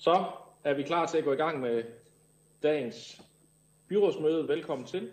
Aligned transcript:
Så 0.00 0.24
er 0.64 0.74
vi 0.74 0.82
klar 0.82 1.06
til 1.06 1.18
at 1.18 1.24
gå 1.24 1.32
i 1.32 1.36
gang 1.36 1.60
med 1.60 1.82
dagens 2.62 3.22
byrådsmøde. 3.88 4.48
Velkommen 4.48 4.86
til. 4.86 5.10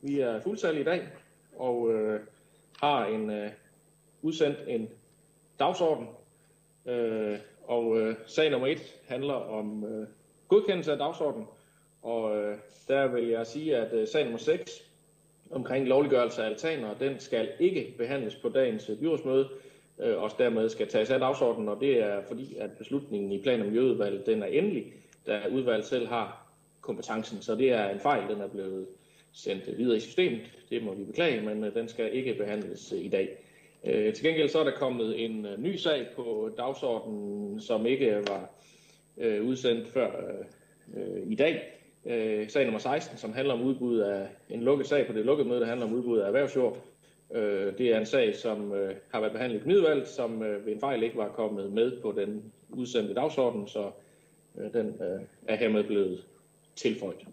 Vi 0.00 0.20
er 0.20 0.40
fuldtallige 0.40 0.80
i 0.80 0.84
dag 0.84 1.08
og 1.56 1.92
øh, 1.92 2.20
har 2.80 3.06
en 3.06 3.30
øh, 3.30 3.50
udsendt 4.22 4.58
en 4.66 4.88
dagsorden. 5.58 6.08
Øh, 6.86 7.38
og 7.66 8.00
øh, 8.00 8.16
sag 8.26 8.50
nummer 8.50 8.66
et 8.66 9.00
handler 9.08 9.34
om 9.34 9.84
øh, 9.84 10.06
godkendelse 10.48 10.92
af 10.92 10.98
dagsordenen. 10.98 11.46
Og 12.02 12.36
øh, 12.36 12.58
der 12.88 13.06
vil 13.06 13.28
jeg 13.28 13.46
sige, 13.46 13.76
at 13.76 13.92
øh, 13.92 14.08
sag 14.08 14.24
nummer 14.24 14.38
6 14.38 14.90
omkring 15.50 15.88
lovliggørelse 15.88 16.42
af 16.42 16.46
altaner, 16.46 16.94
den 16.94 17.20
skal 17.20 17.52
ikke 17.58 17.94
behandles 17.98 18.36
på 18.36 18.48
dagens 18.48 18.88
øh, 18.88 18.98
byrådsmøde 18.98 19.48
øh, 20.00 20.22
og 20.22 20.30
dermed 20.38 20.68
skal 20.68 20.88
tages 20.88 21.10
af 21.10 21.20
dagsordenen, 21.20 21.68
og 21.68 21.80
det 21.80 22.02
er 22.02 22.22
fordi, 22.28 22.56
at 22.56 22.70
beslutningen 22.78 23.32
i 23.32 23.42
plan- 23.42 23.60
og 23.60 23.66
miljøudvalget 23.66 24.26
den 24.26 24.42
er 24.42 24.46
endelig, 24.46 24.84
da 25.26 25.40
udvalget 25.52 25.86
selv 25.86 26.06
har 26.06 26.46
kompetencen. 26.80 27.42
Så 27.42 27.54
det 27.54 27.72
er 27.72 27.88
en 27.88 28.00
fejl, 28.00 28.28
den 28.34 28.40
er 28.40 28.48
blevet 28.48 28.86
sendt 29.32 29.78
videre 29.78 29.96
i 29.96 30.00
systemet. 30.00 30.40
Det 30.70 30.82
må 30.82 30.94
vi 30.94 31.04
beklage, 31.04 31.40
men 31.40 31.64
øh, 31.64 31.74
den 31.74 31.88
skal 31.88 32.14
ikke 32.14 32.34
behandles 32.34 32.92
øh, 32.92 33.04
i 33.04 33.08
dag. 33.08 33.28
Øh, 33.84 34.14
til 34.14 34.24
gengæld 34.24 34.48
så 34.48 34.58
er 34.58 34.64
der 34.64 34.76
kommet 34.76 35.24
en 35.24 35.46
øh, 35.46 35.62
ny 35.62 35.76
sag 35.76 36.06
på 36.16 36.50
dagsordenen, 36.58 37.60
som 37.60 37.86
ikke 37.86 38.22
var 38.28 38.50
øh, 39.18 39.44
udsendt 39.44 39.88
før 39.88 40.06
øh, 40.06 40.44
øh 40.96 41.32
i 41.32 41.34
dag. 41.34 41.62
Øh, 42.06 42.48
sag 42.48 42.64
nummer 42.64 42.78
16, 42.78 43.18
som 43.18 43.32
handler 43.32 43.54
om 43.54 43.62
udbud 43.62 43.98
af 43.98 44.28
en 44.50 44.62
lukket 44.62 44.86
sag 44.86 45.06
på 45.06 45.12
det 45.12 45.24
lukkede 45.24 45.48
møde, 45.48 45.60
der 45.60 45.66
handler 45.66 45.86
om 45.86 45.92
udbud 45.92 46.18
af 46.18 46.26
erhvervsjord. 46.26 46.78
Øh, 47.34 47.78
det 47.78 47.92
er 47.92 47.98
en 47.98 48.06
sag, 48.06 48.34
som 48.34 48.72
øh, 48.72 48.96
har 49.10 49.20
været 49.20 49.32
behandlet 49.32 49.60
i 49.60 49.62
Knidvalg, 49.62 50.06
som 50.06 50.42
øh, 50.42 50.66
ved 50.66 50.72
en 50.72 50.80
fejl 50.80 51.02
ikke 51.02 51.16
var 51.16 51.28
kommet 51.28 51.72
med 51.72 52.00
på 52.02 52.12
den 52.12 52.52
udsendte 52.70 53.14
dagsorden, 53.14 53.68
så 53.68 53.90
øh, 54.58 54.72
den 54.72 54.86
øh, 54.86 55.20
er 55.48 55.56
hermed 55.56 55.84
blevet 55.84 56.26
tilføjet. 56.76 57.26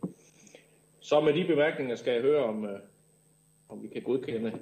Så 1.00 1.22
med 1.22 1.34
de 1.34 1.48
bemærkninger 1.48 1.96
skal 1.96 2.14
jeg 2.14 2.22
høre, 2.22 2.44
om, 2.44 2.66
øh, 2.66 2.80
om 3.70 3.84
vi 3.84 3.88
kan 3.88 4.02
godkende 4.02 4.60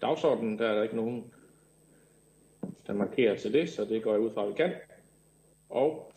dagsordenen. 0.00 0.58
Der 0.58 0.68
er 0.68 0.74
der 0.74 0.82
ikke 0.82 0.96
nogen, 0.96 1.32
der 2.86 2.92
markerer 2.92 3.36
til 3.36 3.52
det, 3.52 3.70
så 3.70 3.84
det 3.84 4.02
går 4.02 4.12
jeg 4.12 4.20
ud 4.20 4.30
fra, 4.30 4.42
at 4.42 4.48
vi 4.48 4.54
kan. 4.54 4.72
Og 5.68 6.12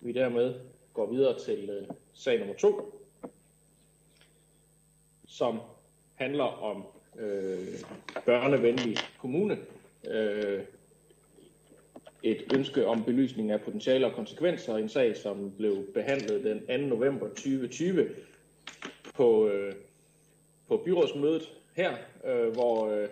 vi 0.00 0.12
dermed 0.12 0.54
går 0.94 1.12
videre 1.12 1.38
til 1.38 1.70
øh, 1.70 1.88
sag 2.12 2.38
nummer 2.38 2.54
to, 2.54 3.00
som 5.26 5.60
handler 6.16 6.44
om 6.44 6.84
øh, 7.18 7.80
børnevenlig 8.26 8.96
kommune. 9.18 9.58
Øh, 10.10 10.60
et 12.22 12.52
ønske 12.54 12.86
om 12.86 13.04
belysning 13.04 13.50
af 13.50 13.60
potentiale 13.60 14.06
og 14.06 14.12
konsekvenser. 14.12 14.76
En 14.76 14.88
sag, 14.88 15.16
som 15.16 15.52
blev 15.58 15.86
behandlet 15.94 16.44
den 16.44 16.80
2. 16.80 16.96
november 16.96 17.28
2020 17.28 18.08
på, 19.14 19.48
øh, 19.48 19.72
på 20.68 20.76
byrådsmødet 20.84 21.52
her, 21.76 21.92
øh, 22.26 22.52
hvor 22.52 22.90
øh, 22.90 23.08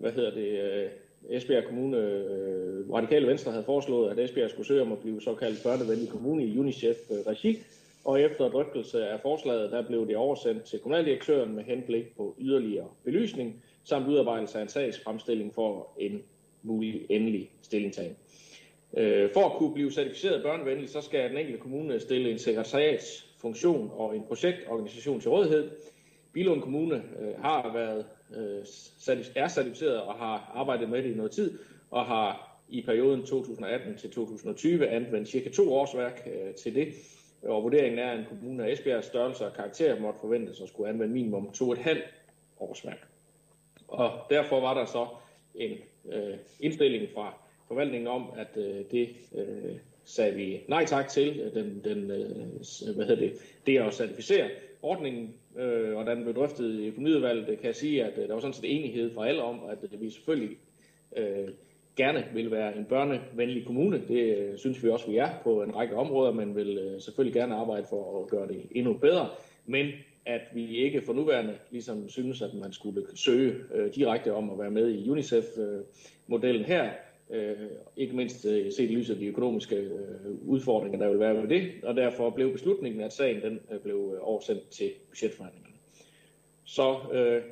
hvad 0.00 0.12
hedder 0.12 0.30
det, 0.30 0.60
øh, 0.60 0.90
Esbjerg 1.28 1.64
Kommune, 1.64 1.96
øh, 1.96 2.90
Radikale 2.92 3.26
Venstre 3.26 3.50
havde 3.50 3.64
foreslået, 3.64 4.10
at 4.10 4.18
Esbjerg 4.18 4.50
skulle 4.50 4.66
søge 4.66 4.82
om 4.82 4.92
at 4.92 4.98
blive 4.98 5.22
såkaldt 5.22 5.62
børnevenlig 5.62 6.08
kommune 6.08 6.44
i 6.44 6.58
UNICEF-regi. 6.58 7.58
Og 8.04 8.20
efter 8.20 8.48
drøftelse 8.48 9.08
af 9.08 9.20
forslaget, 9.20 9.72
der 9.72 9.86
blev 9.86 10.06
det 10.08 10.16
oversendt 10.16 10.64
til 10.64 10.78
kommunaldirektøren 10.78 11.54
med 11.54 11.64
henblik 11.64 12.16
på 12.16 12.34
yderligere 12.38 12.88
belysning, 13.04 13.62
samt 13.84 14.08
udarbejdelse 14.08 14.58
af 14.58 14.62
en 14.62 14.68
sagsfremstilling 14.68 15.54
for 15.54 15.88
en 15.98 16.22
mulig 16.62 17.06
endelig 17.08 17.50
stillingtagen. 17.62 18.16
Øh, 18.96 19.30
for 19.32 19.40
at 19.40 19.52
kunne 19.52 19.74
blive 19.74 19.90
certificeret 19.90 20.42
børnevenlig, 20.42 20.88
så 20.88 21.00
skal 21.00 21.30
den 21.30 21.38
enkelte 21.38 21.60
kommune 21.60 22.00
stille 22.00 22.30
en 22.30 22.38
sekretariatsfunktion 22.38 23.90
og 23.94 24.16
en 24.16 24.22
projektorganisation 24.22 25.20
til 25.20 25.30
rådighed. 25.30 25.70
Bilund 26.32 26.62
Kommune 26.62 27.02
øh, 27.20 27.42
har 27.42 27.72
været 27.72 28.06
øh, 28.36 28.64
er 29.36 29.48
certificeret 29.48 30.00
og 30.00 30.14
har 30.14 30.52
arbejdet 30.54 30.88
med 30.88 31.02
det 31.02 31.10
i 31.10 31.14
noget 31.14 31.32
tid, 31.32 31.58
og 31.90 32.04
har 32.06 32.56
i 32.68 32.82
perioden 32.82 33.26
2018 33.26 33.96
til 33.96 34.10
2020 34.10 34.88
anvendt 34.88 35.28
cirka 35.28 35.50
to 35.50 35.74
årsværk 35.74 36.28
til 36.62 36.74
det. 36.74 36.88
Og 37.42 37.62
vurderingen 37.62 37.98
er, 37.98 38.10
at 38.10 38.18
en 38.18 38.24
kommune 38.28 38.64
af 38.64 38.72
Esbjergs 38.72 39.06
størrelse 39.06 39.46
og 39.46 39.52
karakter 39.52 40.00
måtte 40.00 40.20
forventes 40.20 40.60
at 40.60 40.68
skulle 40.68 40.88
anvende 40.88 41.14
minimum 41.14 41.50
2,5 41.56 41.98
årsværk. 42.60 43.06
Og 43.88 44.10
derfor 44.30 44.60
var 44.60 44.74
der 44.74 44.84
så 44.84 45.06
en 45.54 45.78
øh, 46.12 46.36
indstilling 46.60 47.08
fra 47.14 47.34
forvaltningen 47.68 48.06
om, 48.06 48.32
at 48.36 48.56
øh, 48.56 48.84
det 48.90 49.08
øh, 49.34 49.76
sagde 50.04 50.34
vi 50.34 50.64
nej 50.68 50.84
tak 50.84 51.08
til, 51.08 51.40
øh, 51.40 51.54
den, 51.54 51.80
den, 51.84 52.10
øh, 52.10 52.94
hvad 52.94 53.06
hedder 53.06 53.16
det, 53.16 53.32
det 53.66 53.78
at 53.78 53.94
certificere 53.94 54.50
ordningen, 54.82 55.34
øh, 55.56 55.96
og 55.96 56.06
den 56.06 56.22
blev 56.22 56.34
drøftet 56.34 56.80
i 56.80 56.86
økonomiudvalget, 56.86 57.46
kan 57.46 57.66
jeg 57.66 57.74
sige, 57.74 58.04
at 58.04 58.18
øh, 58.18 58.28
der 58.28 58.34
var 58.34 58.40
sådan 58.40 58.54
set 58.54 58.76
enighed 58.76 59.14
fra 59.14 59.28
alle 59.28 59.42
om, 59.42 59.60
at 59.64 59.78
øh, 59.92 60.00
vi 60.00 60.10
selvfølgelig 60.10 60.56
øh, 61.16 61.48
gerne 62.02 62.24
vil 62.34 62.50
være 62.50 62.76
en 62.76 62.84
børnevenlig 62.84 63.66
kommune. 63.66 64.02
Det 64.08 64.38
øh, 64.38 64.58
synes 64.58 64.84
vi 64.84 64.88
også, 64.88 65.10
vi 65.10 65.16
er 65.16 65.30
på 65.44 65.62
en 65.62 65.76
række 65.76 65.96
områder, 65.96 66.32
men 66.32 66.56
vil 66.56 66.78
øh, 66.78 67.00
selvfølgelig 67.00 67.34
gerne 67.34 67.54
arbejde 67.54 67.86
for 67.90 68.22
at 68.22 68.30
gøre 68.30 68.48
det 68.48 68.62
endnu 68.70 68.92
bedre. 68.92 69.28
Men 69.66 69.86
at 70.26 70.40
vi 70.54 70.76
ikke 70.76 71.02
for 71.06 71.12
nuværende 71.12 71.54
ligesom 71.70 72.08
synes, 72.08 72.42
at 72.42 72.54
man 72.54 72.72
skulle 72.72 73.02
søge 73.14 73.54
øh, 73.74 73.94
direkte 73.94 74.34
om 74.34 74.50
at 74.50 74.58
være 74.58 74.70
med 74.70 74.90
i 74.90 75.10
UNICEF-modellen 75.10 76.64
her, 76.64 76.90
øh, 77.30 77.56
ikke 77.96 78.16
mindst 78.16 78.40
set 78.76 78.90
i 78.90 78.94
lyset 78.94 79.14
af 79.14 79.20
de 79.20 79.26
økonomiske 79.26 79.90
udfordringer, 80.42 80.98
der 80.98 81.08
vil 81.08 81.20
være 81.20 81.42
ved 81.42 81.48
det, 81.48 81.70
og 81.82 81.96
derfor 81.96 82.30
blev 82.30 82.52
beslutningen, 82.52 83.00
at 83.00 83.12
sagen 83.12 83.42
den 83.42 83.60
blev 83.82 84.18
oversendt 84.20 84.68
til 84.68 84.90
budgetforhandlingerne. 85.08 85.76
Så 86.64 86.96
øh, 87.12 87.42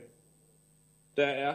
der 1.17 1.27
er 1.27 1.55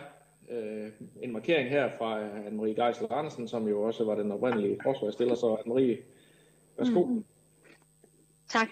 øh, 0.49 0.91
en 1.21 1.31
markering 1.31 1.69
her 1.69 1.89
fra 1.97 2.21
øh, 2.21 2.45
Anne-Marie 2.45 2.81
Geisler 2.81 3.11
Andersen, 3.11 3.47
som 3.47 3.67
jo 3.67 3.81
også 3.81 4.03
var 4.03 4.15
den 4.15 4.31
oprindelige 4.31 4.79
forsvarsstiller. 4.83 5.35
Så 5.35 5.55
Anne-Marie, 5.55 6.03
værsgo. 6.77 7.05
Mm. 7.05 7.25
Tak. 8.47 8.67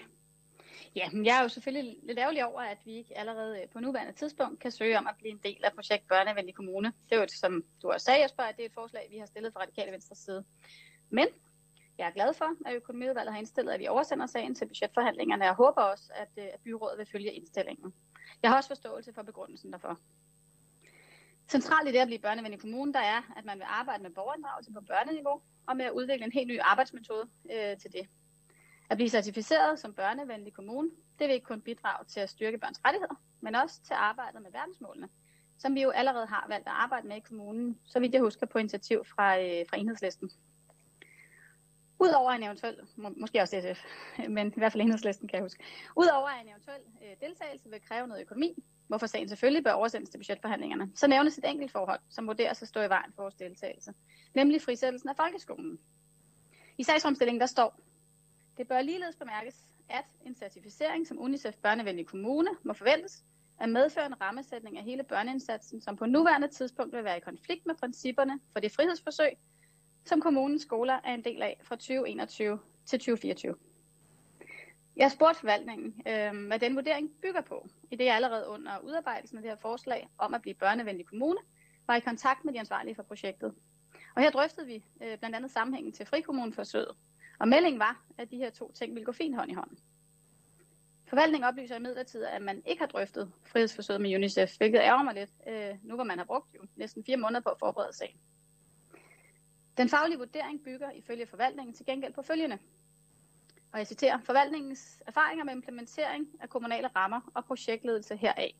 Ja, 0.96 1.10
men 1.12 1.26
jeg 1.26 1.38
er 1.38 1.42
jo 1.42 1.48
selvfølgelig 1.48 1.96
lidt 2.02 2.18
ærgerlig 2.18 2.46
over, 2.46 2.60
at 2.60 2.78
vi 2.84 2.92
ikke 2.96 3.18
allerede 3.18 3.60
øh, 3.62 3.68
på 3.68 3.80
nuværende 3.80 4.12
tidspunkt 4.12 4.60
kan 4.60 4.70
søge 4.70 4.98
om 4.98 5.06
at 5.06 5.14
blive 5.18 5.30
en 5.30 5.40
del 5.44 5.64
af 5.64 5.72
projekt 5.72 6.08
Børnevenlig 6.08 6.54
Kommune. 6.54 6.92
Det 7.10 7.16
er 7.16 7.20
jo, 7.20 7.26
som 7.28 7.64
du 7.82 7.90
også 7.90 8.04
sagde, 8.04 8.22
Jesper, 8.22 8.42
at 8.42 8.56
det 8.56 8.62
er 8.62 8.66
et 8.66 8.74
forslag, 8.74 9.06
vi 9.10 9.18
har 9.18 9.26
stillet 9.26 9.52
fra 9.52 9.60
Radikale 9.60 9.92
Venstre 9.92 10.16
side. 10.16 10.44
Men 11.10 11.26
jeg 11.98 12.06
er 12.06 12.10
glad 12.10 12.34
for, 12.34 12.68
at 12.68 12.74
økonomiudvalget 12.74 13.32
har 13.32 13.38
indstillet, 13.38 13.72
at 13.72 13.80
vi 13.80 13.88
oversender 13.88 14.26
sagen 14.26 14.54
til 14.54 14.66
budgetforhandlingerne, 14.66 15.42
og 15.42 15.46
jeg 15.46 15.54
håber 15.54 15.82
også, 15.82 16.12
at, 16.14 16.44
øh, 16.44 16.44
at 16.54 16.60
byrådet 16.64 16.98
vil 16.98 17.06
følge 17.06 17.32
indstillingen. 17.32 17.94
Jeg 18.42 18.50
har 18.50 18.56
også 18.56 18.68
forståelse 18.68 19.12
for 19.12 19.22
begrundelsen 19.22 19.72
derfor. 19.72 19.98
Centralt 21.48 21.88
i 21.88 21.92
det 21.92 21.98
at 21.98 22.06
blive 22.06 22.18
børnevenlig 22.18 22.60
kommune, 22.60 22.92
der 22.92 23.00
er, 23.00 23.22
at 23.36 23.44
man 23.44 23.58
vil 23.58 23.66
arbejde 23.68 24.02
med 24.02 24.10
borgerinddragelse 24.10 24.72
på 24.72 24.80
børneniveau, 24.80 25.42
og 25.66 25.76
med 25.76 25.84
at 25.84 25.90
udvikle 25.92 26.24
en 26.24 26.32
helt 26.32 26.48
ny 26.48 26.58
arbejdsmetode 26.60 27.28
øh, 27.52 27.76
til 27.78 27.92
det. 27.92 28.08
At 28.90 28.96
blive 28.96 29.08
certificeret 29.08 29.78
som 29.78 29.94
børnevenlig 29.94 30.52
kommune, 30.52 30.90
det 31.18 31.26
vil 31.26 31.34
ikke 31.34 31.46
kun 31.46 31.60
bidrage 31.60 32.04
til 32.04 32.20
at 32.20 32.30
styrke 32.30 32.58
børns 32.58 32.80
rettigheder, 32.84 33.14
men 33.40 33.54
også 33.54 33.82
til 33.82 33.94
arbejdet 33.94 34.42
med 34.42 34.50
verdensmålene, 34.52 35.08
som 35.58 35.74
vi 35.74 35.82
jo 35.82 35.90
allerede 35.90 36.26
har 36.26 36.44
valgt 36.48 36.66
at 36.66 36.72
arbejde 36.72 37.08
med 37.08 37.16
i 37.16 37.20
kommunen, 37.20 37.78
så 37.84 38.00
vidt 38.00 38.12
jeg 38.12 38.22
husker 38.22 38.46
på 38.46 38.58
initiativ 38.58 39.04
fra, 39.04 39.38
øh, 39.38 39.64
fra 39.70 39.76
enhedslisten. 39.76 40.30
Udover 41.98 42.30
en 42.30 42.42
eventuel, 42.42 42.76
må, 42.96 43.08
måske 43.16 43.40
også 43.40 43.60
SF, 43.60 43.84
men 44.36 44.46
i 44.56 44.58
hvert 44.58 44.72
fald 44.72 44.82
enhedslisten 44.82 45.28
kan 45.28 45.36
jeg 45.36 45.44
huske. 45.44 45.64
Udover 45.96 46.28
en 46.28 46.48
eventuel 46.48 46.82
øh, 47.02 47.28
deltagelse 47.28 47.70
vil 47.70 47.80
kræve 47.88 48.06
noget 48.06 48.22
økonomi, 48.22 48.64
hvorfor 48.92 49.06
sagen 49.06 49.28
selvfølgelig 49.28 49.64
bør 49.64 49.72
oversendes 49.72 50.10
til 50.10 50.18
budgetforhandlingerne, 50.18 50.90
så 50.94 51.06
nævnes 51.06 51.38
et 51.38 51.44
enkelt 51.48 51.72
forhold, 51.72 52.00
som 52.08 52.26
vurderes 52.26 52.62
at 52.62 52.68
stå 52.68 52.80
i 52.80 52.88
vejen 52.88 53.12
for 53.14 53.22
vores 53.22 53.34
deltagelse, 53.34 53.92
nemlig 54.34 54.62
frisættelsen 54.62 55.08
af 55.08 55.16
folkeskolen. 55.16 55.78
I 56.78 56.82
sagsomstillingen 56.82 57.40
der 57.40 57.46
står, 57.46 57.80
det 58.56 58.68
bør 58.68 58.82
ligeledes 58.82 59.16
bemærkes, 59.16 59.66
at 59.88 60.04
en 60.26 60.34
certificering 60.34 61.06
som 61.06 61.18
UNICEF 61.18 61.54
Børnevenlig 61.62 62.06
Kommune 62.06 62.50
må 62.62 62.72
forventes 62.72 63.24
at 63.60 63.68
medføre 63.68 64.06
en 64.06 64.20
rammesætning 64.20 64.78
af 64.78 64.84
hele 64.84 65.02
børneindsatsen, 65.02 65.80
som 65.80 65.96
på 65.96 66.06
nuværende 66.06 66.48
tidspunkt 66.48 66.96
vil 66.96 67.04
være 67.04 67.16
i 67.16 67.20
konflikt 67.20 67.66
med 67.66 67.74
principperne 67.74 68.40
for 68.52 68.60
det 68.60 68.72
frihedsforsøg, 68.72 69.32
som 70.04 70.20
kommunens 70.20 70.62
skoler 70.62 71.00
er 71.04 71.14
en 71.14 71.24
del 71.24 71.42
af 71.42 71.60
fra 71.62 71.76
2021 71.76 72.58
til 72.86 72.98
2024. 72.98 73.54
Jeg 74.96 75.10
spurgte 75.10 75.40
forvaltningen, 75.40 76.02
øh, 76.08 76.46
hvad 76.46 76.58
den 76.58 76.74
vurdering 76.74 77.10
bygger 77.22 77.40
på, 77.40 77.68
i 77.90 77.96
det 77.96 78.04
jeg 78.04 78.14
allerede 78.14 78.48
under 78.48 78.78
udarbejdelsen 78.78 79.38
af 79.38 79.42
det 79.42 79.50
her 79.50 79.56
forslag 79.56 80.08
om 80.18 80.34
at 80.34 80.42
blive 80.42 80.54
børnevenlig 80.54 81.06
kommune, 81.06 81.38
var 81.86 81.96
i 81.96 82.00
kontakt 82.00 82.44
med 82.44 82.52
de 82.52 82.58
ansvarlige 82.58 82.94
for 82.94 83.02
projektet. 83.02 83.54
Og 84.16 84.22
her 84.22 84.30
drøftede 84.30 84.66
vi 84.66 84.84
øh, 85.02 85.18
blandt 85.18 85.36
andet 85.36 85.50
sammenhængen 85.50 85.92
til 85.92 86.06
frikommuneforsøget, 86.06 86.96
og 87.38 87.48
meldingen 87.48 87.78
var, 87.78 88.04
at 88.18 88.30
de 88.30 88.36
her 88.36 88.50
to 88.50 88.72
ting 88.72 88.94
ville 88.94 89.04
gå 89.04 89.12
fint 89.12 89.36
hånd 89.36 89.50
i 89.50 89.54
hånd. 89.54 89.70
Forvaltningen 91.08 91.48
oplyser 91.48 91.76
imidlertid, 91.76 92.24
at 92.24 92.42
man 92.42 92.62
ikke 92.66 92.80
har 92.80 92.86
drøftet 92.86 93.32
frihedsforsøget 93.46 94.00
med 94.00 94.14
UNICEF, 94.14 94.56
hvilket 94.56 94.78
ærger 94.78 95.02
mig 95.02 95.14
lidt, 95.14 95.30
øh, 95.48 95.76
nu 95.82 95.94
hvor 95.94 96.04
man 96.04 96.18
har 96.18 96.24
brugt 96.24 96.54
jo 96.54 96.60
næsten 96.76 97.04
fire 97.04 97.16
måneder 97.16 97.40
på 97.40 97.48
at 97.48 97.58
forberede 97.58 97.96
sagen. 97.96 98.16
Den 99.76 99.88
faglige 99.88 100.18
vurdering 100.18 100.64
bygger 100.64 100.90
ifølge 100.90 101.26
forvaltningen 101.26 101.74
til 101.74 101.86
gengæld 101.86 102.12
på 102.12 102.22
følgende. 102.22 102.58
Og 103.72 103.78
jeg 103.78 103.86
citerer, 103.86 104.18
forvaltningens 104.20 105.02
erfaringer 105.06 105.44
med 105.44 105.52
implementering 105.52 106.28
af 106.40 106.48
kommunale 106.48 106.88
rammer 106.88 107.20
og 107.34 107.44
projektledelse 107.44 108.16
heraf. 108.16 108.54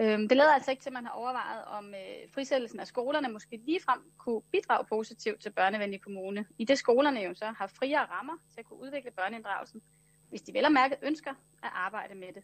Øhm, 0.00 0.28
det 0.28 0.36
lader 0.36 0.52
altså 0.52 0.70
ikke 0.70 0.82
til, 0.82 0.88
at 0.88 0.92
man 0.92 1.04
har 1.04 1.12
overvejet, 1.12 1.64
om 1.64 1.88
øh, 1.88 2.30
frisættelsen 2.34 2.80
af 2.80 2.86
skolerne 2.86 3.28
måske 3.28 3.56
ligefrem 3.56 4.00
kunne 4.18 4.42
bidrage 4.42 4.84
positivt 4.84 5.42
til 5.42 5.50
børnevenlig 5.52 6.00
kommune, 6.00 6.46
i 6.58 6.64
det 6.64 6.78
skolerne 6.78 7.20
jo 7.20 7.34
så 7.34 7.44
har 7.44 7.66
friere 7.66 8.04
rammer 8.04 8.36
til 8.50 8.60
at 8.60 8.66
kunne 8.66 8.78
udvikle 8.80 9.10
børneinddragelsen, 9.10 9.82
hvis 10.28 10.42
de 10.42 10.54
vel 10.54 10.64
og 10.64 10.72
mærket 10.72 10.98
ønsker 11.02 11.30
at 11.62 11.70
arbejde 11.72 12.14
med 12.14 12.32
det. 12.32 12.42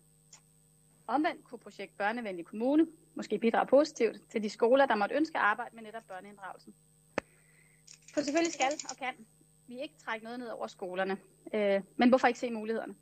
Omvendt 1.07 1.45
kunne 1.45 1.59
projekt 1.59 1.97
Børnevenlig 1.97 2.47
Kommune 2.47 2.87
måske 3.15 3.39
bidrage 3.39 3.67
positivt 3.67 4.31
til 4.31 4.43
de 4.43 4.51
skoler, 4.51 4.87
der 4.87 4.95
måtte 4.95 5.15
ønske 5.15 5.39
at 5.39 5.45
arbejde 5.45 5.75
med 5.75 5.83
netop 5.83 6.03
børneinddragelsen. 6.09 6.75
For 8.15 8.21
selvfølgelig 8.21 8.53
skal 8.53 8.73
og 8.91 8.97
kan 8.97 9.15
vi 9.69 9.81
ikke 9.81 9.95
trække 9.99 10.25
noget 10.25 10.39
ned 10.39 10.49
over 10.49 10.67
skolerne, 10.67 11.17
øh, 11.55 11.83
men 11.97 12.09
hvorfor 12.09 12.27
ikke 12.27 12.39
se 12.39 12.51
mulighederne? 12.51 12.95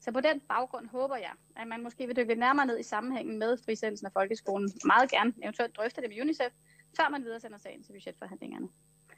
Så 0.00 0.12
på 0.12 0.20
den 0.20 0.40
baggrund 0.40 0.88
håber 0.88 1.16
jeg, 1.16 1.32
at 1.56 1.68
man 1.68 1.82
måske 1.82 2.06
vil 2.06 2.16
dykke 2.16 2.28
lidt 2.28 2.38
nærmere 2.38 2.66
ned 2.66 2.78
i 2.78 2.82
sammenhængen 2.82 3.38
med 3.38 3.58
frisættelsen 3.64 4.06
af 4.06 4.12
folkeskolen. 4.12 4.70
Meget 4.84 5.10
gerne 5.10 5.32
eventuelt 5.42 5.76
drøfte 5.76 6.00
det 6.00 6.10
med 6.10 6.20
UNICEF, 6.20 6.52
før 6.96 7.08
man 7.08 7.24
videre 7.24 7.40
sender 7.40 7.58
sagen 7.58 7.82
til 7.82 7.92
budgetforhandlingerne. 7.92 8.68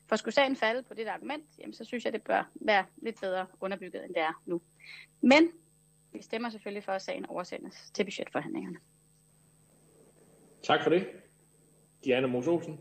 For 0.08 0.16
skulle 0.16 0.34
sagen 0.34 0.56
falde 0.56 0.82
på 0.82 0.94
det 0.94 1.06
argument, 1.06 1.44
jamen, 1.58 1.74
så 1.74 1.84
synes 1.84 2.04
jeg, 2.04 2.12
det 2.12 2.22
bør 2.22 2.50
være 2.54 2.86
lidt 2.96 3.20
bedre 3.20 3.46
underbygget, 3.60 4.04
end 4.04 4.14
det 4.14 4.22
er 4.22 4.42
nu. 4.46 4.60
Men 5.20 5.50
vi 6.12 6.22
stemmer 6.22 6.50
selvfølgelig 6.50 6.84
for, 6.84 6.92
at 6.92 7.02
sagen 7.02 7.26
oversendes 7.26 7.90
til 7.94 8.04
budgetforhandlingerne. 8.04 8.78
Tak 10.62 10.82
for 10.82 10.90
det. 10.90 11.06
Diana 12.04 12.26
Mos 12.26 12.46
Olsen. 12.46 12.80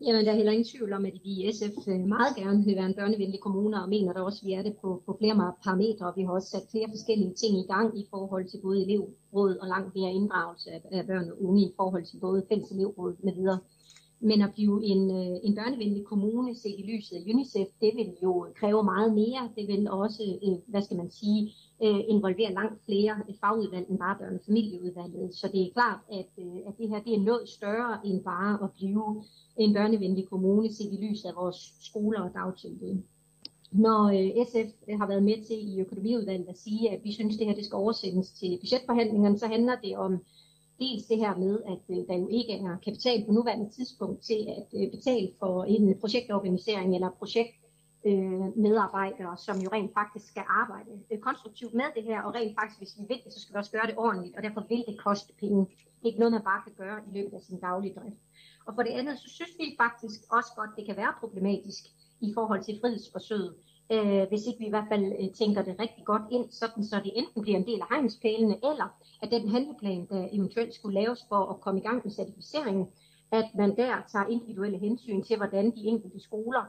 Jamen, 0.00 0.24
der 0.24 0.32
er 0.32 0.36
heller 0.36 0.52
ingen 0.52 0.68
tvivl 0.72 0.92
om, 0.92 1.04
at 1.06 1.12
vi 1.24 1.30
i 1.30 1.52
SF 1.52 1.88
øh, 1.88 2.00
meget 2.00 2.36
gerne 2.36 2.64
vil 2.64 2.76
være 2.76 2.86
en 2.86 2.94
børnevenlig 2.94 3.40
kommune, 3.40 3.82
og 3.82 3.88
mener 3.88 4.12
da 4.12 4.20
også, 4.20 4.40
at 4.42 4.46
vi 4.46 4.52
er 4.52 4.62
det 4.62 4.76
på, 4.82 5.02
på 5.06 5.16
flere 5.18 5.52
parametre. 5.64 6.06
og 6.06 6.16
Vi 6.16 6.22
har 6.22 6.32
også 6.32 6.50
sat 6.50 6.70
flere 6.70 6.88
forskellige 6.88 7.34
ting 7.34 7.58
i 7.58 7.66
gang 7.72 7.98
i 7.98 8.06
forhold 8.10 8.46
til 8.48 8.60
både 8.62 8.82
elevråd 8.84 9.56
og 9.56 9.68
langt 9.68 9.94
mere 9.94 10.12
inddragelse 10.12 10.70
af, 10.70 10.80
af 10.90 11.06
børn 11.06 11.30
og 11.30 11.42
unge 11.44 11.62
i 11.62 11.72
forhold 11.76 12.04
til 12.04 12.18
både 12.20 12.46
fælles 12.48 12.70
elevråd 12.70 13.16
med 13.22 13.34
videre. 13.34 13.58
Men 14.20 14.42
at 14.42 14.52
blive 14.54 14.84
en, 14.84 15.10
øh, 15.10 15.36
en 15.42 15.54
børnevenlig 15.54 16.04
kommune 16.04 16.54
set 16.54 16.78
i 16.78 16.90
lyset 16.92 17.16
af 17.16 17.22
UNICEF, 17.32 17.68
det 17.80 17.92
vil 17.96 18.12
jo 18.22 18.46
kræve 18.60 18.84
meget 18.84 19.14
mere. 19.14 19.42
Det 19.56 19.68
vil 19.68 19.90
også, 19.90 20.22
øh, 20.46 20.58
hvad 20.66 20.82
skal 20.82 20.96
man 20.96 21.10
sige, 21.10 21.54
Øh, 21.84 22.00
involvere 22.08 22.52
langt 22.52 22.84
flere 22.84 23.14
fagudvalg 23.40 23.86
end 23.90 23.98
bare 23.98 24.16
børne- 24.16 24.38
og 24.38 24.44
familieudvalget. 24.46 25.34
Så 25.34 25.48
det 25.52 25.60
er 25.62 25.72
klart, 25.72 26.00
at, 26.12 26.30
øh, 26.38 26.56
at 26.66 26.74
det 26.78 26.88
her 26.88 27.00
det 27.02 27.14
er 27.14 27.22
noget 27.30 27.48
større 27.48 28.06
end 28.06 28.24
bare 28.24 28.58
at 28.64 28.70
blive 28.72 29.24
en 29.56 29.74
børnevenlig 29.74 30.28
kommune 30.28 30.72
set 30.72 30.92
i 30.92 31.06
lyset 31.06 31.28
af 31.28 31.36
vores 31.36 31.74
skoler 31.80 32.20
og 32.20 32.30
dagtilbud. 32.34 33.02
Når 33.72 34.02
øh, 34.16 34.46
SF 34.46 34.70
øh, 34.88 34.98
har 35.00 35.06
været 35.06 35.22
med 35.22 35.44
til 35.46 35.74
i 35.74 35.80
økonomiudvalget 35.80 36.48
at 36.48 36.58
sige, 36.58 36.90
at 36.90 37.00
vi 37.04 37.12
synes, 37.12 37.34
at 37.34 37.38
det 37.38 37.46
her 37.46 37.54
det 37.54 37.64
skal 37.64 37.76
oversendes 37.76 38.30
til 38.30 38.58
budgetforhandlingerne, 38.60 39.38
så 39.38 39.46
handler 39.46 39.76
det 39.84 39.96
om 39.96 40.12
dels 40.80 41.04
det 41.06 41.18
her 41.18 41.36
med, 41.36 41.60
at 41.66 41.96
øh, 41.96 42.06
der 42.08 42.16
jo 42.16 42.28
ikke 42.28 42.52
er 42.52 42.76
kapital 42.84 43.24
på 43.26 43.32
nuværende 43.32 43.70
tidspunkt 43.70 44.22
til 44.22 44.46
at 44.58 44.80
øh, 44.80 44.90
betale 44.90 45.28
for 45.38 45.64
en 45.64 45.98
projektorganisering 46.00 46.94
eller 46.94 47.10
projekt 47.18 47.54
Øh, 48.08 48.46
medarbejdere, 48.66 49.36
som 49.36 49.56
jo 49.64 49.68
rent 49.72 49.92
faktisk 49.98 50.26
skal 50.32 50.44
arbejde 50.62 50.92
øh, 51.10 51.18
konstruktivt 51.18 51.74
med 51.74 51.88
det 51.96 52.04
her, 52.04 52.22
og 52.22 52.34
rent 52.34 52.54
faktisk, 52.60 52.78
hvis 52.80 52.96
vi 52.98 53.04
vil 53.08 53.20
det, 53.24 53.32
så 53.32 53.40
skal 53.40 53.54
vi 53.54 53.58
også 53.58 53.72
gøre 53.76 53.86
det 53.90 53.96
ordentligt, 53.96 54.36
og 54.36 54.42
derfor 54.42 54.62
vil 54.68 54.84
det 54.90 55.00
koste 55.06 55.32
penge. 55.42 55.60
Det 55.96 56.02
er 56.04 56.10
ikke 56.10 56.18
noget, 56.18 56.32
man 56.32 56.48
bare 56.50 56.62
kan 56.66 56.74
gøre 56.82 56.98
i 57.08 57.10
løbet 57.18 57.34
af 57.38 57.42
sin 57.42 57.60
daglige 57.60 57.94
drift. 57.98 58.22
Og 58.66 58.74
for 58.74 58.82
det 58.82 58.90
andet, 58.98 59.18
så 59.18 59.28
synes 59.36 59.54
vi 59.58 59.76
faktisk 59.84 60.20
også 60.36 60.50
godt, 60.56 60.70
det 60.76 60.86
kan 60.86 60.96
være 60.96 61.12
problematisk 61.20 61.84
i 62.20 62.30
forhold 62.34 62.62
til 62.64 62.78
frihedsforsøget, 62.80 63.54
øh, 63.92 64.22
hvis 64.28 64.46
ikke 64.46 64.58
vi 64.58 64.66
i 64.66 64.74
hvert 64.74 64.90
fald 64.92 65.04
øh, 65.20 65.28
tænker 65.40 65.62
det 65.62 65.80
rigtig 65.84 66.04
godt 66.04 66.22
ind, 66.30 66.50
sådan 66.50 66.84
så 66.84 66.96
det 67.04 67.12
enten 67.20 67.42
bliver 67.42 67.58
en 67.58 67.66
del 67.66 67.80
af 67.80 67.88
hegnspælene, 67.90 68.56
eller 68.70 68.88
at 69.22 69.30
den 69.30 69.48
handleplan, 69.48 70.06
der 70.10 70.28
eventuelt 70.32 70.74
skulle 70.74 71.00
laves 71.00 71.20
for 71.28 71.42
at 71.52 71.60
komme 71.60 71.80
i 71.80 71.82
gang 71.82 72.00
med 72.04 72.12
certificeringen, 72.12 72.86
at 73.32 73.48
man 73.54 73.76
der 73.76 73.94
tager 74.12 74.26
individuelle 74.26 74.78
hensyn 74.78 75.22
til, 75.22 75.36
hvordan 75.36 75.70
de 75.76 75.82
enkelte 75.92 76.20
skoler 76.20 76.64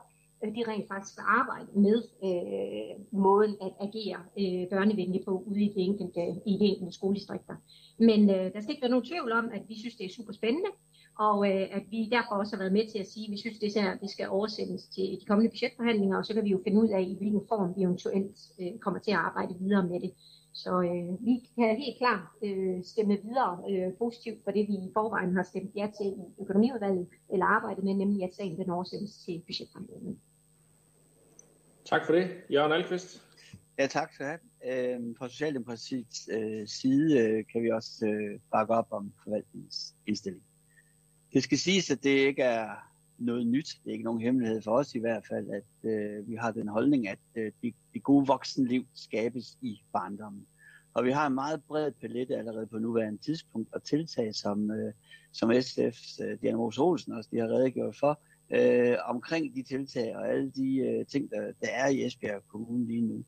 de 0.48 0.64
rent 0.72 0.88
faktisk 0.88 1.14
skal 1.14 1.24
arbejde 1.28 1.72
med 1.86 1.98
øh, 2.28 3.20
måden 3.26 3.56
at 3.62 3.74
agere 3.88 4.20
øh, 4.42 4.70
børnevenligt 4.70 5.26
på 5.26 5.44
ude 5.48 5.64
i 5.64 5.74
de 5.76 5.80
enkelte, 5.80 6.22
i 6.46 6.54
de 6.60 6.66
enkelte 6.72 6.94
skoledistrikter. 6.94 7.56
Men 8.00 8.30
øh, 8.30 8.54
der 8.54 8.60
skal 8.60 8.72
ikke 8.72 8.82
være 8.82 8.96
nogen 8.96 9.06
tvivl 9.06 9.32
om, 9.32 9.46
at 9.54 9.62
vi 9.68 9.76
synes, 9.80 9.96
det 9.96 10.06
er 10.06 10.18
super 10.18 10.34
spændende, 10.34 10.72
og 11.20 11.38
øh, 11.50 11.66
at 11.78 11.84
vi 11.92 12.10
derfor 12.12 12.36
også 12.36 12.56
har 12.56 12.64
været 12.64 12.78
med 12.78 12.86
til 12.92 13.00
at 13.00 13.08
sige, 13.08 13.26
at 13.26 13.32
vi 13.32 13.38
synes, 13.38 13.60
det, 13.60 13.74
her, 13.76 13.98
det 13.98 14.10
skal 14.10 14.30
oversendes 14.30 14.84
til 14.96 15.06
de 15.22 15.26
kommende 15.28 15.52
budgetforhandlinger, 15.52 16.18
og 16.18 16.26
så 16.26 16.34
kan 16.34 16.44
vi 16.44 16.50
jo 16.50 16.62
finde 16.64 16.82
ud 16.84 16.90
af, 16.90 17.02
i 17.02 17.16
hvilken 17.20 17.42
form 17.50 17.76
vi 17.76 17.82
eventuelt 17.84 18.38
øh, 18.62 18.80
kommer 18.80 19.00
til 19.00 19.12
at 19.12 19.18
arbejde 19.18 19.60
videre 19.60 19.88
med 19.88 20.00
det. 20.00 20.12
Så 20.54 20.72
øh, 20.82 21.26
vi 21.28 21.36
kan 21.56 21.78
helt 21.84 21.98
klart 21.98 22.24
øh, 22.44 22.84
stemme 22.84 23.18
videre 23.24 23.54
øh, 23.70 23.94
positivt 23.98 24.44
for 24.44 24.52
det, 24.52 24.68
vi 24.68 24.74
i 24.74 24.94
forvejen 24.94 25.36
har 25.36 25.44
stemt 25.44 25.76
ja 25.76 25.88
til 25.98 26.08
i 26.08 26.42
økonomiudvalget, 26.42 27.08
eller 27.34 27.46
arbejdet 27.46 27.84
med, 27.84 27.94
nemlig 27.94 28.24
at 28.24 28.34
sagen 28.34 28.58
den 28.58 28.70
oversendes 28.70 29.14
til 29.26 29.44
budgetforhandlingerne. 29.48 30.16
Tak 31.90 32.06
for 32.06 32.14
det. 32.14 32.32
Jørgen 32.54 32.72
Alkvist. 32.72 33.22
Ja, 33.80 33.88
tak 33.88 34.12
for 34.18 34.24
det. 34.24 34.40
Øh, 34.66 35.16
fra 35.18 35.30
Socialdemokratiets 35.30 36.30
øh, 36.32 36.68
side 36.68 37.20
øh, 37.20 37.44
kan 37.52 37.64
vi 37.64 37.72
også 37.72 38.06
øh, 38.06 38.40
bakke 38.52 38.74
op 38.74 38.88
om 38.92 39.14
forvaltningens 39.24 39.96
indstilling. 40.06 40.44
Det 41.34 41.44
skal 41.44 41.58
siges, 41.58 41.92
at 41.92 42.04
det 42.04 42.10
ikke 42.10 42.44
er 42.44 42.70
noget 43.18 43.48
nyt. 43.48 43.68
Det 43.84 43.90
er 43.90 43.92
ikke 43.92 44.04
nogen 44.04 44.22
hemmelighed 44.22 44.62
for 44.62 44.72
os 44.72 44.96
i 44.96 45.00
hvert 45.00 45.28
fald, 45.28 45.50
at 45.50 45.90
øh, 45.90 46.30
vi 46.30 46.36
har 46.36 46.52
den 46.52 46.68
holdning, 46.68 47.08
at 47.08 47.20
øh, 47.36 47.52
det, 47.62 47.74
det 47.94 48.04
gode 48.04 48.28
voksenliv 48.28 48.86
skabes 48.94 49.58
i 49.62 49.82
barndommen. 49.94 50.48
Og 50.94 51.06
vi 51.06 51.12
har 51.12 51.28
en 51.28 51.36
meget 51.36 51.64
bred 51.68 51.92
palette 51.92 52.38
allerede 52.38 52.68
på 52.68 52.80
nuværende 52.80 53.22
tidspunkt, 53.22 53.74
og 53.74 53.84
tiltag, 53.84 54.36
som, 54.36 54.72
øh, 54.72 54.94
som 55.34 55.52
SF's 55.52 56.24
øh, 56.24 56.42
Diana 56.42 56.58
Olsen 56.58 57.14
også 57.14 57.30
de 57.32 57.38
har 57.38 57.48
redegjort 57.48 57.96
for, 57.96 58.22
øh, 58.52 58.98
omkring 59.06 59.56
de 59.56 59.64
tiltag 59.64 60.16
og 60.16 60.30
alle 60.30 60.52
de 60.52 60.78
øh, 60.78 61.06
ting, 61.06 61.32
der, 61.32 61.52
der 61.62 61.68
er 61.72 61.88
i 61.88 62.06
Esbjerg 62.06 62.42
Kommune 62.48 62.88
lige 62.88 63.02
nu. 63.02 63.24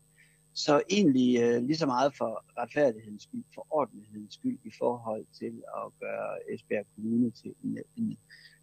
Så 0.54 0.82
egentlig 0.90 1.42
øh, 1.42 1.64
lige 1.64 1.78
så 1.78 1.86
meget 1.86 2.18
for 2.18 2.46
retfærdighedens 2.58 3.24
skyld, 3.24 3.44
for 3.54 3.68
ordentlighedens 3.70 4.34
skyld 4.34 4.60
i 4.64 4.72
forhold 4.78 5.26
til 5.40 5.64
at 5.78 5.92
gøre 6.00 6.54
Esbjerg 6.54 6.86
Kommune 6.96 7.32
til 7.32 7.54
en, 7.64 7.78
en 7.98 8.18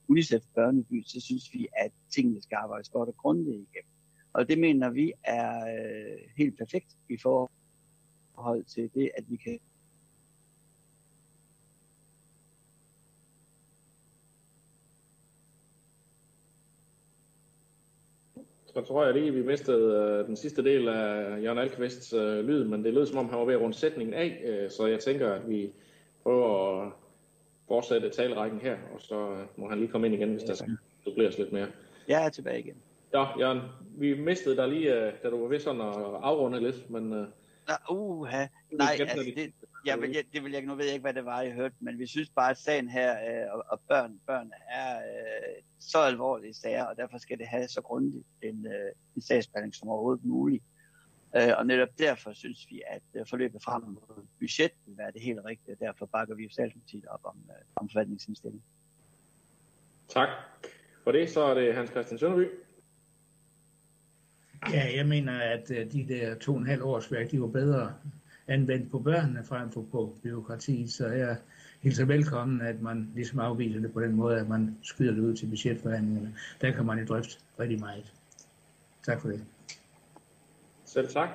UNICEF 0.08 0.42
børneby, 0.54 1.02
så 1.06 1.20
synes 1.20 1.54
vi, 1.54 1.68
at 1.76 1.92
tingene 2.10 2.42
skal 2.42 2.56
arbejdes 2.56 2.88
godt 2.88 3.08
og 3.08 3.16
grundigt 3.16 3.56
igennem. 3.56 3.92
Og 4.32 4.48
det 4.48 4.58
mener 4.58 4.90
vi 4.90 5.12
er 5.24 5.58
øh, 5.58 6.18
helt 6.36 6.58
perfekt 6.58 6.96
i 7.10 7.16
forhold 7.16 8.64
til 8.64 8.90
det, 8.94 9.10
at 9.16 9.24
vi 9.28 9.36
kan 9.36 9.58
Så 18.74 18.80
tror 18.80 19.04
jeg 19.04 19.14
lige, 19.14 19.28
at 19.28 19.34
vi 19.34 19.42
mistede 19.42 19.94
øh, 19.94 20.26
den 20.26 20.36
sidste 20.36 20.64
del 20.64 20.88
af 20.88 21.42
Jørgen 21.42 21.58
Alkvists 21.58 22.12
øh, 22.12 22.44
lyd, 22.44 22.64
men 22.64 22.84
det 22.84 22.94
lød 22.94 23.06
som 23.06 23.18
om 23.18 23.28
han 23.28 23.38
var 23.38 23.44
ved 23.44 23.54
at 23.54 23.60
runde 23.60 23.76
sætningen 23.76 24.14
af, 24.14 24.42
øh, 24.44 24.70
så 24.70 24.86
jeg 24.86 25.00
tænker, 25.00 25.32
at 25.32 25.48
vi 25.48 25.72
prøver 26.22 26.82
at 26.82 26.92
fortsætte 27.68 28.10
talerækken 28.10 28.60
her, 28.60 28.76
og 28.94 29.00
så 29.00 29.30
øh, 29.30 29.38
må 29.56 29.68
han 29.68 29.78
lige 29.78 29.88
komme 29.88 30.06
ind 30.06 30.16
igen, 30.16 30.30
hvis 30.32 30.42
der 30.42 30.54
skal 30.54 30.76
suppleres 31.04 31.38
lidt 31.38 31.52
mere. 31.52 31.66
Jeg 32.08 32.26
er 32.26 32.28
tilbage 32.28 32.58
igen. 32.58 32.74
Ja, 33.14 33.38
Jørgen, 33.38 33.60
vi 33.98 34.14
mistede 34.20 34.56
dig 34.56 34.68
lige, 34.68 35.06
øh, 35.06 35.12
da 35.22 35.30
du 35.30 35.40
var 35.40 35.48
ved 35.48 35.58
sådan 35.58 35.80
at 35.80 35.94
afrunde 36.22 36.60
lidt, 36.60 36.90
men... 36.90 37.12
Uh, 37.12 37.26
uh, 37.90 38.28
nej, 38.70 38.96
altså, 39.00 39.32
det, 39.36 39.52
Ja, 39.86 39.96
men 39.96 40.14
jeg, 40.14 40.24
det 40.32 40.44
vil 40.44 40.52
jeg, 40.52 40.62
nu 40.62 40.74
ved 40.74 40.84
jeg 40.84 40.94
ikke, 40.94 41.02
hvad 41.02 41.14
det 41.14 41.24
var, 41.24 41.40
jeg 41.40 41.52
hørte, 41.52 41.74
men 41.80 41.98
vi 41.98 42.06
synes 42.06 42.30
bare, 42.30 42.50
at 42.50 42.58
sagen 42.58 42.88
her 42.88 43.12
øh, 43.12 43.54
og, 43.54 43.64
og 43.68 43.80
børn, 43.88 44.20
børn 44.26 44.50
er 44.70 44.96
øh, 44.96 45.62
så 45.78 45.98
alvorlige 45.98 46.54
sager, 46.54 46.84
og 46.84 46.96
derfor 46.96 47.18
skal 47.18 47.38
det 47.38 47.46
have 47.46 47.68
så 47.68 47.80
grundigt 47.82 48.26
en, 48.42 48.66
øh, 48.66 48.92
en 49.16 49.22
sagsbehandling 49.22 49.74
som 49.74 49.88
overhovedet 49.88 50.24
muligt. 50.24 50.64
Øh, 51.36 51.52
og 51.58 51.66
netop 51.66 51.88
derfor 51.98 52.32
synes 52.32 52.66
vi, 52.70 52.82
at 52.86 53.02
øh, 53.14 53.26
forløbet 53.26 53.62
frem 53.62 53.82
mod 53.82 54.26
budget 54.38 54.72
vil 54.86 54.98
være 54.98 55.12
det 55.12 55.22
helt 55.22 55.40
rigtige, 55.44 55.74
og 55.74 55.80
derfor 55.80 56.06
bakker 56.06 56.34
vi 56.34 56.42
jo 56.42 56.50
selv 56.50 56.72
op 57.08 57.20
om, 57.24 57.36
øh, 57.50 57.64
om 57.76 57.88
forvaltningsindstilling. 57.88 58.62
Tak 60.08 60.28
for 61.04 61.12
det. 61.12 61.30
Så 61.30 61.40
er 61.40 61.54
det 61.54 61.74
Hans 61.74 61.90
Christian 61.90 62.18
Sønderby. 62.18 62.48
Ja, 64.72 64.96
jeg 64.96 65.06
mener, 65.06 65.40
at 65.40 65.70
øh, 65.70 65.92
de 65.92 66.08
der 66.08 66.34
to 66.34 66.52
og 66.52 66.58
en 66.58 66.66
halv 66.66 66.82
års 66.82 67.12
værk, 67.12 67.30
de 67.30 67.40
var 67.40 67.46
bedre 67.46 67.94
anvendt 68.48 68.90
på 68.90 68.98
børnene 68.98 69.44
frem 69.44 69.70
for 69.70 69.84
på 69.92 70.16
byråkrati. 70.22 70.88
Så 70.88 71.08
jeg 71.08 71.36
hilser 71.82 72.04
velkommen, 72.04 72.60
at 72.60 72.82
man 72.82 73.12
ligesom 73.14 73.38
afviser 73.38 73.80
det 73.80 73.92
på 73.92 74.00
den 74.00 74.12
måde, 74.12 74.40
at 74.40 74.48
man 74.48 74.78
skyder 74.82 75.12
det 75.12 75.20
ud 75.20 75.36
til 75.36 75.46
budgetforhandlingerne. 75.46 76.34
Der 76.60 76.70
kan 76.70 76.84
man 76.84 76.98
jo 76.98 77.04
drøfte 77.04 77.38
rigtig 77.60 77.80
meget. 77.80 78.12
Tak 79.02 79.20
for 79.20 79.28
det. 79.28 79.44
Selv 80.84 81.08
tak. 81.08 81.28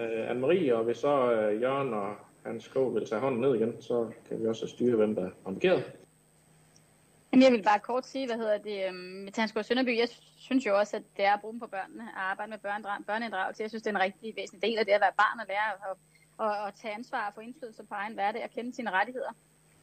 Uh, 0.00 0.30
Anne-Marie, 0.30 0.72
og 0.72 0.84
hvis 0.84 0.96
så 0.96 1.14
uh, 1.32 1.62
Jørgen 1.62 1.94
og 1.94 2.14
Hans 2.46 2.68
K. 2.68 2.74
vil 2.74 3.06
tage 3.08 3.20
hånden 3.20 3.40
ned 3.40 3.54
igen, 3.54 3.82
så 3.82 4.10
kan 4.28 4.40
vi 4.40 4.46
også 4.46 4.66
styre, 4.66 4.96
hvem 4.96 5.14
der 5.14 5.24
er 5.24 5.50
markeret. 5.50 5.84
Jeg 7.32 7.52
vil 7.52 7.62
bare 7.62 7.78
kort 7.78 8.06
sige, 8.06 8.26
hvad 8.26 8.36
hedder 8.36 8.58
det, 8.58 8.88
um, 8.88 8.94
med 8.94 9.32
Tanskov 9.32 9.62
Sønderby, 9.62 9.98
jeg 9.98 10.08
synes 10.38 10.66
jo 10.66 10.78
også, 10.78 10.96
at 10.96 11.02
det 11.16 11.24
er 11.24 11.32
at 11.32 11.40
bruge 11.40 11.60
på 11.60 11.66
børnene, 11.66 12.02
at 12.02 12.22
arbejde 12.30 12.50
med 12.50 12.58
børn, 12.58 13.04
børneinddragelse. 13.06 13.62
Jeg 13.62 13.70
synes, 13.70 13.82
det 13.82 13.90
er 13.90 13.96
en 13.96 14.02
rigtig 14.02 14.34
væsentlig 14.36 14.62
del 14.62 14.78
af 14.78 14.84
det 14.84 14.92
at 14.92 15.00
være 15.00 15.18
barn 15.22 15.40
og 15.40 15.46
lære 15.48 15.68
at, 15.90 15.96
at, 16.40 16.66
at 16.66 16.74
tage 16.74 16.94
ansvar 16.94 17.26
og 17.28 17.34
få 17.34 17.40
indflydelse 17.40 17.84
på 17.84 17.94
egen 17.94 18.14
hverdag 18.14 18.44
og 18.44 18.50
kende 18.50 18.74
sine 18.74 18.90
rettigheder. 18.90 19.32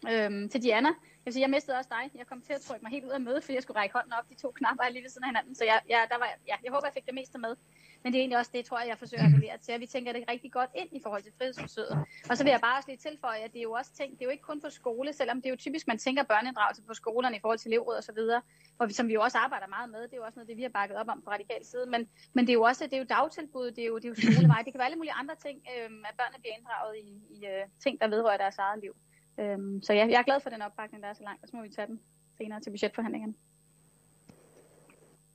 Øhm, 0.09 0.49
til 0.49 0.63
Diana, 0.63 0.87
jeg 0.87 1.25
vil 1.25 1.33
sige, 1.33 1.41
jeg 1.41 1.49
mistede 1.49 1.77
også 1.77 1.89
dig. 1.97 2.19
Jeg 2.19 2.27
kom 2.27 2.41
til 2.41 2.53
at 2.53 2.61
trykke 2.61 2.83
mig 2.83 2.91
helt 2.91 3.05
ud 3.05 3.09
af 3.09 3.21
mødet, 3.21 3.43
fordi 3.43 3.55
jeg 3.55 3.63
skulle 3.63 3.79
række 3.79 3.93
hånden 3.95 4.13
op. 4.13 4.29
De 4.29 4.35
to 4.35 4.51
knapper 4.51 4.89
lige 4.89 5.03
ved 5.03 5.09
siden 5.09 5.23
af 5.23 5.29
hinanden, 5.29 5.55
så 5.55 5.65
jeg, 5.65 5.81
jeg, 5.89 6.07
der 6.09 6.17
var, 6.17 6.29
ja, 6.47 6.55
jeg 6.63 6.71
håber, 6.71 6.87
jeg 6.87 6.93
fik 6.93 7.05
det 7.05 7.13
meste 7.13 7.37
med. 7.37 7.55
Men 8.03 8.13
det 8.13 8.17
er 8.19 8.21
egentlig 8.21 8.37
også 8.37 8.51
det, 8.53 8.65
tror 8.65 8.79
jeg, 8.79 8.87
jeg 8.87 8.97
forsøger 8.97 9.23
at 9.23 9.29
appellere 9.29 9.57
til, 9.57 9.71
at 9.71 9.81
vi 9.81 9.85
tænker 9.85 10.13
det 10.13 10.23
rigtig 10.29 10.51
godt 10.51 10.69
ind 10.75 10.89
i 10.91 10.99
forhold 11.03 11.23
til 11.23 11.33
frihedsforsøget. 11.37 12.05
Og 12.29 12.37
så 12.37 12.43
vil 12.43 12.51
jeg 12.51 12.61
bare 12.61 12.77
også 12.77 12.89
lige 12.89 12.97
tilføje, 12.97 13.39
at 13.39 13.53
det 13.53 13.59
er 13.59 13.63
jo 13.63 13.71
også 13.71 13.91
tænkt, 13.93 14.13
det 14.19 14.21
er 14.21 14.25
jo 14.29 14.31
ikke 14.31 14.43
kun 14.43 14.61
på 14.61 14.69
skole, 14.69 15.13
selvom 15.13 15.37
det 15.41 15.45
er 15.45 15.49
jo 15.49 15.55
typisk, 15.55 15.87
man 15.87 15.97
tænker 15.97 16.23
børneinddragelse 16.23 16.83
på 16.83 16.93
skolerne 16.93 17.35
i 17.37 17.39
forhold 17.39 17.59
til 17.59 17.69
elevråd 17.71 17.95
og 17.95 18.03
så 18.03 18.13
videre, 18.13 18.41
og 18.79 18.87
vi, 18.87 18.93
som 18.93 19.07
vi 19.07 19.13
jo 19.13 19.21
også 19.21 19.37
arbejder 19.37 19.67
meget 19.67 19.89
med. 19.89 20.01
Det 20.01 20.13
er 20.13 20.17
jo 20.17 20.23
også 20.23 20.39
noget, 20.39 20.49
det 20.49 20.57
vi 20.57 20.61
har 20.61 20.69
bakket 20.69 20.97
op 20.97 21.07
om 21.09 21.21
fra 21.23 21.31
radikal 21.31 21.65
side. 21.65 21.85
Men, 21.85 22.09
men 22.33 22.45
det 22.45 22.51
er 22.51 22.59
jo 22.61 22.61
også 22.61 22.83
det 22.85 22.93
er 22.93 22.97
jo 22.97 23.05
dagtilbud, 23.09 23.71
det 23.71 23.83
er 23.83 23.87
jo, 23.87 23.95
det 23.95 24.05
er 24.05 24.09
jo 24.09 24.15
skolevej, 24.15 24.61
det 24.65 24.73
kan 24.73 24.79
være 24.79 24.89
alle 24.89 25.01
mulige 25.01 25.13
andre 25.21 25.35
ting, 25.35 25.57
øh, 25.71 25.89
at 26.09 26.13
børnene 26.19 26.39
bliver 26.41 26.55
inddraget 26.57 26.95
i, 26.97 27.07
i 27.35 27.45
øh, 27.45 27.63
ting, 27.83 28.01
der 28.01 28.07
vedrører 28.07 28.37
deres 28.37 28.57
eget 28.57 28.79
liv. 28.83 28.93
Øhm, 29.39 29.81
så 29.81 29.93
ja, 29.93 30.07
jeg 30.13 30.19
er 30.19 30.23
glad 30.23 30.39
for 30.39 30.49
den 30.49 30.61
opbakning, 30.61 31.03
der 31.03 31.09
er 31.09 31.13
så 31.13 31.23
langt, 31.23 31.43
og 31.43 31.49
så 31.49 31.55
må 31.55 31.61
vi 31.63 31.69
tage 31.69 31.87
den 31.87 31.99
senere 32.37 32.59
til 32.59 32.69
budgetforhandlingerne. 32.69 33.33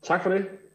Tak 0.03 0.23
for 0.23 0.31
det. 0.31 0.66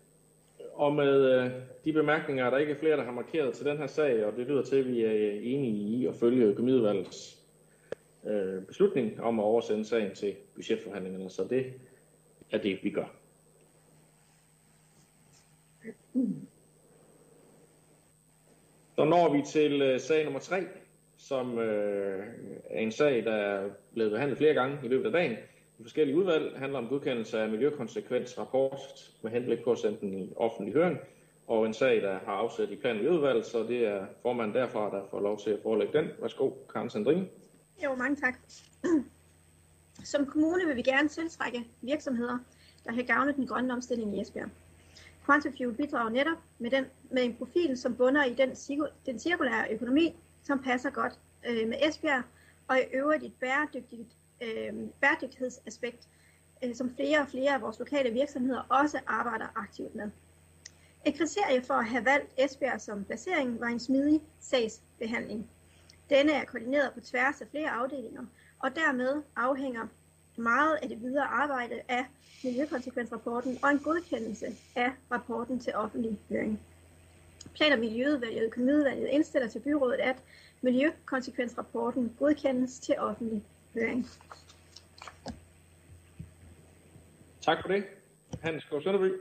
Og 0.73 0.95
med 0.95 1.31
øh, 1.31 1.51
de 1.85 1.93
bemærkninger, 1.93 2.49
der 2.49 2.57
ikke 2.57 2.73
er 2.73 2.77
flere, 2.77 2.97
der 2.97 3.03
har 3.03 3.11
markeret 3.11 3.53
til 3.53 3.65
den 3.65 3.77
her 3.77 3.87
sag, 3.87 4.25
og 4.25 4.33
det 4.37 4.47
lyder 4.47 4.61
til, 4.61 4.75
at 4.75 4.87
vi 4.87 5.03
er 5.03 5.13
øh, 5.13 5.39
enige 5.41 5.73
i 5.73 6.05
at 6.05 6.15
følge 6.15 6.45
økonomiudvalgets 6.45 7.39
øh, 8.27 8.63
beslutning 8.63 9.21
om 9.21 9.39
at 9.39 9.43
oversende 9.43 9.85
sagen 9.85 10.15
til 10.15 10.35
budgetforhandlingerne, 10.55 11.29
så 11.29 11.43
det 11.49 11.73
er 12.51 12.57
det, 12.57 12.79
vi 12.83 12.89
gør. 12.89 13.15
Så 18.95 19.05
når 19.05 19.33
vi 19.33 19.41
til 19.45 19.99
sag 19.99 20.23
nummer 20.23 20.39
3, 20.39 20.63
som 21.17 21.59
øh, 21.59 22.27
er 22.69 22.79
en 22.79 22.91
sag, 22.91 23.25
der 23.25 23.33
er 23.33 23.69
blevet 23.93 24.11
behandlet 24.11 24.37
flere 24.37 24.53
gange 24.53 24.77
i 24.83 24.87
løbet 24.87 25.05
af 25.05 25.11
dagen 25.11 25.37
forskellige 25.81 26.17
udvalg, 26.17 26.59
handler 26.59 26.79
om 26.79 26.87
godkendelse 26.87 27.39
af 27.39 27.49
miljøkonsekvensrapport 27.49 29.11
med 29.21 29.31
henblik 29.31 29.63
på 29.63 29.71
at 29.71 29.77
sende 29.77 29.97
den 30.01 30.13
i 30.13 30.33
offentlig 30.35 30.73
høring, 30.73 30.99
og 31.47 31.65
en 31.65 31.73
sag, 31.73 32.01
der 32.01 32.19
har 32.25 32.33
afsat 32.33 32.69
i 32.69 32.75
plan- 32.75 33.07
og 33.07 33.45
så 33.45 33.65
det 33.67 33.87
er 33.87 34.05
formanden 34.21 34.55
derfra, 34.55 34.89
der 34.89 35.03
får 35.09 35.19
lov 35.19 35.39
til 35.39 35.49
at 35.49 35.59
forelægge 35.63 35.97
den. 35.97 36.07
Værsgo, 36.21 36.49
Karen 36.73 36.89
Sandrine. 36.89 37.27
Jo, 37.83 37.95
mange 37.95 38.15
tak. 38.15 38.39
Som 40.03 40.25
kommune 40.25 40.67
vil 40.67 40.75
vi 40.75 40.81
gerne 40.81 41.07
tiltrække 41.07 41.67
virksomheder, 41.81 42.37
der 42.85 42.93
kan 42.93 43.05
gavne 43.05 43.33
den 43.33 43.47
grønne 43.47 43.73
omstilling 43.73 44.17
i 44.17 44.21
Esbjerg. 44.21 44.49
Quantifuel 45.25 45.73
bidrager 45.73 46.09
netop 46.09 46.37
med, 46.59 46.71
den, 46.71 46.85
med 47.11 47.23
en 47.23 47.35
profil, 47.35 47.77
som 47.77 47.95
bunder 47.95 48.23
i 48.23 48.33
den, 48.33 48.49
den 49.05 49.19
cirkulære 49.19 49.73
økonomi, 49.73 50.15
som 50.43 50.59
passer 50.59 50.89
godt 50.89 51.19
øh, 51.49 51.67
med 51.67 51.77
Esbjerg, 51.89 52.23
og 52.67 52.77
i 52.77 52.95
øvrigt 52.95 53.23
et 53.23 53.33
bæredygtigt, 53.39 54.07
øh, 54.41 54.73
bæredygtighedsaspekt, 55.01 56.07
øh, 56.63 56.75
som 56.75 56.95
flere 56.95 57.19
og 57.19 57.27
flere 57.27 57.53
af 57.53 57.61
vores 57.61 57.79
lokale 57.79 58.11
virksomheder 58.11 58.61
også 58.69 58.99
arbejder 59.07 59.47
aktivt 59.55 59.95
med. 59.95 60.09
Et 61.05 61.17
kriterie 61.17 61.63
for 61.63 61.73
at 61.73 61.85
have 61.85 62.05
valgt 62.05 62.31
Esbjerg 62.37 62.81
som 62.81 63.03
placering 63.03 63.59
var 63.59 63.67
en 63.67 63.79
smidig 63.79 64.21
sagsbehandling. 64.39 65.49
Denne 66.09 66.31
er 66.31 66.45
koordineret 66.45 66.93
på 66.93 66.99
tværs 66.99 67.41
af 67.41 67.47
flere 67.47 67.69
afdelinger, 67.69 68.25
og 68.59 68.75
dermed 68.75 69.23
afhænger 69.35 69.87
meget 70.37 70.75
af 70.81 70.89
det 70.89 71.01
videre 71.01 71.25
arbejde 71.25 71.81
af 71.87 72.05
miljøkonsekvensrapporten 72.43 73.59
og 73.63 73.69
en 73.69 73.79
godkendelse 73.79 74.45
af 74.75 74.91
rapporten 75.11 75.59
til 75.59 75.73
offentlig 75.75 76.19
høring. 76.29 76.59
Plan- 77.53 77.73
og 77.73 77.79
Miljøudvalget 77.79 78.39
og 78.39 78.45
Økonomiudvalget 78.45 79.07
indstiller 79.07 79.47
til 79.47 79.59
byrådet, 79.59 79.99
at 79.99 80.23
miljøkonsekvensrapporten 80.61 82.15
godkendes 82.19 82.79
til 82.79 82.95
offentlig 82.97 83.43
høring. 83.73 84.07
Tak 87.41 87.57
for 87.61 87.67
det. 87.67 87.83
Hans 88.41 88.63
K. 88.63 88.83
Sønderby. 88.83 89.11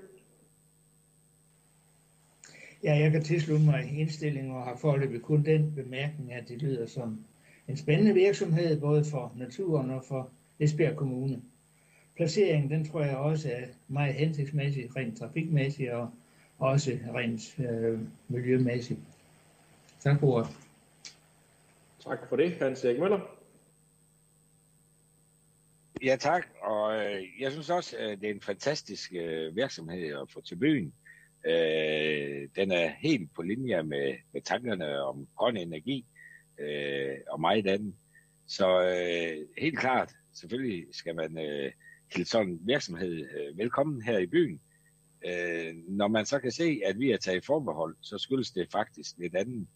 Ja, 2.85 2.95
jeg 2.95 3.11
kan 3.11 3.23
tilslutte 3.23 3.64
mig 3.64 3.99
indstillingen 3.99 4.52
og 4.57 4.64
har 4.64 4.76
foreløbig 4.76 5.23
kun 5.23 5.45
den 5.45 5.75
bemærkning, 5.75 6.33
at 6.33 6.49
det 6.49 6.62
lyder 6.62 6.87
som 6.87 7.25
en 7.69 7.76
spændende 7.76 8.14
virksomhed, 8.14 8.80
både 8.80 9.04
for 9.04 9.33
naturen 9.37 9.90
og 9.90 10.04
for 10.04 10.30
Esbjerg 10.61 10.97
Kommune. 10.97 11.42
Placeringen, 12.16 12.71
den 12.71 12.85
tror 12.85 13.02
jeg 13.02 13.16
også 13.16 13.50
er 13.52 13.66
meget 13.88 14.14
hensigtsmæssig, 14.14 14.97
rent 14.97 15.19
trafikmæssigt 15.19 15.90
og 15.90 16.11
også 16.59 16.99
rent 17.14 17.59
øh, 17.59 17.99
miljømæssigt. 18.28 19.00
Tak 20.00 20.21
for 20.21 20.26
ordet. 20.26 20.50
Tak 22.04 22.19
for 22.28 22.37
det, 22.37 22.52
Hans 22.52 22.85
Erik 22.85 22.99
Møller. 22.99 23.40
Ja, 26.02 26.16
tak. 26.16 26.47
Og 26.62 26.97
øh, 26.97 27.23
jeg 27.40 27.52
synes 27.52 27.71
også, 27.71 27.97
at 27.99 28.21
det 28.21 28.30
er 28.30 28.35
en 28.35 28.40
fantastisk 28.40 29.12
øh, 29.14 29.57
virksomhed 29.57 30.21
at 30.23 30.30
få 30.33 30.40
til 30.40 30.57
byen. 30.57 30.95
Øh, 31.47 32.49
den 32.57 32.71
er 32.71 32.88
helt 32.88 33.35
på 33.35 33.42
linje 33.42 33.83
med, 33.83 34.14
med 34.33 34.42
tankerne 34.42 35.02
om 35.02 35.28
grøn 35.37 35.57
energi 35.57 36.07
øh, 36.61 37.16
og 37.30 37.40
meget 37.40 37.66
andet. 37.66 37.95
Så 38.47 38.80
øh, 38.83 39.47
helt 39.59 39.78
klart, 39.78 40.12
selvfølgelig 40.33 40.87
skal 40.92 41.14
man 41.14 41.38
øh, 41.38 41.73
hilse 42.14 42.30
sådan 42.30 42.49
en 42.49 42.61
virksomhed 42.62 43.28
øh, 43.37 43.59
velkommen 43.59 44.02
her 44.02 44.19
i 44.19 44.26
byen. 44.26 44.61
Øh, 45.26 45.75
når 45.88 46.09
man 46.09 46.26
så 46.26 46.38
kan 46.38 46.50
se, 46.50 46.80
at 46.85 46.99
vi 46.99 47.11
er 47.11 47.16
taget 47.16 47.45
forbehold, 47.47 47.97
så 48.00 48.19
skyldes 48.19 48.50
det 48.50 48.69
faktisk 48.73 49.19
lidt 49.19 49.37
andet. 49.37 49.69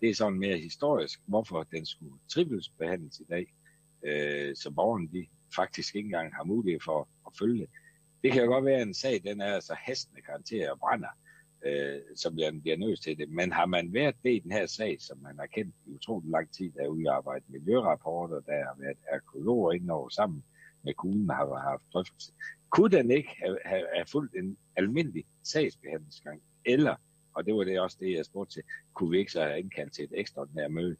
Det 0.00 0.10
er 0.10 0.14
sådan 0.14 0.38
mere 0.38 0.58
historisk, 0.58 1.20
hvorfor 1.26 1.62
den 1.62 1.86
skulle 1.86 2.14
triples 2.32 2.68
behandles 2.78 3.20
i 3.20 3.24
dag, 3.30 3.46
øh, 4.04 4.56
så 4.56 4.70
borgerne 4.70 5.08
de 5.12 5.26
faktisk 5.56 5.96
ikke 5.96 6.06
engang 6.06 6.34
har 6.34 6.44
mulighed 6.44 6.80
for 6.84 7.08
at 7.26 7.32
følge 7.38 7.60
det. 7.60 7.70
Det 8.22 8.32
kan 8.32 8.42
jo 8.44 8.48
godt 8.48 8.64
være, 8.64 8.80
at 8.80 8.86
en 8.86 8.94
sag 8.94 9.22
den 9.24 9.40
er 9.40 9.54
altså 9.54 9.74
hastende 9.74 10.22
karakter 10.22 10.70
og 10.70 10.78
brænder, 10.78 11.08
øh, 11.66 12.00
som 12.16 12.34
bliver 12.34 12.60
bliver 12.62 12.76
nødt 12.76 13.02
til 13.02 13.18
det. 13.18 13.28
Men 13.30 13.52
har 13.52 13.66
man 13.66 13.92
været 13.92 14.14
det 14.22 14.34
i 14.34 14.38
den 14.38 14.52
her 14.52 14.66
sag, 14.66 14.96
som 15.00 15.18
man 15.18 15.38
har 15.38 15.46
kendt 15.46 15.74
i 15.86 15.90
utrolig 15.90 16.30
lang 16.30 16.52
tid, 16.52 16.72
der 16.72 16.82
er 16.82 16.88
udarbejdet 16.88 17.50
miljørapporter, 17.50 18.40
der 18.40 18.64
har 18.64 18.76
været 18.78 18.98
arkeologer 19.12 19.72
indover 19.72 20.08
sammen 20.08 20.44
med 20.82 20.94
kommunen, 20.94 21.30
har 21.30 21.70
haft 21.70 21.82
drøftelse, 21.92 22.32
kunne 22.70 22.96
den 22.96 23.10
ikke 23.10 23.36
have, 23.38 23.58
have, 23.64 23.86
have 23.94 24.06
fulgt 24.06 24.36
en 24.36 24.56
almindelig 24.76 25.24
sagsbehandlingsgang? 25.42 26.42
Eller, 26.64 26.96
og 27.34 27.46
det 27.46 27.54
var 27.54 27.64
det 27.64 27.80
også 27.80 27.96
det, 28.00 28.12
jeg 28.12 28.24
spurgte 28.24 28.54
til, 28.54 28.62
kunne 28.94 29.10
vi 29.10 29.18
ikke 29.18 29.32
så 29.32 29.42
have 29.42 29.58
indkaldt 29.58 29.92
til 29.92 30.04
et 30.04 30.12
ekstraordinært 30.14 30.70
møde, 30.70 30.96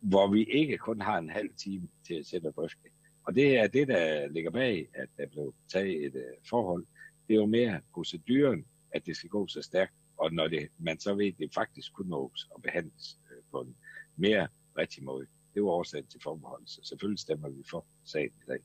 hvor 0.00 0.32
vi 0.32 0.44
ikke 0.44 0.78
kun 0.78 1.00
har 1.00 1.18
en 1.18 1.30
halv 1.30 1.50
time 1.56 1.88
til 2.06 2.14
at 2.14 2.26
sætte 2.26 2.46
og 2.46 2.54
drøfte 2.54 2.78
og 3.24 3.34
det 3.34 3.58
er 3.58 3.66
det, 3.66 3.88
der 3.88 4.26
ligger 4.26 4.50
bag, 4.50 4.88
at 4.94 5.08
der 5.16 5.26
blev 5.26 5.54
taget 5.72 6.06
et 6.06 6.14
øh, 6.14 6.22
forhold. 6.48 6.86
Det 7.28 7.34
er 7.34 7.40
jo 7.40 7.46
mere 7.46 7.80
proceduren, 7.94 8.64
at 8.94 9.06
det 9.06 9.16
skal 9.16 9.30
gå 9.30 9.46
så 9.46 9.62
stærkt, 9.62 9.92
og 10.16 10.32
når 10.32 10.48
det, 10.48 10.68
man 10.78 11.00
så 11.00 11.14
ved, 11.14 11.26
at 11.26 11.34
det 11.38 11.54
faktisk 11.54 11.92
kunne 11.92 12.10
nås 12.10 12.48
og 12.50 12.62
behandles 12.62 13.18
øh, 13.30 13.42
på 13.50 13.60
en 13.60 13.76
mere 14.16 14.48
rigtig 14.78 15.04
måde. 15.04 15.26
Det 15.54 15.62
var 15.62 15.68
årsagen 15.68 16.06
til 16.06 16.20
forbeholdet, 16.22 16.70
så 16.70 16.80
selvfølgelig 16.84 17.18
stemmer 17.18 17.48
vi 17.48 17.62
for 17.70 17.86
sagen 18.04 18.32
i 18.46 18.46
dag. 18.48 18.58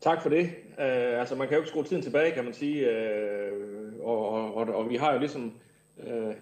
Tak 0.00 0.22
for 0.22 0.28
det. 0.28 0.44
Uh, 0.78 1.20
altså, 1.20 1.34
man 1.34 1.48
kan 1.48 1.54
jo 1.54 1.60
ikke 1.60 1.68
skrue 1.68 1.84
tiden 1.84 2.02
tilbage, 2.02 2.34
kan 2.34 2.44
man 2.44 2.54
sige. 2.54 2.86
Uh, 2.86 4.06
og, 4.06 4.28
og, 4.28 4.54
og, 4.54 4.66
og 4.74 4.90
vi 4.90 4.96
har 4.96 5.12
jo 5.12 5.18
ligesom 5.18 5.60
uh, 5.96 6.34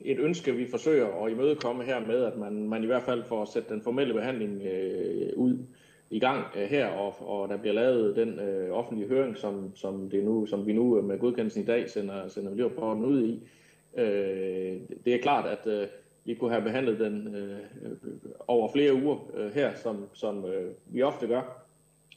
et 0.00 0.18
ønske, 0.18 0.54
vi 0.54 0.66
forsøger 0.66 1.24
at 1.24 1.32
imødekomme 1.32 1.84
her 1.84 2.06
med, 2.06 2.24
at 2.24 2.36
man, 2.36 2.68
man 2.68 2.82
i 2.82 2.86
hvert 2.86 3.02
fald 3.02 3.24
får 3.24 3.44
sat 3.44 3.68
den 3.68 3.82
formelle 3.82 4.14
behandling 4.14 4.62
øh, 4.62 5.32
ud 5.36 5.58
i 6.10 6.18
gang 6.18 6.44
øh, 6.56 6.62
her, 6.62 6.86
og, 6.86 7.28
og 7.28 7.48
der 7.48 7.56
bliver 7.56 7.74
lavet 7.74 8.16
den 8.16 8.38
øh, 8.38 8.70
offentlige 8.70 9.08
høring, 9.08 9.36
som, 9.36 9.76
som, 9.76 10.10
det 10.10 10.24
nu, 10.24 10.46
som 10.46 10.66
vi 10.66 10.72
nu 10.72 10.98
øh, 10.98 11.04
med 11.04 11.18
godkendelsen 11.18 11.62
i 11.62 11.66
dag 11.66 11.90
sender, 11.90 12.28
sender 12.28 12.50
miljørapporten 12.50 13.04
ud 13.04 13.24
i. 13.24 13.42
Øh, 14.00 14.80
det 15.04 15.14
er 15.14 15.22
klart, 15.22 15.46
at 15.46 15.66
øh, 15.66 15.88
vi 16.24 16.34
kunne 16.34 16.50
have 16.50 16.62
behandlet 16.62 16.98
den 16.98 17.34
øh, 17.34 17.58
over 18.48 18.72
flere 18.72 18.94
uger 18.94 19.30
øh, 19.34 19.54
her, 19.54 19.74
som, 19.74 20.08
som 20.12 20.44
øh, 20.44 20.72
vi 20.86 21.02
ofte 21.02 21.26
gør. 21.26 21.66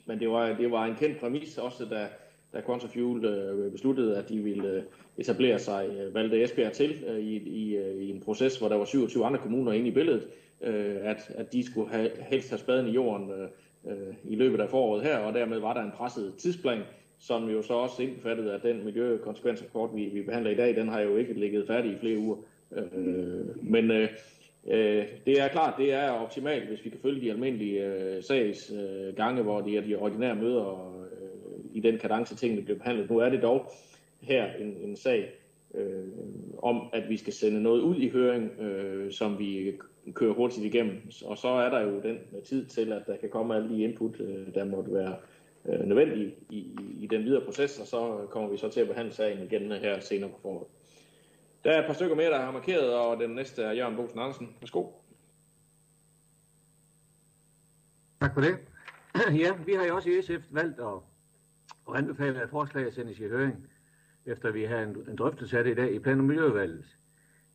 Men 0.05 0.19
det 0.19 0.29
var, 0.29 0.53
det 0.53 0.71
var 0.71 0.85
en 0.85 0.95
kendt 0.95 1.19
præmis 1.19 1.57
også, 1.57 1.85
da, 1.85 2.07
da 2.53 2.61
Quantafuel 2.61 3.25
øh, 3.25 3.71
besluttede, 3.71 4.17
at 4.17 4.29
de 4.29 4.39
ville 4.39 4.69
øh, 4.69 4.83
etablere 5.17 5.59
sig, 5.59 5.89
øh, 5.89 6.13
valgte 6.13 6.43
Esbjerg 6.43 6.71
til 6.71 7.03
øh, 7.07 7.19
i, 7.19 7.35
i, 7.37 7.75
øh, 7.77 8.03
i 8.03 8.09
en 8.09 8.21
proces, 8.21 8.57
hvor 8.57 8.69
der 8.69 8.75
var 8.75 8.85
27 8.85 9.25
andre 9.25 9.39
kommuner 9.39 9.71
inde 9.71 9.87
i 9.87 9.91
billedet, 9.91 10.27
øh, 10.61 10.95
at, 11.01 11.31
at 11.35 11.53
de 11.53 11.65
skulle 11.65 11.89
have, 11.89 12.09
helst 12.29 12.49
have 12.49 12.59
spaden 12.59 12.87
i 12.87 12.91
jorden 12.91 13.31
øh, 13.31 13.47
øh, 13.91 14.13
i 14.23 14.35
løbet 14.35 14.61
af 14.61 14.69
foråret 14.69 15.03
her, 15.03 15.17
og 15.17 15.33
dermed 15.33 15.59
var 15.59 15.73
der 15.73 15.81
en 15.81 15.91
presset 15.91 16.33
tidsplan, 16.37 16.81
som 17.19 17.49
jo 17.49 17.61
så 17.61 17.73
også 17.73 18.03
indbefattede, 18.03 18.53
at 18.53 18.63
den 18.63 18.85
miljøkonsekvensrapport, 18.85 19.89
vi, 19.95 20.05
vi 20.05 20.21
behandler 20.21 20.51
i 20.51 20.55
dag, 20.55 20.75
den 20.75 20.89
har 20.89 21.01
jo 21.01 21.17
ikke 21.17 21.33
ligget 21.33 21.67
færdig 21.67 21.91
i 21.91 21.97
flere 21.97 22.17
uger. 22.17 22.37
Øh, 22.71 23.63
men 23.63 23.91
øh, 23.91 24.09
Øh, 24.67 25.05
det 25.25 25.41
er 25.41 25.47
klart, 25.47 25.73
det 25.77 25.93
er 25.93 26.09
optimalt, 26.09 26.67
hvis 26.67 26.85
vi 26.85 26.89
kan 26.89 26.99
følge 26.99 27.21
de 27.21 27.31
almindelige 27.31 27.85
øh, 27.85 28.23
sagsgange, 28.23 29.39
øh, 29.39 29.45
hvor 29.45 29.61
det 29.61 29.77
er 29.77 29.81
de 29.81 29.95
ordinære 29.95 30.35
møder 30.35 30.61
og 30.61 30.92
i 31.73 31.79
den 31.79 31.97
kadence 31.97 32.35
tingene 32.35 32.61
bliver 32.61 32.79
behandlet. 32.79 33.09
Nu 33.09 33.17
er 33.17 33.29
det 33.29 33.41
dog 33.41 33.71
her 34.21 34.53
en, 34.53 34.77
en 34.81 34.95
sag 34.95 35.31
øh, 35.73 36.07
om, 36.57 36.89
at 36.93 37.09
vi 37.09 37.17
skal 37.17 37.33
sende 37.33 37.63
noget 37.63 37.81
ud 37.81 37.95
i 37.95 38.09
høring, 38.09 38.59
øh, 38.59 39.11
som 39.11 39.39
vi 39.39 39.79
kører 40.13 40.33
hurtigt 40.33 40.65
igennem. 40.65 41.01
Og 41.25 41.37
så 41.37 41.47
er 41.47 41.69
der 41.69 41.79
jo 41.79 42.01
den 42.01 42.17
tid 42.45 42.65
til, 42.65 42.93
at 42.93 43.07
der 43.07 43.17
kan 43.17 43.29
komme 43.29 43.55
alle 43.55 43.69
de 43.69 43.83
input, 43.83 44.19
øh, 44.19 44.53
der 44.53 44.65
måtte 44.65 44.93
være 44.93 45.15
øh, 45.65 45.79
nødvendige 45.79 46.35
i, 46.49 46.57
i, 46.57 47.03
i 47.03 47.07
den 47.07 47.23
videre 47.23 47.45
proces, 47.45 47.79
og 47.79 47.87
så 47.87 48.27
kommer 48.29 48.49
vi 48.49 48.57
så 48.57 48.69
til 48.69 48.81
at 48.81 48.87
behandle 48.87 49.13
sagen 49.13 49.43
igen 49.43 49.71
her 49.71 49.99
senere 49.99 50.29
på 50.29 50.39
foråret. 50.41 50.67
Der 51.63 51.71
er 51.71 51.79
et 51.79 51.85
par 51.85 51.93
stykker 51.93 52.15
mere, 52.15 52.29
der 52.29 52.39
har 52.39 52.51
markeret, 52.51 52.93
og 52.93 53.19
den 53.19 53.29
næste 53.29 53.63
er 53.63 53.71
Jørgen 53.71 53.95
Bosen 53.95 54.19
Andersen. 54.19 54.55
Værsgo. 54.61 54.85
Tak 58.21 58.33
for 58.33 58.41
det. 58.41 58.57
Ja, 59.41 59.51
vi 59.65 59.73
har 59.73 59.85
jo 59.85 59.95
også 59.95 60.09
i 60.09 60.21
SF 60.21 60.43
valgt 60.51 60.79
at, 60.79 60.99
og 61.85 61.97
anbefaler, 61.97 62.41
at 62.41 62.49
forslaget 62.49 62.93
sendes 62.93 63.19
i 63.19 63.27
høring, 63.27 63.67
efter 64.25 64.51
vi 64.51 64.63
har 64.63 64.77
en, 64.77 64.97
en 65.09 65.15
drøftelse 65.15 65.57
af 65.57 65.63
det 65.63 65.71
i 65.71 65.75
dag 65.75 65.93
i 65.93 65.99
plan- 65.99 66.19
og 66.19 66.25
miljøudvalget. 66.25 66.97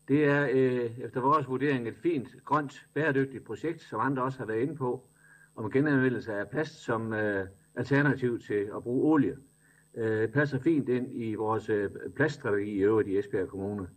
Det 0.08 0.24
er 0.24 0.48
øh, 0.52 0.98
efter 0.98 1.20
vores 1.20 1.48
vurdering 1.48 1.88
et 1.88 1.96
fint, 1.96 2.28
grønt, 2.44 2.86
bæredygtigt 2.94 3.44
projekt, 3.44 3.82
som 3.82 4.00
andre 4.00 4.22
også 4.22 4.38
har 4.38 4.46
været 4.46 4.60
inde 4.60 4.76
på, 4.76 5.08
om 5.56 5.70
genanvendelse 5.70 6.32
af 6.32 6.48
plast 6.48 6.84
som 6.84 7.12
øh, 7.12 7.46
alternativ 7.74 8.38
til 8.40 8.70
at 8.76 8.82
bruge 8.82 9.12
olie. 9.12 9.36
Øh, 9.94 10.28
passer 10.28 10.58
fint 10.58 10.88
ind 10.88 11.06
i 11.12 11.34
vores 11.34 11.68
øh, 11.68 11.90
plaststrategi 12.16 12.70
i 12.70 12.82
øvrigt 12.82 13.08
i 13.08 13.18
Esbjerg 13.18 13.48
Kommune. 13.48 13.88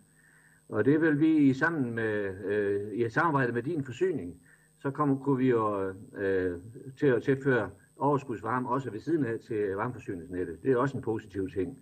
Og 0.69 0.85
det 0.85 1.01
vil 1.01 1.19
vi 1.19 1.53
sammen 1.53 1.95
med, 1.95 2.45
øh, 2.45 2.91
i 2.93 3.03
et 3.03 3.13
samarbejde 3.13 3.51
med 3.51 3.63
din 3.63 3.83
forsyning, 3.83 4.41
så 4.79 4.91
kommer, 4.91 5.15
kunne 5.15 5.37
vi 5.37 5.49
jo 5.49 5.93
øh, 6.17 6.59
til 6.99 7.07
at 7.07 7.23
tilføre 7.23 7.69
overskudsvarme 8.01 8.69
også 8.69 8.91
ved 8.91 8.99
siden 8.99 9.25
af 9.25 9.39
til 9.39 9.75
varmeforsyningsnettet. 9.75 10.63
Det 10.63 10.71
er 10.71 10.77
også 10.77 10.97
en 10.97 11.03
positiv 11.03 11.49
ting. 11.49 11.77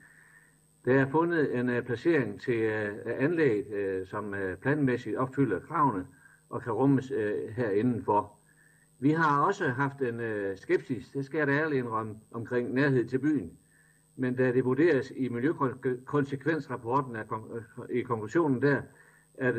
Der 0.85 0.93
er 0.93 1.09
fundet 1.09 1.59
en 1.59 1.69
uh, 1.69 1.81
placering 1.81 2.41
til 2.41 2.65
uh, 2.65 3.23
anlæg, 3.23 3.65
uh, 3.67 4.07
som 4.07 4.33
uh, 4.33 4.57
planmæssigt 4.61 5.17
opfylder 5.17 5.59
kravene 5.59 6.07
og 6.49 6.61
kan 6.61 6.73
rummes 6.73 7.11
uh, 7.11 7.49
herindenfor. 7.55 8.39
Vi 8.99 9.09
har 9.09 9.45
også 9.45 9.67
haft 9.67 10.01
en 10.01 10.19
uh, 10.19 10.55
skepsis, 10.55 11.09
det 11.09 11.25
skal 11.25 11.37
jeg 11.37 11.47
da 11.47 11.51
ærligt 11.51 11.79
indrømme, 11.79 12.15
omkring 12.31 12.73
nærhed 12.73 13.05
til 13.05 13.19
byen. 13.19 13.51
Men 14.15 14.35
da 14.35 14.51
det 14.51 14.65
vurderes 14.65 15.13
i 15.15 15.29
miljøkonsekvensrapporten 15.29 17.15
af, 17.15 17.23
i 17.89 18.01
konklusionen 18.01 18.61
der, 18.61 18.81
at, 19.37 19.55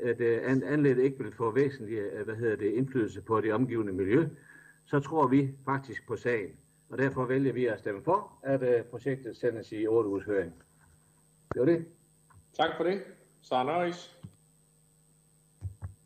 at 0.00 0.20
anlægget 0.62 1.02
ikke 1.02 1.18
vil 1.18 1.32
få 1.32 1.50
væsentlig 1.54 2.02
hvad 2.24 2.34
hedder 2.34 2.56
det, 2.56 2.66
indflydelse 2.66 3.22
på 3.22 3.40
det 3.40 3.52
omgivende 3.52 3.92
miljø, 3.92 4.28
så 4.86 5.00
tror 5.00 5.26
vi 5.26 5.50
faktisk 5.64 6.06
på 6.06 6.16
sagen. 6.16 6.56
Og 6.90 6.98
derfor 6.98 7.24
vælger 7.24 7.52
vi 7.52 7.66
at 7.66 7.78
stemme 7.78 8.02
for, 8.02 8.38
at 8.42 8.62
uh, 8.62 8.86
projektet 8.86 9.36
sendes 9.36 9.72
i 9.72 9.86
8 9.86 10.08
ugers 10.10 10.24
høring. 10.24 10.52
Det 11.52 11.60
var 11.60 11.66
det. 11.66 11.86
Tak 12.52 12.70
for 12.76 12.84
det. 12.84 13.02
Sara 13.42 13.64
Nøjes. 13.64 14.16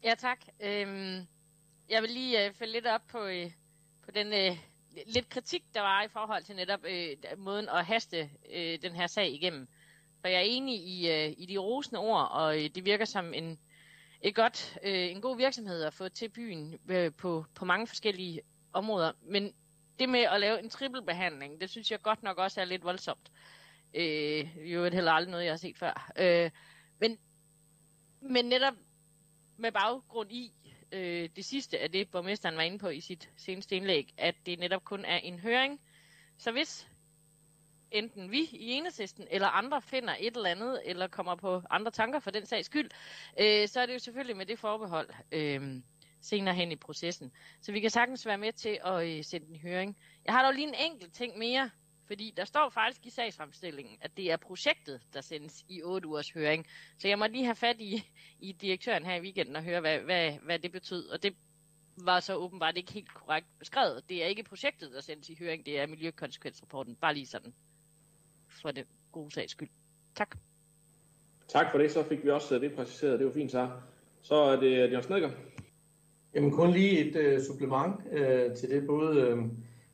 Ja, 0.04 0.14
tak. 0.18 0.38
Øhm, 0.62 1.26
jeg 1.88 2.02
vil 2.02 2.10
lige 2.10 2.48
uh, 2.48 2.54
følge 2.54 2.72
lidt 2.72 2.86
op 2.86 3.00
på, 3.10 3.18
uh, 3.18 3.52
på 4.04 4.10
den 4.10 4.26
uh, 4.26 4.58
lidt 5.06 5.28
kritik, 5.28 5.64
der 5.74 5.80
var 5.80 6.02
i 6.02 6.08
forhold 6.08 6.42
til 6.44 6.56
netop 6.56 6.80
uh, 6.84 7.38
måden 7.38 7.68
at 7.68 7.84
haste 7.84 8.30
uh, 8.44 8.82
den 8.82 8.92
her 8.92 9.06
sag 9.06 9.32
igennem. 9.32 9.68
For 10.20 10.28
jeg 10.28 10.36
er 10.36 10.46
enig 10.46 10.74
i, 10.74 11.10
uh, 11.10 11.42
i 11.42 11.46
de 11.46 11.58
rosende 11.58 12.00
ord, 12.00 12.28
og 12.30 12.48
uh, 12.56 12.62
det 12.74 12.84
virker 12.84 13.04
som 13.04 13.34
en, 13.34 13.58
et 14.20 14.34
godt, 14.34 14.78
uh, 14.82 14.90
en 14.90 15.20
god 15.20 15.36
virksomhed 15.36 15.82
at 15.82 15.94
få 15.94 16.08
til 16.08 16.28
byen 16.28 16.78
uh, 16.90 17.14
på, 17.18 17.44
på 17.54 17.64
mange 17.64 17.86
forskellige 17.86 18.40
områder. 18.74 19.12
Men 19.22 19.54
det 19.98 20.08
med 20.08 20.20
at 20.20 20.40
lave 20.40 20.58
en 20.62 20.70
trippelbehandling, 20.70 21.60
det 21.60 21.70
synes 21.70 21.90
jeg 21.90 22.02
godt 22.02 22.22
nok 22.22 22.38
også 22.38 22.60
er 22.60 22.64
lidt 22.64 22.84
voldsomt. 22.84 23.32
Øh, 23.94 24.72
jo 24.72 24.84
det 24.84 24.94
heller 24.94 25.12
aldrig 25.12 25.30
noget, 25.30 25.44
jeg 25.44 25.52
har 25.52 25.56
set 25.56 25.78
før. 25.78 26.12
Øh, 26.18 26.50
men, 27.00 27.18
men 28.20 28.44
netop 28.44 28.74
med 29.56 29.72
baggrund 29.72 30.32
i 30.32 30.52
øh, 30.92 31.28
det 31.36 31.44
sidste 31.44 31.78
af 31.78 31.90
det, 31.90 32.10
borgmesteren 32.10 32.56
var 32.56 32.62
inde 32.62 32.78
på 32.78 32.88
i 32.88 33.00
sit 33.00 33.30
seneste 33.36 33.76
indlæg, 33.76 34.14
at 34.18 34.34
det 34.46 34.58
netop 34.58 34.84
kun 34.84 35.04
er 35.04 35.16
en 35.16 35.38
høring. 35.38 35.80
Så 36.38 36.52
hvis 36.52 36.88
enten 37.90 38.30
vi 38.30 38.40
i 38.52 38.70
enhedslisten 38.70 39.26
eller 39.30 39.48
andre 39.48 39.82
finder 39.82 40.16
et 40.20 40.36
eller 40.36 40.50
andet, 40.50 40.82
eller 40.84 41.06
kommer 41.06 41.34
på 41.34 41.62
andre 41.70 41.90
tanker 41.90 42.18
for 42.18 42.30
den 42.30 42.46
sags 42.46 42.66
skyld, 42.66 42.90
øh, 43.40 43.68
så 43.68 43.80
er 43.80 43.86
det 43.86 43.94
jo 43.94 43.98
selvfølgelig 43.98 44.36
med 44.36 44.46
det 44.46 44.58
forbehold 44.58 45.08
øh, 45.32 45.80
senere 46.24 46.54
hen 46.54 46.72
i 46.72 46.76
processen. 46.76 47.32
Så 47.60 47.72
vi 47.72 47.80
kan 47.80 47.90
sagtens 47.90 48.26
være 48.26 48.38
med 48.38 48.52
til 48.52 48.78
at 48.84 49.08
øh, 49.08 49.24
sætte 49.24 49.46
en 49.46 49.56
høring. 49.56 49.96
Jeg 50.24 50.34
har 50.34 50.44
dog 50.44 50.54
lige 50.54 50.68
en 50.68 50.74
enkelt 50.92 51.14
ting 51.14 51.38
mere, 51.38 51.70
fordi 52.06 52.34
der 52.36 52.44
står 52.44 52.68
faktisk 52.68 53.06
i 53.06 53.10
sagsfremstillingen, 53.10 53.98
at 54.00 54.16
det 54.16 54.32
er 54.32 54.36
projektet, 54.36 55.00
der 55.14 55.20
sendes 55.20 55.64
i 55.68 55.82
8 55.82 56.08
ugers 56.08 56.30
høring. 56.30 56.66
Så 56.98 57.08
jeg 57.08 57.18
må 57.18 57.26
lige 57.26 57.44
have 57.44 57.54
fat 57.54 57.80
i, 57.80 58.04
i 58.40 58.52
direktøren 58.52 59.04
her 59.04 59.14
i 59.14 59.20
weekenden 59.20 59.56
og 59.56 59.62
høre, 59.62 59.80
hvad, 59.80 59.98
hvad, 59.98 60.32
hvad 60.42 60.58
det 60.58 60.72
betød. 60.72 61.08
Og 61.08 61.22
det 61.22 61.34
var 61.96 62.20
så 62.20 62.34
åbenbart 62.34 62.76
ikke 62.76 62.92
helt 62.92 63.14
korrekt 63.14 63.46
beskrevet. 63.58 64.08
Det 64.08 64.22
er 64.22 64.26
ikke 64.26 64.42
projektet, 64.42 64.92
der 64.92 65.00
sendes 65.00 65.28
i 65.28 65.36
høring, 65.38 65.66
det 65.66 65.80
er 65.80 65.86
miljøkonsekvensrapporten. 65.86 66.96
Bare 66.96 67.14
lige 67.14 67.26
sådan 67.26 67.54
for 68.62 68.70
det 68.70 68.86
gode 69.12 69.30
sags 69.30 69.50
skyld. 69.52 69.70
Tak. 70.14 70.36
Tak 71.48 71.70
for 71.70 71.78
det, 71.78 71.92
så 71.92 72.02
fik 72.02 72.24
vi 72.24 72.30
også 72.30 72.54
øh, 72.54 72.60
det 72.60 72.74
præciseret. 72.74 73.18
Det 73.18 73.26
var 73.26 73.32
fint, 73.32 73.50
så. 73.50 73.70
Så 74.22 74.34
er 74.34 74.60
det 74.60 74.76
Jørgen 74.76 75.02
Snedgaard. 75.02 75.53
Jamen 76.34 76.50
kun 76.50 76.70
lige 76.70 77.08
et 77.08 77.16
øh, 77.16 77.40
supplement 77.40 77.94
øh, 78.12 78.54
til 78.54 78.70
det, 78.70 78.86
både 78.86 79.20
øh, 79.20 79.38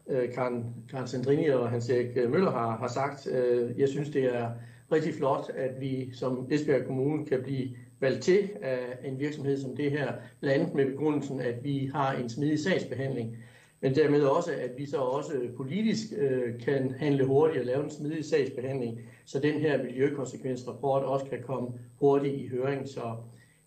øh 0.07 0.33
Karen, 0.33 0.75
Karen 0.91 1.07
Sandrini 1.07 1.49
og 1.49 1.71
Hans 1.71 1.91
Erik 1.91 2.17
øh, 2.17 2.31
Møller 2.31 2.51
har, 2.51 2.77
har 2.77 2.89
sagt. 2.89 3.27
Øh, 3.27 3.79
jeg 3.79 3.89
synes, 3.89 4.09
det 4.09 4.25
er 4.25 4.51
rigtig 4.93 5.15
flot, 5.15 5.51
at 5.55 5.81
vi 5.81 6.11
som 6.15 6.49
Esbjerg 6.51 6.87
Kommune 6.87 7.27
kan 7.27 7.43
blive 7.43 7.69
valgt 8.01 8.23
til 8.23 8.49
af 8.63 8.79
en 9.05 9.19
virksomhed 9.19 9.59
som 9.59 9.77
det 9.77 9.91
her, 9.91 10.13
blandt 10.41 10.61
andet 10.61 10.75
med 10.75 10.87
begrundelsen, 10.87 11.41
at 11.41 11.65
vi 11.65 11.91
har 11.95 12.13
en 12.13 12.29
smidig 12.29 12.59
sagsbehandling, 12.59 13.37
men 13.81 13.95
dermed 13.95 14.23
også, 14.23 14.51
at 14.53 14.71
vi 14.77 14.87
så 14.87 14.97
også 14.97 15.33
politisk 15.57 16.07
øh, 16.19 16.61
kan 16.61 16.95
handle 16.99 17.25
hurtigt 17.25 17.61
og 17.61 17.67
lave 17.67 17.85
en 17.85 17.91
smidig 17.91 18.25
sagsbehandling, 18.25 19.01
så 19.25 19.41
den 19.41 19.61
her 19.61 19.83
miljøkonsekvensrapport 19.83 21.03
også 21.03 21.27
kan 21.27 21.43
komme 21.43 21.69
hurtigt 21.99 22.35
i 22.35 22.49
høring. 22.49 22.89
Så 22.89 23.17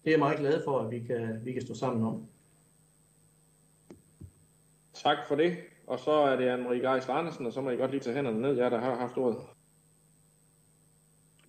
det 0.04 0.10
er 0.10 0.12
jeg 0.12 0.20
meget 0.20 0.40
glad 0.40 0.62
for, 0.64 0.80
at 0.80 0.92
vi 0.92 1.00
kan, 1.00 1.40
vi 1.44 1.52
kan 1.52 1.62
stå 1.62 1.74
sammen 1.74 2.04
om. 2.04 2.28
Tak 5.04 5.18
for 5.28 5.36
det. 5.36 5.58
Og 5.88 6.00
så 6.00 6.12
er 6.12 6.36
det 6.36 6.58
Anne-Marie 6.58 6.88
Geis 6.88 7.10
Andersen, 7.10 7.46
og 7.46 7.54
så 7.54 7.62
må 7.62 7.70
I 7.70 7.76
godt 7.76 7.92
lige 7.92 8.02
tage 8.02 8.16
hænderne 8.16 8.42
ned, 8.42 8.58
jer 8.58 8.70
der 8.70 8.80
har 8.80 8.96
haft 8.96 9.18
ordet. 9.18 9.40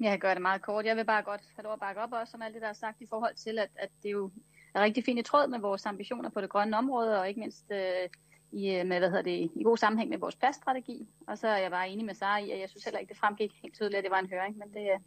Jeg 0.01 0.21
gør 0.21 0.35
det 0.35 0.43
meget 0.43 0.63
kort. 0.63 0.85
Jeg 0.85 0.97
vil 0.97 1.05
bare 1.05 1.23
godt 1.23 1.41
have 1.57 1.63
lov 1.63 1.73
at 1.73 1.81
bakke 1.81 2.01
op 2.01 2.13
også 2.13 2.37
om 2.37 2.43
alt 2.43 2.55
det, 2.55 2.63
der 2.63 2.69
er 2.69 2.73
sagt 2.73 3.01
i 3.01 3.07
forhold 3.07 3.35
til, 3.35 3.59
at, 3.59 3.71
at 3.77 3.89
det 4.03 4.13
jo 4.13 4.31
er 4.75 4.83
rigtig 4.83 5.05
fint 5.05 5.19
i 5.19 5.23
tråd 5.23 5.49
med 5.49 5.59
vores 5.59 5.87
ambitioner 5.87 6.31
på 6.31 6.41
det 6.41 6.51
grønne 6.51 6.79
område, 6.79 7.21
og 7.21 7.29
ikke 7.29 7.41
mindst 7.41 7.65
øh, 7.71 8.09
i, 8.53 8.75
øh, 8.75 8.87
med, 8.87 8.99
hvad 8.99 9.11
hedder 9.11 9.23
det, 9.23 9.51
i 9.57 9.63
god 9.63 9.77
sammenhæng 9.77 10.11
med 10.11 10.19
vores 10.19 10.37
plaststrategi. 10.37 11.09
Og 11.29 11.39
så 11.39 11.49
er 11.49 11.57
jeg 11.57 11.71
bare 11.71 11.89
enig 11.89 12.05
med 12.05 12.15
Sara 12.15 12.39
i, 12.39 12.51
at 12.51 12.61
jeg 12.61 12.69
synes 12.71 12.85
heller 12.85 12.99
ikke, 12.99 13.09
det 13.09 13.19
fremgik 13.19 13.53
helt 13.63 13.75
tydeligt, 13.75 13.99
at 13.99 14.05
det 14.05 14.11
var 14.11 14.19
en 14.19 14.31
høring, 14.31 14.59
men 14.59 14.69
det, 14.75 14.91
øh, 14.91 15.01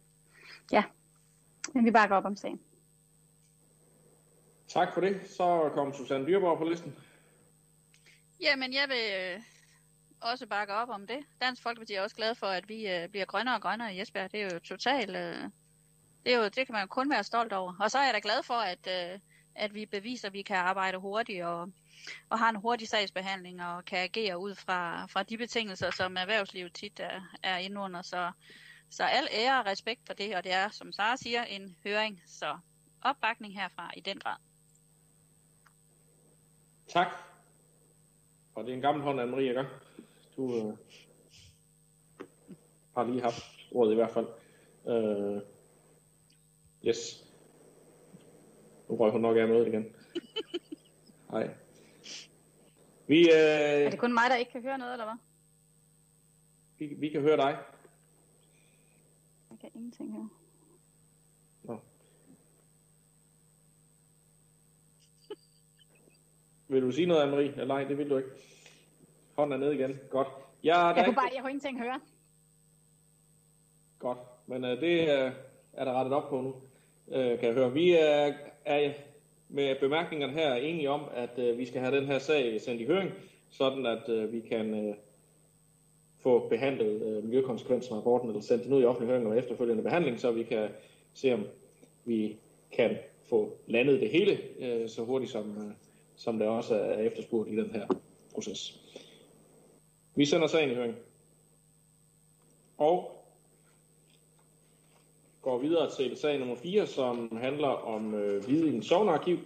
ja, 0.72 0.84
men 1.74 1.84
vi 1.84 1.90
bakker 1.90 2.16
op 2.16 2.24
om 2.24 2.36
sagen. 2.36 2.60
Tak 4.68 4.94
for 4.94 5.00
det. 5.00 5.20
Så 5.26 5.70
kom 5.74 5.92
Susanne 5.92 6.26
Dyrborg 6.26 6.58
på 6.58 6.64
listen. 6.64 6.94
Jamen, 8.40 8.72
jeg 8.72 8.88
vil 8.88 9.12
øh, 9.20 9.42
også 10.20 10.46
bakke 10.46 10.74
op 10.74 10.88
om 10.88 11.06
det. 11.06 11.26
Dansk 11.40 11.62
Folkeparti 11.62 11.94
er 11.94 12.02
også 12.02 12.16
glad 12.16 12.34
for, 12.34 12.46
at 12.46 12.68
vi 12.68 12.88
øh, 12.88 13.08
bliver 13.08 13.24
grønnere 13.24 13.54
og 13.54 13.62
grønnere 13.62 13.94
i 13.94 14.00
Esbjerg. 14.00 14.32
Det 14.32 14.42
er 14.42 14.54
jo 14.54 14.58
totalt... 14.58 15.16
Øh, 15.16 15.50
det, 16.24 16.34
er 16.34 16.38
jo, 16.38 16.44
det 16.44 16.66
kan 16.66 16.72
man 16.72 16.82
jo 16.82 16.86
kun 16.86 17.10
være 17.10 17.24
stolt 17.24 17.52
over. 17.52 17.74
Og 17.80 17.90
så 17.90 17.98
er 17.98 18.04
jeg 18.04 18.14
da 18.14 18.20
glad 18.22 18.42
for, 18.42 18.54
at, 18.54 18.86
øh, 18.86 19.20
at 19.54 19.74
vi 19.74 19.86
beviser, 19.86 20.28
at 20.28 20.32
vi 20.32 20.42
kan 20.42 20.56
arbejde 20.56 20.98
hurtigt 20.98 21.44
og, 21.44 21.72
og 22.28 22.38
har 22.38 22.48
en 22.48 22.56
hurtig 22.56 22.88
sagsbehandling 22.88 23.62
og 23.62 23.84
kan 23.84 23.98
agere 23.98 24.38
ud 24.38 24.54
fra, 24.54 25.06
fra 25.06 25.22
de 25.22 25.38
betingelser, 25.38 25.90
som 25.90 26.16
erhvervslivet 26.16 26.74
tit 26.74 27.00
er, 27.00 27.20
er 27.42 27.56
inde 27.56 27.80
under. 27.80 28.02
Så, 28.02 28.32
så 28.90 29.04
al 29.04 29.28
ære 29.32 29.60
og 29.60 29.66
respekt 29.66 30.00
for 30.06 30.14
det, 30.14 30.36
og 30.36 30.44
det 30.44 30.52
er, 30.52 30.68
som 30.68 30.92
Sara 30.92 31.16
siger, 31.16 31.44
en 31.44 31.76
høring. 31.84 32.22
Så 32.26 32.58
opbakning 33.02 33.54
herfra 33.54 33.90
i 33.96 34.00
den 34.00 34.18
grad. 34.18 34.36
Tak. 36.88 37.08
Og 38.58 38.64
det 38.64 38.70
er 38.70 38.76
en 38.76 38.82
gammel 38.82 39.04
hånd, 39.04 39.20
Anne-Marie, 39.20 39.40
ikke? 39.40 39.66
Du 40.36 40.54
øh, 40.56 40.76
har 42.94 43.04
lige 43.04 43.22
haft 43.22 43.44
ordet 43.72 43.92
i 43.92 43.94
hvert 43.94 44.10
fald. 44.10 44.26
Øh, 44.86 45.42
yes. 46.86 47.24
Nu 48.88 48.96
røg 48.96 49.12
hun 49.12 49.20
nok 49.20 49.36
af 49.36 49.48
med 49.48 49.66
igen. 49.66 49.96
Nej. 51.30 51.54
Vi, 53.06 53.20
øh, 53.20 53.84
er 53.84 53.90
det 53.90 53.98
kun 53.98 54.14
mig, 54.14 54.30
der 54.30 54.36
ikke 54.36 54.52
kan 54.52 54.62
høre 54.62 54.78
noget, 54.78 54.92
eller 54.92 55.04
hvad? 55.04 55.16
Vi, 56.78 56.94
vi 56.94 57.08
kan 57.08 57.20
høre 57.20 57.36
dig. 57.36 57.58
Jeg 59.50 59.58
kan 59.60 59.70
ingenting 59.74 60.12
høre. 60.12 60.28
Nå. 61.62 61.80
Vil 66.68 66.82
du 66.82 66.90
sige 66.90 67.06
noget, 67.06 67.22
Anne-Marie? 67.22 67.60
Eller 67.60 67.66
nej, 67.66 67.84
det 67.84 67.98
vil 67.98 68.10
du 68.10 68.16
ikke. 68.16 68.28
Hånden 69.36 69.52
er 69.62 69.66
nede 69.66 69.74
igen. 69.74 70.00
Godt. 70.10 70.28
Ja, 70.64 70.72
der 70.72 70.86
Jeg 70.86 70.94
kunne 70.94 71.06
ikke... 71.06 71.14
bare, 71.16 71.30
jeg 71.34 71.40
kunne 71.42 71.50
ingenting 71.50 71.80
høre. 71.82 72.00
Godt. 73.98 74.18
Men 74.46 74.64
øh, 74.64 74.80
det 74.80 75.00
øh, 75.00 75.32
er 75.72 75.84
der 75.84 75.92
rettet 75.92 76.14
op 76.14 76.28
på 76.28 76.40
nu, 76.40 76.54
øh, 77.16 77.38
kan 77.38 77.48
jeg 77.48 77.54
høre. 77.54 77.72
Vi 77.72 77.92
er, 77.92 78.32
er 78.64 78.92
med 79.48 79.76
bemærkningerne 79.80 80.32
her 80.32 80.54
enige 80.54 80.90
om, 80.90 81.00
at 81.14 81.38
øh, 81.38 81.58
vi 81.58 81.66
skal 81.66 81.80
have 81.80 81.96
den 81.96 82.06
her 82.06 82.18
sag 82.18 82.60
sendt 82.60 82.80
i 82.80 82.86
høring, 82.86 83.10
sådan 83.50 83.86
at 83.86 84.08
øh, 84.08 84.32
vi 84.32 84.40
kan 84.40 84.88
øh, 84.88 84.94
få 86.18 86.48
behandlet 86.48 87.02
øh, 87.02 87.24
miljøkonsekvensrapporten, 87.24 88.28
eller 88.28 88.42
sendt 88.42 88.64
den 88.64 88.72
ud 88.72 88.82
i 88.82 88.84
offentlig 88.84 89.08
høring 89.10 89.26
og 89.26 89.38
efterfølgende 89.38 89.82
behandling, 89.82 90.20
så 90.20 90.32
vi 90.32 90.42
kan 90.42 90.68
se, 91.14 91.34
om 91.34 91.46
vi 92.04 92.36
kan 92.72 92.96
få 93.28 93.56
landet 93.66 94.00
det 94.00 94.10
hele 94.10 94.38
øh, 94.58 94.88
så 94.88 95.04
hurtigt, 95.04 95.30
som, 95.32 95.50
øh, 95.50 95.72
som 96.18 96.38
der 96.38 96.48
også 96.48 96.74
er 96.74 96.98
efterspurgt 96.98 97.48
i 97.50 97.56
den 97.56 97.70
her 97.70 97.86
proces. 98.34 98.80
Vi 100.14 100.24
sender 100.24 100.46
sagen 100.46 100.70
i 100.70 100.74
høring. 100.74 100.94
Og 102.78 103.24
går 105.42 105.58
videre 105.58 105.90
til 105.96 106.16
sag 106.16 106.38
nummer 106.38 106.56
4, 106.56 106.86
som 106.86 107.36
handler 107.42 107.68
om 107.68 108.14
øh, 108.14 108.44
Hvidingen 108.44 108.82
Sognearkiv. 108.82 109.38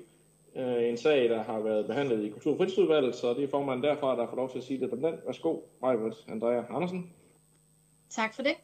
Øh, 0.56 0.88
en 0.88 0.96
sag, 0.96 1.28
der 1.28 1.42
har 1.42 1.60
været 1.60 1.86
behandlet 1.86 2.24
i 2.24 2.30
Kultur- 2.30 2.52
og 2.52 2.58
Fritidsudvalget, 2.58 3.14
så 3.14 3.34
det 3.34 3.44
er 3.44 3.48
formanden 3.48 3.84
derfra, 3.84 4.16
der 4.16 4.26
får 4.26 4.36
lov 4.36 4.50
til 4.50 4.58
at 4.58 4.64
sige 4.64 4.80
det 4.80 4.90
på 4.90 4.96
den. 4.96 5.14
Værsgo, 5.26 5.60
Majbert 5.82 6.16
Andrea 6.28 6.62
Andersen. 6.70 7.10
Tak 8.10 8.34
for 8.34 8.42
det. 8.42 8.54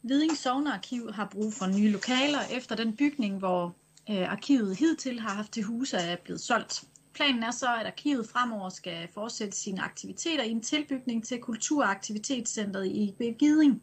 Hviding 0.00 0.36
Sognearkiv 0.36 1.12
har 1.12 1.28
brug 1.32 1.52
for 1.52 1.78
nye 1.78 1.90
lokaler 1.90 2.38
efter 2.56 2.76
den 2.76 2.96
bygning, 2.96 3.38
hvor 3.38 3.74
øh, 4.10 4.32
arkivet 4.32 4.78
hidtil 4.78 5.20
har 5.20 5.30
haft 5.30 5.52
til 5.52 5.62
huse 5.62 5.96
er 5.96 6.16
blevet 6.24 6.40
solgt. 6.40 6.84
Planen 7.14 7.42
er 7.42 7.50
så, 7.50 7.66
at 7.80 7.86
arkivet 7.86 8.28
fremover 8.28 8.68
skal 8.68 9.08
fortsætte 9.14 9.56
sine 9.56 9.82
aktiviteter 9.82 10.44
i 10.44 10.50
en 10.50 10.62
tilbygning 10.62 11.24
til 11.24 11.40
Kulturaktivitetscentret 11.40 12.86
i 12.86 13.14
Begiding. 13.18 13.82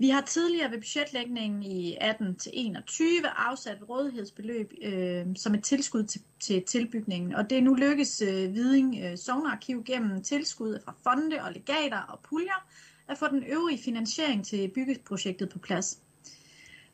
Vi 0.00 0.08
har 0.08 0.20
tidligere 0.20 0.70
ved 0.70 0.78
budgetlægningen 0.78 1.62
i 1.62 1.96
18 2.00 2.36
til 2.36 2.52
21 2.54 3.08
afsat 3.36 3.78
rådighedsbeløb 3.88 4.72
øh, 4.82 5.26
som 5.36 5.54
et 5.54 5.64
tilskud 5.64 6.04
til, 6.04 6.20
til 6.40 6.62
tilbygningen, 6.62 7.34
og 7.34 7.50
det 7.50 7.58
er 7.58 7.62
nu 7.62 7.74
lykkes 7.74 8.22
øh, 8.22 8.54
Viding 8.54 8.98
øh, 9.04 9.18
Sognearkiv 9.18 9.84
gennem 9.84 10.22
tilskud 10.22 10.78
fra 10.84 10.94
fonde 11.02 11.42
og 11.42 11.52
legater 11.52 11.98
og 11.98 12.20
puljer 12.28 12.66
at 13.08 13.18
få 13.18 13.28
den 13.28 13.44
øvrige 13.44 13.82
finansiering 13.82 14.44
til 14.44 14.68
byggeprojektet 14.68 15.48
på 15.50 15.58
plads. 15.58 15.98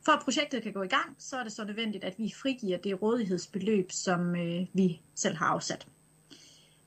For 0.04 0.12
at 0.12 0.22
projektet 0.24 0.62
kan 0.62 0.72
gå 0.72 0.82
i 0.82 0.88
gang, 0.88 1.16
så 1.18 1.36
er 1.36 1.42
det 1.42 1.52
så 1.52 1.64
nødvendigt, 1.64 2.04
at 2.04 2.14
vi 2.18 2.32
frigiver 2.42 2.78
det 2.78 3.02
rådighedsbeløb, 3.02 3.92
som 3.92 4.36
øh, 4.36 4.66
vi 4.72 5.00
selv 5.14 5.36
har 5.36 5.46
afsat. 5.46 5.86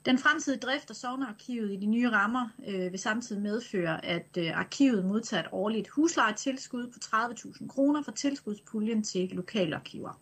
Den 0.06 0.18
fremtidige 0.18 0.60
drift 0.60 0.90
af 0.90 0.96
Sognearkivet 0.96 1.74
i 1.74 1.76
de 1.76 1.86
nye 1.86 2.10
rammer 2.10 2.50
øh, 2.68 2.92
vil 2.92 3.00
samtidig 3.00 3.42
medføre, 3.42 4.06
at 4.06 4.38
øh, 4.38 4.60
arkivet 4.60 5.06
modtager 5.06 5.44
et 5.44 5.50
årligt 5.52 5.88
huslejetilskud 5.88 6.88
på 6.88 7.00
30.000 7.04 7.68
kroner 7.68 8.02
fra 8.04 8.12
tilskudspuljen 8.12 9.04
til 9.04 9.30
lokalarkiver. 9.30 10.20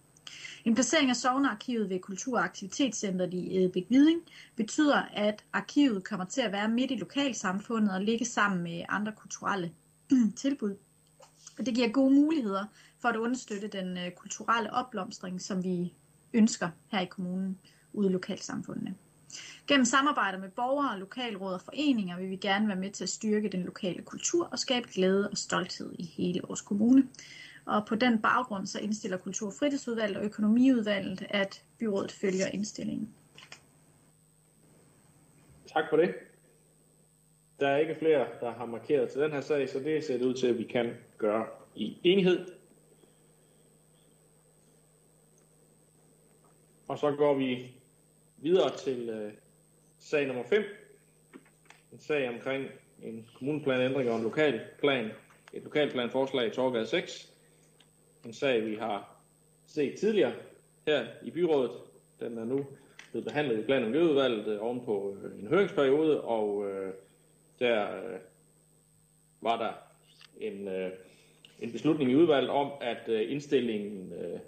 En 0.66 0.76
placering 0.76 1.10
af 1.10 1.16
Sognearkivet 1.16 1.90
ved 1.90 2.00
Kultur- 2.00 2.38
og 2.38 2.44
Aktivitetscentret 2.44 3.34
i 3.34 3.58
Edbæk 3.58 3.86
Viding 3.90 4.22
betyder, 4.56 5.02
at 5.14 5.44
arkivet 5.54 6.04
kommer 6.04 6.26
til 6.26 6.42
at 6.42 6.52
være 6.52 6.70
midt 6.70 6.92
i 6.92 6.96
lokalsamfundet 6.96 7.92
og 7.92 8.02
ligge 8.02 8.26
sammen 8.26 8.64
med 8.64 8.84
andre 8.90 9.12
kulturelle 9.12 9.72
tilbud. 10.36 10.76
Og 11.60 11.66
det 11.66 11.76
giver 11.76 11.90
gode 11.90 12.14
muligheder 12.16 12.66
for 13.00 13.10
at 13.10 13.16
understøtte 13.16 13.68
den 13.68 13.98
øh, 13.98 14.12
kulturelle 14.12 14.74
opblomstring, 14.74 15.42
som 15.42 15.64
vi 15.64 15.94
ønsker 16.34 16.70
her 16.88 17.00
i 17.00 17.06
kommunen 17.06 17.60
ude 17.94 18.10
i 18.10 18.12
lokalsamfundene. 18.12 18.96
Gennem 19.68 19.86
samarbejder 19.86 20.38
med 20.38 20.50
borgere, 20.50 21.00
lokalråd 21.00 21.54
og 21.54 21.62
foreninger 21.62 22.18
vil 22.18 22.30
vi 22.30 22.36
gerne 22.36 22.68
være 22.68 22.78
med 22.78 22.92
til 22.92 23.04
at 23.04 23.10
styrke 23.10 23.50
den 23.50 23.64
lokale 23.64 24.02
kultur 24.02 24.48
og 24.52 24.60
skabe 24.60 24.88
glæde 24.94 25.30
og 25.30 25.38
stolthed 25.38 25.96
i 26.00 26.04
hele 26.04 26.42
vores 26.48 26.62
kommune. 26.62 27.08
Og 27.66 27.86
på 27.86 27.96
den 27.96 28.22
baggrund 28.22 28.68
så 28.68 28.80
indstiller 28.80 29.18
Kultur- 29.18 29.48
og 29.48 29.54
Fritidsudvalget 29.54 30.18
og 30.18 30.26
Økonomiudvalget, 30.26 31.26
at 31.30 31.64
byrådet 31.80 32.12
følger 32.12 32.48
indstillingen. 32.48 33.10
Tak 35.74 35.84
for 35.90 35.98
det. 35.98 36.16
Der 37.60 37.68
er 37.68 37.78
ikke 37.78 37.96
flere, 37.96 38.28
der 38.40 38.52
har 38.52 38.66
markeret 38.66 39.10
til 39.10 39.22
den 39.22 39.32
her 39.32 39.42
sag, 39.42 39.70
så 39.70 39.80
det 39.80 40.04
ser 40.04 40.18
det 40.18 40.26
ud 40.26 40.34
til, 40.34 40.48
at 40.48 40.58
vi 40.58 40.64
kan 40.64 40.94
gøre 41.18 41.46
i 41.76 41.98
enighed. 42.04 42.46
Og 46.88 47.00
så 47.00 47.12
går 47.12 47.34
vi 47.34 47.72
videre 48.38 48.78
til 48.78 49.10
øh, 49.10 49.34
sag 50.00 50.28
nummer 50.28 50.44
5. 50.44 50.64
En 51.92 52.00
sag 52.00 52.30
omkring 52.30 52.66
en 53.04 53.28
kommuneplanændring 53.38 54.10
og 54.10 54.18
en 54.18 54.24
lokalplan. 54.24 55.10
Et 55.54 55.64
lokalplanforslag 55.64 56.48
i 56.48 56.50
Torgade 56.50 56.88
6. 56.88 57.34
En 58.26 58.34
sag, 58.34 58.66
vi 58.66 58.76
har 58.76 59.16
set 59.66 60.00
tidligere 60.00 60.34
her 60.88 61.06
i 61.24 61.32
byrådet. 61.32 61.72
Den 62.20 62.38
er 62.38 62.46
nu 62.46 62.66
blevet 63.12 63.28
behandlet 63.28 63.60
i 63.60 63.64
plan- 63.64 63.84
og 63.84 63.90
miljøudvalget 63.90 64.48
øh, 64.48 64.64
ovenpå 64.64 65.18
øh, 65.24 65.40
en 65.40 65.48
høringsperiode, 65.48 66.22
og 66.22 66.70
øh, 66.70 66.94
der 67.60 67.82
øh, 67.82 68.20
var 69.42 69.58
der 69.58 69.72
en, 70.48 70.68
øh, 70.68 70.92
en 71.60 71.72
beslutning 71.72 72.12
i 72.12 72.16
udvalget 72.16 72.50
om, 72.50 72.72
at 72.82 73.10
øh, 73.10 73.32
indstillingen 73.32 74.14
øh, 74.14 74.40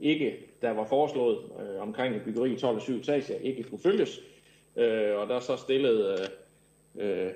ikke, 0.00 0.36
der 0.62 0.70
var 0.70 0.84
foreslået 0.84 1.38
øh, 1.60 1.82
omkring 1.82 2.22
byggeri 2.24 2.52
i 2.52 2.58
12 2.58 2.76
og 2.76 2.82
7 2.82 2.96
etager, 2.96 3.38
ikke 3.38 3.62
kunne 3.62 3.78
følges. 3.78 4.20
Øh, 4.76 5.16
og 5.16 5.28
der 5.28 5.40
så 5.40 5.56
stillede 5.56 6.28
øh, 6.98 7.26
øh, 7.26 7.32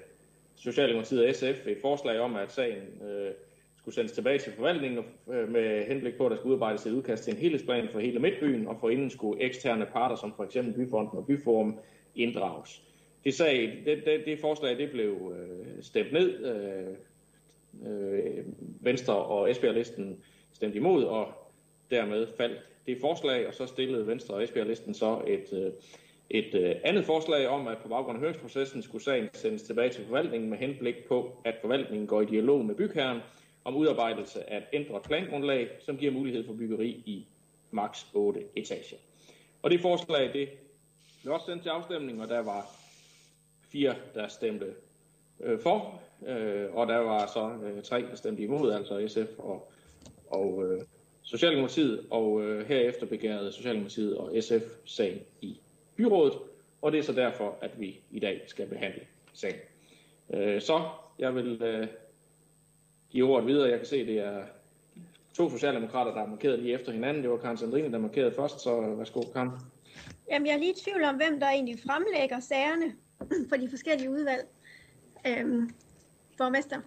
Socialdemokratiet 0.56 1.28
og 1.28 1.34
SF 1.34 1.66
et 1.66 1.78
forslag 1.82 2.20
om, 2.20 2.36
at 2.36 2.52
sagen 2.52 3.02
øh, 3.02 3.30
skulle 3.78 3.94
sendes 3.94 4.12
tilbage 4.12 4.38
til 4.38 4.52
forvaltningen 4.52 5.04
øh, 5.30 5.48
med 5.48 5.86
henblik 5.86 6.16
på, 6.16 6.26
at 6.26 6.30
der 6.30 6.36
skulle 6.36 6.50
udarbejdes 6.50 6.86
et 6.86 6.92
udkast 6.92 7.24
til 7.24 7.32
en 7.32 7.38
helhedsplan 7.40 7.88
for 7.92 8.00
hele 8.00 8.18
Midtbyen, 8.18 8.66
og 8.66 8.76
for 8.80 8.90
inden 8.90 9.10
skulle 9.10 9.42
eksterne 9.42 9.86
parter, 9.92 10.16
som 10.16 10.32
for 10.36 10.44
eksempel 10.44 10.72
Byfonden 10.74 11.18
og 11.18 11.26
Byforum, 11.26 11.78
inddrages. 12.14 12.82
Det, 13.28 13.34
sag, 13.34 13.82
det, 13.84 14.02
det, 14.04 14.22
det 14.26 14.38
forslag 14.38 14.78
det 14.78 14.90
blev 14.90 15.32
øh, 15.36 15.82
stemt 15.82 16.12
ned. 16.12 16.44
Øh, 16.44 16.94
øh, 17.86 18.44
Venstre 18.80 19.14
og 19.14 19.50
Esbjerg-listen 19.50 20.22
stemte 20.52 20.76
imod, 20.76 21.04
og 21.04 21.28
dermed 21.90 22.26
faldt 22.36 22.58
det 22.86 22.98
forslag, 23.00 23.46
og 23.46 23.54
så 23.54 23.66
stillede 23.66 24.06
Venstre 24.06 24.34
og 24.34 24.44
Esbjerg-listen 24.44 24.94
så 24.94 25.22
et, 25.26 25.52
øh, 25.52 25.72
et 26.30 26.54
øh, 26.54 26.74
andet 26.84 27.04
forslag 27.04 27.48
om, 27.48 27.66
at 27.66 27.78
på 27.78 27.88
baggrund 27.88 28.16
af 28.16 28.20
høringsprocessen 28.20 28.82
skulle 28.82 29.04
sagen 29.04 29.28
sendes 29.32 29.62
tilbage 29.62 29.90
til 29.90 30.04
forvaltningen 30.04 30.50
med 30.50 30.58
henblik 30.58 31.04
på, 31.08 31.42
at 31.44 31.54
forvaltningen 31.60 32.06
går 32.06 32.20
i 32.22 32.26
dialog 32.26 32.64
med 32.64 32.74
bygherren 32.74 33.20
om 33.64 33.76
udarbejdelse 33.76 34.50
af 34.50 34.56
et 34.56 34.64
ændret 34.72 35.02
plangrundlag, 35.02 35.68
som 35.80 35.96
giver 35.96 36.12
mulighed 36.12 36.46
for 36.46 36.52
byggeri 36.52 36.88
i 36.88 37.26
maks 37.70 38.06
8 38.14 38.40
etager. 38.56 38.96
Og 39.62 39.70
det 39.70 39.80
forslag, 39.80 40.32
det 40.32 40.48
blev 41.22 41.34
også 41.34 41.46
sendt 41.46 41.62
til 41.62 41.70
afstemning, 41.70 42.22
og 42.22 42.28
der 42.28 42.42
var 42.42 42.77
fire, 43.68 43.94
der 44.14 44.28
stemte 44.28 44.74
øh, 45.40 45.60
for, 45.60 46.00
øh, 46.26 46.74
og 46.74 46.86
der 46.86 46.96
var 46.96 47.26
så 47.26 47.66
øh, 47.66 47.82
tre, 47.82 48.02
der 48.02 48.14
stemte 48.14 48.42
imod, 48.42 48.72
altså 48.72 49.08
SF 49.08 49.38
og, 49.38 49.72
og 50.30 50.64
øh, 50.64 50.82
Socialdemokratiet, 51.22 52.06
og 52.10 52.42
øh, 52.42 52.66
herefter 52.66 53.06
begærede 53.06 53.52
Socialdemokratiet 53.52 54.16
og 54.16 54.32
SF 54.40 54.62
sagen 54.84 55.18
i 55.40 55.60
byrådet, 55.96 56.38
og 56.82 56.92
det 56.92 56.98
er 56.98 57.02
så 57.02 57.12
derfor, 57.12 57.56
at 57.60 57.80
vi 57.80 58.00
i 58.10 58.20
dag 58.20 58.42
skal 58.46 58.66
behandle 58.66 59.00
sagen. 59.32 59.56
Øh, 60.34 60.60
så 60.60 60.88
jeg 61.18 61.34
vil 61.34 61.62
øh, 61.62 61.86
give 63.10 63.26
ordet 63.30 63.46
videre. 63.46 63.70
Jeg 63.70 63.78
kan 63.78 63.86
se, 63.86 64.06
det 64.06 64.18
er 64.18 64.42
to 65.34 65.50
socialdemokrater, 65.50 66.12
der 66.12 66.18
har 66.18 66.26
markeret 66.26 66.58
lige 66.58 66.74
efter 66.74 66.92
hinanden. 66.92 67.22
Det 67.22 67.30
var 67.30 67.36
Karen 67.36 67.56
Sandrine, 67.56 67.92
der 67.92 67.98
markerede 67.98 68.32
først, 68.32 68.60
så 68.60 68.80
værsgo, 68.80 69.20
Karen. 69.32 69.50
Jamen, 70.30 70.46
jeg 70.46 70.54
er 70.54 70.58
lige 70.58 70.70
i 70.70 70.80
tvivl 70.84 71.04
om, 71.04 71.16
hvem 71.16 71.40
der 71.40 71.46
egentlig 71.48 71.78
fremlægger 71.86 72.40
sagerne 72.40 72.92
for 73.48 73.56
de 73.56 73.70
forskellige 73.70 74.10
udvalg. 74.10 74.46
Øhm, 75.26 75.70
borgmester. 76.38 76.80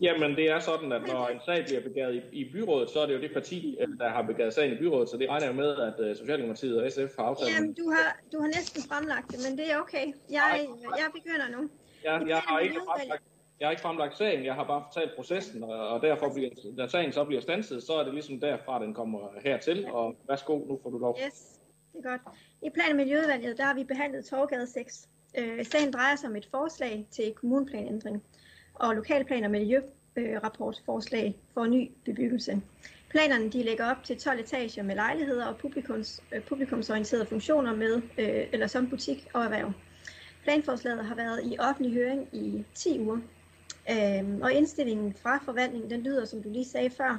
Jamen, 0.00 0.36
det 0.36 0.50
er 0.50 0.58
sådan, 0.58 0.92
at 0.92 1.02
når 1.06 1.28
en 1.28 1.40
sag 1.46 1.64
bliver 1.64 1.80
begæret 1.80 2.14
i, 2.14 2.40
i 2.40 2.52
byrådet, 2.52 2.90
så 2.90 3.00
er 3.00 3.06
det 3.06 3.14
jo 3.14 3.20
det 3.20 3.32
parti, 3.32 3.76
øh, 3.80 3.88
der 3.98 4.08
har 4.08 4.22
begæret 4.22 4.54
sagen 4.54 4.72
i 4.72 4.78
byrådet, 4.78 5.08
så 5.08 5.16
det 5.16 5.28
regner 5.28 5.46
jeg 5.46 5.54
med, 5.54 5.70
at 5.88 6.10
uh, 6.10 6.16
Socialdemokratiet 6.16 6.82
og 6.82 6.92
SF 6.92 7.16
har 7.18 7.24
aftalt. 7.24 7.50
Jamen, 7.54 7.72
du 7.72 7.90
har, 7.90 8.20
du 8.32 8.40
har 8.40 8.46
næsten 8.46 8.82
fremlagt 8.82 9.30
det, 9.30 9.38
men 9.48 9.58
det 9.58 9.72
er 9.72 9.78
okay. 9.78 10.06
Jeg, 10.30 10.68
jeg 11.02 11.08
begynder 11.14 11.48
nu. 11.56 11.70
Jeg, 12.04 12.22
jeg, 12.28 12.38
har 12.38 12.58
ikke 12.58 12.80
fremlagt, 12.86 13.22
jeg 13.60 13.66
har 13.66 13.70
ikke 13.70 13.82
fremlagt 13.82 14.16
sagen, 14.16 14.44
jeg 14.44 14.54
har 14.54 14.64
bare 14.64 14.82
fortalt 14.92 15.16
processen, 15.16 15.64
og, 15.64 15.88
og 15.88 16.02
derfor 16.02 16.32
bliver, 16.34 16.50
da 16.78 16.88
sagen 16.88 17.12
så 17.12 17.24
bliver 17.24 17.42
stanset, 17.42 17.82
så 17.82 17.92
er 17.92 18.04
det 18.04 18.14
ligesom 18.14 18.40
derfra, 18.40 18.82
den 18.84 18.94
kommer 18.94 19.20
hertil, 19.44 19.86
og 19.86 20.16
værsgo, 20.28 20.58
nu 20.58 20.80
får 20.82 20.90
du 20.90 20.98
lov. 20.98 21.18
Yes, 21.26 21.60
det 21.92 21.98
er 22.04 22.10
godt. 22.10 22.20
I 22.62 22.70
plan- 22.70 22.90
og 22.90 22.96
miljøudvalget, 22.96 23.58
der 23.58 23.64
har 23.64 23.74
vi 23.74 23.84
behandlet 23.84 24.24
Torgade 24.24 24.66
6. 24.66 25.08
Øh, 25.38 25.66
sagen 25.66 25.92
drejer 25.92 26.16
sig 26.16 26.30
om 26.30 26.36
et 26.36 26.48
forslag 26.50 27.06
til 27.10 27.32
kommuneplanændring 27.32 28.22
og 28.74 28.94
lokalplan- 28.94 29.44
og 29.44 29.50
miljørapportforslag 29.50 31.36
for 31.54 31.66
ny 31.66 31.90
bebyggelse. 32.04 32.62
Planerne 33.10 33.50
de 33.50 33.62
lægger 33.62 33.90
op 33.90 34.04
til 34.04 34.18
12 34.18 34.40
etager 34.40 34.82
med 34.82 34.94
lejligheder 34.94 35.46
og 35.46 35.56
publikums, 35.56 36.22
øh, 36.32 36.42
publikumsorienterede 36.42 37.26
funktioner 37.26 37.76
med 37.76 38.02
øh, 38.18 38.46
eller 38.52 38.66
som 38.66 38.90
butik 38.90 39.28
og 39.34 39.44
erhverv. 39.44 39.72
Planforslaget 40.42 41.04
har 41.04 41.14
været 41.14 41.40
i 41.44 41.56
offentlig 41.58 41.94
høring 41.94 42.28
i 42.32 42.64
10 42.74 43.00
uger, 43.00 43.18
øh, 43.90 44.38
og 44.42 44.52
indstillingen 44.52 45.14
fra 45.14 45.40
forvaltningen 45.44 45.90
den 45.90 46.02
lyder, 46.02 46.24
som 46.24 46.42
du 46.42 46.48
lige 46.48 46.64
sagde 46.64 46.90
før, 46.90 47.10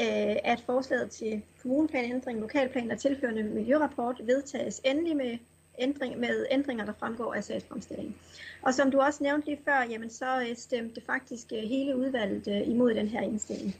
øh, 0.00 0.36
at 0.44 0.62
forslaget 0.66 1.10
til 1.10 1.42
kommuneplanændring, 1.62 2.40
lokalplan 2.40 2.90
og 2.90 2.98
tilhørende 2.98 3.42
miljørapport 3.42 4.20
vedtages 4.24 4.80
endelig 4.84 5.16
med, 5.16 5.38
ændring, 5.80 6.18
med 6.18 6.46
ændringer, 6.50 6.84
der 6.84 6.92
fremgår 6.92 7.34
af 7.34 7.44
sagsfremstillingen. 7.44 8.16
Og 8.62 8.74
som 8.74 8.90
du 8.90 9.00
også 9.00 9.22
nævnte 9.22 9.46
lige 9.46 9.60
før, 9.64 9.86
jamen 9.90 10.10
så 10.10 10.40
øh, 10.40 10.56
stemte 10.56 11.00
faktisk 11.06 11.52
øh, 11.52 11.58
hele 11.58 11.96
udvalget 11.96 12.48
øh, 12.48 12.68
imod 12.68 12.94
den 12.94 13.08
her 13.08 13.20
indstilling. 13.20 13.76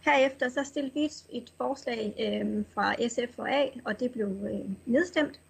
Herefter 0.00 0.48
så 0.48 0.64
stillede 0.64 0.94
vi 0.94 1.04
et, 1.04 1.24
et 1.32 1.52
forslag 1.56 2.14
øh, 2.20 2.64
fra 2.74 3.08
SF 3.08 3.38
og 3.38 3.50
A, 3.50 3.66
og 3.84 4.00
det 4.00 4.12
blev 4.12 4.26
øh, 4.26 4.70
nedstemt. 4.86 5.40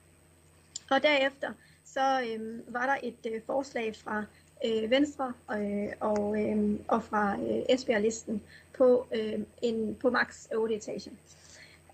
Og 0.90 1.02
derefter 1.02 1.52
så 1.84 2.22
øh, 2.22 2.74
var 2.74 2.86
der 2.86 2.96
et 3.08 3.32
øh, 3.34 3.40
forslag 3.46 3.96
fra 3.96 4.24
øh, 4.64 4.90
Venstre 4.90 5.32
øh, 5.52 5.88
og, 6.00 6.42
øh, 6.42 6.78
og 6.88 7.02
fra 7.02 7.36
øh, 7.40 7.62
Esbjerg-listen 7.68 8.42
på, 8.76 9.06
øh, 9.14 9.38
en, 9.62 9.94
på 10.00 10.10
maks 10.10 10.48
8 10.56 10.74
etager. 10.74 11.10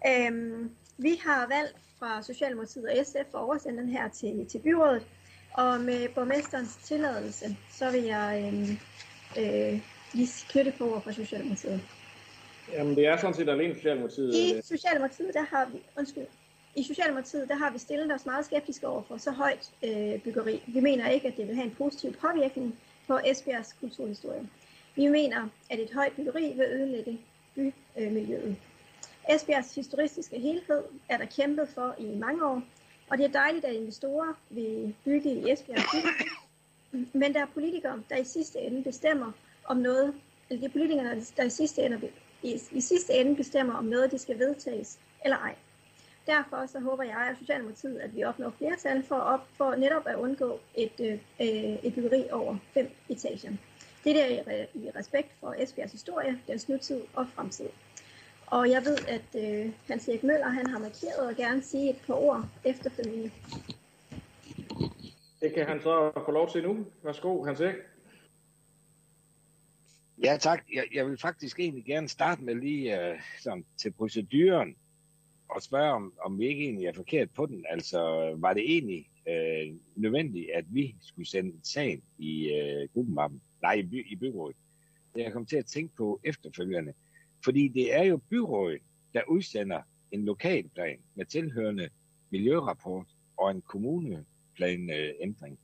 Øh, 0.09 0.64
vi 0.99 1.21
har 1.25 1.49
valgt 1.49 1.77
fra 1.98 2.22
Socialdemokratiet 2.22 2.85
og 2.85 3.06
SF 3.06 3.16
at 3.16 3.35
oversende 3.35 3.82
den 3.82 3.88
her 3.88 4.09
til, 4.09 4.46
til 4.46 4.59
byrådet, 4.59 5.06
og 5.52 5.80
med 5.80 6.09
borgmesterens 6.14 6.76
tilladelse, 6.76 7.56
så 7.70 7.90
vil 7.90 8.02
jeg 8.02 8.52
øh, 8.52 8.70
øh, 9.42 9.80
lige 10.12 10.28
knytte 10.48 10.72
på 10.78 10.85
over 10.90 11.00
fra 11.00 11.12
Socialdemokratiet. 11.12 11.80
Jamen, 12.72 12.96
det 12.96 13.06
er 13.06 13.16
sådan 13.16 13.35
set 13.35 13.48
alene 13.48 13.74
Socialdemokratiet. 13.74 14.35
I 14.35 14.61
Socialdemokratiet, 14.62 15.35
der 15.35 15.42
har 15.42 15.68
vi, 15.72 15.78
undskyld, 15.98 16.26
i 16.76 16.82
Socialdemokratiet, 16.82 17.48
der 17.48 17.54
har 17.54 17.70
vi 17.70 17.78
stillet 17.78 18.14
os 18.14 18.26
meget 18.26 18.44
skeptiske 18.44 18.88
over 18.88 19.02
for 19.02 19.16
så 19.16 19.30
højt 19.30 19.70
øh, 19.82 20.20
byggeri. 20.20 20.62
Vi 20.66 20.80
mener 20.80 21.09
ikke, 21.09 21.28
at 21.28 21.37
det 21.37 21.46
vil 21.46 21.54
have 21.54 21.64
en 21.64 21.74
positiv 21.78 22.12
påvirkning 22.12 22.78
på 23.06 23.18
Esbjergs 23.24 23.76
kulturhistorie. 23.80 24.48
Vi 24.94 25.09
mener, 25.09 25.48
at 25.70 25.78
et 25.78 25.90
højt 25.94 26.12
byggeri 26.16 26.52
vil 26.56 26.66
ødelægge 26.72 27.18
bymiljøet. 27.54 28.56
Esbjergs 29.28 29.74
historiske 29.74 30.40
helhed 30.40 30.82
er 31.08 31.16
der 31.16 31.24
kæmpet 31.24 31.68
for 31.68 31.94
i 31.98 32.04
mange 32.04 32.46
år, 32.46 32.62
og 33.10 33.18
det 33.18 33.26
er 33.26 33.30
dejligt, 33.30 33.64
at 33.64 33.74
investorer 33.74 34.34
vil 34.50 34.94
bygge 35.04 35.32
i 35.32 35.50
Esbjerg. 35.52 35.82
Men 37.12 37.34
der 37.34 37.40
er 37.40 37.46
politikere, 37.54 38.02
der 38.08 38.16
i 38.16 38.24
sidste 38.24 38.58
ende 38.58 38.82
bestemmer 38.82 39.32
om 39.64 39.76
noget, 39.76 40.14
eller 40.50 40.60
det 40.60 40.68
er 40.68 40.72
politikerne, 40.72 41.24
der 41.36 41.42
i 41.42 41.50
sidste 41.50 41.82
ende, 41.82 42.10
i, 42.42 42.60
i 42.72 42.80
sidste 42.80 43.12
ende 43.12 43.36
bestemmer 43.36 43.74
om 43.74 43.84
noget, 43.84 44.12
de 44.12 44.18
skal 44.18 44.38
vedtages 44.38 44.98
eller 45.24 45.36
ej. 45.36 45.54
Derfor 46.26 46.66
så 46.66 46.80
håber 46.80 47.02
jeg 47.04 47.28
og 47.30 47.36
Socialdemokratiet, 47.38 47.98
at 47.98 48.16
vi 48.16 48.24
opnår 48.24 48.50
flertal 48.58 49.02
for, 49.02 49.16
op, 49.16 49.48
for 49.56 49.74
netop 49.74 50.06
at 50.06 50.16
undgå 50.16 50.60
et, 50.74 51.00
øh, 51.00 51.18
et 51.82 51.94
byggeri 51.94 52.30
over 52.30 52.56
fem 52.74 52.90
etager. 53.08 53.52
Det 54.04 54.20
er 54.20 54.66
i 54.74 54.90
respekt 54.96 55.28
for 55.40 55.54
Esbjergs 55.58 55.92
historie, 55.92 56.40
dens 56.46 56.68
nutid 56.68 57.00
og 57.14 57.26
fremtid. 57.34 57.68
Og 58.46 58.70
jeg 58.70 58.82
ved, 58.85 58.98
at 59.09 59.28
øh, 59.44 59.72
Hans 59.87 60.09
Erik 60.09 60.22
Møller 60.22 60.48
han 60.48 60.66
har 60.66 60.78
markeret 60.78 61.28
og 61.30 61.37
gerne 61.37 61.62
sige 61.62 61.90
et 61.90 62.00
par 62.06 62.14
ord 62.14 62.48
efterfølgende. 62.64 63.30
Det 65.40 65.54
kan 65.54 65.66
han 65.66 65.80
så 65.80 66.12
få 66.26 66.30
lov 66.30 66.50
til 66.50 66.62
nu. 66.62 66.87
Værsgo, 67.02 67.44
Hans 67.44 67.61
Erik. 67.61 67.76
Ja, 70.24 70.37
tak. 70.40 70.64
Jeg, 70.74 70.85
jeg 70.94 71.06
vil 71.06 71.18
faktisk 71.18 71.61
egentlig 71.61 71.85
gerne 71.85 72.09
starte 72.09 72.44
med 72.44 72.54
lige 72.54 73.11
uh, 73.12 73.20
sådan, 73.38 73.64
til 73.76 73.92
proceduren 73.92 74.76
og 75.48 75.62
spørge, 75.62 75.92
om, 75.92 76.12
om 76.24 76.38
vi 76.38 76.46
ikke 76.46 76.64
egentlig 76.64 76.87
er 76.87 76.92
forkert 76.92 77.30
på 77.30 77.46
den. 77.46 77.64
Altså, 77.68 78.32
var 78.38 78.52
det 78.52 78.72
egentlig 78.72 79.09
uh, 79.26 79.76
nødvendigt, 80.02 80.50
at 80.54 80.64
vi 80.68 80.96
skulle 81.00 81.28
sende 81.28 81.52
sagen 81.62 82.02
i 82.18 82.50
uh, 82.52 82.94
gruppenmappen? 82.94 83.42
Nej, 83.62 83.72
i, 83.72 83.82
by, 83.82 84.12
i 84.12 84.16
byrådet. 84.16 84.56
Det 85.14 85.22
jeg 85.22 85.32
kom 85.32 85.46
til 85.46 85.56
at 85.56 85.66
tænke 85.66 85.96
på 85.96 86.20
efterfølgende. 86.24 86.92
Fordi 87.46 87.68
det 87.68 87.94
er 87.94 88.02
jo 88.02 88.16
byrådet, 88.16 88.82
der 89.14 89.22
udsender 89.28 89.82
en 90.11 90.24
lokalplan 90.24 90.98
med 91.14 91.26
tilhørende 91.26 91.88
miljørapport 92.30 93.06
og 93.37 93.50
en 93.50 93.62
kommuneplanændring. 93.62 95.59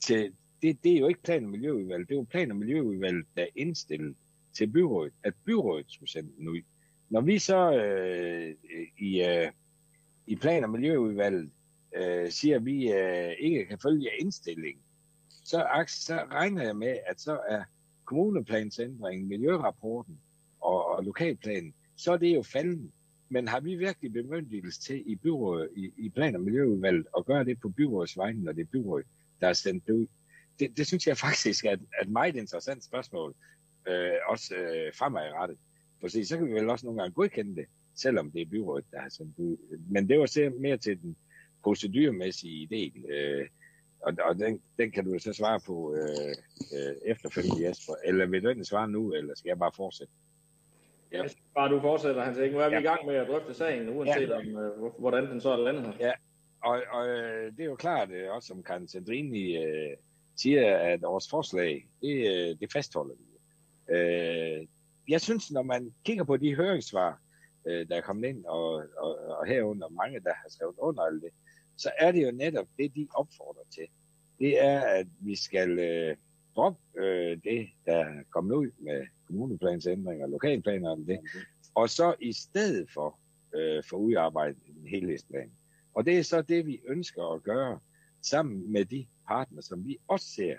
Til, 0.00 0.32
det, 0.62 0.84
det 0.84 0.92
er 0.92 0.98
jo 0.98 1.08
ikke 1.08 1.22
plan- 1.22 1.44
og 1.44 1.50
miljøudvalget, 1.50 2.08
det 2.08 2.14
er 2.14 2.18
jo 2.18 2.26
plan- 2.30 2.50
og 2.50 2.56
miljøudvalget, 2.56 3.26
der 3.36 3.42
er 3.42 3.48
indstillet 3.56 4.16
til 4.52 4.66
byrådet, 4.66 5.12
at 5.22 5.34
byrådet 5.44 5.86
skulle 5.88 6.10
sende 6.10 6.32
den 6.38 6.48
ud. 6.48 6.60
Når 7.08 7.20
vi 7.20 7.38
så 7.38 7.72
øh, 7.72 8.54
i, 8.98 9.22
øh, 9.22 9.50
i 10.26 10.36
plan- 10.36 10.64
og 10.64 10.70
miljøudvalget 10.70 11.50
øh, 11.96 12.30
siger, 12.30 12.56
at 12.56 12.64
vi 12.64 12.92
øh, 12.92 13.32
ikke 13.38 13.66
kan 13.66 13.78
følge 13.78 14.10
indstillingen, 14.20 14.82
så, 15.28 15.84
så 15.86 16.14
regner 16.30 16.62
jeg 16.62 16.76
med, 16.76 16.98
at 17.06 17.20
så 17.20 17.40
er 17.48 17.62
kommuneplansændringen, 18.04 19.28
miljørapporten 19.28 20.20
og, 20.64 20.86
og 20.86 21.04
lokalplanen, 21.04 21.74
så 21.96 22.12
er 22.12 22.16
det 22.16 22.34
jo 22.34 22.42
fanden. 22.42 22.92
Men 23.28 23.48
har 23.48 23.60
vi 23.60 23.74
virkelig 23.74 24.12
bemyndigelse 24.12 24.80
til 24.80 25.02
i, 25.06 25.16
byrådet, 25.16 25.68
i, 25.76 25.92
i 25.96 26.08
plan- 26.08 26.36
og 26.36 26.40
miljøudvalget 26.40 27.06
at 27.16 27.26
gøre 27.26 27.44
det 27.44 27.60
på 27.60 27.68
byrådets 27.68 28.16
vegne, 28.16 28.44
når 28.44 28.52
det 28.52 28.60
er 28.60 28.72
byrådet, 28.72 29.06
der 29.40 29.48
er 29.48 29.52
sendt 29.52 29.86
det 29.86 29.92
ud? 29.92 30.06
Det, 30.58 30.76
det 30.76 30.86
synes 30.86 31.06
jeg 31.06 31.16
faktisk 31.26 31.64
er 31.64 31.72
et, 31.72 31.80
et 32.02 32.08
meget 32.08 32.36
interessant 32.36 32.84
spørgsmål, 32.84 33.34
øh, 33.88 34.12
også 34.28 34.54
øh, 34.54 34.94
fremadrettet. 34.94 35.58
For 36.00 36.08
se, 36.08 36.24
så 36.24 36.38
kan 36.38 36.46
vi 36.46 36.52
vel 36.52 36.70
også 36.70 36.86
nogle 36.86 37.00
gange 37.00 37.14
godkende 37.14 37.56
det, 37.56 37.66
selvom 37.94 38.30
det 38.30 38.42
er 38.42 38.46
byrådet, 38.46 38.84
der 38.90 39.00
har 39.00 39.08
sendt 39.08 39.38
ud. 39.38 39.56
Men 39.90 40.08
det 40.08 40.18
var 40.18 40.60
mere 40.60 40.76
til 40.76 41.02
den 41.02 41.16
procedurmæssige 41.62 42.66
del. 42.66 43.04
Øh, 43.10 43.48
og, 44.00 44.12
og 44.24 44.38
den, 44.38 44.60
den 44.78 44.90
kan 44.90 45.04
du 45.04 45.18
så 45.18 45.32
svare 45.32 45.60
på 45.66 45.94
øh, 45.94 46.34
øh, 46.74 46.94
efterfølgende, 47.04 47.68
Jesper. 47.68 47.94
Eller 48.04 48.26
vil 48.26 48.42
du 48.42 48.48
ikke 48.48 48.64
svare 48.64 48.88
nu, 48.88 49.14
eller 49.14 49.34
skal 49.34 49.48
jeg 49.48 49.58
bare 49.58 49.72
fortsætte? 49.76 50.12
Ja. 51.14 51.24
Bare 51.54 51.68
du 51.68 51.80
fortsætter, 51.80 52.22
Hans 52.22 52.38
Erik. 52.38 52.52
Nu 52.52 52.58
er 52.58 52.68
vi 52.68 52.74
ja. 52.74 52.80
i 52.80 52.84
gang 52.84 53.06
med 53.06 53.14
at 53.14 53.28
drøfte 53.28 53.54
sagen, 53.54 53.88
uanset 53.88 54.28
ja. 54.28 54.36
om, 54.36 54.46
øh, 54.46 54.92
hvordan 54.98 55.26
den 55.26 55.40
så 55.40 55.50
er 55.50 55.56
landet 55.56 55.86
her. 55.86 56.06
Ja, 56.06 56.12
og, 56.60 56.82
og 56.90 57.08
øh, 57.08 57.52
det 57.52 57.60
er 57.60 57.64
jo 57.64 57.76
klart, 57.76 58.10
øh, 58.10 58.30
også 58.30 58.46
som 58.46 58.62
Karen 58.62 58.88
Sandrini 58.88 59.56
øh, 59.56 59.96
siger, 60.36 60.76
at 60.78 61.02
vores 61.02 61.30
forslag, 61.30 61.88
det, 62.02 62.16
øh, 62.16 62.56
det 62.60 62.72
fastholder 62.72 63.14
vi. 63.14 63.24
Øh, 63.94 64.66
jeg 65.08 65.20
synes, 65.20 65.52
når 65.52 65.62
man 65.62 65.94
kigger 66.04 66.24
på 66.24 66.36
de 66.36 66.54
høringssvar, 66.54 67.20
øh, 67.66 67.88
der 67.88 67.96
er 67.96 68.00
kommet 68.00 68.28
ind, 68.28 68.44
og, 68.44 68.72
og, 68.98 69.18
og 69.18 69.46
herunder 69.46 69.88
mange, 69.88 70.20
der 70.20 70.34
har 70.34 70.48
skrevet 70.48 70.74
under 70.78 71.02
alt 71.02 71.22
det, 71.22 71.30
så 71.76 71.90
er 71.98 72.12
det 72.12 72.26
jo 72.26 72.30
netop 72.30 72.66
det, 72.78 72.94
de 72.94 73.08
opfordrer 73.14 73.64
til. 73.74 73.86
Det 74.38 74.64
er, 74.64 74.80
at 74.80 75.06
vi 75.20 75.36
skal 75.36 75.78
øh, 75.78 76.16
droppe 76.56 76.80
øh, 76.96 77.38
det, 77.44 77.68
der 77.86 77.96
er 77.96 78.22
kommet 78.30 78.54
ud 78.54 78.70
med 78.78 79.06
kommuneplansændringer, 79.26 80.26
lokalplaner 80.26 80.90
og 80.90 80.98
det, 81.06 81.18
og 81.74 81.90
så 81.90 82.14
i 82.20 82.32
stedet 82.32 82.90
for 82.94 83.18
øh, 83.54 83.82
få 83.90 83.96
udarbejdet 83.96 84.62
en 84.66 84.88
helhedsplan. 84.88 85.50
Og 85.94 86.06
det 86.06 86.18
er 86.18 86.22
så 86.22 86.42
det, 86.42 86.66
vi 86.66 86.80
ønsker 86.88 87.34
at 87.34 87.42
gøre 87.42 87.80
sammen 88.22 88.72
med 88.72 88.84
de 88.84 89.06
partner, 89.28 89.62
som 89.62 89.86
vi 89.86 89.98
også 90.08 90.26
ser, 90.26 90.56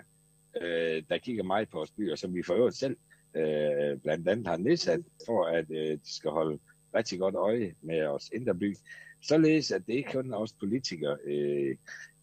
øh, 0.62 1.02
der 1.08 1.18
kigger 1.18 1.42
meget 1.42 1.68
på 1.68 1.82
os 1.82 1.90
byer, 1.90 2.16
som 2.16 2.34
vi 2.34 2.42
for 2.42 2.54
øvrigt 2.54 2.76
selv 2.76 2.96
øh, 3.36 3.98
blandt 3.98 4.28
andet 4.28 4.46
har 4.46 4.56
nedsat, 4.56 5.00
for 5.26 5.44
at 5.44 5.70
øh, 5.70 5.98
de 5.98 6.16
skal 6.16 6.30
holde 6.30 6.58
rigtig 6.94 7.18
godt 7.18 7.34
øje 7.34 7.74
med 7.82 8.02
os 8.02 8.30
indre 8.34 8.54
by. 8.54 8.76
Således 9.22 9.70
at 9.72 9.86
det 9.86 9.92
ikke 9.94 10.12
kun 10.12 10.32
er 10.32 10.36
os 10.36 10.52
politikere 10.52 11.18
øh, 11.24 11.76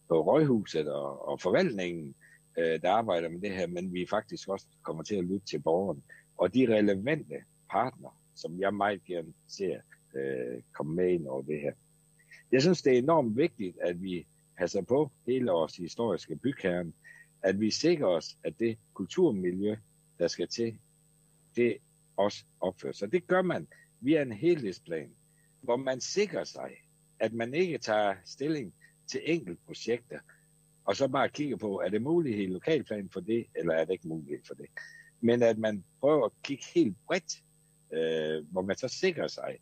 på 0.08 0.24
Røghuset 0.24 0.88
og, 0.88 1.28
og 1.28 1.40
forvaltningen, 1.40 2.14
øh, 2.58 2.82
der 2.82 2.90
arbejder 2.90 3.28
med 3.28 3.40
det 3.40 3.50
her, 3.50 3.66
men 3.66 3.92
vi 3.92 4.06
faktisk 4.10 4.48
også 4.48 4.66
kommer 4.82 5.02
til 5.02 5.14
at 5.16 5.24
lytte 5.24 5.46
til 5.46 5.58
borgerne. 5.58 6.02
Og 6.36 6.54
de 6.54 6.76
relevante 6.76 7.36
partner, 7.70 8.20
som 8.34 8.60
jeg 8.60 8.74
meget 8.74 9.04
gerne 9.04 9.32
ser 9.48 9.80
øh, 10.14 10.62
komme 10.72 10.94
med 10.94 11.12
ind 11.12 11.26
over 11.26 11.42
det 11.42 11.60
her. 11.60 11.72
Jeg 12.52 12.62
synes, 12.62 12.82
det 12.82 12.94
er 12.94 12.98
enormt 12.98 13.36
vigtigt, 13.36 13.78
at 13.80 14.02
vi 14.02 14.26
passer 14.58 14.82
på 14.82 15.10
hele 15.26 15.50
vores 15.50 15.76
historiske 15.76 16.36
bykern, 16.36 16.94
at 17.42 17.60
vi 17.60 17.70
sikrer 17.70 18.06
os, 18.06 18.38
at 18.44 18.58
det 18.58 18.78
kulturmiljø, 18.94 19.76
der 20.18 20.28
skal 20.28 20.48
til, 20.48 20.78
det 21.56 21.76
også 22.16 22.44
opfører 22.60 22.92
sig. 22.92 23.12
Det 23.12 23.26
gør 23.26 23.42
man 23.42 23.68
via 24.00 24.22
en 24.22 24.32
helhedsplan, 24.32 25.10
hvor 25.60 25.76
man 25.76 26.00
sikrer 26.00 26.44
sig, 26.44 26.70
at 27.18 27.32
man 27.32 27.54
ikke 27.54 27.78
tager 27.78 28.14
stilling 28.24 28.74
til 29.06 29.20
enkelte 29.24 29.60
projekter, 29.66 30.18
og 30.84 30.96
så 30.96 31.08
bare 31.08 31.28
kigger 31.28 31.56
på, 31.56 31.80
er 31.80 31.88
det 31.88 32.02
muligt 32.02 32.38
i 32.38 32.46
lokalplan 32.46 33.10
for 33.10 33.20
det, 33.20 33.46
eller 33.54 33.74
er 33.74 33.84
det 33.84 33.92
ikke 33.92 34.08
muligt 34.08 34.46
for 34.46 34.54
det. 34.54 34.66
Men 35.24 35.42
at 35.42 35.58
man 35.58 35.84
prøver 36.00 36.24
at 36.24 36.32
kigge 36.42 36.64
helt 36.74 36.96
bredt, 37.06 37.42
øh, 37.92 38.52
hvor 38.52 38.62
man 38.62 38.76
så 38.76 38.88
sikrer 38.88 39.28
sig, 39.28 39.58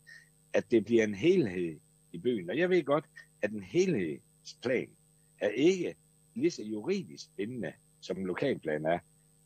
at 0.52 0.70
det 0.70 0.84
bliver 0.84 1.04
en 1.04 1.14
helhed 1.14 1.80
i 2.12 2.18
byen. 2.18 2.50
Og 2.50 2.58
jeg 2.58 2.70
ved 2.70 2.84
godt, 2.84 3.04
at 3.42 3.50
en 3.50 3.62
helhedsplan 3.62 4.88
er 5.40 5.48
ikke 5.48 5.94
lige 6.34 6.50
så 6.50 6.62
juridisk 6.62 7.36
bindende, 7.36 7.72
som 8.00 8.18
en 8.18 8.26
lokalplan 8.26 8.86
er, 8.86 8.98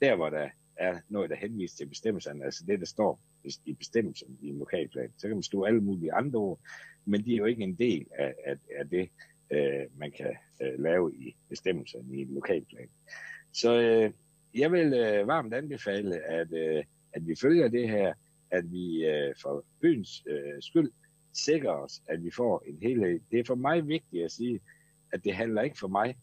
der 0.02 0.16
hvor 0.16 0.30
der 0.30 0.48
er 0.76 1.00
noget, 1.08 1.30
der 1.30 1.36
henviser 1.36 1.76
til 1.76 1.86
bestemmelserne, 1.86 2.44
altså 2.44 2.64
det, 2.66 2.80
der 2.80 2.86
står 2.86 3.20
i 3.64 3.72
bestemmelsen 3.72 4.38
i 4.42 4.48
en 4.48 4.58
lokalplan. 4.58 5.12
Så 5.18 5.28
kan 5.28 5.36
man 5.36 5.42
stå 5.42 5.64
alle 5.64 5.80
mulige 5.80 6.12
andre 6.12 6.38
ord, 6.38 6.60
men 7.04 7.24
de 7.24 7.32
er 7.32 7.36
jo 7.36 7.44
ikke 7.44 7.62
en 7.62 7.74
del 7.74 8.06
af, 8.18 8.34
af, 8.46 8.56
af 8.78 8.88
det, 8.88 9.08
øh, 9.50 9.98
man 9.98 10.12
kan 10.12 10.34
øh, 10.62 10.78
lave 10.78 11.16
i 11.16 11.36
bestemmelserne 11.48 12.16
i 12.16 12.20
en 12.20 12.34
lokalplan. 12.34 12.88
Så 13.52 13.80
øh, 13.80 14.12
jeg 14.56 14.72
vil 14.72 14.94
øh, 14.94 15.26
varmt 15.26 15.54
anbefale, 15.54 16.20
at, 16.20 16.52
øh, 16.52 16.84
at 17.12 17.26
vi 17.26 17.34
følger 17.40 17.68
det 17.68 17.88
her, 17.88 18.14
at 18.50 18.72
vi 18.72 19.06
øh, 19.06 19.34
for 19.42 19.64
byens 19.80 20.24
øh, 20.26 20.62
skyld 20.62 20.92
sikrer 21.32 21.72
os, 21.72 22.02
at 22.06 22.24
vi 22.24 22.30
får 22.30 22.62
en 22.66 22.78
helhed. 22.82 23.20
Det 23.30 23.40
er 23.40 23.44
for 23.44 23.54
mig 23.54 23.88
vigtigt 23.88 24.24
at 24.24 24.32
sige, 24.32 24.60
at 25.12 25.24
det 25.24 25.34
handler 25.34 25.62
ikke 25.62 25.78
for 25.78 25.88
mig 25.88 26.16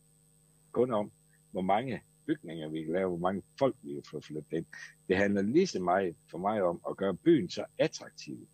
kun 0.71 0.93
om, 0.93 1.11
hvor 1.51 1.61
mange 1.61 2.01
bygninger 2.25 2.69
vi 2.69 2.83
kan 2.83 2.93
lave, 2.93 3.09
hvor 3.09 3.17
mange 3.17 3.41
folk 3.59 3.75
vi 3.81 3.93
kan 3.93 4.03
få 4.11 4.21
flyttet 4.21 4.53
ind. 4.57 4.65
Det 5.07 5.17
handler 5.17 5.41
lige 5.41 5.67
så 5.67 5.79
meget 5.79 6.15
for 6.31 6.37
mig 6.37 6.63
om 6.63 6.81
at 6.89 6.97
gøre 6.97 7.15
byen 7.15 7.49
så 7.49 7.65
attraktiv, 7.79 8.47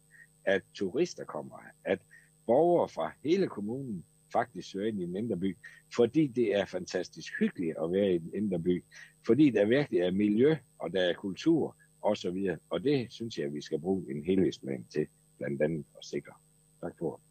at 0.45 0.61
turister 0.73 1.25
kommer, 1.25 1.57
at 1.83 1.99
borgere 2.45 2.89
fra 2.89 3.11
hele 3.23 3.47
kommunen 3.47 4.05
faktisk 4.33 4.71
søger 4.71 4.87
ind 4.87 4.99
i 4.99 5.03
en 5.03 5.15
indre 5.15 5.37
by, 5.37 5.57
fordi 5.95 6.27
det 6.27 6.55
er 6.55 6.65
fantastisk 6.65 7.33
hyggeligt 7.39 7.75
at 7.83 7.91
være 7.91 8.11
i 8.11 8.15
en 8.15 8.31
indre 8.33 8.59
by, 8.59 8.83
fordi 9.25 9.49
der 9.49 9.65
virkelig 9.65 9.99
er 9.99 10.11
miljø, 10.11 10.55
og 10.79 10.93
der 10.93 11.01
er 11.01 11.13
kultur, 11.13 11.75
og 12.01 12.17
så 12.17 12.31
videre. 12.31 12.57
Og 12.69 12.83
det 12.83 13.07
synes 13.11 13.37
jeg, 13.37 13.45
at 13.45 13.53
vi 13.53 13.61
skal 13.61 13.79
bruge 13.79 14.11
en 14.11 14.23
helhedsplan 14.23 14.85
til, 14.93 15.07
blandt 15.37 15.61
andet 15.61 15.85
at 15.97 16.05
sikre. 16.05 16.33
Tak 16.81 16.93
for 16.99 17.21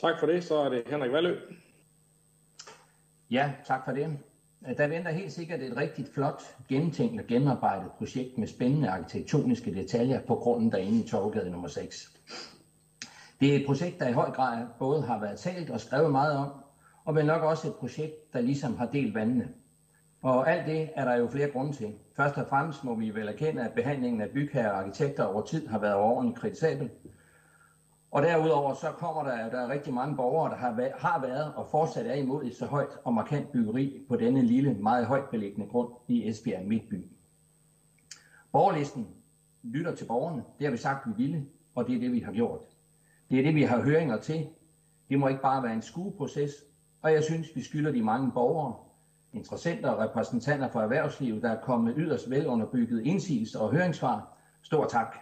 Tak 0.00 0.20
for 0.20 0.26
det. 0.26 0.44
Så 0.44 0.54
er 0.54 0.68
det 0.68 0.82
Henrik 0.86 1.12
Valø. 1.12 1.36
Ja, 3.30 3.52
tak 3.66 3.84
for 3.84 3.92
det. 3.92 4.18
Der 4.76 4.88
venter 4.88 5.10
helt 5.10 5.32
sikkert 5.32 5.60
et 5.60 5.76
rigtig 5.76 6.06
flot, 6.14 6.42
gennemtænkt 6.68 7.20
og 7.20 7.26
gennemarbejdet 7.26 7.90
projekt 7.98 8.38
med 8.38 8.46
spændende 8.46 8.88
arkitektoniske 8.88 9.74
detaljer 9.74 10.20
på 10.26 10.34
grunden 10.34 10.72
derinde 10.72 11.04
i 11.04 11.08
Torvgade 11.08 11.50
nummer 11.50 11.68
6. 11.68 12.22
Det 13.42 13.54
er 13.54 13.60
et 13.60 13.66
projekt, 13.66 14.00
der 14.00 14.08
i 14.08 14.12
høj 14.12 14.30
grad 14.30 14.66
både 14.78 15.02
har 15.02 15.20
været 15.20 15.38
talt 15.38 15.70
og 15.70 15.80
skrevet 15.80 16.12
meget 16.12 16.36
om, 16.36 16.48
og 17.04 17.14
vel 17.14 17.26
nok 17.26 17.42
også 17.42 17.68
et 17.68 17.74
projekt, 17.74 18.32
der 18.32 18.40
ligesom 18.40 18.76
har 18.76 18.86
delt 18.86 19.14
vandene. 19.14 19.48
Og 20.22 20.50
alt 20.50 20.66
det 20.66 20.90
er 20.94 21.04
der 21.04 21.16
jo 21.16 21.28
flere 21.28 21.48
grunde 21.50 21.72
til. 21.72 21.94
Først 22.16 22.38
og 22.38 22.46
fremmest 22.48 22.84
må 22.84 22.94
vi 22.94 23.14
vel 23.14 23.28
erkende, 23.28 23.62
at 23.62 23.72
behandlingen 23.72 24.20
af 24.20 24.30
bygherrer 24.30 24.70
og 24.70 24.78
arkitekter 24.78 25.24
over 25.24 25.42
tid 25.42 25.68
har 25.68 25.78
været 25.78 25.94
overordentligt 25.94 26.40
kritisabel. 26.40 26.90
Og 28.10 28.22
derudover 28.22 28.74
så 28.74 28.86
kommer 28.86 29.22
der, 29.22 29.32
at 29.32 29.52
der 29.52 29.58
er 29.58 29.68
rigtig 29.68 29.92
mange 29.92 30.16
borgere, 30.16 30.50
der 30.50 30.56
har, 30.56 30.72
været, 30.76 30.92
har 30.98 31.20
været 31.20 31.54
og 31.54 31.66
fortsat 31.70 32.06
er 32.06 32.14
imod 32.14 32.44
et 32.44 32.54
så 32.54 32.66
højt 32.66 32.98
og 33.04 33.14
markant 33.14 33.52
byggeri 33.52 34.04
på 34.08 34.16
denne 34.16 34.42
lille, 34.42 34.74
meget 34.74 35.06
højt 35.06 35.30
beliggende 35.30 35.66
grund 35.70 35.88
i 36.08 36.28
Esbjerg 36.28 36.64
Midtby. 36.64 37.06
Borgerlisten 38.52 39.08
lytter 39.62 39.94
til 39.94 40.04
borgerne. 40.04 40.42
Det 40.58 40.66
har 40.66 40.70
vi 40.70 40.76
sagt, 40.76 41.08
vi 41.08 41.12
ville, 41.16 41.46
og 41.74 41.86
det 41.86 41.94
er 41.94 42.00
det, 42.00 42.12
vi 42.12 42.20
har 42.20 42.32
gjort. 42.32 42.71
Det 43.32 43.38
er 43.38 43.42
det, 43.42 43.54
vi 43.54 43.62
har 43.62 43.82
høringer 43.82 44.20
til. 44.20 44.48
Det 45.08 45.18
må 45.18 45.28
ikke 45.28 45.42
bare 45.42 45.62
være 45.62 45.74
en 45.74 45.82
skueproces, 45.82 46.50
og 47.02 47.12
jeg 47.12 47.24
synes, 47.24 47.48
vi 47.54 47.62
skylder 47.62 47.92
de 47.92 48.02
mange 48.02 48.32
borgere, 48.32 48.74
interessenter 49.32 49.90
og 49.90 49.98
repræsentanter 49.98 50.68
for 50.68 50.80
erhvervslivet, 50.80 51.42
der 51.42 51.50
er 51.50 51.60
kommet 51.60 51.94
yderst 51.96 52.30
velunderbygget 52.30 53.06
indsigelser 53.06 53.60
og 53.60 53.72
høringssvar. 53.72 54.38
Stor 54.62 54.86
tak. 54.86 55.16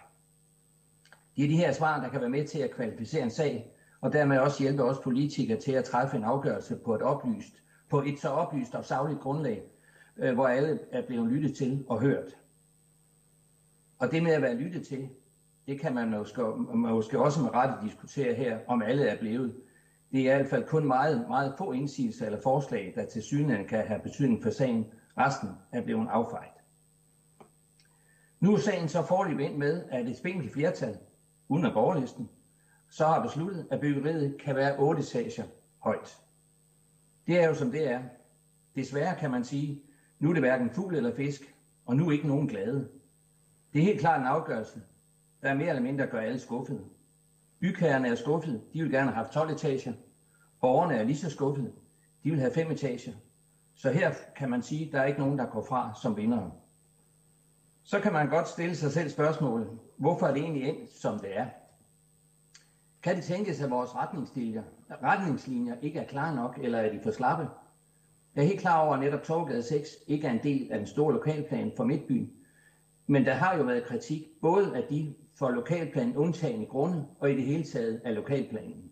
Det 1.35 1.43
er 1.43 1.47
de 1.47 1.55
her 1.55 1.71
svar, 1.71 2.01
der 2.01 2.09
kan 2.09 2.21
være 2.21 2.29
med 2.29 2.47
til 2.47 2.59
at 2.59 2.71
kvalificere 2.71 3.23
en 3.23 3.29
sag, 3.29 3.71
og 4.01 4.13
dermed 4.13 4.37
også 4.37 4.63
hjælpe 4.63 4.83
os 4.83 4.99
politikere 4.99 5.59
til 5.59 5.71
at 5.71 5.83
træffe 5.83 6.17
en 6.17 6.23
afgørelse 6.23 6.75
på 6.85 6.95
et 6.95 7.01
oplyst, 7.01 7.63
på 7.89 8.01
et 8.01 8.19
så 8.19 8.29
oplyst 8.29 8.75
og 8.75 8.85
savligt 8.85 9.19
grundlag, 9.19 9.63
øh, 10.17 10.33
hvor 10.33 10.47
alle 10.47 10.79
er 10.91 11.07
blevet 11.07 11.31
lyttet 11.31 11.57
til 11.57 11.85
og 11.89 12.01
hørt. 12.01 12.37
Og 13.99 14.11
det 14.11 14.23
med 14.23 14.31
at 14.31 14.41
være 14.41 14.55
lyttet 14.55 14.87
til, 14.87 15.09
det 15.67 15.79
kan 15.79 15.93
man 15.93 16.09
måske, 16.09 16.43
måske 16.75 17.19
også 17.19 17.41
med 17.41 17.53
rette 17.53 17.85
diskutere 17.85 18.33
her, 18.33 18.59
om 18.67 18.81
alle 18.81 19.05
er 19.05 19.19
blevet. 19.19 19.55
Det 20.11 20.19
er 20.19 20.33
i 20.33 20.37
hvert 20.37 20.49
fald 20.49 20.67
kun 20.67 20.85
meget, 20.85 21.25
meget 21.27 21.53
få 21.57 21.71
indsigelser 21.71 22.25
eller 22.25 22.41
forslag, 22.41 22.93
der 22.95 23.05
til 23.05 23.21
synligheden 23.21 23.67
kan 23.67 23.85
have 23.85 23.99
betydning 23.99 24.43
for 24.43 24.49
sagen. 24.49 24.85
Resten 25.17 25.49
er 25.71 25.81
blevet 25.81 26.07
affejt. 26.09 26.51
Nu 28.39 28.53
er 28.53 28.57
sagen 28.57 28.87
så 28.89 29.03
forløb 29.03 29.39
ind 29.39 29.57
med, 29.57 29.85
at 29.89 30.07
et 30.07 30.17
spinkelt 30.17 30.53
flertal, 30.53 30.97
uden 31.49 31.65
af 31.65 31.73
borgerlisten, 31.73 32.29
så 32.89 33.05
har 33.05 33.21
besluttet, 33.21 33.67
at 33.71 33.79
byggeriet 33.79 34.37
kan 34.39 34.55
være 34.55 34.77
8 34.77 35.01
etager 35.01 35.43
højt. 35.79 36.17
Det 37.27 37.39
er 37.43 37.47
jo 37.47 37.53
som 37.53 37.71
det 37.71 37.89
er. 37.89 38.01
Desværre 38.75 39.15
kan 39.19 39.31
man 39.31 39.43
sige, 39.43 39.81
nu 40.19 40.29
er 40.29 40.33
det 40.33 40.41
hverken 40.41 40.69
fugl 40.69 40.95
eller 40.95 41.15
fisk, 41.15 41.55
og 41.85 41.95
nu 41.95 42.07
er 42.07 42.11
ikke 42.11 42.27
nogen 42.27 42.47
glade. 42.47 42.89
Det 43.73 43.79
er 43.79 43.85
helt 43.85 43.99
klart 43.99 44.19
en 44.19 44.27
afgørelse, 44.27 44.81
der 45.41 45.53
mere 45.53 45.69
eller 45.69 45.81
mindre 45.81 46.05
gør 46.05 46.19
alle 46.19 46.39
skuffede. 46.39 46.83
Bygherrerne 47.59 48.07
er 48.07 48.15
skuffede, 48.15 48.61
de 48.73 48.81
vil 48.81 48.91
gerne 48.91 49.11
have 49.11 49.23
haft 49.23 49.33
12 49.33 49.51
etager. 49.51 49.93
Borgerne 50.61 50.95
er 50.95 51.03
lige 51.03 51.17
så 51.17 51.29
skuffede, 51.29 51.71
de 52.23 52.31
vil 52.31 52.39
have 52.39 52.53
5 52.53 52.71
etager. 52.71 53.13
Så 53.75 53.89
her 53.89 54.13
kan 54.35 54.49
man 54.49 54.61
sige, 54.61 54.85
at 54.85 54.91
der 54.91 54.99
er 54.99 55.05
ikke 55.05 55.19
nogen, 55.19 55.37
der 55.37 55.45
går 55.45 55.61
fra 55.61 55.93
som 56.01 56.17
vinder. 56.17 56.49
Så 57.83 57.99
kan 57.99 58.13
man 58.13 58.29
godt 58.29 58.47
stille 58.47 58.75
sig 58.75 58.91
selv 58.91 59.09
spørgsmålet, 59.09 59.79
hvorfor 59.97 60.27
er 60.27 60.31
det 60.31 60.41
egentlig 60.41 60.63
endt, 60.63 60.89
som 60.89 61.19
det 61.19 61.37
er? 61.37 61.47
Kan 63.03 63.15
det 63.15 63.23
tænkes, 63.23 63.61
at 63.61 63.69
vores 63.69 63.95
retningslinjer, 63.95 64.63
retningslinjer 65.03 65.75
ikke 65.81 65.99
er 65.99 66.03
klare 66.03 66.35
nok, 66.35 66.59
eller 66.61 66.79
er 66.79 66.89
de 66.89 66.99
for 67.03 67.11
slappe? 67.11 67.47
Jeg 68.35 68.41
er 68.41 68.45
helt 68.45 68.59
klar 68.59 68.79
over, 68.79 68.93
at 68.93 68.99
netop 68.99 69.23
Torgade 69.23 69.63
6 69.63 69.89
ikke 70.07 70.27
er 70.27 70.31
en 70.31 70.43
del 70.43 70.71
af 70.71 70.77
den 70.77 70.87
store 70.87 71.13
lokalplan 71.13 71.71
for 71.75 71.83
Midtbyen, 71.83 72.31
men 73.07 73.25
der 73.25 73.33
har 73.33 73.55
jo 73.55 73.63
været 73.63 73.83
kritik 73.83 74.21
både 74.41 74.75
af 74.75 74.83
de 74.83 75.13
for 75.41 75.49
lokalplanen 75.49 76.17
undtagende 76.17 76.65
grunde 76.65 77.05
og 77.19 77.31
i 77.31 77.35
det 77.35 77.43
hele 77.43 77.63
taget 77.63 78.01
af 78.05 78.15
lokalplanen. 78.15 78.91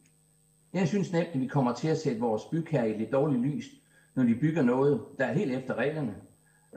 Jeg 0.74 0.88
synes 0.88 1.14
nemt, 1.14 1.28
at 1.34 1.40
vi 1.40 1.48
kommer 1.48 1.74
til 1.74 1.88
at 1.88 1.98
sætte 1.98 2.20
vores 2.20 2.42
bygherrer 2.52 2.86
i 2.86 2.98
lidt 2.98 3.12
dårligt 3.12 3.42
lys, 3.42 3.66
når 4.16 4.24
de 4.24 4.36
bygger 4.36 4.62
noget, 4.62 5.02
der 5.20 5.26
er 5.26 5.34
helt 5.34 5.52
efter 5.52 5.76
reglerne, 5.76 6.16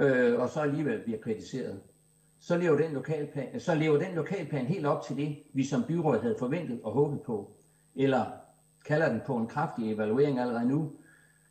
øh, 0.01 0.41
og 0.41 0.49
så 0.49 0.61
alligevel 0.61 1.03
bliver 1.05 1.19
kritiseret. 1.19 1.81
Så 2.39 2.57
lever, 2.59 2.77
den 2.77 2.93
lokalplan, 2.93 3.49
øh, 3.55 3.61
så 3.61 3.75
lever 3.75 3.99
den 3.99 4.15
lokalplan 4.15 4.67
helt 4.67 4.87
op 4.87 5.03
til 5.03 5.17
det, 5.17 5.39
vi 5.55 5.65
som 5.65 5.85
byråd 5.89 6.21
havde 6.21 6.37
forventet 6.39 6.81
og 6.83 6.93
håbet 6.93 7.21
på. 7.27 7.57
Eller 7.95 8.27
kalder 8.85 9.09
den 9.09 9.21
på 9.27 9.37
en 9.37 9.47
kraftig 9.47 9.93
evaluering 9.93 10.39
allerede 10.39 10.69
nu, 10.69 10.93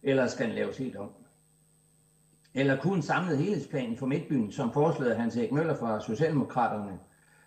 eller 0.03 0.27
skal 0.27 0.47
den 0.47 0.55
laves 0.55 0.77
helt 0.77 0.95
om. 0.95 1.09
Eller 2.53 2.81
kunne 2.81 2.95
en 2.95 3.01
samlet 3.01 3.37
helhedsplan 3.37 3.97
for 3.97 4.05
Midtbyen, 4.05 4.51
som 4.51 4.73
foreslået 4.73 5.15
Hans 5.15 5.37
Erik 5.37 5.51
Møller 5.51 5.75
fra 5.75 5.99
Socialdemokraterne, 5.99 6.99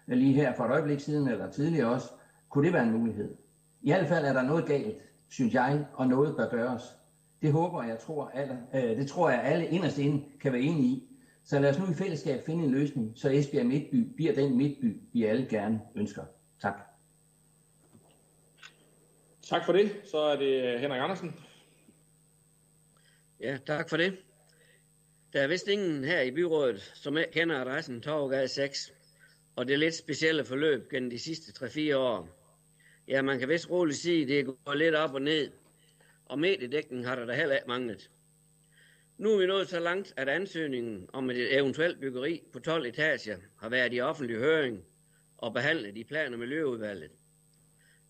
lige 0.06 0.32
her 0.34 0.54
for 0.54 0.64
et 0.64 0.70
øjeblik 0.70 1.00
siden, 1.00 1.28
eller 1.28 1.50
tidligere 1.50 1.88
også, 1.88 2.08
kunne 2.48 2.64
det 2.64 2.72
være 2.72 2.82
en 2.82 2.92
mulighed. 2.92 3.36
I 3.82 3.90
hvert 3.90 4.08
fald 4.08 4.24
er 4.26 4.32
der 4.32 4.42
noget 4.42 4.66
galt, 4.66 4.96
synes 5.28 5.54
jeg, 5.54 5.86
og 5.94 6.06
noget 6.06 6.36
bør 6.36 6.48
gøres. 6.48 6.82
Det 7.42 7.52
håber 7.52 7.82
jeg, 7.82 7.98
tror 7.98 8.28
alle, 8.28 8.58
øh, 8.74 8.96
det 8.96 9.08
tror 9.08 9.30
jeg 9.30 9.42
alle 9.42 9.66
inderst 9.66 9.98
inde 9.98 10.24
kan 10.40 10.52
være 10.52 10.62
enige 10.62 10.88
i. 10.88 11.08
Så 11.44 11.58
lad 11.58 11.70
os 11.70 11.78
nu 11.78 11.90
i 11.90 11.94
fællesskab 11.94 12.42
finde 12.46 12.64
en 12.64 12.70
løsning, 12.70 13.12
så 13.14 13.30
Esbjerg 13.30 13.66
Midtby 13.66 14.14
bliver 14.16 14.34
den 14.34 14.56
midtby, 14.56 15.00
vi 15.12 15.24
alle 15.24 15.46
gerne 15.46 15.80
ønsker. 15.94 16.24
Tak. 16.62 16.74
Tak 19.42 19.64
for 19.64 19.72
det. 19.72 19.90
Så 20.10 20.18
er 20.18 20.36
det 20.36 20.80
Henrik 20.80 21.00
Andersen. 21.00 21.34
Ja, 23.40 23.58
tak 23.66 23.88
for 23.88 23.96
det. 23.96 24.16
Der 25.32 25.42
er 25.42 25.46
vist 25.46 25.68
ingen 25.68 26.04
her 26.04 26.20
i 26.20 26.30
byrådet, 26.30 26.92
som 26.94 27.16
ikke 27.16 27.32
kender 27.32 27.60
adressen 27.60 28.00
Torvgade 28.00 28.48
6, 28.48 28.92
og 29.56 29.68
det 29.68 29.78
lidt 29.78 29.94
specielle 29.94 30.44
forløb 30.44 30.90
gennem 30.90 31.10
de 31.10 31.18
sidste 31.18 31.66
3-4 31.66 31.96
år. 31.96 32.28
Ja, 33.08 33.22
man 33.22 33.38
kan 33.38 33.48
vist 33.48 33.70
roligt 33.70 33.98
sige, 33.98 34.22
at 34.22 34.28
det 34.28 34.46
går 34.64 34.74
lidt 34.74 34.94
op 34.94 35.14
og 35.14 35.22
ned, 35.22 35.50
og 36.24 36.38
mediedækning 36.38 37.06
har 37.06 37.14
der 37.14 37.26
da 37.26 37.32
heller 37.32 37.54
ikke 37.54 37.68
manglet. 37.68 38.10
Nu 39.18 39.32
er 39.32 39.38
vi 39.38 39.46
nået 39.46 39.68
så 39.68 39.80
langt, 39.80 40.14
at 40.16 40.28
ansøgningen 40.28 41.08
om 41.12 41.30
et 41.30 41.58
eventuelt 41.58 42.00
byggeri 42.00 42.42
på 42.52 42.58
12 42.58 42.86
etager 42.86 43.38
har 43.56 43.68
været 43.68 43.94
i 43.94 44.00
offentlig 44.00 44.36
høring 44.36 44.84
og 45.38 45.52
behandlet 45.52 45.96
i 45.96 46.04
plan- 46.04 46.32
og 46.32 46.38
miljøudvalget. 46.38 47.10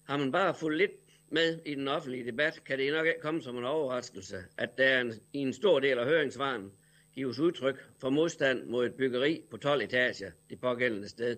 Har 0.05 0.17
man 0.17 0.33
bare 0.33 0.55
fulgt 0.55 0.79
lidt 0.79 0.93
med 1.29 1.59
i 1.67 1.75
den 1.75 1.89
offentlige 1.89 2.27
debat, 2.27 2.65
kan 2.65 2.79
det 2.79 2.93
nok 2.93 3.07
ikke 3.07 3.21
komme 3.21 3.43
som 3.43 3.59
en 3.59 3.65
overraskelse, 3.65 4.37
at 4.59 4.79
der 4.79 5.01
en, 5.01 5.13
i 5.33 5.39
en 5.39 5.53
stor 5.53 5.81
del 5.81 5.99
af 5.99 6.07
høringsvaren 6.07 6.73
gives 7.15 7.39
udtryk 7.39 7.91
for 7.99 8.11
modstand 8.11 8.67
mod 8.67 8.87
et 8.87 8.95
byggeri 8.95 9.43
på 9.51 9.57
12 9.57 9.83
etager 9.83 10.31
det 10.51 10.61
pågældende 10.61 11.09
sted. 11.09 11.37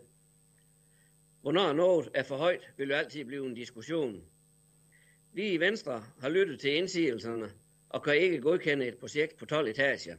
Hvornår 1.41 1.73
noget 1.73 2.09
er 2.15 2.23
for 2.23 2.37
højt, 2.37 2.73
vil 2.77 2.89
jo 2.89 2.95
altid 2.95 3.25
blive 3.25 3.47
en 3.47 3.55
diskussion. 3.55 4.23
Vi 5.33 5.53
i 5.53 5.61
Venstre 5.61 6.05
har 6.21 6.29
lyttet 6.29 6.61
til 6.61 6.77
indsigelserne 6.77 7.51
og 7.89 8.03
kan 8.03 8.17
ikke 8.17 8.41
godkende 8.41 8.87
et 8.87 8.99
projekt 8.99 9.37
på 9.37 9.47
12 9.47 9.69
etager. 9.69 10.17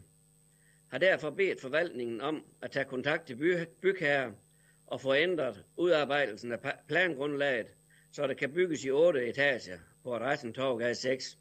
Har 0.87 0.97
derfor 0.97 1.29
bedt 1.29 1.61
forvaltningen 1.61 2.21
om 2.21 2.45
at 2.61 2.71
tage 2.71 2.85
kontakt 2.85 3.27
til 3.27 3.35
by 3.35 3.55
bygherrer 3.81 4.31
og 4.87 5.01
få 5.01 5.15
ændret 5.15 5.63
udarbejdelsen 5.77 6.51
af 6.51 6.75
plangrundlaget, 6.87 7.67
så 8.11 8.27
det 8.27 8.37
kan 8.37 8.53
bygges 8.53 8.85
i 8.85 8.89
8 8.89 9.27
etager 9.27 9.77
på 10.03 10.15
adressen 10.15 10.53
Torvgade 10.53 10.95
6. 10.95 11.37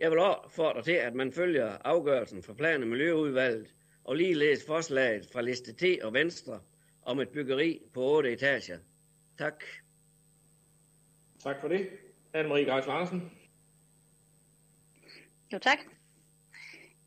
Jeg 0.00 0.10
vil 0.10 0.18
opfordre 0.18 0.82
til, 0.82 0.92
at 0.92 1.14
man 1.14 1.32
følger 1.32 1.78
afgørelsen 1.84 2.42
fra 2.42 2.52
plan- 2.52 2.82
og 2.82 2.88
miljøudvalget 2.88 3.74
og 4.04 4.16
ligeledes 4.16 4.66
forslaget 4.66 5.26
fra 5.32 5.42
liste 5.42 5.72
T 5.72 6.02
og 6.02 6.12
Venstre 6.12 6.60
om 7.02 7.20
et 7.20 7.28
byggeri 7.28 7.80
på 7.94 8.00
otte 8.02 8.32
etager. 8.32 8.78
Tak. 9.38 9.64
Tak 11.38 11.60
for 11.60 11.68
det. 11.68 11.88
Anne-Marie 12.36 12.74
Geis 12.74 12.86
Andersen. 12.86 13.30
Jo, 15.52 15.58
tak. 15.58 15.78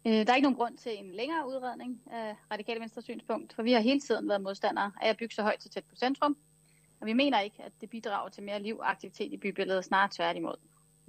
Øh, 0.08 0.14
der 0.14 0.32
er 0.32 0.36
ikke 0.36 0.46
nogen 0.46 0.58
grund 0.58 0.78
til 0.78 0.98
en 1.00 1.12
længere 1.12 1.48
udredning 1.48 2.02
af 2.12 2.36
Radikale 2.52 2.80
Venstre 2.80 3.02
synspunkt, 3.02 3.54
for 3.54 3.64
vi 3.64 3.72
har 3.72 3.80
hele 3.80 4.00
tiden 4.00 4.30
været 4.30 4.42
modstandere 4.42 4.92
af 5.02 5.10
at 5.10 5.18
bygge 5.18 5.36
så 5.36 5.42
højt 5.42 5.64
så 5.64 5.70
tæt 5.70 5.84
på 5.90 5.96
centrum, 5.96 6.38
og 7.02 7.08
vi 7.08 7.14
mener 7.14 7.40
ikke, 7.40 7.64
at 7.64 7.72
det 7.82 7.90
bidrager 7.90 8.30
til 8.30 8.44
mere 8.44 8.62
liv 8.62 8.78
og 8.78 8.90
aktivitet 8.90 9.34
i 9.34 9.38
bybilledet, 9.38 9.86
snarere 9.86 10.10
tværtimod. 10.12 10.56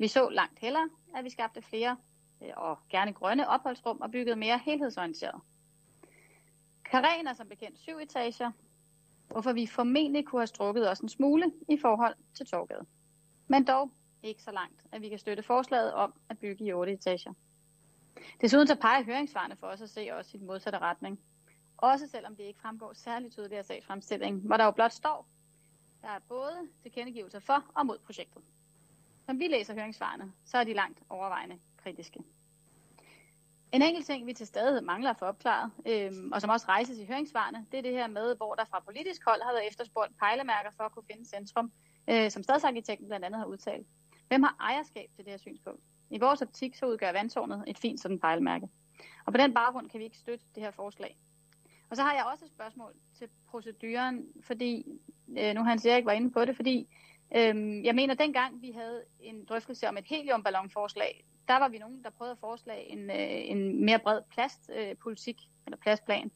Vi 0.04 0.08
så 0.08 0.28
langt 0.28 0.58
hellere, 0.58 0.90
at 1.14 1.24
vi 1.24 1.30
skabte 1.30 1.62
flere 1.62 1.96
øh, 2.42 2.50
og 2.56 2.78
gerne 2.88 3.12
grønne 3.12 3.48
opholdsrum 3.48 4.00
og 4.00 4.10
byggede 4.10 4.36
mere 4.36 4.58
helhedsorienteret. 4.58 5.40
Karen 6.84 7.26
er 7.26 7.32
som 7.32 7.48
bekendt 7.48 7.78
syv 7.78 7.96
etager, 7.98 8.50
hvorfor 9.28 9.52
vi 9.52 9.66
formentlig 9.66 10.26
kunne 10.26 10.40
have 10.40 10.46
strukket 10.46 10.90
os 10.90 11.00
en 11.00 11.08
smule 11.08 11.52
i 11.68 11.78
forhold 11.78 12.14
til 12.34 12.46
Torgade. 12.46 12.86
Men 13.48 13.64
dog 13.64 13.90
ikke 14.22 14.42
så 14.42 14.52
langt, 14.52 14.84
at 14.92 15.00
vi 15.00 15.08
kan 15.08 15.18
støtte 15.18 15.42
forslaget 15.42 15.92
om 15.92 16.14
at 16.28 16.38
bygge 16.38 16.64
i 16.64 16.72
otte 16.72 16.92
etager. 16.92 17.32
Desuden 18.40 18.66
så 18.66 18.74
peger 18.74 19.04
høringsvarene 19.04 19.56
for 19.56 19.66
os 19.66 19.82
at 19.82 19.90
se 19.90 20.08
også 20.12 20.30
i 20.34 20.38
den 20.38 20.46
modsatte 20.46 20.78
retning. 20.78 21.20
Også 21.76 22.06
selvom 22.06 22.36
det 22.36 22.44
ikke 22.44 22.60
fremgår 22.60 22.92
særligt 22.92 23.32
tydeligt 23.32 23.58
af 23.58 23.64
sagsfremstillingen, 23.64 24.42
hvor 24.42 24.56
der 24.56 24.64
jo 24.64 24.70
blot 24.70 24.92
står, 24.92 25.28
der 26.02 26.08
er 26.08 26.18
både 26.28 26.68
tilkendegivelser 26.82 27.40
for 27.40 27.64
og 27.74 27.86
mod 27.86 27.98
projektet. 27.98 28.42
Som 29.26 29.38
vi 29.40 29.48
læser 29.48 29.74
høringssvarene, 29.74 30.32
så 30.44 30.58
er 30.58 30.64
de 30.64 30.72
langt 30.72 31.02
overvejende 31.08 31.58
kritiske. 31.82 32.20
En 33.72 33.82
enkelt 33.82 34.06
ting, 34.06 34.26
vi 34.26 34.32
til 34.32 34.46
stadighed 34.46 34.80
mangler 34.80 35.10
at 35.10 35.18
få 35.18 35.24
opklaret, 35.24 35.70
øhm, 35.86 36.32
og 36.32 36.40
som 36.40 36.50
også 36.50 36.66
rejses 36.68 36.98
i 36.98 37.04
høringssvarene, 37.04 37.66
det 37.72 37.78
er 37.78 37.82
det 37.82 37.92
her 37.92 38.06
med, 38.06 38.36
hvor 38.36 38.54
der 38.54 38.64
fra 38.64 38.80
politisk 38.80 39.24
hold 39.24 39.42
har 39.42 39.52
været 39.52 39.68
efterspurgt 39.68 40.18
pejlemærker 40.18 40.70
for 40.76 40.84
at 40.84 40.92
kunne 40.92 41.04
finde 41.12 41.28
centrum, 41.28 41.72
øh, 42.10 42.30
som 42.30 42.42
stadsarkitekten 42.42 43.06
blandt 43.06 43.24
andet 43.24 43.38
har 43.38 43.46
udtalt. 43.46 43.86
Hvem 44.28 44.42
har 44.42 44.56
ejerskab 44.60 45.10
til 45.16 45.24
det 45.24 45.32
her 45.32 45.38
synspunkt? 45.38 45.80
I 46.10 46.18
vores 46.18 46.42
optik 46.42 46.74
så 46.74 46.86
udgør 46.86 47.12
vandtårnet 47.12 47.64
et 47.66 47.78
fint 47.78 48.00
sådan 48.00 48.20
pejlemærke. 48.20 48.68
Og 49.26 49.32
på 49.32 49.38
den 49.38 49.54
baggrund 49.54 49.90
kan 49.90 50.00
vi 50.00 50.04
ikke 50.04 50.18
støtte 50.18 50.44
det 50.54 50.62
her 50.62 50.70
forslag. 50.70 51.18
Og 51.90 51.96
så 51.96 52.02
har 52.02 52.14
jeg 52.14 52.24
også 52.32 52.44
et 52.44 52.50
spørgsmål 52.50 52.92
til 53.18 53.28
proceduren, 53.50 54.26
fordi 54.40 55.00
øh, 55.38 55.54
nu 55.54 55.60
har 55.62 55.68
Hans 55.68 55.86
Erik 55.86 56.04
var 56.04 56.12
inde 56.12 56.30
på 56.30 56.44
det, 56.44 56.56
fordi 56.56 56.88
øh, 57.36 57.84
jeg 57.84 57.94
mener, 57.94 58.14
dengang 58.14 58.62
vi 58.62 58.70
havde 58.70 59.02
en 59.20 59.44
drøftelse 59.44 59.88
om 59.88 59.96
et 59.96 60.04
heliumballonforslag, 60.06 61.24
der 61.48 61.58
var 61.58 61.68
vi 61.68 61.78
nogen, 61.78 62.02
der 62.02 62.10
prøvede 62.10 62.32
at 62.32 62.38
foreslage 62.38 62.92
en, 62.92 63.10
øh, 63.10 63.50
en 63.52 63.84
mere 63.84 63.98
bred 63.98 64.20
plastpolitik, 64.30 65.36
øh, 65.36 65.64
eller 65.66 65.78
plastplan. 65.82 66.30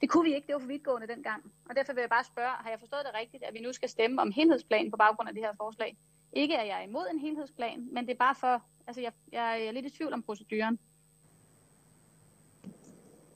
Det 0.00 0.10
kunne 0.10 0.28
vi 0.28 0.34
ikke, 0.34 0.46
det 0.46 0.52
var 0.52 0.60
for 0.60 0.66
vidtgående 0.66 1.06
dengang. 1.06 1.52
Og 1.68 1.76
derfor 1.76 1.92
vil 1.92 2.00
jeg 2.00 2.10
bare 2.10 2.24
spørge, 2.24 2.48
har 2.48 2.70
jeg 2.70 2.78
forstået 2.78 3.02
det 3.04 3.20
rigtigt, 3.20 3.42
at 3.42 3.54
vi 3.54 3.60
nu 3.60 3.72
skal 3.72 3.88
stemme 3.88 4.22
om 4.22 4.32
helhedsplanen 4.32 4.90
på 4.90 4.96
baggrund 4.96 5.28
af 5.28 5.34
det 5.34 5.44
her 5.44 5.52
forslag? 5.56 5.96
Ikke 6.32 6.58
at 6.58 6.66
jeg 6.66 6.78
er 6.80 6.86
imod 6.88 7.06
en 7.12 7.18
helhedsplan, 7.18 7.88
men 7.92 8.06
det 8.06 8.12
er 8.12 8.18
bare 8.18 8.34
for, 8.40 8.62
altså 8.86 9.00
jeg, 9.00 9.12
jeg 9.32 9.66
er 9.66 9.72
lidt 9.72 9.86
i 9.86 9.90
tvivl 9.90 10.12
om 10.12 10.22
proceduren. 10.22 10.78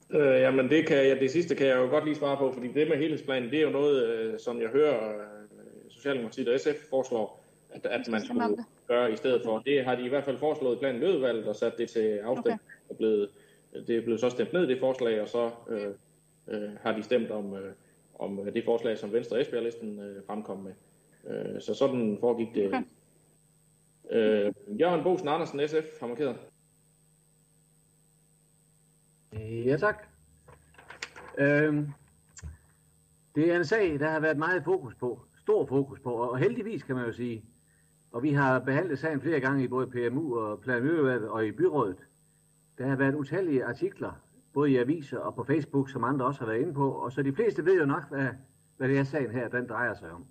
Øh, 0.09 0.41
jamen 0.41 0.69
det, 0.69 0.87
kan 0.87 0.97
jeg, 0.97 1.19
det 1.19 1.31
sidste 1.31 1.55
kan 1.55 1.67
jeg 1.67 1.77
jo 1.77 1.85
godt 1.85 2.05
lige 2.05 2.15
svare 2.15 2.37
på, 2.37 2.51
fordi 2.51 2.67
det 2.67 2.87
med 2.87 2.97
helhedsplanen, 2.97 3.49
det 3.49 3.59
er 3.59 3.63
jo 3.63 3.69
noget, 3.69 4.07
øh, 4.07 4.39
som 4.39 4.61
jeg 4.61 4.69
hører 4.69 5.32
Socialdemokratiet 6.03 6.47
og 6.47 6.59
SF 6.59 6.89
foreslår, 6.89 7.45
at, 7.69 7.85
at 7.85 8.07
man 8.09 8.21
skulle 8.21 8.65
gøre 8.87 9.11
i 9.13 9.15
stedet 9.15 9.41
for. 9.45 9.59
Det 9.59 9.85
har 9.85 9.95
de 9.95 10.05
i 10.05 10.09
hvert 10.09 10.23
fald 10.23 10.37
foreslået 10.37 10.75
i 10.75 10.79
planen 10.79 11.01
lødvalget 11.01 11.47
og 11.47 11.55
sat 11.55 11.73
det 11.77 11.89
til 11.89 12.17
afstemning. 12.17 12.61
Okay. 12.61 12.89
Er 12.89 12.95
blevet, 12.95 13.29
det 13.87 13.97
er 13.97 14.01
blevet 14.01 14.19
så 14.19 14.29
stemt 14.29 14.53
ned, 14.53 14.67
det 14.67 14.79
forslag, 14.79 15.21
og 15.21 15.27
så 15.27 15.51
øh, 15.69 15.93
øh, 16.47 16.69
har 16.81 16.91
de 16.91 17.03
stemt 17.03 17.31
om, 17.31 17.53
øh, 17.53 17.73
om 18.19 18.39
det 18.53 18.65
forslag, 18.65 18.97
som 18.97 19.13
Venstre 19.13 19.41
Esbjerg-listen 19.41 19.99
øh, 19.99 20.25
fremkom 20.25 20.57
med. 20.57 20.73
Øh, 21.27 21.61
så 21.61 21.73
sådan 21.73 22.17
foregik 22.19 22.55
det. 22.55 22.67
Okay. 22.67 22.83
Øh, 24.11 24.53
Jørgen 24.79 25.03
Bosen 25.03 25.27
Andersen, 25.27 25.67
SF, 25.67 25.99
har 25.99 26.07
markeret. 26.07 26.37
Ja, 29.65 29.77
tak. 29.77 30.07
Øhm, 31.37 31.87
det 33.35 33.51
er 33.51 33.55
en 33.55 33.65
sag, 33.65 33.99
der 33.99 34.09
har 34.09 34.19
været 34.19 34.37
meget 34.37 34.63
fokus 34.63 34.95
på, 34.95 35.19
stor 35.43 35.65
fokus 35.65 35.99
på, 35.99 36.09
og 36.09 36.37
heldigvis 36.37 36.83
kan 36.83 36.95
man 36.95 37.05
jo 37.05 37.11
sige. 37.11 37.45
Og 38.11 38.23
vi 38.23 38.31
har 38.31 38.59
behandlet 38.59 38.99
sagen 38.99 39.21
flere 39.21 39.39
gange 39.39 39.63
i 39.63 39.67
både 39.67 39.87
PMU 39.87 40.37
og 40.37 40.59
Planmiljøudvalget 40.59 41.29
og 41.29 41.45
i 41.45 41.51
byrådet. 41.51 42.07
Der 42.77 42.87
har 42.87 42.95
været 42.95 43.15
utallige 43.15 43.65
artikler, 43.65 44.11
både 44.53 44.71
i 44.71 44.77
aviser 44.77 45.17
og 45.17 45.35
på 45.35 45.43
Facebook, 45.43 45.89
som 45.89 46.03
andre 46.03 46.25
også 46.25 46.39
har 46.39 46.47
været 46.47 46.61
inde 46.61 46.73
på. 46.73 46.91
Og 46.91 47.11
så 47.11 47.23
de 47.23 47.33
fleste 47.33 47.65
ved 47.65 47.79
jo 47.79 47.85
nok, 47.85 48.09
hvad, 48.09 48.27
hvad 48.77 48.87
det 48.89 48.97
er 48.97 49.03
sagen 49.03 49.31
her, 49.31 49.47
den 49.47 49.67
drejer 49.67 49.93
sig 49.93 50.11
om. 50.11 50.25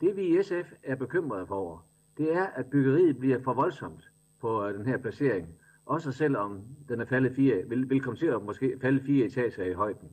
Det 0.00 0.16
vi 0.16 0.22
i 0.22 0.42
SF 0.42 0.72
er 0.82 0.94
bekymrede 0.96 1.46
for, 1.46 1.84
det 2.18 2.34
er, 2.34 2.44
at 2.44 2.66
byggeriet 2.66 3.18
bliver 3.18 3.42
for 3.42 3.54
voldsomt 3.54 4.10
på 4.40 4.66
øh, 4.66 4.78
den 4.78 4.86
her 4.86 4.96
placering. 4.96 5.48
Også 5.86 6.12
selvom 6.12 6.62
den 6.88 7.00
er 7.00 7.04
faldet 7.04 7.34
fire, 7.34 7.62
vil, 7.68 7.90
vil 7.90 8.00
komme 8.00 8.18
til 8.18 8.26
at 8.26 8.42
måske 8.42 8.78
falde 8.80 9.00
fire 9.00 9.26
etager 9.26 9.64
i 9.64 9.72
højden. 9.72 10.08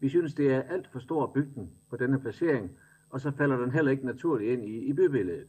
Vi 0.00 0.08
synes, 0.08 0.34
det 0.34 0.54
er 0.54 0.62
alt 0.62 0.88
for 0.88 0.98
stor 0.98 1.26
bygning 1.26 1.70
på 1.90 1.96
denne 1.96 2.20
placering, 2.20 2.70
og 3.10 3.20
så 3.20 3.30
falder 3.30 3.56
den 3.56 3.70
heller 3.70 3.90
ikke 3.90 4.06
naturligt 4.06 4.52
ind 4.52 4.64
i, 4.64 4.78
i 4.78 4.92
bybilledet. 4.92 5.48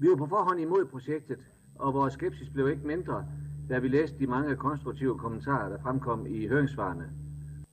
Vi 0.00 0.08
var 0.08 0.16
på 0.16 0.26
forhånd 0.26 0.60
imod 0.60 0.84
projektet, 0.84 1.38
og 1.74 1.94
vores 1.94 2.14
skepsis 2.14 2.50
blev 2.50 2.68
ikke 2.68 2.86
mindre, 2.86 3.26
da 3.68 3.78
vi 3.78 3.88
læste 3.88 4.18
de 4.18 4.26
mange 4.26 4.56
konstruktive 4.56 5.18
kommentarer, 5.18 5.68
der 5.68 5.78
fremkom 5.78 6.26
i 6.26 6.46
høringssvarene. 6.46 7.12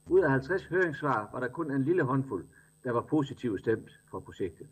Ud 0.10 0.20
af 0.20 0.32
50 0.32 0.66
høringssvar 0.66 1.30
var 1.34 1.40
der 1.40 1.48
kun 1.48 1.72
en 1.72 1.84
lille 1.84 2.04
håndfuld, 2.04 2.46
der 2.84 2.92
var 2.92 3.02
positivt 3.02 3.60
stemt 3.60 4.02
for 4.12 4.20
projektet. 4.20 4.68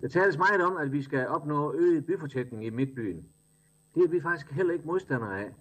Der 0.00 0.08
tales 0.08 0.38
meget 0.38 0.62
om, 0.62 0.76
at 0.76 0.92
vi 0.92 1.02
skal 1.02 1.28
opnå 1.28 1.74
øget 1.74 2.06
byfortætning 2.06 2.66
i 2.66 2.70
midtbyen. 2.70 3.26
Det 3.94 4.04
er 4.04 4.08
vi 4.08 4.20
faktisk 4.20 4.50
heller 4.52 4.72
ikke 4.72 4.86
modstandere 4.86 5.40
af, 5.40 5.54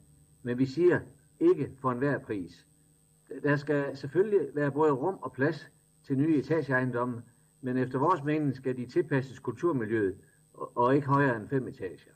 men 0.44 0.58
vi 0.58 0.66
siger 0.66 1.00
ikke 1.40 1.72
for 1.82 1.92
enhver 1.92 2.18
pris. 2.20 2.68
Der 3.44 3.56
skal 3.56 3.98
selvfølgelig 3.98 4.48
være 4.56 4.72
både 4.72 4.92
rum 4.92 5.18
og 5.22 5.32
plads 5.32 5.72
til 6.08 6.18
nye 6.18 6.38
etageejendomme, 6.38 7.24
men 7.62 7.78
efter 7.78 8.00
vores 8.00 8.24
mening 8.24 8.56
skal 8.56 8.78
de 8.78 8.86
tilpasses 8.86 9.40
kulturmiljøet 9.40 10.18
og 10.54 10.96
ikke 10.96 11.08
højere 11.08 11.36
end 11.36 11.50
fem 11.50 11.68
etager. 11.68 12.12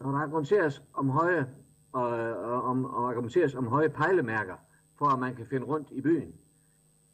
Når 0.00 0.10
der 0.10 0.18
argumenteres 0.18 0.82
om 0.92 1.08
høje, 1.08 1.54
og, 1.92 2.08
og, 2.34 2.62
om, 2.62 2.84
og 2.84 3.08
argumenteres 3.08 3.54
om 3.54 3.66
høje 3.66 3.88
pejlemærker, 3.88 4.56
for 4.98 5.06
at 5.06 5.18
man 5.18 5.34
kan 5.34 5.46
finde 5.46 5.66
rundt 5.66 5.90
i 5.90 6.00
byen, 6.00 6.34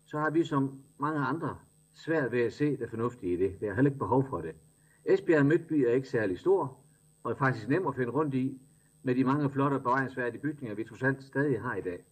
så 0.05 0.19
har 0.19 0.31
vi 0.31 0.45
som 0.45 0.83
mange 0.99 1.21
andre 1.21 1.57
svært 1.93 2.33
ved 2.33 2.41
at 2.41 2.53
se 2.53 2.77
det 2.77 2.91
fornuftige 2.91 3.33
i 3.33 3.37
det. 3.37 3.61
Vi 3.61 3.67
har 3.67 3.75
heller 3.75 3.91
ikke 3.91 3.99
behov 3.99 4.25
for 4.29 4.41
det. 4.41 4.55
Esbjerg 5.05 5.47
Midtby 5.47 5.73
er 5.73 5.93
ikke 5.93 6.09
særlig 6.09 6.39
stor, 6.39 6.79
og 7.23 7.31
er 7.31 7.37
faktisk 7.37 7.69
nem 7.69 7.87
at 7.87 7.95
finde 7.95 8.11
rundt 8.11 8.35
i, 8.35 8.61
med 9.03 9.15
de 9.15 9.25
mange 9.25 9.51
flotte 9.51 9.79
bevaringsværdige 9.79 10.43
bygninger, 10.43 10.75
vi 10.77 10.85
trods 10.85 11.03
alt 11.03 11.23
stadig 11.23 11.63
har 11.63 11.75
i 11.75 11.81
dag. 11.81 12.05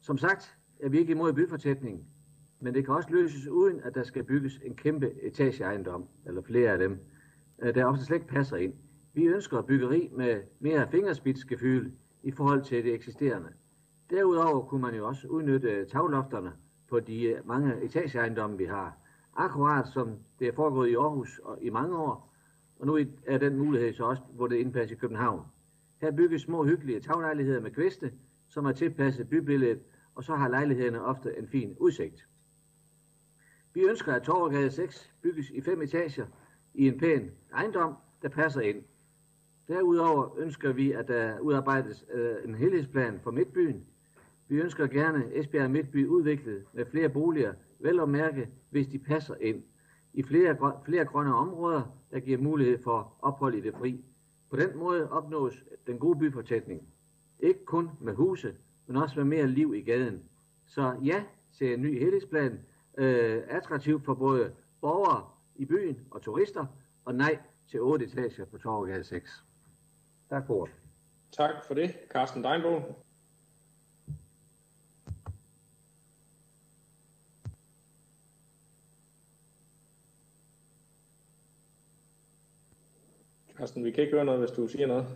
Som 0.00 0.18
sagt 0.18 0.58
er 0.80 0.88
vi 0.88 0.98
ikke 0.98 1.12
imod 1.12 1.32
byfortætning, 1.32 2.06
men 2.60 2.74
det 2.74 2.84
kan 2.84 2.94
også 2.94 3.08
løses 3.10 3.46
uden, 3.46 3.80
at 3.80 3.94
der 3.94 4.02
skal 4.02 4.24
bygges 4.24 4.60
en 4.64 4.74
kæmpe 4.74 5.10
etageejendom, 5.22 6.04
eller 6.26 6.42
flere 6.42 6.70
af 6.70 6.78
dem, 6.78 6.98
øh, 7.58 7.74
der 7.74 7.84
ofte 7.84 8.04
slet 8.04 8.16
ikke 8.16 8.28
passer 8.28 8.56
ind. 8.56 8.74
Vi 9.14 9.24
ønsker 9.24 9.62
byggeri 9.62 10.10
med 10.12 10.42
mere 10.60 10.88
fingerspidsgefyld 10.90 11.92
i 12.22 12.30
forhold 12.30 12.62
til 12.62 12.84
det 12.84 12.94
eksisterende. 12.94 13.48
Derudover 14.10 14.66
kunne 14.66 14.82
man 14.82 14.94
jo 14.94 15.06
også 15.06 15.28
udnytte 15.28 15.84
taglofterne 15.84 16.52
på 16.88 17.00
de 17.00 17.22
øh, 17.22 17.48
mange 17.48 17.82
etageejendomme, 17.82 18.58
vi 18.58 18.64
har. 18.64 18.98
Akkurat 19.36 19.88
som 19.88 20.18
det 20.38 20.48
er 20.48 20.52
foregået 20.52 20.88
i 20.88 20.94
Aarhus 20.94 21.38
og 21.38 21.58
i 21.62 21.70
mange 21.70 21.96
år, 21.96 22.34
og 22.78 22.86
nu 22.86 22.98
er 23.26 23.38
den 23.38 23.58
mulighed 23.58 23.92
så 23.92 24.04
også, 24.04 24.22
hvor 24.32 24.46
det 24.46 24.56
indpasser 24.56 24.96
i 24.96 24.98
København. 24.98 25.42
Her 26.00 26.10
bygges 26.10 26.42
små 26.42 26.64
hyggelige 26.64 27.00
taglejligheder 27.00 27.60
med 27.60 27.70
kviste, 27.70 28.12
som 28.48 28.66
er 28.66 28.72
tilpasset 28.72 29.28
bybilledet, 29.28 29.78
og 30.16 30.24
så 30.24 30.34
har 30.34 30.48
lejlighederne 30.48 31.02
ofte 31.02 31.38
en 31.38 31.48
fin 31.48 31.76
udsigt. 31.80 32.28
Vi 33.74 33.80
ønsker, 33.80 34.12
at 34.12 34.22
Torvegade 34.22 34.70
6 34.70 35.12
bygges 35.22 35.50
i 35.50 35.60
fem 35.60 35.82
etager 35.82 36.26
i 36.74 36.88
en 36.88 36.98
pæn 36.98 37.30
ejendom, 37.52 37.94
der 38.22 38.28
passer 38.28 38.60
ind. 38.60 38.82
Derudover 39.68 40.38
ønsker 40.38 40.72
vi, 40.72 40.92
at 40.92 41.08
der 41.08 41.40
udarbejdes 41.40 42.04
øh, 42.12 42.36
en 42.44 42.54
helhedsplan 42.54 43.20
for 43.22 43.30
Midtbyen. 43.30 43.86
Vi 44.48 44.56
ønsker 44.56 44.86
gerne 44.86 45.34
Esbjerg 45.34 45.70
Midtby 45.70 46.06
udviklet 46.06 46.64
med 46.72 46.86
flere 46.86 47.08
boliger, 47.08 47.54
vel 47.78 48.00
at 48.00 48.08
mærke, 48.08 48.48
hvis 48.70 48.86
de 48.86 48.98
passer 48.98 49.34
ind. 49.40 49.62
I 50.12 50.22
flere, 50.22 50.74
flere 50.84 51.04
grønne 51.04 51.34
områder, 51.34 51.82
der 52.10 52.20
giver 52.20 52.38
mulighed 52.38 52.78
for 52.82 53.16
ophold 53.22 53.54
i 53.54 53.60
det 53.60 53.74
fri. 53.74 54.04
På 54.50 54.56
den 54.56 54.76
måde 54.78 55.10
opnås 55.10 55.64
den 55.86 55.98
gode 55.98 56.18
byfortætning. 56.18 56.82
Ikke 57.40 57.64
kun 57.64 57.90
med 58.00 58.14
huse, 58.14 58.54
men 58.86 58.96
også 58.96 59.14
med 59.16 59.24
mere 59.24 59.46
liv 59.46 59.74
i 59.74 59.80
gaden. 59.80 60.22
Så 60.66 60.96
ja 61.04 61.24
til 61.52 61.74
en 61.74 61.82
ny 61.82 61.98
helhedsplan, 61.98 62.60
øh, 62.98 63.42
attraktiv 63.48 64.00
for 64.04 64.14
både 64.14 64.52
borgere 64.80 65.30
i 65.56 65.64
byen 65.64 66.00
og 66.10 66.22
turister, 66.22 66.66
og 67.04 67.14
nej 67.14 67.38
til 67.68 67.80
8 67.80 68.04
etager 68.04 68.44
på 68.44 68.58
Torvegade 68.58 69.04
6. 69.04 69.44
Tak 70.30 70.46
for 70.46 70.54
ordet. 70.54 70.74
Tak 71.32 71.54
for 71.66 71.74
det, 71.74 71.94
Carsten 72.10 72.44
Deinbogen. 72.44 72.82
Carsten, 83.56 83.84
vi 83.84 83.90
kan 83.90 84.04
ikke 84.04 84.14
høre 84.14 84.24
noget, 84.24 84.40
hvis 84.40 84.50
du 84.50 84.68
siger 84.68 84.86
noget. 84.86 85.06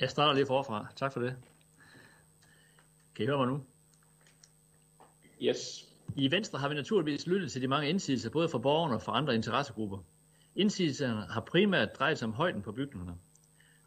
Jeg 0.00 0.10
starter 0.10 0.34
lige 0.34 0.46
forfra. 0.46 0.86
Tak 0.96 1.12
for 1.12 1.20
det. 1.20 1.36
Kan 3.14 3.24
I 3.24 3.26
høre 3.26 3.38
mig 3.38 3.46
nu? 3.46 3.62
Yes. 5.42 5.92
I 6.16 6.30
Venstre 6.30 6.58
har 6.58 6.68
vi 6.68 6.74
naturligvis 6.74 7.26
lyttet 7.26 7.52
til 7.52 7.62
de 7.62 7.68
mange 7.68 7.88
indsigelser, 7.88 8.30
både 8.30 8.48
fra 8.48 8.58
borgerne 8.58 8.94
og 8.94 9.02
fra 9.02 9.16
andre 9.16 9.34
interessegrupper. 9.34 9.98
Indsigelserne 10.56 11.20
har 11.20 11.40
primært 11.40 11.88
drejet 11.98 12.18
sig 12.18 12.28
om 12.28 12.34
højden 12.34 12.62
på 12.62 12.72
bygningerne. 12.72 13.14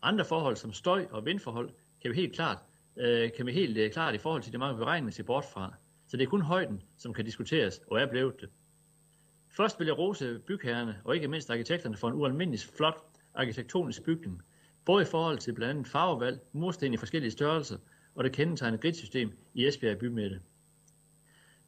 Andre 0.02 0.26
forhold 0.26 0.56
som 0.56 0.74
støj 0.74 1.08
og 1.12 1.26
vindforhold 1.26 1.70
kan 2.02 2.12
vi 2.12 2.16
helt 2.16 2.36
klart, 2.36 2.58
øh, 2.98 3.32
kan 3.38 3.46
vi 3.46 3.52
helt 3.52 3.78
øh, 3.78 3.92
klart 3.92 4.16
i 4.16 4.18
forhold 4.18 4.42
til 4.42 4.54
de 4.54 4.58
mange 4.58 4.78
beregninger 4.78 5.12
se 5.12 5.24
bort 5.24 5.46
fra. 5.46 5.74
Så 6.08 6.18
det 6.18 6.24
er 6.24 6.30
kun 6.30 6.42
højden, 6.42 6.82
som 6.98 7.14
kan 7.14 7.26
diskuteres 7.26 7.82
og 7.88 8.00
er 8.02 8.06
blevet 8.06 8.42
det. 8.42 8.50
Først 9.48 9.80
vil 9.80 9.86
jeg 9.86 9.98
rose 9.98 10.40
bygherrerne 10.40 11.02
og 11.04 11.16
ikke 11.16 11.28
mindst 11.28 11.50
arkitekterne 11.50 11.98
for 11.98 12.08
en 12.08 12.14
ualmindelig 12.14 12.60
flot 12.60 13.04
arkitektonisk 13.34 14.04
bygning, 14.04 14.42
både 14.90 15.02
i 15.02 15.06
forhold 15.06 15.38
til 15.38 15.54
blandt 15.54 15.70
andet 15.70 15.88
farvevalg, 15.88 16.40
mursten 16.54 16.94
i 16.94 16.98
forskellige 16.98 17.32
størrelser 17.32 17.78
og 18.16 18.24
det 18.24 18.32
kendetegnede 18.32 18.82
gridsystem 18.82 19.32
i 19.54 19.68
Esbjerg 19.68 19.98
bymidte. 19.98 20.42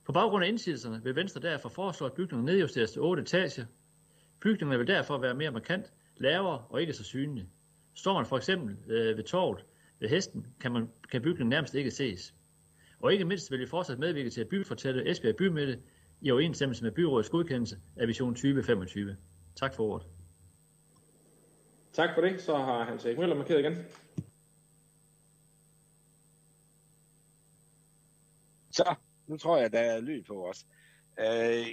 På 0.06 0.12
baggrund 0.12 0.44
af 0.44 0.48
indsigelserne 0.48 1.04
vil 1.04 1.16
Venstre 1.16 1.42
derfor 1.42 1.70
foreslå, 1.70 2.08
at 2.08 2.14
bygningen 2.14 2.46
nedjusteres 2.46 2.92
til 2.92 3.02
8 3.02 3.22
etager. 3.22 3.66
Bygningen 4.40 4.80
vil 4.80 4.88
derfor 4.88 5.18
være 5.18 5.34
mere 5.34 5.52
markant, 5.52 5.94
lavere 6.18 6.64
og 6.70 6.82
ikke 6.82 6.94
så 6.94 7.04
synlig. 7.04 7.50
Står 7.94 8.14
man 8.14 8.26
for 8.26 8.38
eksempel 8.38 8.92
øh, 8.92 9.18
ved 9.18 9.24
torvet 9.24 9.66
ved 10.00 10.10
hesten, 10.10 10.48
kan, 10.60 10.72
man, 10.72 10.90
kan 11.12 11.22
bygningen 11.22 11.50
nærmest 11.50 11.76
ikke 11.76 11.92
ses. 11.92 12.34
Og 13.00 13.14
ikke 13.14 13.26
mindst 13.26 13.52
vil 13.52 13.60
vi 13.60 13.66
fortsat 13.66 14.00
medvirke 14.00 14.30
til 14.30 14.42
at 14.42 14.48
byfortælle 14.48 15.12
Esbjerg 15.12 15.36
bymidte 15.36 15.80
i 16.22 16.32
overensstemmelse 16.32 16.84
med 16.84 16.92
byrådets 16.92 17.30
godkendelse 17.30 17.78
af 17.96 18.08
Vision 18.08 18.36
2025. 18.36 19.16
Tak 19.56 19.74
for 19.74 19.84
ordet. 19.84 20.21
Tak 21.94 22.10
for 22.16 22.22
det. 22.22 22.42
Så 22.42 22.58
har 22.58 22.84
Hans 22.84 23.06
Erik 23.06 23.18
Møller 23.18 23.36
markeret 23.36 23.60
igen. 23.60 23.76
Så, 28.72 28.96
nu 29.28 29.38
tror 29.38 29.58
jeg, 29.58 29.72
der 29.72 29.80
er 29.80 30.02
lyd 30.02 30.24
på 30.24 30.50
os. 30.50 30.66
Øh, 31.20 31.68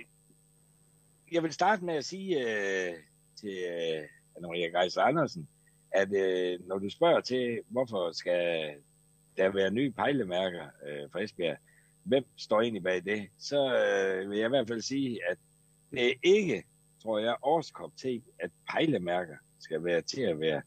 jeg 1.32 1.42
vil 1.42 1.52
starte 1.52 1.84
med 1.84 1.94
at 1.94 2.04
sige 2.04 2.40
øh, 2.40 2.94
til 3.40 3.58
øh, 3.68 4.08
Anna-Maria 4.36 4.80
Geis 4.80 4.96
Andersen, 4.96 5.48
at 5.90 6.12
øh, 6.12 6.60
når 6.66 6.78
du 6.78 6.90
spørger 6.90 7.20
til, 7.20 7.60
hvorfor 7.68 8.12
skal 8.12 8.74
der 9.36 9.48
være 9.48 9.70
nye 9.70 9.90
pejlemærker 9.90 10.66
øh, 10.86 11.10
for 11.12 11.18
Esbjerg, 11.18 11.58
hvem 12.02 12.24
står 12.36 12.60
egentlig 12.60 12.82
bag 12.82 13.04
det, 13.04 13.28
så 13.38 13.74
øh, 13.74 14.30
vil 14.30 14.38
jeg 14.38 14.46
i 14.46 14.48
hvert 14.48 14.68
fald 14.68 14.82
sige, 14.82 15.20
at 15.30 15.38
det 15.90 16.08
er 16.08 16.14
ikke, 16.22 16.64
tror 17.02 17.18
jeg, 17.18 17.36
årskop 17.42 17.96
til, 17.96 18.22
at 18.38 18.50
pejlemærker 18.70 19.36
skal 19.58 19.84
være 19.84 20.00
til 20.00 20.20
at 20.20 20.40
være 20.40 20.62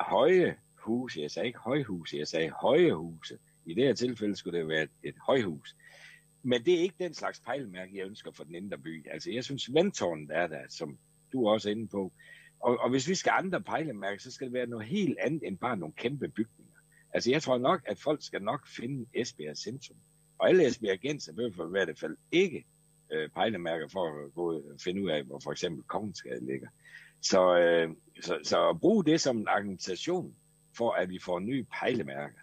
høje 0.00 0.56
huse. 0.78 1.20
Jeg 1.20 1.30
sagde 1.30 1.46
ikke 1.46 1.58
højhuse, 1.58 2.16
jeg 2.16 2.28
sagde 2.28 2.50
høje 2.50 2.92
huse. 2.92 3.38
I 3.66 3.74
det 3.74 3.84
her 3.84 3.94
tilfælde 3.94 4.36
skulle 4.36 4.58
det 4.58 4.68
være 4.68 4.82
et, 4.82 4.90
et 5.02 5.14
højhus. 5.26 5.76
Men 6.42 6.64
det 6.64 6.74
er 6.74 6.78
ikke 6.78 6.94
den 6.98 7.14
slags 7.14 7.40
pejlemærke, 7.40 7.98
jeg 7.98 8.06
ønsker 8.06 8.30
for 8.32 8.44
den 8.44 8.54
indre 8.54 8.78
by. 8.78 9.10
Altså, 9.10 9.30
jeg 9.30 9.44
synes, 9.44 9.74
vandtårnet 9.74 10.30
er 10.30 10.46
der, 10.46 10.62
som 10.68 10.98
du 11.32 11.46
er 11.46 11.52
også 11.52 11.70
inde 11.70 11.88
på. 11.88 12.12
Og, 12.60 12.78
og 12.80 12.90
hvis 12.90 13.08
vi 13.08 13.14
skal 13.14 13.32
andre 13.34 13.62
pejlemærker, 13.62 14.18
så 14.18 14.30
skal 14.30 14.46
det 14.46 14.54
være 14.54 14.66
noget 14.66 14.86
helt 14.86 15.18
andet 15.18 15.42
end 15.46 15.58
bare 15.58 15.76
nogle 15.76 15.94
kæmpe 15.94 16.28
bygninger. 16.28 16.72
Altså, 17.12 17.30
jeg 17.30 17.42
tror 17.42 17.58
nok, 17.58 17.82
at 17.86 17.98
folk 17.98 18.22
skal 18.22 18.42
nok 18.42 18.68
finde 18.68 19.06
Esbjerg 19.14 19.56
centrum. 19.56 19.96
Og 20.38 20.48
alle 20.48 20.66
Esbjergenser 20.66 21.32
behøver 21.32 21.52
for 21.52 21.66
i 21.66 21.70
hvert 21.70 21.98
fald 21.98 22.16
ikke 22.32 22.64
øh, 23.12 23.28
pejlemærker 23.28 23.88
for 23.88 24.24
at 24.24 24.34
gå 24.34 24.62
finde 24.84 25.02
ud 25.02 25.10
af, 25.10 25.24
hvor 25.24 25.40
for 25.44 25.52
eksempel 25.52 25.84
Kongensgade 25.84 26.46
ligger. 26.46 26.68
Så, 27.30 27.58
øh, 27.58 27.90
så, 28.20 28.38
så 28.42 28.78
brug 28.80 29.06
det 29.06 29.20
som 29.20 29.38
en 29.38 29.48
argumentation 29.48 30.34
for, 30.76 30.92
at 30.92 31.08
vi 31.08 31.18
får 31.18 31.38
nye 31.38 31.64
pejlemærker, 31.80 32.38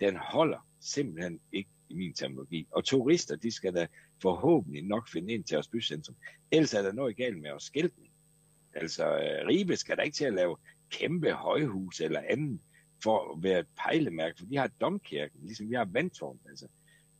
den 0.00 0.16
holder 0.16 0.68
simpelthen 0.80 1.40
ikke 1.52 1.70
i 1.88 1.94
min 1.94 2.14
terminologi. 2.14 2.68
Og 2.70 2.84
turister, 2.84 3.36
de 3.36 3.50
skal 3.50 3.74
da 3.74 3.86
forhåbentlig 4.22 4.82
nok 4.82 5.08
finde 5.08 5.32
ind 5.32 5.44
til 5.44 5.54
vores 5.54 5.68
bycentrum. 5.68 6.16
Ellers 6.50 6.74
er 6.74 6.82
der 6.82 6.92
noget 6.92 7.16
galt 7.16 7.38
med 7.40 7.50
vores 7.50 7.64
skiltning. 7.64 8.12
Altså, 8.74 9.04
øh, 9.04 9.46
Ribe 9.48 9.76
skal 9.76 9.96
da 9.96 10.02
ikke 10.02 10.16
til 10.16 10.24
at 10.24 10.34
lave 10.34 10.56
kæmpe 10.90 11.32
højhus 11.32 12.00
eller 12.00 12.22
andet 12.28 12.60
for 13.02 13.32
at 13.32 13.42
være 13.42 13.60
et 13.60 13.66
pejlemærke, 13.84 14.38
for 14.38 14.46
de 14.46 14.56
har 14.56 14.70
domkirken, 14.80 15.40
ligesom 15.42 15.70
vi 15.70 15.74
har 15.74 15.84
vandtårn. 15.84 16.38
Altså, 16.48 16.66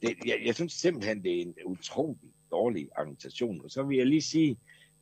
det, 0.03 0.15
jeg, 0.27 0.43
jeg 0.45 0.55
synes 0.55 0.73
simpelthen, 0.73 1.23
det 1.23 1.39
er 1.39 1.43
en 1.43 1.55
utrolig 1.65 2.31
dårlig 2.51 2.89
argumentation. 2.97 3.65
Og 3.65 3.71
så 3.71 3.83
vil 3.83 3.97
jeg 3.97 4.07
lige 4.07 4.23
sige, 4.23 4.57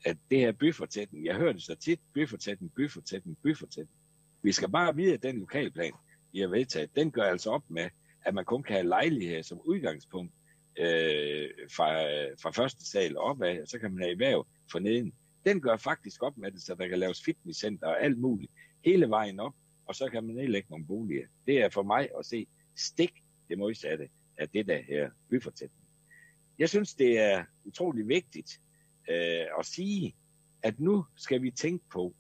at 0.05 0.17
det 0.31 0.39
her 0.39 0.53
byfortætning, 0.53 1.25
jeg 1.25 1.37
hører 1.37 1.53
det 1.53 1.63
så 1.63 1.75
tit, 1.75 2.01
byfortætning, 2.15 2.75
byfortætning, 2.75 3.39
byfortætning. 3.43 3.99
Vi 4.43 4.53
skal 4.53 4.71
bare 4.71 4.97
vide, 4.97 5.15
at 5.15 5.23
den 5.23 5.39
lokalplan, 5.39 5.93
vi 6.33 6.41
har 6.41 6.49
vedtaget, 6.49 6.97
den 6.97 7.11
gør 7.11 7.23
altså 7.23 7.51
op 7.51 7.71
med, 7.71 7.91
at 8.25 8.35
man 8.35 8.45
kun 8.45 8.63
kan 8.63 8.75
have 8.75 8.87
lejligheder 8.87 9.43
som 9.43 9.61
udgangspunkt 9.65 10.33
øh, 10.79 11.49
fra, 11.77 12.03
fra 12.43 12.51
første 12.51 12.91
sal 12.91 13.19
opad, 13.19 13.63
og 13.63 13.69
så 13.69 13.79
kan 13.79 13.91
man 13.93 14.03
have 14.03 14.13
erhverv 14.13 14.47
for 14.73 14.79
neden. 14.79 15.13
Den 15.45 15.61
gør 15.61 15.77
faktisk 15.77 16.23
op 16.23 16.39
med 16.39 16.51
det, 16.51 16.63
så 16.63 16.75
der 16.75 16.89
kan 16.89 16.99
laves 16.99 17.23
fitnesscenter 17.25 17.87
og 17.87 18.03
alt 18.03 18.19
muligt 18.19 18.53
hele 18.85 19.09
vejen 19.09 19.41
op, 19.41 19.55
og 19.87 19.95
så 19.95 20.09
kan 20.09 20.25
man 20.25 20.35
nedlægge 20.35 20.67
nogle 20.71 20.87
boliger. 20.87 21.27
Det 21.47 21.63
er 21.63 21.69
for 21.69 21.83
mig 21.83 22.09
at 22.19 22.27
se 22.27 22.47
stik 22.77 23.13
det 23.49 23.59
modsatte 23.59 24.09
af 24.39 24.49
det 24.49 24.67
der 24.67 24.83
her 24.89 25.11
byfortætning. 25.31 25.87
Jeg 26.59 26.69
synes, 26.69 26.95
det 26.95 27.19
er 27.19 27.45
utrolig 27.65 28.09
vigtigt 28.09 28.61
øh, 29.11 29.47
at 29.59 29.67
sige, 29.67 30.15
at 30.63 30.81
nu 30.81 31.05
skal 31.17 31.43
vi 31.43 31.51
tænke 31.51 31.85
på, 31.93 32.15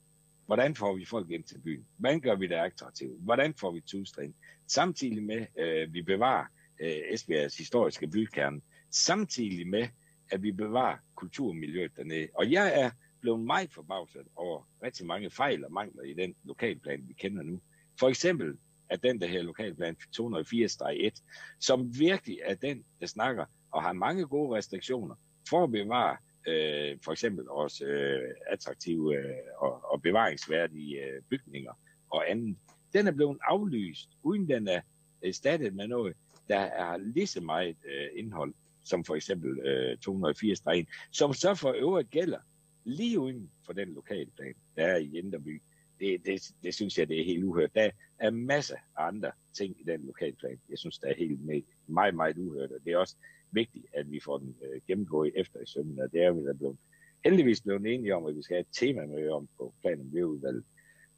hvordan 0.47 0.75
får 0.75 0.97
vi 0.97 1.05
folk 1.05 1.31
ind 1.31 1.45
til 1.45 1.59
byen? 1.59 1.87
Hvordan 1.97 2.21
gør 2.21 2.35
vi 2.35 2.47
det 2.47 2.55
attraktivt? 2.55 3.23
Hvordan 3.23 3.55
får 3.55 3.73
vi 3.73 3.81
tusind? 3.81 4.35
Samtidig 4.67 5.23
med, 5.23 5.47
at 5.59 5.83
øh, 5.83 5.95
vi 5.95 6.03
bevarer 6.03 6.47
øh, 6.81 6.97
Esbjergs 7.11 7.57
historiske 7.57 8.07
bykerne. 8.07 8.61
Samtidig 8.91 9.69
med, 9.69 9.89
at 10.31 10.43
vi 10.43 10.53
bevarer 10.53 10.97
kulturmiljøet 11.15 11.97
dernede. 11.97 12.29
Og 12.35 12.53
jeg 12.53 12.83
er 12.83 12.91
blevet 13.21 13.41
meget 13.41 13.73
forbavset 13.73 14.27
over 14.37 14.69
rigtig 14.83 15.07
mange 15.07 15.31
fejl 15.31 15.65
og 15.65 15.73
mangler 15.73 16.03
i 16.03 16.15
den 16.15 16.35
lokalplan, 16.45 17.09
vi 17.09 17.13
kender 17.13 17.43
nu. 17.43 17.61
For 18.01 18.09
eksempel 18.09 18.59
at 18.89 19.03
den 19.03 19.21
der 19.21 19.27
her 19.27 19.43
lokalplan 19.43 19.97
280-1, 20.21 21.23
som 21.61 21.99
virkelig 21.99 22.39
er 22.45 22.55
den, 22.55 22.85
der 23.01 23.07
snakker 23.07 23.45
og 23.71 23.83
har 23.83 23.93
mange 23.93 24.27
gode 24.27 24.57
restriktioner 24.57 25.15
for 25.49 25.65
at 25.65 25.71
bevare 25.73 26.17
øh, 26.47 26.99
for 27.05 27.13
eksempel 27.13 27.49
også 27.49 27.85
øh, 27.85 28.35
attraktive 28.47 29.17
øh, 29.17 29.35
og, 29.59 29.93
og 29.93 30.03
bevaringsværdige 30.03 31.05
øh, 31.05 31.23
bygninger 31.31 31.73
og 32.11 32.31
andet. 32.31 32.57
Den 32.93 33.07
er 33.07 33.13
blevet 33.13 33.39
aflyst, 33.43 34.09
uden 34.23 34.49
den 34.49 34.69
er 34.69 34.81
erstattet 35.23 35.75
med 35.75 35.89
noget, 35.89 36.17
der 36.49 36.59
er 36.59 36.97
lige 36.97 37.27
så 37.27 37.41
meget 37.41 37.77
øh, 37.85 38.09
indhold, 38.15 38.55
som 38.85 39.05
for 39.05 39.15
eksempel 39.15 39.59
øh, 39.67 39.99
280 39.99 40.63
som 41.11 41.33
så 41.33 41.55
for 41.55 41.73
øvrigt 41.73 42.11
gælder 42.11 42.39
lige 42.85 43.21
uden 43.21 43.51
for 43.67 43.73
den 43.73 43.89
lokale 43.89 44.31
plan, 44.37 44.55
der 44.77 44.87
er 44.87 44.97
i 44.97 45.19
Inderby. 45.19 45.63
Det, 46.01 46.27
det, 46.27 46.43
det 46.63 46.75
synes 46.75 46.99
jeg, 46.99 47.09
det 47.09 47.21
er 47.21 47.25
helt 47.25 47.45
uhørt. 47.45 47.75
Der 47.75 47.91
er 48.19 48.31
masser 48.31 48.77
af 48.97 49.07
andre 49.07 49.33
ting 49.53 49.81
i 49.81 49.85
den 49.85 50.07
lokale 50.07 50.37
plan, 50.37 50.61
jeg 50.69 50.79
synes, 50.79 50.99
der 50.99 51.09
er 51.09 51.15
helt 51.15 51.45
med, 51.45 51.63
meget, 51.87 52.15
meget 52.15 52.39
uhørt, 52.39 52.73
og 52.73 52.81
det 52.85 52.93
er 52.93 52.97
også 52.97 53.17
vigtigt, 53.53 53.87
at 53.93 54.11
vi 54.11 54.21
får 54.21 54.39
den 54.39 54.57
øh, 54.63 54.81
gennemgået 54.87 55.33
efter 55.37 55.61
i 55.61 55.67
sømmen, 55.67 56.01
og 56.01 56.13
det 56.13 56.23
er 56.23 56.33
vi 56.33 56.47
da 56.47 56.53
blevet, 56.53 56.79
heldigvis 57.25 57.63
blevet 57.63 57.87
enige 57.87 58.15
om, 58.15 58.27
at 58.27 58.37
vi 58.37 58.43
skal 58.43 58.55
have 58.55 58.61
et 58.61 58.67
tema 58.73 59.07
med 59.07 59.29
om 59.29 59.49
på 59.59 59.75
plan- 59.81 60.01
og 60.01 60.07
miljøudvalget. 60.07 60.65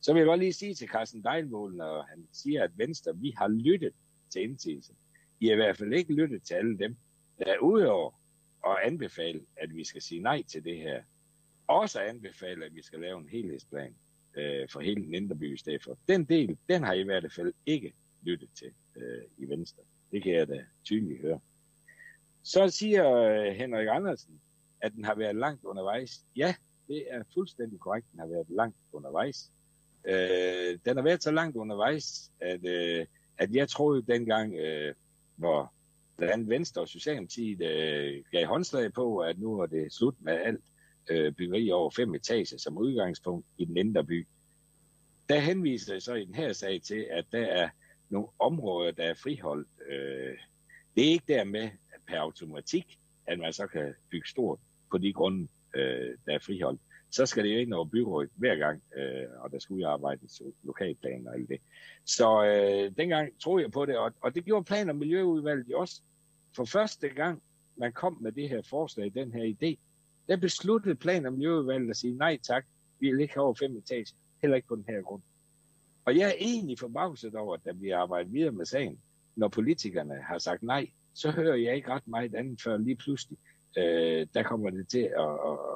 Så 0.01 0.12
vil 0.12 0.20
jeg 0.20 0.26
godt 0.26 0.41
lige 0.41 0.53
sige 0.53 0.74
til 0.74 0.89
Carsten 0.89 1.24
Dejlmål, 1.24 1.76
når 1.76 2.03
han 2.03 2.28
siger, 2.32 2.64
at 2.64 2.70
Venstre, 2.78 3.16
vi 3.16 3.35
har 3.37 3.49
lyttet 3.49 3.93
til 4.30 4.43
indsigelsen. 4.43 4.97
I 5.41 5.47
har 5.47 5.53
i 5.53 5.57
hvert 5.57 5.76
fald 5.76 5.93
ikke 5.93 6.14
lyttet 6.14 6.43
til 6.43 6.55
alle 6.55 6.78
dem, 6.78 6.97
der 7.39 7.45
er 7.45 7.59
udover 7.59 8.20
og 8.62 8.87
anbefale, 8.87 9.41
at 9.57 9.76
vi 9.76 9.85
skal 9.85 10.03
sige 10.03 10.22
nej 10.22 10.43
til 10.43 10.64
det 10.64 10.76
her. 10.76 11.03
Også 11.66 12.01
anbefale, 12.01 12.64
at 12.64 12.74
vi 12.74 12.82
skal 12.82 13.01
lave 13.01 13.18
en 13.18 13.28
helhedsplan 13.28 13.95
øh, 14.37 14.68
for 14.68 14.80
hele 14.80 15.05
den 15.05 15.14
indre 15.14 15.37
by 15.37 15.55
i 15.55 15.57
stedet 15.57 15.82
for. 15.82 15.99
Den 16.09 16.24
del, 16.24 16.59
den 16.68 16.82
har 16.82 16.93
I 16.93 17.01
i 17.01 17.05
hvert 17.05 17.32
fald 17.32 17.53
ikke 17.66 17.93
lyttet 18.22 18.49
til 18.55 18.72
øh, 18.97 19.22
i 19.39 19.49
Venstre. 19.49 19.82
Det 20.12 20.22
kan 20.22 20.32
jeg 20.32 20.49
da 20.49 20.64
tydeligt 20.85 21.20
høre. 21.20 21.41
Så 22.45 22.68
siger 22.68 23.14
øh, 23.14 23.53
Henrik 23.53 23.88
Andersen, 23.90 24.40
at 24.80 24.92
den 24.92 25.05
har 25.05 25.14
været 25.14 25.36
langt 25.36 25.64
undervejs. 25.64 26.24
Ja, 26.36 26.55
det 26.88 27.05
er 27.11 27.22
fuldstændig 27.34 27.80
korrekt, 27.80 28.07
den 28.12 28.20
har 28.20 28.26
været 28.26 28.47
langt 28.49 28.76
undervejs. 28.92 29.53
Øh, 30.05 30.78
den 30.84 30.97
har 30.97 31.03
været 31.03 31.22
så 31.22 31.30
langt 31.30 31.57
undervejs, 31.57 32.32
at, 32.40 32.66
øh, 32.66 33.07
at 33.38 33.55
jeg 33.55 33.68
troede 33.68 34.03
dengang, 34.03 34.55
øh, 34.55 34.95
hvor 35.36 35.72
blandt 36.16 36.32
andet 36.32 36.49
Venstre 36.49 36.82
og 36.82 36.88
Socialdemokratiet 36.88 37.62
øh, 37.62 38.24
gav 38.30 38.47
håndslag 38.47 38.92
på, 38.92 39.18
at 39.18 39.38
nu 39.38 39.61
er 39.61 39.66
det 39.66 39.92
slut 39.92 40.14
med 40.18 40.32
alt 40.32 40.64
øh, 41.11 41.32
byggeri 41.32 41.70
over 41.70 41.90
fem 41.90 42.14
etager 42.14 42.59
som 42.59 42.78
udgangspunkt 42.78 43.47
i 43.59 43.64
den 43.64 43.76
indre 43.76 44.05
by. 44.05 44.26
Der 45.28 45.38
henviser 45.38 45.95
jeg 45.95 46.03
så 46.03 46.14
i 46.14 46.24
den 46.24 46.34
her 46.34 46.53
sag 46.53 46.82
til, 46.82 47.07
at 47.11 47.24
der 47.32 47.47
er 47.47 47.68
nogle 48.09 48.28
områder, 48.38 48.92
der 48.92 49.05
er 49.05 49.14
friholdt. 49.14 49.68
Øh, 49.88 50.38
det 50.97 51.07
er 51.07 51.11
ikke 51.11 51.24
dermed 51.28 51.70
per 52.07 52.18
automatik, 52.18 52.98
at 53.26 53.38
man 53.38 53.52
så 53.52 53.66
kan 53.66 53.94
bygge 54.11 54.28
stort 54.28 54.59
på 54.90 54.98
de 54.98 55.12
grunde, 55.12 55.48
øh, 55.74 56.18
der 56.26 56.34
er 56.34 56.38
friholdt. 56.38 56.80
Så 57.11 57.26
skal 57.26 57.44
det 57.44 57.55
jo 57.55 57.59
ind 57.59 57.74
over 57.74 57.84
byrådet 57.84 58.30
hver 58.34 58.57
gang, 58.57 58.82
øh, 58.96 59.26
og 59.38 59.52
der 59.52 59.59
skal 59.59 59.74
udarbejdes 59.74 60.42
lokalplaner 60.62 61.30
og 61.30 61.36
alt 61.36 61.48
det. 61.48 61.61
Så 62.05 62.44
øh, 62.44 62.96
dengang 62.96 63.40
troede 63.40 63.62
jeg 63.64 63.72
på 63.72 63.86
det, 63.86 63.98
og, 63.98 64.12
og 64.20 64.34
det 64.34 64.44
gjorde 64.44 64.64
plan- 64.64 64.88
og 64.88 64.96
miljøudvalget 64.96 65.74
også. 65.74 66.02
For 66.57 66.64
første 66.64 67.09
gang, 67.09 67.42
man 67.76 67.92
kom 67.92 68.18
med 68.20 68.32
det 68.32 68.48
her 68.48 68.62
forslag, 68.62 69.12
den 69.14 69.32
her 69.32 69.55
idé, 69.55 69.80
der 70.28 70.36
besluttede 70.36 70.94
plan- 70.94 71.26
og 71.26 71.32
miljøudvalget 71.32 71.90
at 71.90 71.96
sige 71.96 72.16
nej 72.16 72.38
tak, 72.42 72.66
vi 73.00 73.11
vil 73.11 73.20
ikke 73.20 73.34
have 73.34 73.44
over 73.44 73.55
fem 73.55 73.76
etager, 73.76 74.12
heller 74.42 74.57
ikke 74.57 74.68
på 74.68 74.76
den 74.76 74.84
her 74.88 75.02
grund. 75.02 75.22
Og 76.05 76.16
jeg 76.16 76.28
er 76.28 76.34
egentlig 76.38 76.78
forbavset 76.78 77.34
over, 77.34 77.55
at 77.55 77.64
der 77.64 77.72
bliver 77.72 77.98
arbejdet 77.98 78.32
videre 78.32 78.52
med 78.52 78.64
sagen. 78.64 78.98
Når 79.36 79.48
politikerne 79.48 80.22
har 80.22 80.38
sagt 80.38 80.62
nej, 80.62 80.90
så 81.14 81.30
hører 81.30 81.54
jeg 81.54 81.76
ikke 81.76 81.88
ret 81.88 82.08
meget 82.08 82.34
andet 82.34 82.62
før 82.62 82.76
lige 82.76 82.96
pludselig. 82.96 83.38
Øh, 83.78 84.26
der 84.34 84.42
kommer 84.42 84.70
det 84.70 84.88
til 84.88 85.10
at, 85.18 85.32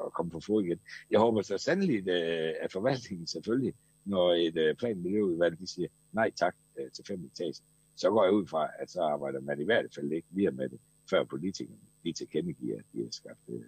at 0.07 0.13
komme 0.13 0.31
på 0.31 0.39
fod 0.39 0.63
igen. 0.63 0.79
Jeg 1.11 1.19
håber 1.19 1.41
så 1.41 1.57
sandelig, 1.57 2.07
øh, 2.07 2.53
at 2.61 2.71
forvaltningen 2.71 3.27
selvfølgelig, 3.27 3.73
når 4.05 4.33
et 4.33 4.57
øh, 4.57 4.75
planmiljøudvalg 4.75 5.59
de 5.59 5.67
siger 5.67 5.87
nej 6.11 6.31
tak 6.31 6.55
øh, 6.79 6.91
til 6.91 7.05
fem 7.07 7.25
etager, 7.25 7.61
så 7.95 8.09
går 8.09 8.23
jeg 8.23 8.33
ud 8.33 8.47
fra, 8.47 8.69
at 8.79 8.91
så 8.91 9.01
arbejder 9.01 9.41
man 9.41 9.61
i 9.61 9.65
hvert 9.65 9.85
fald 9.95 10.11
ikke 10.11 10.27
videre 10.31 10.51
med 10.51 10.69
det, 10.69 10.79
før 11.09 11.23
politikerne 11.23 11.79
de 12.03 12.13
tilkendegiver, 12.13 12.77
at 12.77 12.85
de 12.93 13.03
har 13.03 13.11
skabt 13.11 13.39
øh, 13.47 13.61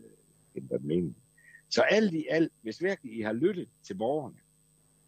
ændret 0.55 0.83
mening. 0.83 1.17
Så 1.69 1.81
alt 1.81 2.13
i 2.13 2.27
alt, 2.29 2.53
hvis 2.61 2.83
virkelig 2.83 3.17
I 3.17 3.21
har 3.21 3.33
lyttet 3.33 3.69
til 3.83 3.93
borgerne, 3.93 4.37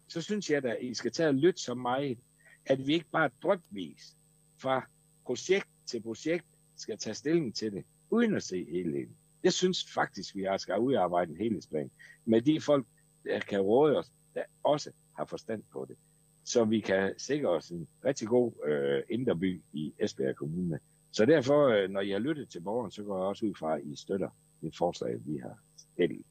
så 0.08 0.20
synes 0.20 0.50
jeg 0.50 0.64
at 0.64 0.78
I 0.80 0.94
skal 0.94 1.12
tage 1.12 1.28
og 1.28 1.34
lytte 1.34 1.60
så 1.60 1.74
meget, 1.74 2.18
at 2.66 2.86
vi 2.86 2.92
ikke 2.92 3.10
bare 3.12 3.30
drøbvis 3.42 4.16
fra 4.58 4.88
projekt 5.26 5.68
til 5.86 6.02
projekt 6.02 6.46
skal 6.76 6.98
tage 6.98 7.14
stilling 7.14 7.54
til 7.54 7.72
det, 7.72 7.84
uden 8.10 8.36
at 8.36 8.42
se 8.42 8.64
helheden. 8.70 9.16
Jeg 9.42 9.52
synes 9.52 9.92
faktisk, 9.92 10.36
vi 10.36 10.42
har 10.42 10.56
skal 10.56 10.78
udarbejde 10.78 11.30
en 11.30 11.36
helhedsplan 11.36 11.90
med 12.24 12.42
de 12.42 12.60
folk, 12.60 12.86
der 13.24 13.40
kan 13.40 13.60
råde 13.60 13.98
os, 13.98 14.12
der 14.34 14.42
også 14.62 14.90
har 15.16 15.24
forstand 15.24 15.62
på 15.72 15.86
det. 15.88 15.96
Så 16.44 16.64
vi 16.64 16.80
kan 16.80 17.14
sikre 17.18 17.48
os 17.48 17.70
en 17.70 17.88
rigtig 18.04 18.28
god 18.28 18.52
øh, 18.66 19.02
indre 19.10 19.60
i 19.72 19.92
Esbjerg 19.98 20.36
Kommune. 20.36 20.78
Så 21.10 21.26
derfor, 21.26 21.68
øh, 21.68 21.90
når 21.90 22.00
I 22.00 22.10
har 22.10 22.18
lyttet 22.18 22.48
til 22.48 22.60
borgeren, 22.60 22.90
så 22.90 23.02
går 23.02 23.16
jeg 23.16 23.26
også 23.26 23.46
ud 23.46 23.54
fra, 23.54 23.76
at 23.76 23.84
I 23.84 23.96
støtter 23.96 24.28
det 24.60 24.76
forslag, 24.76 25.20
vi 25.26 25.36
har 25.36 25.58
stillet. 25.76 26.22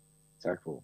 Tak 0.43 0.63
for 0.63 0.83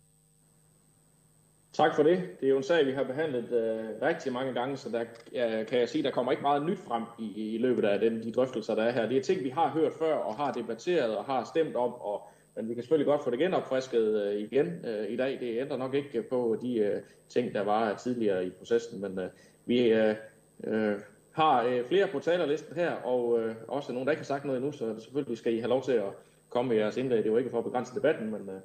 Tak 1.74 1.96
for 1.96 2.04
det. 2.04 2.22
Det 2.40 2.46
er 2.46 2.50
jo 2.50 2.58
en 2.58 2.64
sag, 2.64 2.86
vi 2.86 2.92
har 2.92 3.04
behandlet 3.04 3.52
øh, 3.52 4.08
rigtig 4.08 4.34
mange 4.34 4.54
gange, 4.54 4.78
så 4.78 4.90
der 4.90 5.02
øh, 5.02 5.66
kan 5.66 5.80
jeg 5.80 5.90
sige, 5.90 6.04
der 6.04 6.12
kommer 6.12 6.32
ikke 6.32 6.42
meget 6.42 6.66
nyt 6.66 6.80
frem 6.80 7.04
i, 7.20 7.56
i 7.56 7.58
løbet 7.58 7.86
af 7.86 8.00
den, 8.00 8.24
de 8.24 8.32
drøftelser, 8.32 8.76
der 8.76 8.84
er 8.84 8.92
her. 8.92 9.10
Det 9.10 9.18
er 9.18 9.22
ting, 9.22 9.44
vi 9.44 9.50
har 9.50 9.70
hørt 9.70 9.94
før 9.94 10.14
og 10.14 10.36
har 10.36 10.52
debatteret 10.52 11.18
og 11.18 11.26
har 11.26 11.44
stemt 11.44 11.76
om, 11.76 11.94
og, 11.94 12.22
men 12.56 12.70
vi 12.70 12.74
kan 12.74 12.84
selvfølgelig 12.84 13.06
godt 13.06 13.24
få 13.24 13.30
det 13.32 13.40
genopfrisket 13.40 14.24
øh, 14.24 14.42
igen 14.42 14.86
øh, 14.86 15.10
i 15.10 15.16
dag. 15.16 15.38
Det 15.40 15.62
ændrer 15.62 15.78
nok 15.78 15.94
ikke 15.94 16.24
på 16.24 16.58
de 16.62 16.78
øh, 16.78 17.02
ting, 17.30 17.54
der 17.54 17.62
var 17.62 17.94
tidligere 17.94 18.46
i 18.46 18.50
processen, 18.50 19.02
men 19.02 19.20
øh, 19.20 19.30
vi 19.66 19.94
øh, 19.94 20.16
øh, 20.64 20.96
har 21.32 21.64
øh, 21.64 21.86
flere 21.86 22.08
på 22.08 22.20
talerlisten 22.20 22.76
her, 22.76 22.92
og 22.92 23.40
øh, 23.40 23.56
også 23.68 23.94
nogen, 23.94 24.08
der 24.08 24.12
ikke 24.12 24.22
har 24.22 24.26
sagt 24.26 24.46
noget 24.46 24.58
endnu, 24.58 24.72
så 24.72 25.00
selvfølgelig 25.00 25.38
skal 25.38 25.54
I 25.54 25.60
have 25.60 25.70
lov 25.70 25.84
til 25.84 25.92
at 25.92 26.10
komme 26.50 26.70
med 26.70 26.78
jeres 26.78 26.98
indlæg. 26.98 27.24
Det 27.24 27.34
er 27.34 27.38
ikke 27.38 27.50
for 27.50 27.58
at 27.58 27.64
begrænse 27.64 27.96
debatten, 27.96 28.32
men 28.32 28.50
øh, 28.50 28.62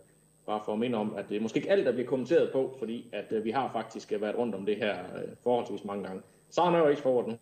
bare 0.46 0.60
for 0.64 0.72
at 0.72 0.78
minde 0.78 0.98
om, 0.98 1.14
at 1.14 1.28
det 1.28 1.36
er 1.36 1.40
måske 1.40 1.56
ikke 1.56 1.70
alt, 1.70 1.86
der 1.86 1.92
bliver 1.92 2.08
kommenteret 2.08 2.52
på, 2.52 2.76
fordi 2.78 3.08
at 3.12 3.32
øh, 3.32 3.44
vi 3.44 3.50
har 3.50 3.72
faktisk 3.72 4.12
øh, 4.12 4.20
været 4.20 4.36
rundt 4.36 4.54
om 4.54 4.66
det 4.66 4.76
her 4.76 5.16
øh, 5.16 5.36
forholdsvis 5.42 5.84
mange 5.84 6.04
gange. 6.04 6.22
Så 6.50 6.62
er 6.62 6.88
jeg 6.88 6.98
forward 6.98 7.28
nu. 7.28 7.38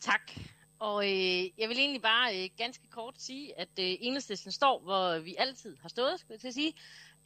Tak. 0.00 0.32
Og 0.78 1.04
øh, 1.04 1.60
jeg 1.60 1.68
vil 1.68 1.78
egentlig 1.78 2.02
bare 2.02 2.44
øh, 2.44 2.50
ganske 2.56 2.86
kort 2.90 3.14
sige, 3.18 3.60
at 3.60 3.68
øh, 3.78 3.96
enhedslisten 4.00 4.52
står, 4.52 4.80
hvor 4.80 5.18
vi 5.18 5.34
altid 5.38 5.76
har 5.82 5.88
stået, 5.88 6.20
skal 6.20 6.32
jeg 6.32 6.40
til 6.40 6.48
at 6.48 6.54
sige. 6.54 6.74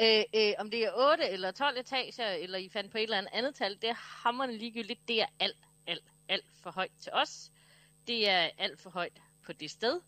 Øh, 0.00 0.24
øh, 0.36 0.52
om 0.58 0.70
det 0.70 0.84
er 0.84 0.90
8 1.12 1.28
eller 1.28 1.50
12 1.50 1.78
etager, 1.78 2.30
eller 2.30 2.58
I 2.58 2.68
fandt 2.68 2.92
på 2.92 2.98
et 2.98 3.02
eller 3.02 3.18
andet 3.18 3.30
andet 3.34 3.54
tal, 3.54 3.74
det 3.74 3.90
er 3.90 4.46
ligegyldigt. 4.46 5.08
Det 5.08 5.22
er 5.22 5.26
alt, 5.40 5.56
alt, 5.86 6.04
alt 6.28 6.44
for 6.62 6.70
højt 6.70 6.92
til 7.00 7.12
os. 7.12 7.50
Det 8.06 8.28
er 8.28 8.48
alt 8.58 8.80
for 8.80 8.90
højt 8.90 9.22
på 9.46 9.52
det 9.52 9.70
sted. 9.70 10.00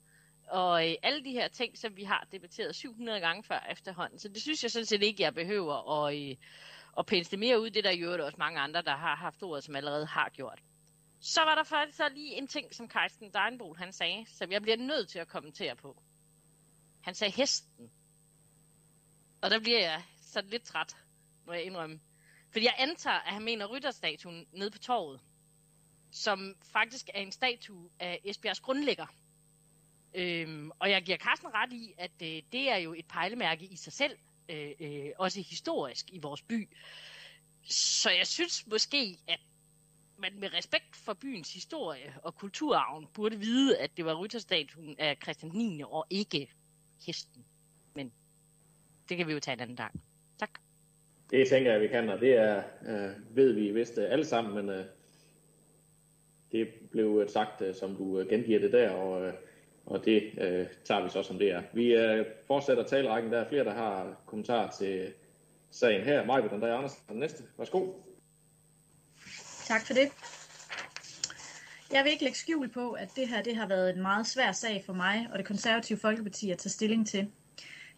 Og 0.47 0.90
øh, 0.90 0.95
alle 1.03 1.24
de 1.24 1.32
her 1.32 1.49
ting, 1.49 1.78
som 1.78 1.97
vi 1.97 2.05
har 2.05 2.26
debatteret 2.32 2.74
700 2.74 3.20
gange 3.20 3.42
før 3.42 3.66
efterhånden. 3.70 4.18
Så 4.18 4.28
det 4.28 4.42
synes 4.42 4.62
jeg 4.62 4.70
sådan 4.70 4.86
set 4.86 5.03
ikke, 5.03 5.22
jeg 5.22 5.34
behøver 5.34 6.05
at, 6.05 6.16
øh, 6.16 6.36
at 6.99 7.07
pensle 7.07 7.38
mere 7.38 7.61
ud. 7.61 7.70
Det 7.70 7.84
der 7.84 7.90
jo 7.90 8.24
også 8.24 8.36
mange 8.38 8.61
andre, 8.61 8.82
der 8.82 8.97
har 8.97 9.16
haft 9.16 9.42
ordet, 9.42 9.64
som 9.64 9.76
allerede 9.76 10.07
har 10.07 10.28
gjort. 10.28 10.62
Så 11.20 11.40
var 11.40 11.55
der 11.55 11.62
faktisk 11.62 11.97
så 11.97 12.09
lige 12.09 12.34
en 12.34 12.47
ting, 12.47 12.74
som 12.74 12.90
Carsten 12.90 13.32
Deinbol 13.32 13.76
han 13.76 13.92
sagde, 13.92 14.26
som 14.28 14.53
jeg 14.53 14.62
bliver 14.62 14.76
nødt 14.76 15.09
til 15.09 15.18
at 15.18 15.28
kommentere 15.28 15.76
på. 15.76 16.03
Han 17.01 17.14
sagde 17.14 17.32
hesten. 17.32 17.90
Og 19.42 19.51
der 19.51 19.61
bliver 19.61 19.80
jeg 19.80 20.03
så 20.22 20.42
lidt 20.42 20.62
træt, 20.62 20.97
må 21.47 21.53
jeg 21.53 21.62
indrømme. 21.62 22.01
Fordi 22.53 22.64
jeg 22.64 22.74
antager, 22.78 23.16
at 23.16 23.32
han 23.32 23.42
mener 23.42 23.66
rytterstatuen 23.66 24.47
nede 24.53 24.70
på 24.70 24.78
torvet, 24.78 25.20
som 26.11 26.55
faktisk 26.72 27.11
er 27.14 27.20
en 27.20 27.32
statue 27.32 27.90
af 28.01 28.20
Esbjergs 28.24 28.61
grundlægger. 28.61 29.07
Øhm, 30.15 30.71
og 30.79 30.91
jeg 30.91 31.03
giver 31.03 31.19
Carsten 31.19 31.49
ret 31.55 31.73
i, 31.73 31.95
at 31.99 32.11
øh, 32.23 32.43
det 32.53 32.71
er 32.71 32.77
jo 32.77 32.95
et 32.95 33.07
pejlemærke 33.09 33.65
i 33.65 33.77
sig 33.77 33.93
selv, 33.93 34.17
øh, 34.49 34.71
øh, 34.81 35.11
også 35.19 35.41
historisk 35.41 36.12
i 36.12 36.19
vores 36.19 36.43
by. 36.43 36.69
Så 37.71 38.11
jeg 38.11 38.27
synes 38.27 38.67
måske, 38.67 39.19
at 39.29 39.41
man 40.19 40.41
med 40.41 40.53
respekt 40.53 40.97
for 40.97 41.15
byens 41.15 41.55
historie 41.55 42.15
og 42.23 42.35
kulturarven 42.35 43.07
burde 43.15 43.39
vide, 43.39 43.79
at 43.79 43.97
det 43.97 44.05
var 44.05 44.15
rytterstatuen 44.15 44.97
af 44.99 45.17
Christian 45.23 45.53
9. 45.55 45.83
og 45.85 46.07
ikke 46.11 46.51
hesten. 47.07 47.45
Men 47.95 48.12
det 49.09 49.17
kan 49.17 49.27
vi 49.27 49.33
jo 49.33 49.41
tage 49.41 49.53
en 49.53 49.61
anden 49.61 49.77
dag. 49.77 49.91
Tak. 50.39 50.51
Det 51.31 51.49
tænker 51.49 51.73
jeg, 51.73 51.81
vi 51.81 51.89
kan, 51.89 52.09
og 52.09 52.21
det 52.21 52.35
er, 52.35 52.62
øh, 52.87 53.37
ved 53.37 53.53
vi 53.53 53.71
vist 53.71 53.99
øh, 53.99 54.12
alle 54.12 54.25
sammen, 54.25 54.55
men 54.55 54.69
øh, 54.69 54.85
det 56.53 56.69
blev 56.91 57.29
sagt, 57.29 57.62
øh, 57.62 57.75
som 57.75 57.97
du 57.97 58.21
øh, 58.21 58.29
gengiver 58.29 58.59
det 58.59 58.73
der, 58.73 58.91
og 58.91 59.27
øh, 59.27 59.35
og 59.87 60.05
det 60.05 60.30
øh, 60.39 60.66
tager 60.85 61.03
vi 61.03 61.09
så 61.09 61.22
som 61.22 61.39
det 61.39 61.53
er. 61.53 61.62
Vi 61.72 61.95
øh, 61.95 62.26
fortsætter 62.47 62.85
talrækken. 62.85 63.32
Der 63.32 63.39
er 63.39 63.49
flere, 63.49 63.64
der 63.64 63.74
har 63.74 64.16
kommentarer 64.26 64.70
til 64.70 65.12
sagen 65.70 66.05
her. 66.05 66.26
Majbet 66.26 66.53
Andrea 66.53 66.76
Andersen, 66.76 67.03
den 67.09 67.18
næste. 67.18 67.45
Værsgo. 67.59 67.93
Tak 69.66 69.87
for 69.87 69.95
det. 69.95 70.09
Jeg 71.93 72.05
vil 72.05 72.12
ikke 72.12 72.24
lægge 72.24 72.39
skjul 72.39 72.68
på, 72.68 72.93
at 72.93 73.09
det 73.16 73.28
her 73.28 73.43
det 73.43 73.57
har 73.57 73.68
været 73.68 73.91
en 73.91 74.03
meget 74.03 74.26
svær 74.26 74.53
sag 74.53 74.82
for 74.87 74.93
mig 74.93 75.28
og 75.32 75.39
det 75.39 75.47
konservative 75.47 75.99
Folkeparti 75.99 76.51
at 76.51 76.59
tage 76.59 76.70
stilling 76.70 77.07
til. 77.07 77.30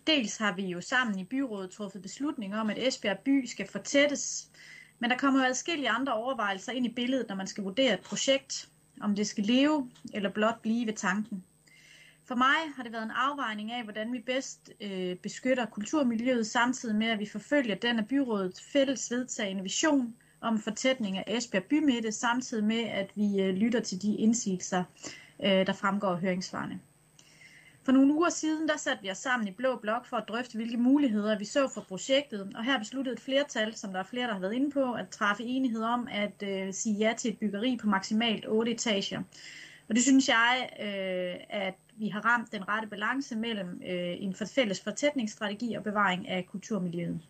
Dels 0.07 0.37
har 0.37 0.55
vi 0.55 0.63
jo 0.63 0.81
sammen 0.81 1.19
i 1.19 1.25
byrådet 1.25 1.71
truffet 1.71 2.03
beslutning 2.03 2.57
om, 2.57 2.71
at 2.71 2.79
Esbjerg 2.79 3.19
by 3.19 3.45
skal 3.45 3.69
fortættes, 3.69 4.49
men 4.99 5.11
der 5.11 5.17
kommer 5.17 5.41
jo 5.41 5.49
adskillige 5.49 5.91
andre 5.91 6.15
overvejelser 6.15 6.73
ind 6.73 6.87
i 6.87 6.93
billedet, 6.93 7.29
når 7.29 7.37
man 7.37 7.47
skal 7.47 7.65
vurdere 7.65 7.95
et 7.95 8.01
projekt, 8.01 8.69
om 9.01 9.15
det 9.15 9.27
skal 9.27 9.45
leve 9.45 9.91
eller 10.15 10.31
blot 10.31 10.63
blive 10.63 10.87
ved 10.87 10.95
tanken. 10.95 11.45
For 12.29 12.35
mig 12.35 12.75
har 12.77 12.83
det 12.83 12.93
været 12.93 13.05
en 13.05 13.11
afvejning 13.11 13.73
af, 13.73 13.85
hvordan 13.85 14.13
vi 14.13 14.19
bedst 14.19 14.71
øh, 14.81 15.17
beskytter 15.17 15.67
kulturmiljøet, 15.67 16.47
samtidig 16.47 16.97
med, 16.97 17.07
at 17.07 17.19
vi 17.19 17.27
forfølger 17.27 17.75
den 17.75 17.99
af 17.99 18.09
byrådet 18.09 18.63
fælles 18.73 19.11
vedtagende 19.11 19.63
vision 19.63 20.15
om 20.41 20.59
fortætning 20.59 21.19
af 21.19 21.25
Esbjerg 21.27 21.65
Bymidte, 21.65 22.13
samtidig 22.13 22.65
med, 22.65 22.81
at 22.81 23.11
vi 23.15 23.43
øh, 23.43 23.55
lytter 23.55 23.81
til 23.81 24.03
de 24.03 24.17
indsigelser, 24.17 24.85
øh, 25.45 25.67
der 25.67 25.73
fremgår 25.73 26.09
af 26.09 26.21
høringsvarene. 26.21 26.81
For 27.83 27.93
nogle 27.93 28.15
uger 28.15 28.31
siden, 28.31 28.69
der 28.69 28.77
satte 28.77 29.03
vi 29.03 29.11
os 29.11 29.19
sammen 29.19 29.49
i 29.49 29.51
Blå 29.51 29.77
Blok 29.77 30.07
for 30.07 30.17
at 30.17 30.29
drøfte, 30.29 30.57
hvilke 30.57 30.77
muligheder 30.77 31.39
vi 31.39 31.45
så 31.45 31.69
for 31.69 31.81
projektet, 31.81 32.53
og 32.55 32.65
her 32.65 32.79
besluttede 32.79 33.15
et 33.15 33.21
flertal, 33.21 33.75
som 33.75 33.93
der 33.93 33.99
er 33.99 34.05
flere, 34.05 34.27
der 34.27 34.33
har 34.33 34.41
været 34.41 34.55
inde 34.55 34.71
på, 34.71 34.93
at 34.93 35.09
træffe 35.09 35.43
enighed 35.43 35.83
om 35.83 36.09
at 36.11 36.43
øh, 36.43 36.73
sige 36.75 36.97
ja 36.97 37.15
til 37.19 37.31
et 37.31 37.39
byggeri 37.39 37.79
på 37.81 37.87
maksimalt 37.87 38.45
8 38.49 38.73
etager. 38.73 39.23
Og 39.89 39.95
det 39.95 40.03
synes 40.03 40.29
jeg, 40.29 40.69
øh, 40.81 41.45
at 41.51 41.75
vi 41.97 42.09
har 42.09 42.21
ramt 42.21 42.53
den 42.53 42.69
rette 42.69 42.89
balance 42.89 43.37
mellem 43.37 43.83
øh, 43.87 44.17
en 44.19 44.35
fælles 44.55 44.81
fortætningsstrategi 44.81 45.75
og 45.75 45.83
bevaring 45.83 46.29
af 46.29 46.47
kulturmiljøet. 46.47 47.21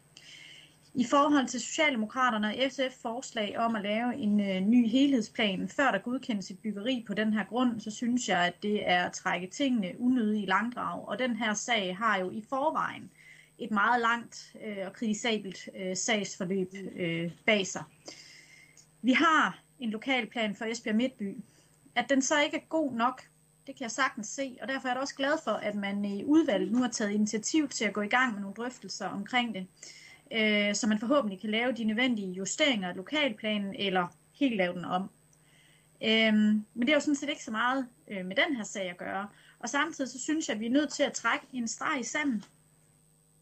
I 0.94 1.04
forhold 1.04 1.46
til 1.46 1.60
Socialdemokraterne 1.60 2.46
og 2.46 2.54
SF 2.70 3.02
forslag 3.02 3.58
om 3.58 3.76
at 3.76 3.82
lave 3.82 4.16
en 4.16 4.40
øh, 4.40 4.60
ny 4.60 4.88
helhedsplan, 4.88 5.68
før 5.68 5.90
der 5.90 5.98
godkendes 5.98 6.50
et 6.50 6.58
byggeri 6.58 7.04
på 7.06 7.14
den 7.14 7.32
her 7.32 7.44
grund, 7.44 7.80
så 7.80 7.90
synes 7.90 8.28
jeg, 8.28 8.46
at 8.46 8.62
det 8.62 8.88
er 8.90 9.04
at 9.04 9.12
trække 9.12 9.46
tingene 9.46 9.92
unødigt 9.98 10.42
i 10.42 10.46
langdrag. 10.46 11.08
Og 11.08 11.18
den 11.18 11.36
her 11.36 11.54
sag 11.54 11.96
har 11.96 12.18
jo 12.18 12.30
i 12.30 12.44
forvejen 12.48 13.10
et 13.58 13.70
meget 13.70 14.00
langt 14.00 14.56
øh, 14.66 14.86
og 14.86 14.92
kritisabelt 14.92 15.68
øh, 15.76 15.96
sagsforløb 15.96 16.74
øh, 16.96 17.30
bag 17.46 17.66
sig. 17.66 17.82
Vi 19.02 19.12
har 19.12 19.62
en 19.78 19.90
lokalplan 19.90 20.54
for 20.54 20.64
Esbjerg 20.64 20.96
Midtby. 20.96 21.36
At 21.96 22.08
den 22.08 22.22
så 22.22 22.40
ikke 22.40 22.56
er 22.56 22.66
god 22.68 22.92
nok, 22.92 23.22
det 23.66 23.76
kan 23.76 23.82
jeg 23.82 23.90
sagtens 23.90 24.26
se, 24.26 24.56
og 24.62 24.68
derfor 24.68 24.88
er 24.88 24.92
jeg 24.92 25.00
også 25.00 25.14
glad 25.14 25.32
for, 25.44 25.50
at 25.50 25.74
man 25.74 26.04
i 26.04 26.24
udvalget 26.24 26.72
nu 26.72 26.78
har 26.78 26.88
taget 26.88 27.10
initiativ 27.10 27.68
til 27.68 27.84
at 27.84 27.92
gå 27.92 28.00
i 28.00 28.08
gang 28.08 28.32
med 28.32 28.40
nogle 28.40 28.54
drøftelser 28.54 29.06
omkring 29.06 29.54
det, 29.54 29.66
øh, 30.32 30.74
så 30.74 30.86
man 30.86 30.98
forhåbentlig 30.98 31.40
kan 31.40 31.50
lave 31.50 31.72
de 31.72 31.84
nødvendige 31.84 32.32
justeringer 32.32 32.88
af 32.88 32.96
lokalplanen, 32.96 33.74
eller 33.74 34.06
helt 34.32 34.56
lave 34.56 34.74
den 34.74 34.84
om. 34.84 35.10
Øhm, 36.04 36.64
men 36.74 36.80
det 36.80 36.88
er 36.88 36.94
jo 36.94 37.00
sådan 37.00 37.14
set 37.14 37.28
ikke 37.28 37.44
så 37.44 37.50
meget 37.50 37.88
øh, 38.08 38.26
med 38.26 38.36
den 38.36 38.56
her 38.56 38.64
sag 38.64 38.90
at 38.90 38.96
gøre. 38.96 39.28
Og 39.58 39.68
samtidig 39.68 40.10
så 40.10 40.20
synes 40.20 40.48
jeg, 40.48 40.54
at 40.54 40.60
vi 40.60 40.66
er 40.66 40.70
nødt 40.70 40.92
til 40.92 41.02
at 41.02 41.12
trække 41.12 41.46
en 41.52 41.68
streg 41.68 42.00
i 42.00 42.04
sanden. 42.04 42.44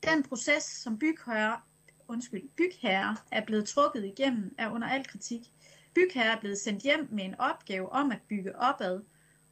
Den 0.05 0.23
proces, 0.23 0.63
som 0.63 0.99
bygherre, 0.99 1.61
undskyld, 2.09 2.49
bygherre 2.57 3.17
er 3.33 3.45
blevet 3.45 3.69
trukket 3.69 4.05
igennem, 4.05 4.55
er 4.59 4.71
under 4.71 4.89
al 4.89 5.07
kritik. 5.07 5.41
Bygherre 5.95 6.37
er 6.37 6.41
blevet 6.41 6.59
sendt 6.59 6.83
hjem 6.83 7.09
med 7.11 7.25
en 7.25 7.35
opgave 7.39 7.93
om 7.93 8.11
at 8.11 8.19
bygge 8.29 8.57
opad, 8.57 9.01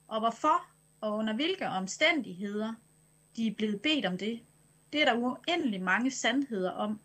og 0.08 0.20
hvorfor 0.20 0.66
og 1.00 1.16
under 1.16 1.34
hvilke 1.34 1.68
omstændigheder 1.68 2.74
de 3.36 3.46
er 3.46 3.54
blevet 3.54 3.82
bedt 3.82 4.06
om 4.06 4.18
det, 4.18 4.40
det 4.92 5.00
er 5.00 5.04
der 5.04 5.14
uendelig 5.14 5.82
mange 5.82 6.10
sandheder 6.10 6.70
om, 6.70 7.00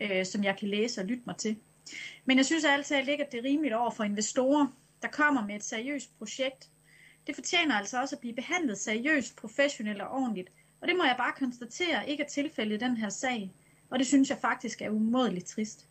øh, 0.00 0.26
som 0.26 0.44
jeg 0.44 0.56
kan 0.58 0.68
læse 0.68 1.00
og 1.00 1.06
lytte 1.06 1.22
mig 1.26 1.36
til. 1.36 1.56
Men 2.24 2.36
jeg 2.36 2.46
synes 2.46 2.64
altid 2.64 2.96
at 2.96 3.32
det 3.32 3.38
er 3.38 3.44
rimeligt 3.44 3.74
over 3.74 3.90
for 3.90 4.04
investorer, 4.04 4.66
der 5.02 5.08
kommer 5.08 5.46
med 5.46 5.56
et 5.56 5.64
seriøst 5.64 6.18
projekt. 6.18 6.70
Det 7.26 7.34
fortjener 7.34 7.74
altså 7.74 8.00
også 8.00 8.16
at 8.16 8.20
blive 8.20 8.34
behandlet 8.34 8.78
seriøst, 8.78 9.36
professionelt 9.36 10.02
og 10.02 10.10
ordentligt. 10.10 10.52
Og 10.80 10.88
det 10.88 10.96
må 10.96 11.04
jeg 11.04 11.14
bare 11.18 11.32
konstatere 11.38 12.08
ikke 12.08 12.22
er 12.22 12.28
tilfældet 12.28 12.74
i 12.82 12.84
den 12.84 12.96
her 12.96 13.08
sag. 13.08 13.52
Og 13.90 13.98
det 13.98 14.06
synes 14.06 14.30
jeg 14.30 14.38
faktisk 14.38 14.82
er 14.82 14.90
umådeligt 14.90 15.46
trist. 15.46 15.88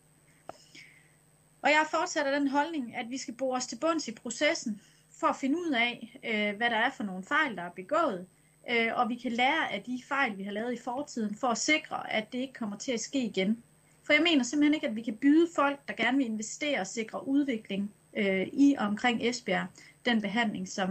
Og 1.63 1.69
jeg 1.69 1.85
fortsætter 1.91 2.39
den 2.39 2.47
holdning, 2.47 2.95
at 2.95 3.05
vi 3.09 3.17
skal 3.17 3.33
bore 3.33 3.57
os 3.57 3.67
til 3.67 3.77
bunds 3.81 4.07
i 4.07 4.13
processen, 4.13 4.81
for 5.19 5.27
at 5.27 5.35
finde 5.35 5.57
ud 5.57 5.71
af, 5.71 6.19
øh, 6.23 6.57
hvad 6.57 6.69
der 6.69 6.75
er 6.75 6.91
for 6.91 7.03
nogle 7.03 7.23
fejl, 7.23 7.55
der 7.55 7.63
er 7.63 7.69
begået, 7.69 8.27
øh, 8.71 8.87
og 8.95 9.09
vi 9.09 9.15
kan 9.15 9.31
lære 9.31 9.71
af 9.71 9.83
de 9.83 10.01
fejl, 10.07 10.37
vi 10.37 10.43
har 10.43 10.51
lavet 10.51 10.73
i 10.73 10.81
fortiden, 10.83 11.35
for 11.35 11.47
at 11.47 11.57
sikre, 11.57 12.13
at 12.13 12.33
det 12.33 12.39
ikke 12.39 12.53
kommer 12.53 12.77
til 12.77 12.91
at 12.91 12.99
ske 12.99 13.23
igen. 13.23 13.63
For 14.03 14.13
jeg 14.13 14.23
mener 14.23 14.43
simpelthen 14.43 14.73
ikke, 14.73 14.87
at 14.87 14.95
vi 14.95 15.01
kan 15.01 15.17
byde 15.17 15.47
folk, 15.55 15.79
der 15.87 15.93
gerne 15.93 16.17
vil 16.17 16.25
investere 16.25 16.79
og 16.79 16.87
sikre 16.87 17.27
udvikling 17.27 17.93
øh, 18.17 18.47
i 18.53 18.75
og 18.79 18.85
omkring 18.87 19.23
Esbjerg, 19.23 19.67
den 20.05 20.21
behandling, 20.21 20.67
som 20.67 20.89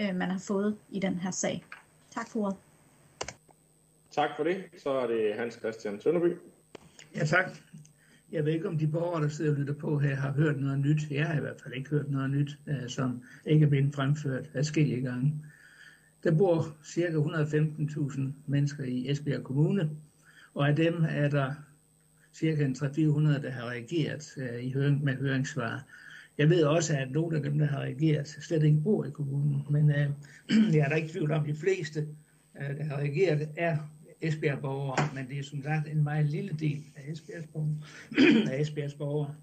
øh, 0.00 0.14
man 0.14 0.30
har 0.30 0.38
fået 0.38 0.78
i 0.90 1.00
den 1.00 1.18
her 1.18 1.30
sag. 1.30 1.64
Tak 2.10 2.28
for 2.28 2.40
ordet. 2.40 2.56
Tak 4.10 4.30
for 4.36 4.44
det. 4.44 4.64
Så 4.78 4.90
er 4.90 5.06
det 5.06 5.34
Hans 5.34 5.54
Christian 5.54 6.00
Sønderby. 6.00 6.36
Ja, 7.14 7.24
tak. 7.24 7.50
Jeg 8.32 8.44
ved 8.44 8.52
ikke, 8.52 8.68
om 8.68 8.78
de 8.78 8.86
borgere, 8.86 9.22
der 9.22 9.28
sidder 9.28 9.50
og 9.50 9.56
lytter 9.56 9.74
på 9.74 9.98
her, 9.98 10.16
har 10.16 10.32
hørt 10.32 10.60
noget 10.60 10.78
nyt. 10.78 11.10
Jeg 11.10 11.26
har 11.26 11.36
i 11.36 11.40
hvert 11.40 11.60
fald 11.62 11.74
ikke 11.74 11.90
hørt 11.90 12.10
noget 12.10 12.30
nyt, 12.30 12.58
øh, 12.66 12.88
som 12.88 13.22
ikke 13.46 13.64
er 13.64 13.68
blevet 13.68 13.94
fremført 13.94 14.50
adskillige 14.54 15.02
gange. 15.02 15.44
Der 16.24 16.34
bor 16.38 16.76
ca. 16.84 17.08
115.000 17.08 18.20
mennesker 18.46 18.84
i 18.84 19.10
Esbjerg 19.10 19.44
Kommune, 19.44 19.90
og 20.54 20.68
af 20.68 20.76
dem 20.76 21.04
er 21.08 21.28
der 21.28 21.54
ca. 22.36 22.46
300-400, 22.46 23.42
der 23.42 23.50
har 23.50 23.70
reageret 23.70 24.34
øh, 24.36 24.64
i 24.64 24.72
høring, 24.72 25.04
med 25.04 25.14
høringssvar. 25.14 25.84
Jeg 26.38 26.50
ved 26.50 26.62
også, 26.64 26.96
at 26.96 27.10
nogle 27.10 27.36
af 27.36 27.42
dem, 27.42 27.58
der 27.58 27.66
har 27.66 27.78
reageret, 27.78 28.28
slet 28.28 28.62
ikke 28.62 28.80
bor 28.80 29.04
i 29.04 29.10
kommunen, 29.10 29.62
men 29.70 29.90
øh, 29.90 30.10
jeg 30.74 30.80
er 30.80 30.88
da 30.88 30.94
ikke 30.94 31.08
tvivl 31.08 31.32
om, 31.32 31.42
at 31.42 31.48
de 31.48 31.54
fleste, 31.54 32.06
øh, 32.60 32.76
der 32.76 32.84
har 32.84 32.96
reageret, 32.96 33.48
er 33.56 33.78
Esbjerg 34.20 34.60
borgere, 34.60 35.14
men 35.14 35.28
det 35.28 35.38
er 35.38 35.42
som 35.42 35.62
sagt 35.62 35.88
en 35.88 36.04
meget 36.04 36.26
lille 36.26 36.56
del 36.60 36.84
af 36.96 37.12
Esbjergs 37.12 37.46
borgere. 37.46 38.52
af 38.52 38.60
Esbjergs 38.60 38.94
borgere. 38.94 39.34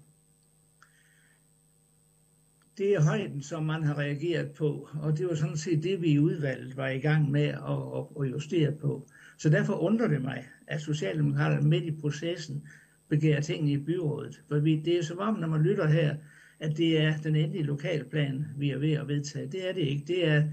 Det 2.78 2.94
er 2.94 3.00
højden, 3.00 3.42
som 3.42 3.64
man 3.64 3.82
har 3.82 3.98
reageret 3.98 4.50
på, 4.50 4.88
og 5.00 5.18
det 5.18 5.26
var 5.26 5.34
sådan 5.34 5.56
set 5.56 5.82
det, 5.82 6.02
vi 6.02 6.10
i 6.10 6.18
udvalget 6.18 6.76
var 6.76 6.88
i 6.88 6.98
gang 6.98 7.30
med 7.30 7.42
at, 7.42 8.24
at 8.24 8.32
justere 8.32 8.72
på. 8.72 9.08
Så 9.38 9.50
derfor 9.50 9.74
undrer 9.74 10.08
det 10.08 10.22
mig, 10.22 10.44
at 10.66 10.80
Socialdemokraterne 10.80 11.68
midt 11.68 11.84
i 11.84 12.00
processen 12.00 12.68
begærer 13.08 13.40
ting 13.40 13.70
i 13.70 13.76
byrådet. 13.76 14.42
For 14.48 14.54
det 14.56 14.88
er 14.88 15.02
som 15.02 15.18
om, 15.18 15.34
når 15.38 15.48
man 15.48 15.62
lytter 15.62 15.86
her, 15.88 16.16
at 16.60 16.76
det 16.76 17.00
er 17.00 17.16
den 17.16 17.36
endelige 17.36 17.64
lokalplan, 17.64 18.46
vi 18.56 18.70
er 18.70 18.78
ved 18.78 18.92
at 18.92 19.08
vedtage. 19.08 19.46
Det 19.46 19.68
er 19.68 19.72
det 19.72 19.80
ikke. 19.80 20.04
Det, 20.06 20.28
er, 20.28 20.44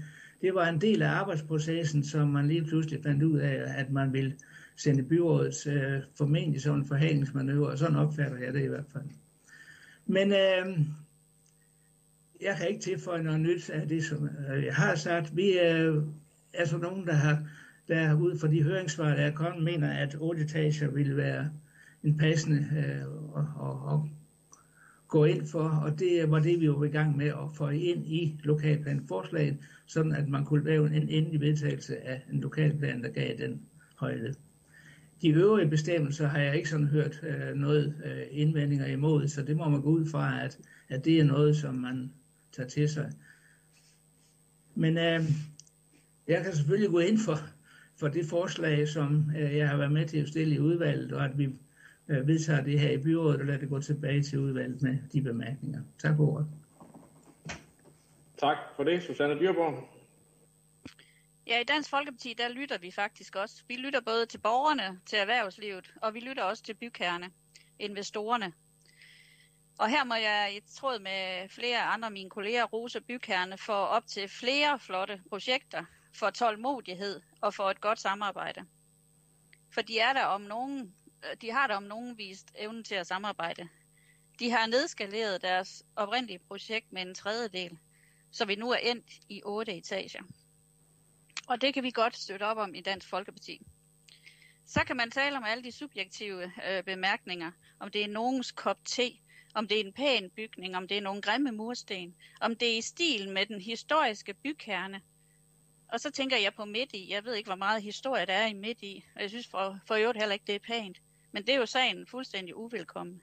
det 0.44 0.54
var 0.54 0.68
en 0.68 0.80
del 0.80 1.02
af 1.02 1.08
arbejdsprocessen, 1.08 2.04
som 2.04 2.28
man 2.28 2.48
lige 2.48 2.64
pludselig 2.64 3.02
fandt 3.02 3.22
ud 3.22 3.38
af, 3.38 3.62
at 3.66 3.90
man 3.90 4.12
ville 4.12 4.36
sende 4.76 5.02
byrådets 5.02 5.66
øh, 5.66 6.00
formentlig 6.18 6.62
sådan 6.62 6.78
en 6.78 6.86
forhandlingsmanøvre, 6.86 7.70
og 7.70 7.78
sådan 7.78 7.96
opfatter 7.96 8.38
jeg 8.38 8.54
det 8.54 8.64
i 8.64 8.66
hvert 8.66 8.86
fald. 8.92 9.04
Men 10.06 10.32
øh, 10.32 10.78
jeg 12.40 12.56
kan 12.58 12.68
ikke 12.68 12.80
tilføje 12.80 13.22
noget 13.22 13.40
nyt 13.40 13.70
af 13.70 13.88
det, 13.88 14.04
som 14.04 14.28
øh, 14.48 14.64
jeg 14.64 14.74
har 14.74 14.94
sagt. 14.94 15.36
Vi 15.36 15.58
er, 15.58 16.02
er 16.52 16.64
så 16.64 16.78
nogen, 16.78 17.06
der 17.06 17.12
har 17.12 17.48
der 17.88 18.14
ud 18.14 18.38
fra 18.38 18.48
de 18.48 18.62
høringssvar, 18.62 19.08
der 19.08 19.22
er 19.22 19.34
kommet, 19.34 19.64
mener, 19.64 19.90
at 19.90 20.16
8 20.20 20.42
etager 20.42 20.90
ville 20.90 21.16
være 21.16 21.50
en 22.02 22.18
passende 22.18 22.66
øh, 22.76 23.34
og, 23.34 23.48
og, 23.56 23.82
og 23.82 24.08
gå 25.14 25.24
ind 25.24 25.46
for, 25.46 25.68
og 25.68 25.98
det 25.98 26.30
var 26.30 26.38
det, 26.38 26.60
vi 26.60 26.68
var 26.68 26.84
i 26.84 26.88
gang 26.88 27.16
med 27.16 27.26
at 27.26 27.48
få 27.54 27.68
ind 27.68 28.06
i 28.06 28.40
lokalplanforslaget, 28.42 29.56
sådan 29.86 30.12
at 30.12 30.28
man 30.28 30.44
kunne 30.44 30.64
lave 30.64 30.96
en 30.96 31.08
endelig 31.08 31.40
vedtagelse 31.40 32.06
af 32.06 32.22
en 32.32 32.40
lokalplan, 32.40 33.02
der 33.02 33.08
gav 33.08 33.36
den 33.38 33.62
højde. 33.96 34.34
De 35.22 35.28
øvrige 35.28 35.70
bestemmelser 35.70 36.28
har 36.28 36.38
jeg 36.38 36.56
ikke 36.56 36.68
sådan 36.68 36.86
hørt 36.86 37.20
øh, 37.22 37.54
noget 37.56 37.94
øh, 38.04 38.22
indvendinger 38.30 38.86
imod, 38.86 39.28
så 39.28 39.42
det 39.42 39.56
må 39.56 39.68
man 39.68 39.82
gå 39.82 39.88
ud 39.88 40.06
fra, 40.06 40.44
at, 40.44 40.58
at 40.88 41.04
det 41.04 41.20
er 41.20 41.24
noget, 41.24 41.56
som 41.56 41.74
man 41.74 42.12
tager 42.52 42.68
til 42.68 42.88
sig. 42.88 43.12
Men 44.74 44.98
øh, 44.98 45.22
jeg 46.28 46.44
kan 46.44 46.54
selvfølgelig 46.54 46.90
gå 46.90 46.98
ind 46.98 47.18
for, 47.18 47.38
for 48.00 48.08
det 48.08 48.26
forslag, 48.26 48.88
som 48.88 49.30
øh, 49.38 49.56
jeg 49.56 49.68
har 49.68 49.76
været 49.76 49.92
med 49.92 50.06
til 50.06 50.18
at 50.18 50.28
stille 50.28 50.54
i 50.54 50.60
udvalget, 50.60 51.12
og 51.12 51.24
at 51.24 51.38
vi 51.38 51.48
øh, 52.08 52.26
vedtager 52.26 52.64
det 52.64 52.80
her 52.80 52.90
i 52.90 52.98
byrådet 52.98 53.40
og 53.40 53.46
lader 53.46 53.58
det 53.58 53.68
gå 53.68 53.80
tilbage 53.80 54.22
til 54.22 54.38
udvalget 54.38 54.82
med 54.82 54.98
de 55.12 55.22
bemærkninger. 55.22 55.82
Tak 55.98 56.16
for 56.16 56.32
ordet. 56.32 56.46
Tak 58.36 58.56
for 58.76 58.84
det, 58.84 59.02
Susanne 59.02 59.40
Dyrborg. 59.40 59.88
Ja, 61.46 61.60
i 61.60 61.64
Dansk 61.64 61.90
Folkeparti, 61.90 62.34
der 62.38 62.48
lytter 62.48 62.78
vi 62.78 62.90
faktisk 62.90 63.36
også. 63.36 63.62
Vi 63.68 63.74
lytter 63.74 64.00
både 64.00 64.26
til 64.26 64.38
borgerne, 64.38 65.00
til 65.06 65.18
erhvervslivet, 65.18 65.94
og 66.02 66.14
vi 66.14 66.20
lytter 66.20 66.42
også 66.42 66.62
til 66.62 66.74
bygherrene, 66.74 67.30
investorerne. 67.78 68.52
Og 69.78 69.88
her 69.88 70.04
må 70.04 70.14
jeg 70.14 70.56
i 70.56 70.60
tråd 70.74 70.98
med 70.98 71.48
flere 71.48 71.82
andre 71.82 72.06
af 72.06 72.12
mine 72.12 72.30
kolleger 72.30 72.64
rose 72.64 73.00
bygherrene 73.00 73.58
for 73.58 73.72
op 73.72 74.06
til 74.06 74.28
flere 74.28 74.78
flotte 74.78 75.20
projekter, 75.28 75.84
for 76.14 76.30
tålmodighed 76.30 77.20
og 77.40 77.54
for 77.54 77.70
et 77.70 77.80
godt 77.80 78.00
samarbejde. 78.00 78.64
For 79.74 79.80
de 79.80 79.98
er 79.98 80.12
der 80.12 80.24
om 80.24 80.40
nogen, 80.40 80.94
Øh, 81.30 81.36
de 81.40 81.50
har 81.50 81.66
da 81.66 81.74
om 81.74 81.82
nogen 81.82 82.18
vist 82.18 82.52
evne 82.54 82.82
til 82.82 82.94
at 82.94 83.06
samarbejde. 83.06 83.68
De 84.38 84.50
har 84.50 84.66
nedskaleret 84.66 85.42
deres 85.42 85.82
oprindelige 85.96 86.38
projekt 86.38 86.92
med 86.92 87.02
en 87.02 87.14
tredjedel, 87.14 87.78
så 88.30 88.44
vi 88.44 88.54
nu 88.54 88.70
er 88.70 88.76
endt 88.76 89.12
i 89.28 89.42
otte 89.44 89.74
etager. 89.74 90.22
Og 91.48 91.60
det 91.60 91.74
kan 91.74 91.82
vi 91.82 91.90
godt 91.90 92.16
støtte 92.16 92.44
op 92.44 92.56
om 92.56 92.74
i 92.74 92.80
Dansk 92.80 93.08
Folkeparti. 93.08 93.60
Så 94.66 94.80
kan 94.86 94.96
man 94.96 95.10
tale 95.10 95.36
om 95.36 95.44
alle 95.44 95.64
de 95.64 95.72
subjektive 95.72 96.52
øh, 96.68 96.84
bemærkninger, 96.84 97.50
om 97.80 97.90
det 97.90 98.02
er 98.04 98.08
nogens 98.08 98.52
kop 98.52 98.84
te, 98.84 99.18
om 99.54 99.68
det 99.68 99.80
er 99.80 99.84
en 99.84 99.92
pæn 99.92 100.30
bygning, 100.30 100.76
om 100.76 100.88
det 100.88 100.96
er 100.96 101.02
nogle 101.02 101.22
grimme 101.22 101.52
mursten, 101.52 102.14
om 102.40 102.56
det 102.56 102.72
er 102.72 102.78
i 102.78 102.80
stil 102.80 103.30
med 103.30 103.46
den 103.46 103.60
historiske 103.60 104.34
bykerne. 104.34 105.02
Og 105.88 106.00
så 106.00 106.10
tænker 106.10 106.36
jeg 106.36 106.54
på 106.54 106.64
midt 106.64 106.92
i. 106.94 107.12
Jeg 107.12 107.24
ved 107.24 107.34
ikke, 107.34 107.48
hvor 107.48 107.56
meget 107.56 107.82
historie 107.82 108.26
der 108.26 108.32
er 108.32 108.46
i 108.46 108.52
midt 108.52 108.82
i, 108.82 109.04
og 109.16 109.22
jeg 109.22 109.30
synes 109.30 109.46
for, 109.46 109.80
for 109.86 109.94
øvrigt 109.94 110.18
heller 110.18 110.32
ikke, 110.32 110.46
det 110.46 110.54
er 110.54 110.58
pænt. 110.58 111.00
Men 111.34 111.46
det 111.46 111.54
er 111.54 111.58
jo 111.58 111.66
sagen 111.66 112.06
fuldstændig 112.06 112.56
uvelkommen. 112.56 113.22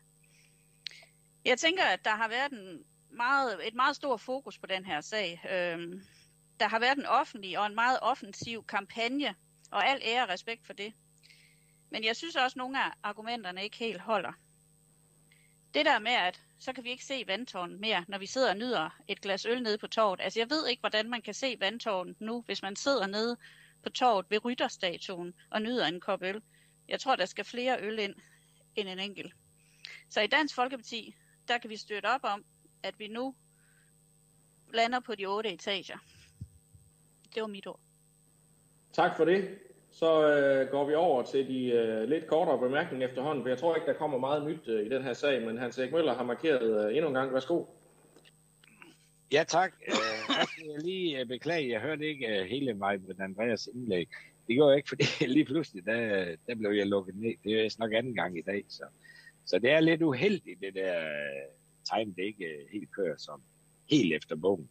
Jeg 1.46 1.58
tænker, 1.58 1.84
at 1.84 2.06
der 2.06 2.16
har 2.16 2.28
været 2.28 2.52
en 2.52 2.84
meget, 3.10 3.68
et 3.68 3.74
meget 3.74 3.96
stort 3.96 4.22
fokus 4.22 4.58
på 4.58 4.66
den 4.66 4.86
her 4.86 5.02
sag. 5.02 5.42
Øhm, 5.52 6.02
der 6.60 6.68
har 6.68 6.80
været 6.80 6.98
en 6.98 7.06
offentlig 7.06 7.60
og 7.60 7.66
en 7.66 7.76
meget 7.76 8.00
offensiv 8.02 8.66
kampagne, 8.66 9.36
og 9.72 9.90
al 9.90 10.02
ære 10.06 10.24
og 10.24 10.30
respekt 10.30 10.66
for 10.66 10.74
det. 10.74 10.94
Men 11.90 12.04
jeg 12.04 12.16
synes 12.16 12.36
også, 12.36 12.54
at 12.54 12.58
nogle 12.58 12.84
af 12.84 12.92
argumenterne 13.04 13.64
ikke 13.64 13.78
helt 13.78 14.02
holder. 14.02 14.34
Det 15.74 15.86
der 15.86 16.00
med, 16.00 16.12
at 16.12 16.42
så 16.60 16.74
kan 16.74 16.84
vi 16.84 16.90
ikke 16.90 17.06
se 17.06 17.24
vandtårnet 17.28 17.80
mere, 17.80 18.06
når 18.08 18.18
vi 18.18 18.26
sidder 18.26 18.50
og 18.50 18.58
nyder 18.58 18.90
et 19.08 19.22
glas 19.22 19.46
øl 19.46 19.64
nede 19.64 19.78
på 19.78 19.88
torvet. 19.88 20.22
Altså 20.22 20.40
jeg 20.40 20.50
ved 20.50 20.68
ikke, 20.68 20.80
hvordan 20.80 21.10
man 21.10 21.22
kan 21.22 21.34
se 21.34 21.56
vandtårnet 21.60 22.22
nu, 22.22 22.42
hvis 22.42 22.62
man 22.62 22.76
sidder 22.76 23.08
nede 23.08 23.38
på 23.84 23.90
torvet 23.90 24.26
ved 24.30 24.46
rytterstatuen 24.46 25.34
og 25.50 25.62
nyder 25.62 25.86
en 25.86 26.00
kop 26.00 26.24
øl. 26.24 26.42
Jeg 26.92 27.00
tror, 27.00 27.16
der 27.16 27.26
skal 27.26 27.46
flere 27.46 27.78
øl 27.82 28.00
ind 28.00 28.16
end 28.76 28.90
en 28.90 29.00
enkelt. 29.00 29.34
Så 30.10 30.22
i 30.22 30.28
Dansk 30.28 30.56
Folkeparti, 30.56 31.16
der 31.48 31.58
kan 31.58 31.70
vi 31.70 31.78
støtte 31.78 32.06
op 32.06 32.22
om, 32.24 32.44
at 32.84 33.00
vi 33.00 33.08
nu 33.08 33.36
lander 34.74 35.00
på 35.00 35.16
de 35.16 35.26
otte 35.26 35.50
etager. 35.54 35.98
Det 37.36 37.42
var 37.42 37.48
mit 37.48 37.68
ord. 37.68 37.80
Tak 38.94 39.18
for 39.18 39.26
det. 39.26 39.60
Så 39.92 40.28
øh, 40.28 40.72
går 40.72 40.86
vi 40.86 40.94
over 40.94 41.24
til 41.24 41.48
de 41.48 41.66
øh, 41.66 42.10
lidt 42.10 42.28
kortere 42.28 42.60
bemærkninger 42.60 43.08
efterhånden, 43.08 43.44
for 43.44 43.50
jeg 43.50 43.58
tror 43.58 43.76
ikke, 43.76 43.88
der 43.88 43.98
kommer 43.98 44.18
meget 44.18 44.48
nyt 44.48 44.68
øh, 44.68 44.86
i 44.86 44.90
den 44.90 45.04
her 45.04 45.14
sag, 45.14 45.42
men 45.42 45.58
Hans 45.58 45.78
Erik 45.78 45.92
Møller 45.92 46.14
har 46.14 46.24
markeret 46.24 46.86
øh, 46.86 46.96
endnu 46.96 47.08
en 47.08 47.14
gang. 47.14 47.34
Værsgo. 47.34 47.66
Ja, 49.32 49.44
tak. 49.48 49.74
Øh, 49.88 49.94
jeg 50.30 50.48
skal 50.48 50.82
lige 50.84 51.20
øh, 51.20 51.26
beklage, 51.28 51.70
jeg 51.70 51.82
hørte 51.82 52.06
ikke 52.06 52.28
øh, 52.28 52.46
hele 52.46 52.74
mig 52.74 53.02
med 53.02 53.20
Andreas 53.20 53.70
indlæg. 53.74 54.10
Det 54.48 54.56
gjorde 54.56 54.70
jeg 54.70 54.78
ikke, 54.78 54.90
fordi 54.94 55.06
lige 55.28 55.46
pludselig, 55.46 55.86
der, 55.86 56.36
der 56.48 56.56
blev 56.56 56.72
jeg 56.72 56.88
lukket 56.88 57.16
ned. 57.16 57.34
Det 57.44 57.66
er 57.66 57.76
nok 57.80 57.94
anden 57.94 58.16
gang 58.16 58.38
i 58.38 58.42
dag, 58.42 58.66
så, 58.70 58.84
så 59.46 59.60
det 59.60 59.72
er 59.72 59.80
lidt 59.80 60.02
uheldigt, 60.02 60.62
det 60.62 60.74
der 60.74 61.00
øh, 61.00 61.52
time, 61.92 62.14
det 62.18 62.24
ikke 62.24 62.46
øh, 62.46 62.68
helt 62.72 62.92
kører 62.92 63.18
som 63.18 63.42
helt 63.90 64.14
efter 64.14 64.36
bogen. 64.36 64.70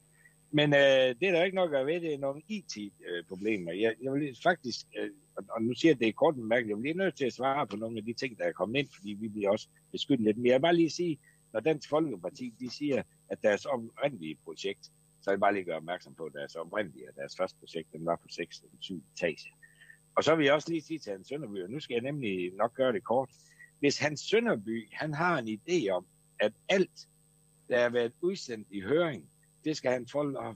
Men 0.53 0.75
øh, 0.75 1.09
det 1.21 1.23
er 1.23 1.33
der 1.33 1.45
ikke 1.45 1.57
nok 1.57 1.75
at 1.75 1.87
ved, 1.87 2.01
det 2.01 2.14
er 2.14 2.18
nogle 2.18 2.43
IT-problemer. 2.49 3.73
Øh, 3.73 3.81
jeg, 3.81 3.95
jeg 4.03 4.12
vil 4.12 4.37
faktisk, 4.43 4.87
øh, 4.99 5.11
og 5.49 5.62
nu 5.62 5.75
siger 5.75 5.93
jeg, 5.93 5.99
det 5.99 6.09
er 6.09 6.12
kort 6.12 6.35
bemærket, 6.35 6.68
jeg 6.68 6.79
bliver 6.79 6.97
nødt 6.97 7.16
til 7.16 7.25
at 7.25 7.33
svare 7.33 7.66
på 7.66 7.77
nogle 7.77 7.99
af 7.99 8.05
de 8.05 8.12
ting, 8.12 8.39
der 8.39 8.45
er 8.45 8.53
kommet 8.53 8.79
ind, 8.79 8.89
fordi 8.95 9.16
vi 9.21 9.29
bliver 9.29 9.51
også 9.51 9.68
beskyldt 9.93 10.23
lidt. 10.23 10.37
Men 10.37 10.47
jeg 10.47 10.55
vil 10.55 10.62
bare 10.62 10.77
lige 10.77 10.91
sige, 10.91 11.18
når 11.53 11.61
Dansk 11.61 11.89
Folkeparti, 11.89 12.55
de 12.61 12.71
siger, 12.71 13.03
at 13.29 13.43
deres 13.43 13.64
oprindelige 13.64 14.39
projekt, 14.45 14.85
så 15.23 15.31
vil 15.31 15.33
jeg 15.33 15.41
bare 15.41 15.55
lige 15.55 15.64
gøre 15.64 15.77
opmærksom 15.77 16.14
på, 16.14 16.25
at 16.25 16.33
deres 16.33 16.55
oprindelige, 16.55 17.09
og 17.09 17.14
deres 17.16 17.35
første 17.37 17.59
projekt, 17.59 17.93
den 17.93 18.07
var 18.07 18.16
på 18.16 18.29
6 18.31 18.61
eller 18.61 18.77
7 18.81 19.03
etager. 19.14 19.51
Og 20.16 20.24
så 20.24 20.34
vil 20.34 20.44
jeg 20.44 20.54
også 20.54 20.70
lige 20.70 20.82
sige 20.82 20.98
til 20.98 21.12
Hans 21.12 21.28
Sønderby, 21.28 21.62
og 21.62 21.70
nu 21.70 21.80
skal 21.80 21.94
jeg 21.94 22.02
nemlig 22.02 22.52
nok 22.54 22.74
gøre 22.74 22.92
det 22.92 23.04
kort. 23.04 23.30
Hvis 23.78 23.98
Hans 23.98 24.20
Sønderby, 24.20 24.88
han 24.92 25.14
har 25.14 25.38
en 25.38 25.61
idé 25.61 25.88
om, 25.90 26.06
at 26.40 26.52
alt, 26.68 27.08
der 27.68 27.76
er 27.76 27.88
været 27.88 28.12
udsendt 28.20 28.68
i 28.70 28.80
høring, 28.80 29.30
det 29.64 29.76
skal 29.76 29.92
han 29.92 30.06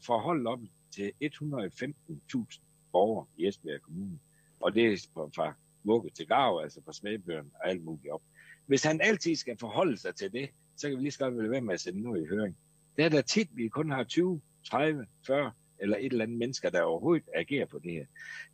forholde 0.06 0.50
op 0.50 0.60
til 0.94 1.12
115.000 1.24 2.60
borgere 2.92 3.26
i 3.36 3.46
Esbjerg 3.46 3.82
Kommune. 3.82 4.18
Og 4.60 4.74
det 4.74 4.92
er 4.92 4.96
fra 5.14 5.54
vugge 5.84 6.10
til 6.10 6.26
grav, 6.26 6.60
altså 6.62 6.80
fra 6.84 6.92
smedbøren 6.92 7.50
og 7.54 7.68
alt 7.68 7.84
muligt 7.84 8.12
op. 8.12 8.22
Hvis 8.66 8.84
han 8.84 9.00
altid 9.00 9.36
skal 9.36 9.58
forholde 9.58 9.96
sig 9.96 10.14
til 10.14 10.32
det, 10.32 10.50
så 10.76 10.88
kan 10.88 10.98
vi 10.98 11.02
lige 11.02 11.12
så 11.12 11.18
godt 11.18 11.50
være 11.50 11.60
med 11.60 11.74
at 11.74 11.80
sende 11.80 12.02
noget 12.02 12.22
i 12.22 12.26
høring. 12.26 12.56
Det 12.96 13.04
er 13.04 13.08
da 13.08 13.20
tit, 13.20 13.48
vi 13.56 13.68
kun 13.68 13.90
har 13.90 14.04
20, 14.04 14.40
30, 14.64 15.06
40 15.26 15.52
eller 15.84 15.96
et 15.96 16.12
eller 16.12 16.24
andet 16.24 16.38
mennesker, 16.38 16.70
der 16.70 16.82
overhovedet 16.82 17.28
agerer 17.34 17.66
på 17.66 17.78
det 17.78 17.92
her. 17.92 18.06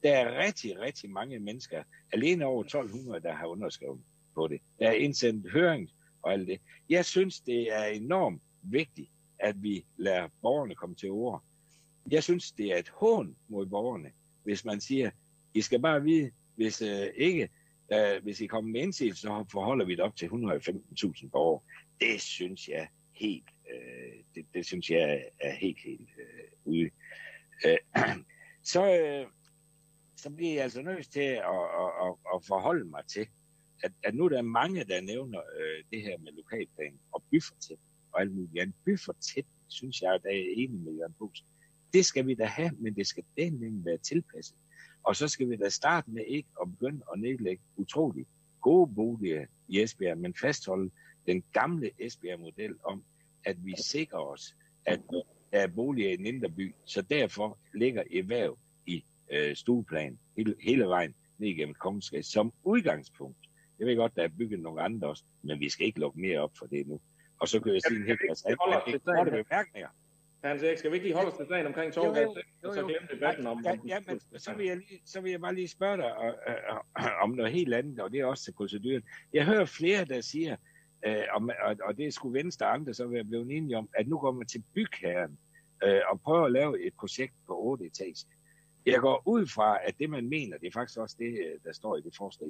Der 0.02 0.16
er 0.16 0.44
rigtig, 0.46 0.80
rigtig 0.80 1.10
mange 1.10 1.38
mennesker, 1.38 1.82
alene 2.12 2.44
over 2.44 2.64
1200, 2.64 3.20
der 3.22 3.32
har 3.32 3.46
underskrevet 3.46 4.00
på 4.34 4.48
det. 4.48 4.60
Der 4.78 4.88
er 4.88 4.92
indsendt 4.92 5.52
høring 5.52 5.90
og 6.22 6.32
alt 6.32 6.48
det. 6.48 6.60
Jeg 6.88 7.04
synes, 7.04 7.40
det 7.40 7.72
er 7.72 7.84
enormt 7.84 8.42
vigtigt, 8.62 9.10
at 9.38 9.62
vi 9.62 9.84
lader 9.96 10.28
borgerne 10.42 10.74
komme 10.74 10.96
til 10.96 11.10
ord. 11.10 11.44
Jeg 12.10 12.22
synes, 12.22 12.52
det 12.52 12.66
er 12.72 12.76
et 12.76 12.88
hån 12.88 13.36
mod 13.48 13.66
borgerne, 13.66 14.10
hvis 14.44 14.64
man 14.64 14.80
siger, 14.80 15.10
I 15.54 15.60
skal 15.60 15.80
bare 15.82 16.02
vide, 16.02 16.30
hvis 16.56 16.82
øh, 16.82 17.06
ikke, 17.16 17.48
øh, 17.92 18.22
hvis 18.22 18.40
I 18.40 18.46
kommer 18.46 18.70
med 18.70 18.80
indsigelse, 18.80 19.20
så 19.20 19.44
forholder 19.52 19.84
vi 19.84 19.92
det 19.92 20.00
op 20.00 20.16
til 20.16 20.26
115.000 20.26 21.28
borgere. 21.28 21.62
Det 22.00 22.20
synes 22.20 22.68
jeg 22.68 22.88
helt, 23.12 23.48
øh, 23.74 24.24
det, 24.34 24.46
det 24.54 24.66
synes 24.66 24.90
jeg 24.90 25.24
er 25.40 25.52
helt, 25.54 25.80
helt 25.84 26.08
øh, 26.18 26.44
ude 26.64 26.90
øh, 27.66 27.78
så, 28.72 28.82
øh, 29.00 29.26
så 30.16 30.30
bliver 30.30 30.54
jeg 30.54 30.62
altså 30.62 30.82
nødt 30.82 31.10
til 31.10 31.20
at, 31.20 31.62
at, 31.82 31.90
at, 32.04 32.14
at 32.34 32.44
forholde 32.46 32.84
mig 32.84 33.02
til, 33.06 33.26
at, 33.82 33.92
at 34.02 34.14
nu 34.14 34.28
der 34.28 34.38
er 34.38 34.42
mange, 34.42 34.84
der 34.84 35.00
nævner 35.00 35.40
øh, 35.58 35.84
det 35.90 36.02
her 36.02 36.18
med 36.18 36.32
lokalplan 36.32 36.98
og 37.12 37.22
byfortæt 37.30 37.78
og 38.12 38.20
alt 38.20 38.34
muligt 38.34 38.62
andet. 38.62 38.76
Byfortæt, 38.84 39.44
synes 39.68 40.02
jeg, 40.02 40.20
der 40.22 40.28
er 40.28 40.52
enig 40.56 40.80
med 40.80 40.92
Jørgen 40.92 41.14
Bus. 41.18 41.44
Det 41.92 42.04
skal 42.04 42.26
vi 42.26 42.34
da 42.34 42.44
have, 42.44 42.70
men 42.78 42.96
det 42.96 43.06
skal 43.06 43.24
den 43.36 43.84
være 43.84 43.98
tilpasset. 43.98 44.56
Og 45.02 45.16
så 45.16 45.28
skal 45.28 45.50
vi 45.50 45.56
da 45.56 45.68
starte 45.68 46.10
med 46.10 46.24
ikke 46.26 46.48
at 46.62 46.70
begynde 46.70 47.02
at 47.12 47.20
nedlægge 47.20 47.62
utroligt 47.76 48.28
gode 48.60 48.94
boliger 48.94 49.46
i 49.68 49.82
Esbjerg, 49.82 50.18
men 50.18 50.34
fastholde 50.40 50.90
den 51.26 51.44
gamle 51.52 51.90
Esbjerg-model 51.98 52.74
om, 52.84 53.04
at 53.44 53.64
vi 53.64 53.74
sikrer 53.82 54.18
os, 54.18 54.56
at 54.86 55.00
der 55.52 55.58
er 55.58 55.66
boliger 55.66 56.10
i 56.10 56.14
en 56.14 56.26
indre 56.26 56.50
by, 56.50 56.74
så 56.84 57.02
derfor 57.02 57.58
ligger 57.74 58.02
erhverv 58.16 58.58
i 58.86 59.04
øh, 59.30 59.56
stueplan 59.56 60.18
hele, 60.36 60.54
hele 60.62 60.84
vejen 60.84 61.14
ned 61.38 61.48
igennem 61.48 61.74
Kongensgade 61.74 62.22
som 62.22 62.52
udgangspunkt. 62.62 63.38
Jeg 63.78 63.86
ved 63.86 63.96
godt, 63.96 64.16
der 64.16 64.22
er 64.22 64.28
bygget 64.38 64.60
nogle 64.60 64.82
andre 64.82 65.08
også, 65.08 65.24
men 65.42 65.60
vi 65.60 65.68
skal 65.68 65.86
ikke 65.86 66.00
lukke 66.00 66.20
mere 66.20 66.40
op 66.40 66.52
for 66.58 66.66
det 66.66 66.86
nu. 66.86 67.00
Og 67.40 67.48
så 67.48 67.60
kan 67.60 67.72
jeg 67.72 67.80
sige 67.88 68.00
en 68.00 68.06
helt 68.06 68.20
masse 68.28 68.48
andre 68.48 69.44
bemærkninger. 69.44 69.88
Hans 70.44 70.62
Erik, 70.62 70.78
skal 70.78 70.90
vi 70.90 70.96
ikke 70.96 71.06
lige 71.06 71.16
holde 71.16 71.30
os 71.30 71.36
til 71.36 71.46
sagen 71.48 71.66
omkring 71.66 71.98
og 71.98 72.74
så 72.74 72.84
glemme 72.86 73.08
debatten 73.14 73.46
om... 73.46 73.64
Ja, 73.64 73.76
ja, 73.86 73.98
men 74.06 74.20
så 74.40 74.54
vil, 74.54 74.66
jeg 74.66 74.76
lige, 74.76 75.00
så 75.04 75.20
vil 75.20 75.30
jeg 75.30 75.40
bare 75.40 75.54
lige 75.54 75.68
spørge 75.68 75.96
dig 75.96 76.16
og, 76.16 76.34
om 77.22 77.30
noget 77.30 77.52
helt 77.52 77.74
andet, 77.74 78.00
og 78.00 78.12
det 78.12 78.20
er 78.20 78.24
også 78.24 78.44
til 78.44 78.52
proceduren. 78.52 79.02
Jeg 79.32 79.44
hører 79.44 79.64
flere, 79.64 80.04
der 80.04 80.20
siger, 80.20 80.56
Øh, 81.06 81.16
uh, 81.16 81.36
om, 81.36 81.50
og, 81.62 81.76
og 81.84 81.96
det 81.96 82.14
skulle 82.14 82.38
Venstre 82.38 82.66
og 82.66 82.74
andre, 82.74 82.94
så 82.94 83.06
være 83.06 83.24
blevet 83.24 83.50
enige 83.50 83.76
om, 83.76 83.88
at 83.94 84.08
nu 84.08 84.18
går 84.18 84.32
man 84.32 84.46
til 84.46 84.64
bygherren 84.74 85.38
øh, 85.84 86.00
og 86.10 86.20
prøver 86.20 86.44
at 86.44 86.52
lave 86.52 86.86
et 86.86 86.94
projekt 86.98 87.34
på 87.46 87.58
8 87.58 87.86
etager. 87.86 88.28
Jeg 88.86 89.00
går 89.00 89.22
ud 89.26 89.46
fra, 89.46 89.78
at 89.86 89.94
det 89.98 90.10
man 90.10 90.28
mener, 90.28 90.58
det 90.58 90.66
er 90.66 90.72
faktisk 90.72 90.98
også 90.98 91.16
det, 91.18 91.32
øh, 91.32 91.58
der 91.64 91.72
står 91.72 91.96
i 91.96 92.00
det 92.00 92.16
forslag, 92.16 92.48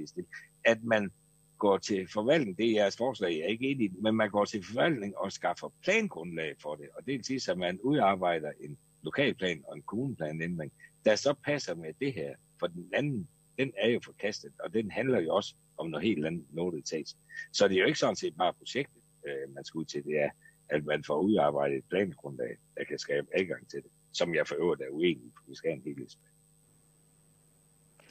at 0.64 0.84
man 0.84 1.10
går 1.58 1.78
til 1.78 2.08
forvaltning, 2.12 2.58
det 2.58 2.66
er 2.66 2.72
jeres 2.72 2.96
forslag, 2.96 3.30
jeg 3.32 3.40
er 3.40 3.46
ikke 3.46 3.70
enig 3.70 3.86
i, 3.86 3.94
men 4.02 4.14
man 4.14 4.30
går 4.30 4.44
til 4.44 4.64
forvaltning 4.64 5.16
og 5.18 5.32
skaffer 5.32 5.68
plangrundlag 5.82 6.54
for 6.62 6.74
det, 6.74 6.88
og 6.94 7.06
det 7.06 7.12
vil 7.14 7.24
sige, 7.24 7.52
at 7.52 7.58
man 7.58 7.80
udarbejder 7.80 8.52
en 8.60 8.78
lokalplan 9.02 9.64
og 9.68 9.76
en 9.76 9.82
kommuneplanændring, 9.82 10.72
der 11.04 11.16
så 11.16 11.34
passer 11.44 11.74
med 11.74 11.94
det 12.00 12.12
her, 12.12 12.34
for 12.60 12.66
den 12.66 12.90
anden, 12.94 13.28
den 13.60 13.72
er 13.76 13.88
jo 13.88 14.00
forkastet, 14.04 14.52
og 14.64 14.74
den 14.74 14.90
handler 14.90 15.20
jo 15.20 15.34
også 15.34 15.54
om 15.78 15.86
noget 15.90 16.06
helt 16.06 16.26
andet 16.26 16.44
notetage. 16.50 17.16
Så 17.52 17.68
det 17.68 17.74
er 17.76 17.80
jo 17.80 17.86
ikke 17.86 17.98
sådan 17.98 18.16
set 18.16 18.36
bare 18.36 18.52
projektet, 18.52 19.02
øh, 19.26 19.54
man 19.54 19.64
skal 19.64 19.78
ud 19.78 19.84
til, 19.84 20.04
det 20.04 20.20
er, 20.20 20.30
at 20.68 20.84
man 20.84 21.04
får 21.04 21.20
udarbejdet 21.20 21.78
et 21.78 21.84
plangrundlag, 21.90 22.56
der 22.76 22.84
kan 22.84 22.98
skabe 22.98 23.26
adgang 23.38 23.70
til 23.70 23.82
det, 23.82 23.90
som 24.12 24.34
jeg 24.34 24.46
for 24.46 24.54
øvrigt 24.54 24.82
er 24.82 24.88
uenig, 24.90 25.32
for 25.36 25.44
vi 25.48 25.54
skal 25.54 25.70
have 25.70 25.76
en 25.76 25.82
helhedsplan. 25.82 26.30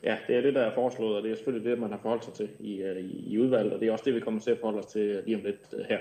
Ja, 0.03 0.17
det 0.27 0.35
er 0.35 0.41
det, 0.41 0.53
der 0.55 0.61
er 0.61 0.75
foreslået, 0.75 1.17
og 1.17 1.23
det 1.23 1.31
er 1.31 1.35
selvfølgelig 1.35 1.71
det, 1.71 1.79
man 1.79 1.91
har 1.91 1.99
forholdt 2.01 2.25
sig 2.25 2.33
til 2.33 2.49
i, 2.59 2.81
øh, 2.81 2.97
i, 2.97 3.33
i 3.33 3.37
udvalget, 3.37 3.73
og 3.73 3.79
det 3.79 3.87
er 3.87 3.91
også 3.91 4.05
det, 4.05 4.15
vi 4.15 4.19
kommer 4.19 4.41
til 4.41 4.51
at 4.51 4.59
forholde 4.59 4.79
os 4.79 4.85
til 4.85 5.23
lige 5.25 5.37
om 5.37 5.43
lidt 5.43 5.73
uh, 5.73 5.79
her. 5.79 5.99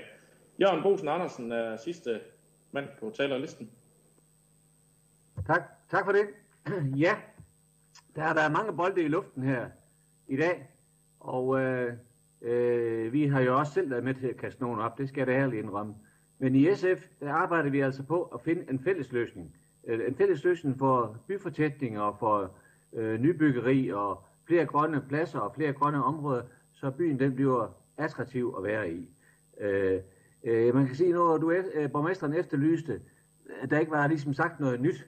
Jørgen 0.61 0.83
Bosen 0.83 1.07
Andersen 1.07 1.51
er 1.51 1.77
sidste 1.77 2.21
mand 2.71 2.87
på 2.99 3.11
talerlisten. 3.15 3.71
Tak, 5.47 5.61
tak 5.91 6.05
for 6.05 6.11
det. 6.11 6.25
Ja, 7.05 7.15
der 8.19 8.25
er 8.25 8.33
været 8.33 8.51
mange 8.51 8.73
bolde 8.73 9.03
i 9.03 9.07
luften 9.07 9.43
her 9.43 9.69
i 10.27 10.37
dag, 10.37 10.69
og 11.19 11.59
øh, 11.59 11.93
øh, 12.41 13.13
vi 13.13 13.27
har 13.27 13.41
jo 13.41 13.57
også 13.57 13.73
selv 13.73 13.89
været 13.89 14.03
med 14.03 14.13
til 14.13 14.27
at 14.27 14.37
kaste 14.37 14.61
nogen 14.61 14.79
op, 14.79 14.97
det 14.97 15.09
skal 15.09 15.21
jeg 15.21 15.27
da 15.27 15.31
ærligt 15.31 15.63
indrømme. 15.63 15.95
Men 16.39 16.55
i 16.55 16.75
SF, 16.75 17.07
der 17.19 17.33
arbejder 17.33 17.69
vi 17.69 17.79
altså 17.79 18.03
på 18.03 18.23
at 18.23 18.41
finde 18.41 18.65
en 18.69 18.79
fælles 18.79 19.11
løsning. 19.11 19.55
Øh, 19.87 20.07
en 20.07 20.15
fælles 20.15 20.43
løsning 20.43 20.79
for 20.79 21.17
byfortætning 21.27 21.99
og 21.99 22.15
for 22.19 22.51
øh, 22.93 23.19
nybyggeri 23.19 23.89
og 23.89 24.23
flere 24.47 24.65
grønne 24.65 25.01
pladser 25.07 25.39
og 25.39 25.55
flere 25.55 25.73
grønne 25.73 26.03
områder, 26.03 26.41
så 26.71 26.91
byen 26.91 27.19
den 27.19 27.35
bliver 27.35 27.77
attraktiv 27.97 28.55
at 28.57 28.63
være 28.63 28.91
i. 28.91 29.09
Øh, 29.59 29.99
øh, 30.43 30.75
man 30.75 30.85
kan 30.85 30.95
sige, 30.95 31.13
når 31.13 31.37
du 31.37 31.51
øh, 31.51 31.91
borgmesteren 31.91 32.33
efterlyste, 32.33 33.01
at 33.61 33.71
der 33.71 33.79
ikke 33.79 33.91
var 33.91 34.07
ligesom 34.07 34.33
sagt 34.33 34.59
noget 34.59 34.81
nyt, 34.81 35.07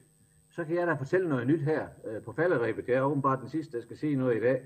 så 0.51 0.63
kan 0.63 0.75
jeg 0.75 0.87
da 0.87 0.93
fortælle 0.93 1.29
noget 1.29 1.47
nyt 1.47 1.61
her 1.61 1.87
øh, 2.07 2.21
på 2.21 2.31
falderæbet. 2.31 2.87
Det 2.87 2.95
er 2.95 3.01
åbenbart 3.01 3.39
den 3.39 3.49
sidste, 3.49 3.77
der 3.77 3.83
skal 3.83 3.97
sige 3.97 4.15
noget 4.15 4.37
i 4.37 4.39
dag. 4.39 4.61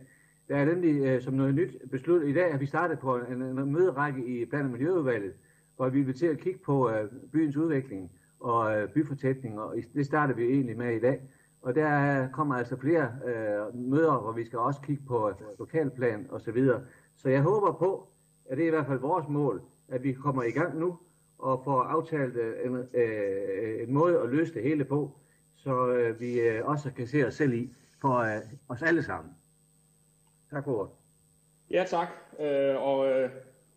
Der 0.48 0.56
er 0.56 0.66
nemlig 0.66 1.06
øh, 1.06 1.22
som 1.22 1.34
noget 1.34 1.56
nyt 1.56 1.76
besluttet 1.92 2.30
i 2.30 2.34
dag, 2.34 2.52
at 2.52 2.60
vi 2.60 2.66
startede 2.66 3.00
på 3.00 3.16
en, 3.16 3.42
en 3.42 3.72
møderække 3.72 4.26
i 4.26 4.46
Plan- 4.46 4.66
og 4.66 4.72
Miljøudvalget, 4.72 5.34
hvor 5.76 5.90
vi 5.90 6.02
vil 6.02 6.16
til 6.16 6.28
at 6.28 6.38
kigge 6.38 6.60
på 6.66 6.90
øh, 6.90 7.10
byens 7.32 7.58
udvikling 7.58 8.12
og 8.40 8.78
øh, 8.78 8.90
byfortætning, 8.90 9.60
og 9.60 9.76
det 9.94 10.06
starter 10.06 10.36
vi 10.36 10.44
egentlig 10.44 10.78
med 10.78 10.96
i 10.96 11.00
dag. 11.00 11.22
Og 11.62 11.76
der 11.76 12.24
øh, 12.24 12.30
kommer 12.32 12.56
altså 12.56 12.78
flere 12.78 13.12
øh, 13.26 13.76
møder, 13.76 14.20
hvor 14.22 14.32
vi 14.32 14.46
skal 14.46 14.60
også 14.60 14.82
kigge 14.82 15.04
på 15.08 15.30
øh, 15.30 15.36
lokalplan 15.60 16.28
og 16.30 16.42
så 16.42 16.52
videre. 16.52 16.82
Så 17.16 17.30
jeg 17.30 17.42
håber 17.42 17.72
på, 17.72 18.08
at 18.46 18.58
det 18.58 18.64
er 18.64 18.68
i 18.68 18.72
hvert 18.72 18.88
fald 18.88 19.00
vores 19.00 19.28
mål, 19.28 19.62
at 19.88 20.04
vi 20.04 20.14
kommer 20.14 20.44
i 20.44 20.52
gang 20.52 20.80
nu 20.80 20.98
og 21.38 21.62
får 21.64 21.82
aftalt 21.82 22.36
øh, 22.36 22.54
en, 22.66 22.76
øh, 22.76 23.88
en 23.88 23.94
måde 23.94 24.20
at 24.20 24.30
løse 24.30 24.54
det 24.54 24.64
hele 24.64 24.86
på, 24.86 25.18
så 25.66 25.88
øh, 25.88 26.20
vi 26.20 26.40
øh, 26.40 26.66
også 26.66 26.92
kan 26.92 27.08
se 27.08 27.28
os 27.28 27.34
selv 27.34 27.54
i 27.54 27.70
for 28.02 28.18
øh, 28.18 28.42
os 28.70 28.82
alle 28.82 29.04
sammen. 29.04 29.34
Tak 30.52 30.64
for 30.64 30.80
ordet. 30.80 30.92
Ja, 31.72 31.84
tak. 31.88 32.08
Øh, 32.40 32.76
og 32.82 33.10
øh, 33.10 33.30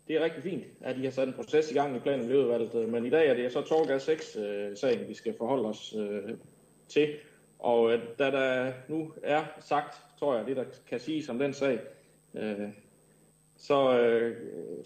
det 0.07 0.15
er 0.15 0.23
rigtig 0.23 0.43
fint, 0.43 0.63
at 0.81 0.97
I 0.97 1.03
har 1.03 1.11
sat 1.11 1.27
en 1.27 1.33
proces 1.33 1.71
i 1.71 1.73
gang 1.73 1.95
i 1.95 1.99
planen 1.99 2.25
Miljøudvalget, 2.25 2.75
øh, 2.75 2.89
men 2.89 3.05
i 3.05 3.09
dag 3.09 3.27
er 3.27 3.33
det 3.33 3.51
så 3.51 3.61
Torgas 3.61 4.09
6-sagen, 4.09 4.99
øh, 4.99 5.07
vi 5.07 5.13
skal 5.13 5.35
forholde 5.37 5.69
os 5.69 5.95
øh, 5.97 6.37
til. 6.87 7.15
Og 7.59 7.93
øh, 7.93 8.01
da 8.19 8.31
der 8.31 8.73
nu 8.87 9.13
er 9.23 9.43
sagt, 9.59 9.97
tror 10.19 10.37
jeg, 10.37 10.45
det 10.45 10.55
der 10.55 10.65
kan 10.87 10.99
siges 10.99 11.29
om 11.29 11.39
den 11.39 11.53
sag, 11.53 11.79
øh, 12.33 12.69
så 13.59 13.99
øh, 13.99 14.35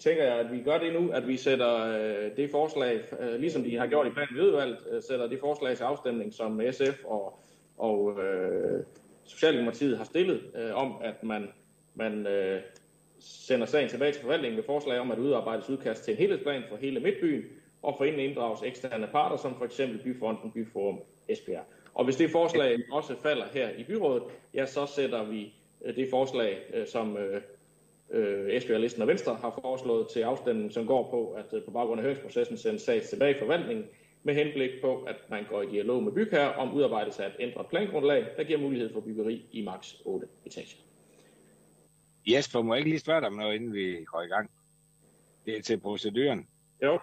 tænker 0.00 0.24
jeg, 0.24 0.38
at 0.38 0.52
vi 0.52 0.62
gør 0.62 0.78
det 0.78 0.92
nu, 0.92 1.10
at 1.10 1.28
vi 1.28 1.36
sætter 1.36 1.76
øh, 1.76 2.36
det 2.36 2.50
forslag, 2.50 3.00
øh, 3.20 3.40
ligesom 3.40 3.64
de 3.64 3.76
har 3.76 3.86
gjort 3.86 4.06
i 4.06 4.10
planen 4.10 4.40
udvalgt, 4.40 4.78
øh, 4.90 5.02
sætter 5.02 5.26
det 5.26 5.40
forslag 5.40 5.76
til 5.76 5.84
afstemning, 5.84 6.32
som 6.34 6.60
SF 6.70 7.04
og, 7.04 7.38
og 7.78 8.18
øh, 8.24 8.84
Socialdemokratiet 9.24 9.96
har 9.98 10.04
stillet, 10.04 10.42
øh, 10.54 10.74
om 10.74 10.96
at 11.02 11.22
man, 11.22 11.48
man 11.94 12.26
øh, 12.26 12.60
sender 13.18 13.66
sagen 13.66 13.88
tilbage 13.88 14.12
til 14.12 14.22
forvaltningen 14.22 14.56
med 14.56 14.64
forslag 14.64 15.00
om 15.00 15.10
at 15.10 15.18
udarbejdes 15.18 15.70
udkast 15.70 16.04
til 16.04 16.12
en 16.12 16.18
helhedsplan 16.18 16.62
for 16.68 16.76
hele 16.76 17.00
Midtbyen, 17.00 17.42
og 17.82 17.94
for 17.98 18.04
inden 18.04 18.20
inddrages 18.20 18.62
eksterne 18.62 19.06
parter, 19.06 19.36
som 19.36 19.54
for 19.58 19.64
eksempel 19.64 19.98
Byfonden, 19.98 20.50
Byforum, 20.50 21.00
Esbjerg. 21.28 21.64
Og 21.94 22.04
hvis 22.04 22.16
det 22.16 22.30
forslag 22.30 22.78
også 22.92 23.14
falder 23.22 23.44
her 23.52 23.70
i 23.70 23.84
byrådet, 23.84 24.22
ja, 24.54 24.66
så 24.66 24.86
sætter 24.86 25.24
vi 25.24 25.54
øh, 25.84 25.96
det 25.96 26.10
forslag, 26.10 26.58
øh, 26.74 26.86
som 26.86 27.16
øh, 27.16 27.40
øh, 28.10 28.54
Esbjerg 28.54 28.80
Listen 28.80 29.02
og 29.02 29.08
Venstre 29.08 29.34
har 29.34 29.58
foreslået 29.62 30.08
til 30.08 30.20
afstemning, 30.20 30.72
som 30.72 30.86
går 30.86 31.10
på, 31.10 31.30
at 31.30 31.64
på 31.64 31.70
baggrund 31.70 32.00
af 32.00 32.04
høringsprocessen 32.04 32.58
sendes 32.58 32.82
sag 32.82 33.02
tilbage 33.02 33.36
i 33.36 33.38
forvaltningen, 33.38 33.84
med 34.22 34.34
henblik 34.34 34.70
på, 34.80 35.02
at 35.02 35.16
man 35.30 35.44
går 35.50 35.62
i 35.62 35.70
dialog 35.70 36.02
med 36.02 36.12
bygherre 36.12 36.54
om 36.54 36.74
udarbejdelse 36.74 37.24
af 37.24 37.28
et 37.28 37.36
ændret 37.40 37.66
plangrundlag, 37.66 38.26
der 38.36 38.44
giver 38.44 38.58
mulighed 38.58 38.92
for 38.92 39.00
byggeri 39.00 39.46
i 39.52 39.62
maks 39.62 39.96
8 40.04 40.26
etager. 40.44 40.76
Jesper, 42.26 42.62
må 42.62 42.74
jeg 42.74 42.78
ikke 42.78 42.90
lige 42.90 43.00
spørge 43.00 43.20
dig 43.20 43.28
om 43.28 43.34
noget, 43.34 43.54
inden 43.54 43.72
vi 43.72 44.04
går 44.04 44.22
i 44.22 44.26
gang? 44.26 44.50
Det 45.46 45.56
er 45.56 45.62
til 45.62 45.80
proceduren. 45.80 46.48
Jo. 46.82 46.98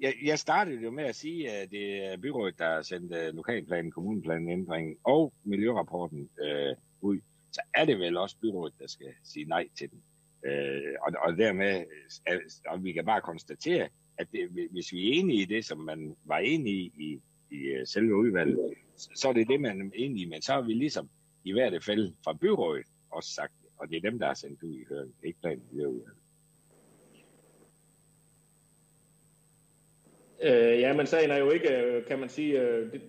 Jeg, 0.00 0.14
jeg 0.24 0.38
startede 0.38 0.82
jo 0.82 0.90
med 0.90 1.04
at 1.04 1.14
sige, 1.14 1.50
at 1.50 1.70
det 1.70 2.04
er 2.04 2.16
byrådet, 2.16 2.58
der 2.58 2.64
har 2.64 2.82
sendt 2.82 3.12
uh, 3.12 3.36
lokalplanen, 3.36 3.90
kommuneplanen 3.90 4.48
ændringen 4.48 4.96
og 5.04 5.32
miljørapporten 5.44 6.28
uh, 6.40 6.76
ud. 7.00 7.20
Så 7.52 7.60
er 7.74 7.84
det 7.84 7.98
vel 7.98 8.16
også 8.16 8.36
byrådet, 8.40 8.74
der 8.78 8.86
skal 8.86 9.14
sige 9.24 9.44
nej 9.44 9.68
til 9.78 9.90
den. 9.90 10.02
Øh, 10.46 10.94
og, 11.00 11.12
og 11.22 11.36
dermed, 11.36 11.84
øh, 12.30 12.40
og 12.66 12.84
vi 12.84 12.92
kan 12.92 13.04
bare 13.04 13.20
konstatere, 13.20 13.88
at 14.18 14.26
det, 14.32 14.68
hvis 14.70 14.92
vi 14.92 15.08
er 15.08 15.20
enige 15.20 15.42
i 15.42 15.44
det, 15.44 15.64
som 15.64 15.78
man 15.78 16.16
var 16.24 16.38
enige 16.38 16.76
i 16.76 16.92
i, 16.98 17.20
i 17.50 17.56
øh, 17.56 17.86
selve 17.86 18.14
udvalget, 18.16 18.74
så 18.96 19.28
er 19.28 19.32
det 19.32 19.48
det, 19.48 19.60
man 19.60 19.80
er 19.80 19.90
enige 19.94 20.26
i. 20.26 20.28
Men 20.28 20.42
så 20.42 20.52
har 20.52 20.60
vi 20.60 20.72
ligesom 20.72 21.10
i 21.44 21.52
hvert 21.52 21.84
fald 21.84 22.12
fra 22.24 22.32
byrådet 22.32 22.86
også 23.10 23.32
sagt 23.34 23.52
det. 23.62 23.68
Og 23.78 23.88
det 23.88 23.96
er 23.96 24.10
dem, 24.10 24.18
der 24.18 24.26
har 24.26 24.34
sendt 24.34 24.62
ud 24.62 24.74
i 24.74 24.84
høring, 24.88 25.14
ikke 25.24 25.40
planen 25.40 25.64
miljøudvalget. 25.70 26.16
Øh, 30.42 30.80
ja, 30.80 30.92
men 30.92 31.06
sagen 31.06 31.30
er 31.30 31.38
jo 31.38 31.50
ikke, 31.50 31.76
øh, 31.76 32.06
kan 32.06 32.18
man 32.18 32.28
sige, 32.28 32.60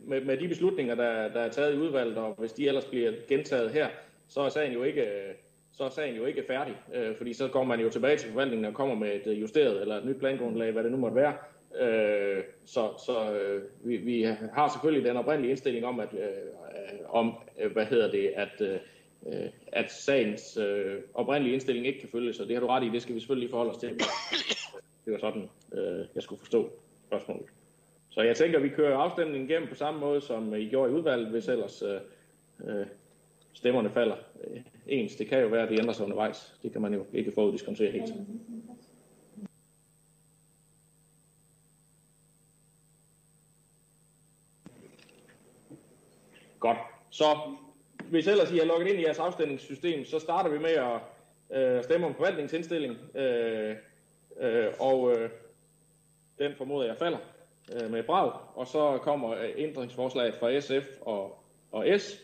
med, 0.05 0.25
med 0.25 0.37
de 0.37 0.47
beslutninger, 0.47 0.95
der, 0.95 1.33
der 1.33 1.39
er 1.39 1.51
taget 1.51 1.73
i 1.73 1.77
udvalget, 1.77 2.17
og 2.17 2.35
hvis 2.39 2.53
de 2.53 2.67
ellers 2.67 2.85
bliver 2.85 3.13
gentaget 3.27 3.71
her, 3.71 3.89
så 4.33 4.41
er 4.41 4.49
sagen 4.49 4.73
jo 4.73 4.83
ikke, 4.83 5.01
øh, 5.01 5.33
så 5.71 5.83
er 5.83 5.89
sagen 5.89 6.15
jo 6.15 6.25
ikke 6.25 6.43
færdig, 6.47 6.75
øh, 6.93 7.17
fordi 7.17 7.33
så 7.33 7.47
går 7.47 7.63
man 7.63 7.79
jo 7.79 7.89
tilbage 7.89 8.17
til 8.17 8.29
forvaltningen 8.29 8.65
og 8.65 8.73
kommer 8.73 8.95
med 8.95 9.15
et 9.15 9.27
øh, 9.27 9.41
justeret 9.41 9.81
eller 9.81 9.95
et 9.95 10.05
nyt 10.05 10.19
plangrundlag, 10.19 10.71
hvad 10.71 10.83
det 10.83 10.91
nu 10.91 10.97
måtte 10.97 11.15
være. 11.15 11.33
Øh, 11.81 12.43
så 12.65 12.89
så 13.05 13.33
øh, 13.33 13.63
vi, 13.83 13.97
vi 13.97 14.23
har 14.53 14.67
selvfølgelig 14.67 15.09
den 15.09 15.17
oprindelige 15.17 15.49
indstilling 15.49 15.85
om, 15.85 15.99
at, 15.99 16.13
øh, 16.13 16.19
øh 16.19 16.99
om 17.09 17.33
hvad 17.73 17.85
hedder 17.85 18.11
det, 18.11 18.27
at, 18.35 18.61
øh, 18.61 19.49
at 19.67 19.91
sagens 19.91 20.57
øh, 20.57 20.95
oprindelige 21.13 21.53
indstilling 21.53 21.87
ikke 21.87 21.99
kan 21.99 22.09
følges, 22.09 22.39
og 22.39 22.47
det 22.47 22.55
har 22.55 22.61
du 22.61 22.67
ret 22.67 22.83
i, 22.83 22.89
det 22.89 23.01
skal 23.01 23.15
vi 23.15 23.19
selvfølgelig 23.19 23.49
forholde 23.49 23.71
os 23.71 23.77
til. 23.77 23.89
Det 25.05 25.13
var 25.13 25.19
sådan, 25.19 25.49
øh, 25.73 26.05
jeg 26.15 26.23
skulle 26.23 26.39
forstå 26.39 26.69
spørgsmålet. 27.07 27.45
Så 28.09 28.21
jeg 28.21 28.35
tænker, 28.35 28.57
at 28.57 28.63
vi 28.63 28.69
kører 28.69 28.97
afstemningen 28.97 29.49
igennem 29.49 29.69
på 29.69 29.75
samme 29.75 29.99
måde, 29.99 30.21
som 30.21 30.55
I 30.55 30.69
gjorde 30.69 30.91
i 30.91 30.95
udvalget, 30.95 31.27
hvis 31.27 31.47
ellers 31.47 31.83
øh, 31.83 32.85
stemmerne 33.53 33.89
falder 33.89 34.15
øh, 34.43 34.61
ens. 34.87 35.15
Det 35.15 35.27
kan 35.27 35.41
jo 35.41 35.47
være, 35.47 35.63
at 35.63 35.69
det 35.69 35.79
ændrer 35.79 35.93
sig 35.93 36.05
undervejs. 36.05 36.59
Det 36.63 36.71
kan 36.71 36.81
man 36.81 36.93
jo 36.93 37.05
ikke 37.13 37.31
foruddiskontere 37.31 37.91
helt. 37.91 38.13
Godt. 46.59 46.77
Så 47.09 47.25
hvis 48.09 48.27
ellers 48.27 48.51
I 48.51 48.57
har 48.57 48.65
logget 48.65 48.87
ind 48.87 48.99
i 48.99 49.03
jeres 49.03 49.19
afstemningssystem, 49.19 50.05
så 50.05 50.19
starter 50.19 50.49
vi 50.49 50.59
med 50.59 50.69
at 50.69 50.99
øh, 51.57 51.83
stemme 51.83 52.07
om 52.07 52.15
forvaltningsindstilling. 52.15 52.97
Øh, 53.15 53.75
øh, 54.39 54.67
og 54.79 55.11
øh, 55.11 55.29
den 56.39 56.55
formoder 56.55 56.87
jeg 56.87 56.97
falder 56.97 57.17
øh, 57.73 57.91
med 57.91 58.03
brag, 58.03 58.31
og 58.55 58.67
så 58.67 58.99
kommer 59.01 59.31
øh, 59.31 59.49
ændringsforslaget 59.57 60.35
fra 60.35 60.59
SF 60.59 60.87
og, 61.01 61.43
og 61.71 61.99
S, 61.99 62.19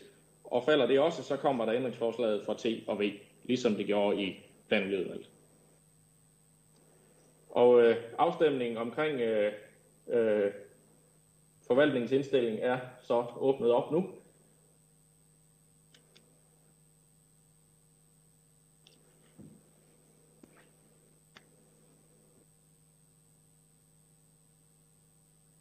og 0.50 0.64
falder 0.64 0.86
det 0.86 1.00
også, 1.00 1.22
så 1.22 1.36
kommer 1.36 1.64
der 1.64 1.74
ændringsforslaget 1.74 2.44
fra 2.46 2.54
T 2.54 2.66
og 2.86 3.00
V, 3.00 3.12
ligesom 3.44 3.74
det 3.74 3.86
gjorde 3.86 4.22
i 4.22 4.36
planmiljøudvalget. 4.68 5.30
Og 7.50 7.82
øh, 7.82 7.96
afstemningen 8.18 8.78
omkring 8.78 9.20
øh, 9.20 9.52
øh, 10.08 10.50
forvaltningens 11.66 12.12
indstilling 12.12 12.58
er 12.60 12.78
så 13.02 13.26
åbnet 13.36 13.70
op 13.70 13.92
nu. 13.92 14.06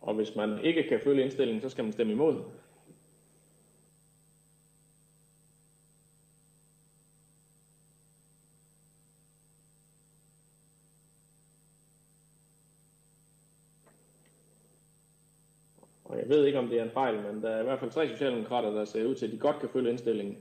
Og 0.02 0.16
hvis 0.16 0.36
man 0.36 0.64
ikke 0.64 0.84
kan 0.90 1.00
følge 1.04 1.24
indstillingen, 1.24 1.62
så 1.62 1.70
skal 1.70 1.84
man 1.84 1.94
stemme 1.94 2.14
imod. 2.14 2.44
Og 16.10 16.18
jeg 16.18 16.30
ved 16.30 16.45
ikke, 16.45 16.60
om 16.60 16.68
det 16.68 16.80
er 16.80 16.84
en 16.84 16.91
fejl, 16.91 17.16
men 17.22 17.43
der 17.43 17.49
er 17.49 17.62
i 17.62 17.64
hvert 17.64 17.80
fald 17.80 17.91
tre 17.91 18.10
socialdemokrater, 18.10 18.72
der 18.72 18.86
ser 18.86 19.05
ud 19.05 19.16
til, 19.16 19.26
at 19.26 19.32
de 19.32 19.38
godt 19.38 19.60
kan 19.60 19.70
følge 19.70 19.89
indstillingen. 19.89 20.38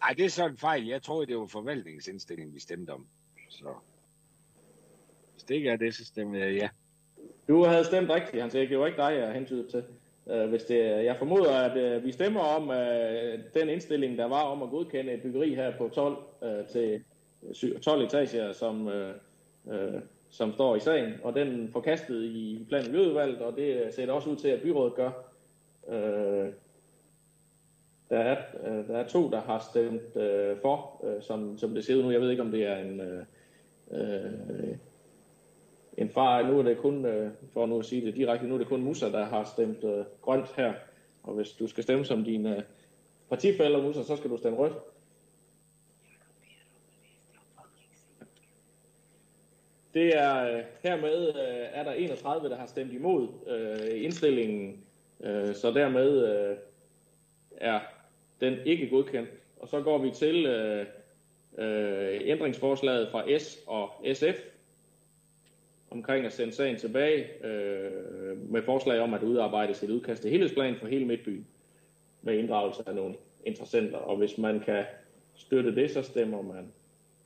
Nej, 0.00 0.14
det 0.16 0.24
er 0.24 0.28
så 0.28 0.46
en 0.46 0.56
fejl. 0.56 0.86
Jeg 0.86 1.02
tror, 1.02 1.24
det 1.24 1.36
var 1.36 1.46
forvaltningsindstillingen, 1.46 2.54
vi 2.54 2.60
stemte 2.60 2.90
om. 2.90 3.06
Så 3.48 3.68
det 5.48 5.54
ikke 5.54 5.70
er 5.70 5.76
det, 5.76 5.94
så 5.94 6.04
stemmer 6.04 6.38
jeg 6.38 6.54
ja. 6.54 6.68
Du 7.48 7.64
havde 7.64 7.84
stemt 7.84 8.10
rigtigt, 8.10 8.42
Hans 8.42 8.54
Erik. 8.54 8.68
Det 8.70 8.78
var 8.78 8.86
ikke 8.86 9.02
dig, 9.02 9.14
jeg 9.14 9.32
hentydede 9.32 9.70
til. 9.70 9.84
Uh, 10.24 10.48
hvis 10.48 10.62
det, 10.62 10.78
jeg 10.78 11.16
formoder, 11.18 11.52
at 11.52 11.96
uh, 11.96 12.04
vi 12.04 12.12
stemmer 12.12 12.40
om 12.40 12.68
uh, 12.68 13.60
den 13.60 13.68
indstilling, 13.68 14.18
der 14.18 14.24
var 14.24 14.42
om 14.42 14.62
at 14.62 14.70
godkende 14.70 15.12
et 15.12 15.22
byggeri 15.22 15.54
her 15.54 15.78
på 15.78 15.88
12 15.88 16.16
uh, 16.42 16.66
til 16.66 17.04
12 17.82 18.02
etager, 18.04 18.52
som, 18.52 18.88
som 20.30 20.52
står 20.52 20.76
i 20.76 20.80
sagen, 20.80 21.12
og 21.22 21.34
den 21.34 21.68
forkastede 21.72 22.26
i 22.26 22.66
plan- 22.68 22.84
og 22.84 22.90
miljøudvalget, 22.90 23.42
og 23.42 23.56
det 23.56 23.94
ser 23.94 24.12
også 24.12 24.30
ud 24.30 24.36
til, 24.36 24.48
at 24.48 24.62
byrådet 24.62 24.94
gør. 24.94 25.10
Øh, 25.88 26.52
der 28.10 28.18
er, 28.18 28.36
øh, 28.66 28.88
der 28.88 28.98
er 28.98 29.08
to, 29.08 29.30
der 29.30 29.40
har 29.40 29.58
stemt 29.70 30.16
øh, 30.16 30.56
for, 30.62 31.04
øh, 31.04 31.22
som, 31.22 31.58
som 31.58 31.74
det 31.74 31.84
ser 31.84 31.96
ud 31.96 32.02
nu. 32.02 32.10
Jeg 32.10 32.20
ved 32.20 32.30
ikke, 32.30 32.42
om 32.42 32.50
det 32.50 32.66
er 32.66 32.76
en... 32.76 33.00
Øh, 33.00 33.24
øh 33.90 34.76
en 35.98 36.08
far, 36.08 36.42
nu 36.42 36.58
er 36.58 36.62
det 36.62 36.78
kun, 36.78 37.04
øh, 37.04 37.30
for 37.52 37.66
nu 37.66 37.78
at 37.78 37.84
sige 37.84 38.06
det 38.06 38.14
direkte, 38.14 38.46
nu 38.46 38.54
er 38.54 38.58
det 38.58 38.68
kun 38.68 38.82
Musa, 38.82 39.10
der 39.10 39.24
har 39.24 39.44
stemt 39.44 39.84
øh, 39.84 40.04
grønt 40.22 40.52
her. 40.56 40.72
Og 41.22 41.34
hvis 41.34 41.48
du 41.48 41.66
skal 41.66 41.82
stemme 41.82 42.04
som 42.04 42.24
din 42.24 42.46
øh, 42.46 42.62
partifælder, 43.28 43.82
Musa, 43.82 44.02
så 44.02 44.16
skal 44.16 44.30
du 44.30 44.36
stemme 44.36 44.58
rødt. 44.58 44.72
Det 49.94 50.16
er 50.16 50.56
øh, 50.56 50.62
hermed 50.82 51.28
øh, 51.28 51.66
er 51.72 51.84
der 51.84 51.92
31, 51.92 52.48
der 52.48 52.56
har 52.56 52.66
stemt 52.66 52.92
imod 52.92 53.28
øh, 53.46 54.04
indstillingen, 54.04 54.84
øh, 55.20 55.54
så 55.54 55.70
dermed 55.70 56.28
øh, 56.28 56.56
er 57.56 57.80
den 58.40 58.58
ikke 58.66 58.90
godkendt. 58.90 59.30
Og 59.60 59.68
så 59.68 59.82
går 59.82 59.98
vi 59.98 60.10
til 60.10 60.46
øh, 60.46 60.86
øh, 61.58 62.20
ændringsforslaget 62.24 63.08
fra 63.10 63.38
S 63.38 63.58
og 63.66 63.90
SF, 64.14 64.38
omkring 65.90 66.26
at 66.26 66.32
sende 66.32 66.52
sagen 66.52 66.76
tilbage 66.76 67.44
øh, 67.44 68.50
med 68.50 68.62
forslag 68.62 69.00
om 69.00 69.14
at 69.14 69.22
udarbejde 69.22 69.70
et 69.70 69.90
udkast 69.90 70.22
til 70.22 70.30
helhedsplan 70.30 70.76
for 70.76 70.86
hele 70.86 71.06
Midtbyen 71.06 71.46
med 72.22 72.38
inddragelse 72.38 72.82
af 72.86 72.94
nogle 72.94 73.14
interessenter. 73.46 73.98
Og 73.98 74.16
hvis 74.16 74.38
man 74.38 74.60
kan 74.60 74.84
støtte 75.34 75.74
det, 75.74 75.90
så 75.90 76.02
stemmer 76.02 76.42
man 76.42 76.72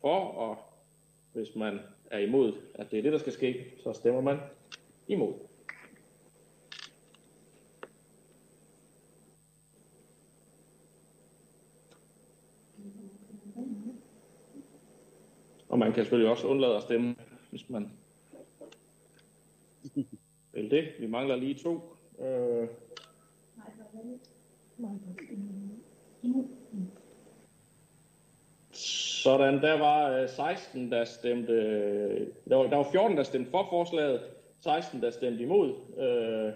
for, 0.00 0.18
og 0.18 0.58
hvis 1.32 1.56
man 1.56 1.80
er 2.14 2.18
imod, 2.18 2.52
at 2.74 2.90
det 2.90 2.98
er 2.98 3.02
det, 3.02 3.12
der 3.12 3.18
skal 3.18 3.32
ske, 3.32 3.64
så 3.78 3.92
stemmer 3.92 4.20
man 4.20 4.38
imod. 5.08 5.34
Og 15.68 15.78
man 15.78 15.92
kan 15.92 16.04
selvfølgelig 16.04 16.30
også 16.30 16.46
undlade 16.46 16.76
at 16.76 16.82
stemme, 16.82 17.16
hvis 17.50 17.70
man 17.70 17.90
Vel 20.52 20.70
det. 20.70 20.88
Vi 21.00 21.06
mangler 21.06 21.36
lige 21.36 21.54
to. 21.54 21.96
Øh... 22.18 22.68
Sådan, 28.84 29.62
der 29.62 29.78
var 29.78 30.10
øh, 30.10 30.28
16, 30.28 30.92
der 30.92 31.04
stemte, 31.04 31.54
der 32.48 32.56
var, 32.56 32.62
der 32.62 32.76
var 32.76 32.88
14, 32.92 33.16
der 33.16 33.22
stemte 33.22 33.50
for 33.50 33.66
forslaget, 33.70 34.20
16, 34.60 35.02
der 35.02 35.10
stemte 35.10 35.42
imod, 35.42 35.68
øh, 35.98 36.52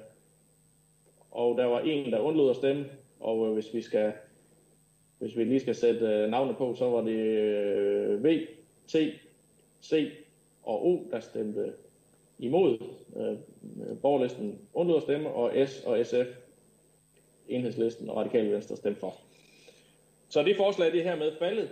og 1.30 1.58
der 1.58 1.64
var 1.64 1.80
en, 1.80 2.12
der 2.12 2.18
undlod 2.18 2.50
at 2.50 2.56
stemme, 2.56 2.86
og 3.20 3.46
øh, 3.46 3.52
hvis 3.52 3.74
vi 3.74 3.82
skal, 3.82 4.12
hvis 5.18 5.36
vi 5.36 5.44
lige 5.44 5.60
skal 5.60 5.74
sætte 5.74 6.06
øh, 6.06 6.30
navne 6.30 6.54
på, 6.54 6.74
så 6.74 6.84
var 6.90 7.00
det 7.00 7.18
øh, 7.18 8.24
V, 8.24 8.46
T, 8.88 8.96
C 9.82 10.12
og 10.62 10.86
O, 10.86 11.08
der 11.10 11.20
stemte 11.20 11.72
imod 12.38 12.78
øh, 13.16 13.36
borgerlisten 14.02 14.58
undlod 14.74 14.96
at 14.96 15.02
stemme, 15.02 15.28
og 15.28 15.68
S 15.68 15.82
og 15.86 16.06
SF, 16.06 16.38
enhedslisten 17.48 18.10
og 18.10 18.16
radikale 18.16 18.52
venstre 18.52 18.76
stemte 18.76 19.00
for. 19.00 19.14
Så 20.28 20.42
det 20.42 20.56
forslag 20.56 20.92
det 20.92 21.00
er 21.00 21.04
hermed 21.04 21.32
faldet, 21.38 21.70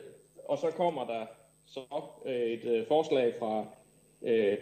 og 0.49 0.59
så 0.59 0.71
kommer 0.71 1.07
der 1.07 1.27
så 1.67 1.81
øh, 2.27 2.35
et 2.35 2.65
øh, 2.65 2.87
forslag 2.87 3.35
fra 3.39 3.67
øh, 4.23 4.59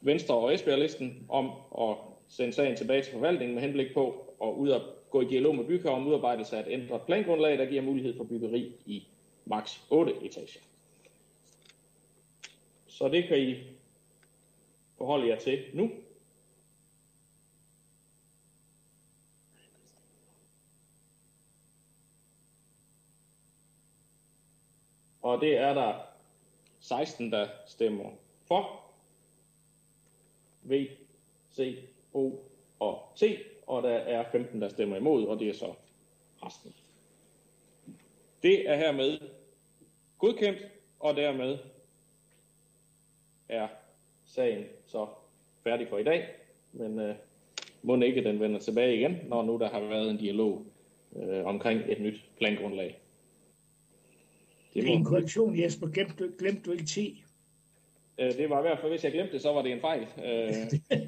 Venstre 0.00 0.34
og 0.34 0.54
Esbjerg-listen 0.54 1.26
om 1.28 1.50
at 1.80 1.96
sende 2.28 2.52
sagen 2.52 2.76
tilbage 2.76 3.02
til 3.02 3.12
forvaltningen 3.12 3.54
med 3.54 3.62
henblik 3.62 3.94
på 3.94 4.34
at 4.42 4.48
ud 4.48 4.68
og 4.68 4.80
gå 5.10 5.20
i 5.20 5.24
dialog 5.24 5.54
med 5.56 5.64
bygherre 5.64 5.94
om 5.94 6.06
udarbejdelse 6.06 6.56
af 6.56 6.60
et 6.60 6.72
ændret 6.72 7.02
plangrundlag, 7.02 7.58
der 7.58 7.66
giver 7.66 7.82
mulighed 7.82 8.16
for 8.16 8.24
byggeri 8.24 8.72
i 8.86 9.06
maks 9.44 9.82
8 9.90 10.12
etager. 10.22 10.60
Så 12.86 13.08
det 13.08 13.24
kan 13.28 13.38
I 13.38 13.54
forholde 14.98 15.28
jer 15.28 15.38
til 15.38 15.64
nu. 15.72 15.90
Og 25.26 25.40
det 25.40 25.56
er 25.56 25.74
der 25.74 25.94
16, 26.80 27.32
der 27.32 27.46
stemmer 27.66 28.10
for. 28.48 28.80
V, 30.62 30.86
C, 31.52 31.78
O 32.14 32.30
og 32.80 33.02
T. 33.16 33.22
Og 33.66 33.82
der 33.82 33.90
er 33.90 34.30
15, 34.32 34.62
der 34.62 34.68
stemmer 34.68 34.96
imod, 34.96 35.26
og 35.26 35.38
det 35.38 35.48
er 35.48 35.54
så 35.54 35.74
resten. 36.42 36.74
Det 38.42 38.68
er 38.70 38.76
hermed 38.76 39.18
godkendt, 40.18 40.58
og 41.00 41.16
dermed 41.16 41.58
er 43.48 43.68
sagen 44.24 44.64
så 44.86 45.06
færdig 45.64 45.88
for 45.88 45.98
i 45.98 46.04
dag. 46.04 46.28
Men 46.72 46.98
øh, 46.98 47.14
må 47.82 48.00
ikke 48.00 48.24
den 48.24 48.40
vender 48.40 48.60
tilbage 48.60 48.96
igen, 48.96 49.18
når 49.28 49.42
nu 49.42 49.58
der 49.58 49.68
har 49.68 49.80
været 49.80 50.10
en 50.10 50.16
dialog 50.16 50.64
øh, 51.16 51.44
omkring 51.44 51.80
et 51.88 52.00
nyt 52.00 52.24
plangrundlag. 52.38 53.00
Det 54.82 54.90
er 54.90 54.96
en 54.96 55.04
korrektion, 55.04 55.60
Jesper. 55.60 55.86
Glemte 55.86 56.24
du, 56.24 56.30
glemte 56.38 56.62
du 56.66 56.72
ikke 56.72 56.84
10? 56.84 57.24
Øh, 58.18 58.36
det 58.36 58.50
var 58.50 58.58
i 58.58 58.62
hvert 58.62 58.78
fald, 58.78 58.92
hvis 58.92 59.04
jeg 59.04 59.12
glemte 59.12 59.32
det, 59.32 59.42
så 59.42 59.52
var 59.52 59.62
det 59.62 59.72
en 59.72 59.80
fejl. 59.80 60.02
Øh, 60.02 60.24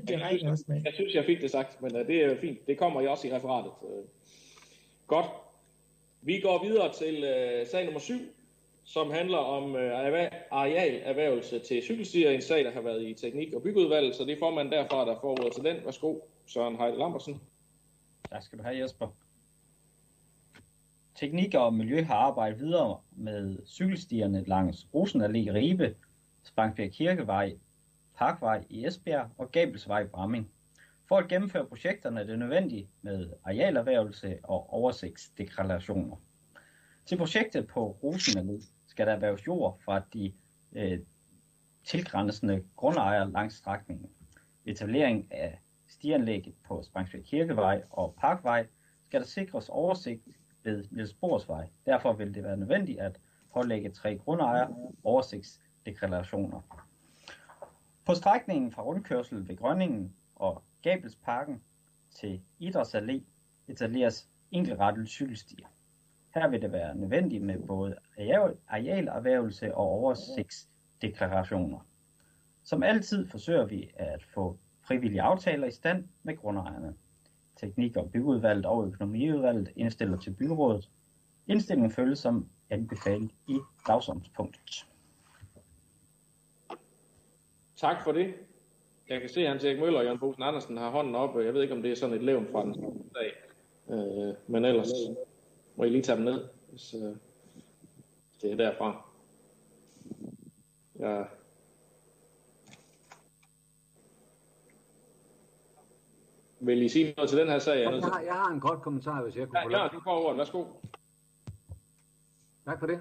det, 0.08 0.10
jeg 0.10 0.50
også 0.50 0.64
med. 0.68 0.80
Jeg 0.84 0.92
synes, 0.94 1.14
jeg 1.14 1.24
fik 1.24 1.40
det 1.40 1.50
sagt, 1.50 1.82
men 1.82 1.96
øh, 1.96 2.06
det 2.06 2.24
er 2.24 2.40
fint. 2.40 2.66
Det 2.66 2.78
kommer 2.78 3.00
jo 3.00 3.10
også 3.10 3.28
i 3.28 3.32
referatet. 3.32 3.72
Øh. 3.82 4.04
Godt. 5.06 5.26
Vi 6.22 6.40
går 6.40 6.64
videre 6.64 6.92
til 6.92 7.24
øh, 7.24 7.66
sag 7.66 7.84
nummer 7.84 8.00
7, 8.00 8.14
som 8.84 9.10
handler 9.10 9.38
om 9.38 9.76
øh, 9.76 9.90
arealerhvervelse 10.50 11.58
til 11.58 11.82
cykelstier. 11.82 12.30
En 12.30 12.42
sag, 12.42 12.64
der 12.64 12.70
har 12.70 12.80
været 12.80 13.02
i 13.02 13.14
teknik- 13.14 13.54
og 13.54 13.62
byggeudvalget, 13.62 14.14
så 14.14 14.24
det 14.24 14.32
er 14.32 14.38
formanden 14.38 14.72
derfra, 14.72 15.06
der 15.06 15.20
får 15.20 15.30
ordet 15.30 15.52
til 15.52 15.64
den. 15.64 15.76
Værsgo, 15.84 16.18
Søren 16.46 16.76
Heide 16.76 16.98
Lambersen. 16.98 17.40
Tak 18.30 18.42
skal 18.42 18.58
du 18.58 18.64
have, 18.64 18.82
Jesper. 18.82 19.08
Teknik 21.18 21.54
og 21.54 21.74
Miljø 21.74 22.02
har 22.02 22.14
arbejdet 22.14 22.58
videre 22.58 23.00
med 23.10 23.58
cykelstierne 23.66 24.44
langs 24.44 24.86
Rosenallé 24.94 25.52
Ribe, 25.54 25.94
Spangsbjerg 26.42 26.90
Kirkevej, 26.90 27.56
Parkvej 28.16 28.64
i 28.68 28.86
Esbjerg 28.86 29.30
og 29.38 29.52
Gabelsvej 29.52 30.00
i 30.00 30.06
Bramming. 30.06 30.50
For 31.08 31.16
at 31.16 31.28
gennemføre 31.28 31.66
projekterne 31.66 32.20
er 32.20 32.24
det 32.24 32.38
nødvendigt 32.38 32.88
med 33.02 33.30
arealerhvervelse 33.44 34.38
og 34.42 34.72
oversigtsdeklarationer. 34.72 36.16
Til 37.06 37.18
projektet 37.18 37.66
på 37.66 37.98
Rosenallé 38.02 38.70
skal 38.86 39.06
der 39.06 39.12
erhverves 39.12 39.46
jord 39.46 39.80
fra 39.84 40.02
de 40.12 40.32
øh, 40.72 40.98
tilgrænsende 41.84 42.64
grundejere 42.76 43.30
langs 43.30 43.54
strækningen. 43.54 44.10
Etablering 44.64 45.32
af 45.32 45.60
stianlægget 45.86 46.54
på 46.66 46.82
Spangsbjerg 46.82 47.24
Kirkevej 47.24 47.82
og 47.90 48.14
Parkvej 48.20 48.66
skal 49.08 49.20
der 49.20 49.26
sikres 49.26 49.68
oversigt 49.68 50.22
ved 50.68 50.84
Niels 50.90 51.14
Borsvej. 51.14 51.68
Derfor 51.86 52.12
vil 52.12 52.34
det 52.34 52.44
være 52.44 52.56
nødvendigt 52.56 53.00
at 53.00 53.20
pålægge 53.54 53.90
tre 53.90 54.18
grundejere 54.18 54.76
oversigtsdeklarationer. 55.04 56.60
På 58.06 58.14
strækningen 58.14 58.72
fra 58.72 58.82
rundkørsel 58.82 59.48
ved 59.48 59.56
Grønningen 59.56 60.12
og 60.36 60.62
Gabelsparken 60.82 61.62
til 62.10 62.40
Idrætsallé 62.62 63.20
etableres 63.68 64.28
enkeltrettet 64.50 65.08
cykelstier. 65.08 65.66
Her 66.34 66.48
vil 66.48 66.62
det 66.62 66.72
være 66.72 66.94
nødvendigt 66.94 67.44
med 67.44 67.58
både 67.66 67.96
arealerhvervelse 68.68 69.74
og 69.74 69.88
oversigtsdeklarationer. 69.88 71.86
Som 72.62 72.82
altid 72.82 73.28
forsøger 73.28 73.64
vi 73.64 73.90
at 73.94 74.22
få 74.22 74.58
frivillige 74.80 75.22
aftaler 75.22 75.66
i 75.66 75.70
stand 75.70 76.08
med 76.22 76.36
grundejerne. 76.36 76.94
Teknik- 77.60 77.96
og 77.96 78.10
byggeudvalget 78.12 78.66
og 78.66 78.86
økonomiudvalget 78.86 79.72
indstiller 79.76 80.18
til 80.18 80.30
byrådet. 80.30 80.90
Indstillingen 81.46 81.90
følges 81.90 82.18
som 82.18 82.48
anbefalet 82.70 83.30
i 83.48 83.58
dagsordenspunktet. 83.86 84.86
Tak 87.76 88.04
for 88.04 88.12
det. 88.12 88.34
Jeg 89.08 89.20
kan 89.20 89.28
se, 89.28 89.40
at 89.40 89.48
Hans 89.48 89.64
Erik 89.64 89.80
Møller 89.80 89.98
og 89.98 90.04
Jørgen 90.04 90.18
Bosen 90.18 90.42
Andersen 90.42 90.76
har 90.76 90.90
hånden 90.90 91.14
oppe. 91.14 91.44
Jeg 91.44 91.54
ved 91.54 91.62
ikke, 91.62 91.74
om 91.74 91.82
det 91.82 91.90
er 91.90 91.96
sådan 91.96 92.16
et 92.16 92.22
levn 92.22 92.46
fra 92.52 92.62
den 92.62 93.10
dag. 93.14 93.32
Øh, 93.90 94.34
men 94.46 94.64
ellers 94.64 94.92
må 95.76 95.84
I 95.84 95.88
lige 95.88 96.02
tage 96.02 96.16
dem 96.16 96.24
ned, 96.24 96.44
hvis 96.70 96.94
øh, 96.94 97.16
det 98.42 98.52
er 98.52 98.56
derfra. 98.56 99.10
Ja. 100.98 101.22
Vil 106.60 106.82
I 106.82 106.88
sige 106.88 107.14
noget 107.16 107.30
til 107.30 107.38
den 107.38 107.48
her 107.48 107.58
sag? 107.58 107.80
Jeg, 107.80 107.90
har, 107.90 108.20
jeg 108.20 108.34
har 108.34 108.52
en 108.52 108.60
kort 108.60 108.82
kommentar, 108.82 109.22
hvis 109.22 109.36
jeg 109.36 109.48
kunne 109.48 109.58
ja, 109.70 109.82
ja, 109.82 109.88
du 109.88 110.00
får 110.04 110.24
ordet. 110.24 110.38
Værsgo. 110.38 110.64
Tak 112.64 112.78
for 112.78 112.86
det. 112.86 113.00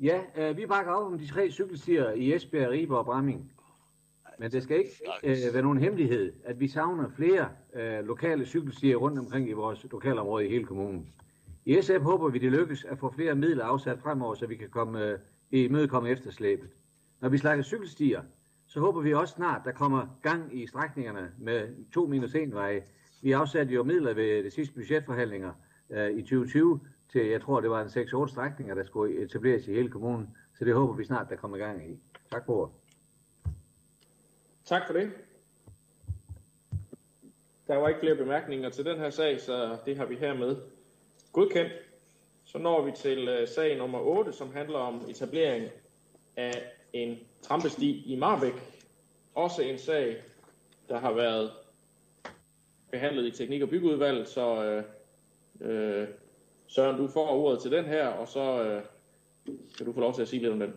Ja, 0.00 0.20
øh, 0.36 0.56
vi 0.56 0.66
bakker 0.66 0.92
op 0.92 1.12
om 1.12 1.18
de 1.18 1.26
tre 1.26 1.50
cykelstier 1.50 2.10
i 2.10 2.34
Esbjerg, 2.34 2.70
Ribe 2.70 2.98
og 2.98 3.04
Bramming. 3.04 3.52
Men 4.38 4.52
det 4.52 4.62
skal 4.62 4.78
ikke 4.78 4.90
øh, 5.24 5.54
være 5.54 5.62
nogen 5.62 5.78
hemmelighed, 5.78 6.32
at 6.44 6.60
vi 6.60 6.68
savner 6.68 7.08
flere 7.16 7.48
øh, 7.74 8.04
lokale 8.04 8.46
cykelstier 8.46 8.96
rundt 8.96 9.18
omkring 9.18 9.48
i 9.48 9.52
vores 9.52 9.86
lokalområde 9.90 10.46
i 10.46 10.50
hele 10.50 10.64
kommunen. 10.64 11.12
I 11.64 11.82
SF 11.82 12.00
håber 12.00 12.28
vi, 12.28 12.38
det 12.38 12.52
lykkes 12.52 12.84
at 12.84 12.98
få 12.98 13.12
flere 13.12 13.34
midler 13.34 13.64
afsat 13.64 13.98
fremover, 14.02 14.34
så 14.34 14.46
vi 14.46 14.56
kan 14.56 14.68
komme, 14.70 15.04
øh, 15.04 15.18
imødekomme 15.50 16.08
efterslæbet. 16.08 16.70
Når 17.20 17.28
vi 17.28 17.38
snakker 17.38 17.64
cykelstier, 17.64 18.22
så 18.70 18.80
håber 18.80 19.00
vi 19.00 19.14
også 19.14 19.34
snart, 19.34 19.62
der 19.64 19.72
kommer 19.72 20.06
gang 20.22 20.58
i 20.58 20.66
strækningerne 20.66 21.32
med 21.38 21.90
to 21.92 22.06
minus 22.06 22.34
en 22.34 22.54
veje. 22.54 22.82
Vi 23.22 23.32
afsatte 23.32 23.74
jo 23.74 23.82
midler 23.82 24.14
ved 24.14 24.44
de 24.44 24.50
sidste 24.50 24.74
budgetforhandlinger 24.74 25.52
øh, 25.90 26.10
i 26.10 26.22
2020 26.22 26.80
til, 27.12 27.26
jeg 27.26 27.42
tror, 27.42 27.60
det 27.60 27.70
var 27.70 27.82
en 27.82 27.88
6-8 27.88 28.32
strækninger, 28.32 28.74
der 28.74 28.84
skulle 28.84 29.22
etableres 29.24 29.68
i 29.68 29.72
hele 29.72 29.88
kommunen. 29.88 30.36
Så 30.58 30.64
det 30.64 30.74
håber 30.74 30.94
vi 30.94 31.04
snart, 31.04 31.30
der 31.30 31.36
kommer 31.36 31.58
gang 31.58 31.90
i. 31.90 31.98
Tak 32.30 32.46
for 32.46 32.52
ordet. 32.52 32.74
Tak 34.64 34.82
for 34.86 34.92
det. 34.92 35.12
Der 37.66 37.76
var 37.76 37.88
ikke 37.88 38.00
flere 38.00 38.16
bemærkninger 38.16 38.70
til 38.70 38.84
den 38.84 38.98
her 38.98 39.10
sag, 39.10 39.40
så 39.40 39.76
det 39.86 39.96
har 39.96 40.06
vi 40.06 40.16
hermed 40.16 40.56
godkendt. 41.32 41.72
Så 42.44 42.58
når 42.58 42.84
vi 42.84 42.92
til 42.92 43.28
øh, 43.28 43.48
sag 43.48 43.78
nummer 43.78 43.98
8, 43.98 44.32
som 44.32 44.52
handler 44.52 44.78
om 44.78 45.02
etablering 45.08 45.68
af 46.36 46.79
en 46.92 47.18
trampesti 47.42 48.02
i 48.12 48.16
Marbæk. 48.16 48.52
Også 49.34 49.62
en 49.62 49.78
sag, 49.78 50.16
der 50.88 50.98
har 50.98 51.12
været 51.12 51.50
behandlet 52.90 53.26
i 53.26 53.30
teknik- 53.30 53.62
og 53.62 53.68
byggeudvalget, 53.68 54.28
så 54.28 54.64
øh, 54.64 54.84
øh, 55.60 56.08
Søren, 56.66 56.96
du 56.96 57.08
får 57.08 57.28
ordet 57.28 57.62
til 57.62 57.70
den 57.70 57.84
her, 57.84 58.06
og 58.06 58.28
så 58.28 58.64
øh, 58.64 58.82
skal 59.68 59.86
du 59.86 59.92
få 59.92 60.00
lov 60.00 60.14
til 60.14 60.22
at 60.22 60.28
sige 60.28 60.42
lidt 60.42 60.52
om 60.52 60.58
den. 60.58 60.72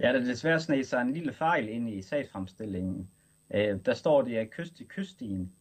Ja, 0.00 0.12
der 0.12 0.20
desværre 0.20 0.60
sned 0.60 0.84
sig 0.84 1.02
en 1.02 1.12
lille 1.12 1.32
fejl 1.32 1.68
ind 1.68 1.90
i 1.90 2.02
sagsfremstillingen. 2.02 3.10
Øh, 3.54 3.78
der 3.86 3.94
står 3.94 4.22
det, 4.22 4.36
at 4.36 4.50
kyst 4.50 4.76
til 4.76 4.88
kyststien. 4.88 5.52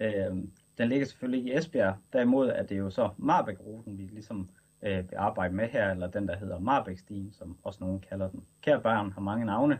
Øh, 0.00 0.36
den 0.78 0.88
ligger 0.88 1.06
selvfølgelig 1.06 1.38
ikke 1.38 1.54
i 1.54 1.56
Esbjerg. 1.58 1.96
Derimod 2.12 2.48
er 2.48 2.62
det 2.62 2.78
jo 2.78 2.90
så 2.90 3.08
Marbæk-ruten, 3.18 3.98
vi 3.98 4.02
ligesom 4.02 4.50
øh, 4.82 5.10
vil 5.10 5.16
arbejde 5.16 5.54
med 5.54 5.68
her, 5.68 5.90
eller 5.90 6.06
den, 6.06 6.28
der 6.28 6.36
hedder 6.36 6.58
Marbækstien, 6.58 7.32
som 7.32 7.58
også 7.62 7.78
nogen 7.80 8.00
kalder 8.00 8.30
den. 8.30 8.44
Kære 8.62 8.80
børn 8.80 9.12
har 9.12 9.20
mange 9.20 9.46
navne. 9.46 9.78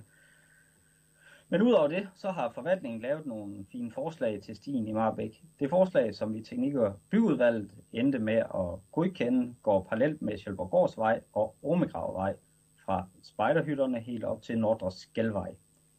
Men 1.49 1.63
udover 1.63 1.89
det, 1.89 2.09
så 2.15 2.31
har 2.31 2.51
forvaltningen 2.51 3.01
lavet 3.01 3.27
nogle 3.27 3.67
fine 3.73 3.93
forslag 3.93 4.43
til 4.43 4.57
stien 4.57 4.87
i 4.89 4.93
Marbæk. 4.93 5.45
Det 5.61 5.71
forslag, 5.71 6.15
som 6.15 6.35
vi 6.35 6.43
teknik- 6.43 6.75
og 6.75 7.01
byudvalget 7.11 7.71
endte 7.93 8.19
med 8.19 8.37
at 8.37 8.93
godkende, 8.93 9.55
går 9.63 9.83
parallelt 9.83 10.23
med 10.23 10.39
Sjælborgårdsvej 10.39 11.21
og 11.33 11.57
Romegravvej 11.65 12.37
fra 12.85 13.09
spejderhytterne 13.23 14.01
helt 14.01 14.25
op 14.25 14.43
til 14.43 14.59
Nordre 14.59 14.93
Skelvej. 14.93 15.55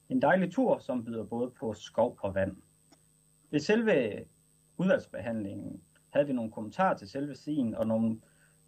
En 0.10 0.22
dejlig 0.22 0.52
tur, 0.52 0.78
som 0.78 1.06
byder 1.06 1.24
både 1.24 1.52
på 1.60 1.74
skov 1.74 2.18
og 2.22 2.36
vand. 2.36 2.58
Ved 3.50 3.60
selve 3.60 4.26
udvalgsbehandlingen 4.78 5.82
havde 6.14 6.28
vi 6.28 6.34
nogle 6.34 6.52
kommentarer 6.52 6.98
til 6.98 7.10
selve 7.10 7.36
stien 7.36 7.76
og 7.76 7.88
nogle 7.88 8.20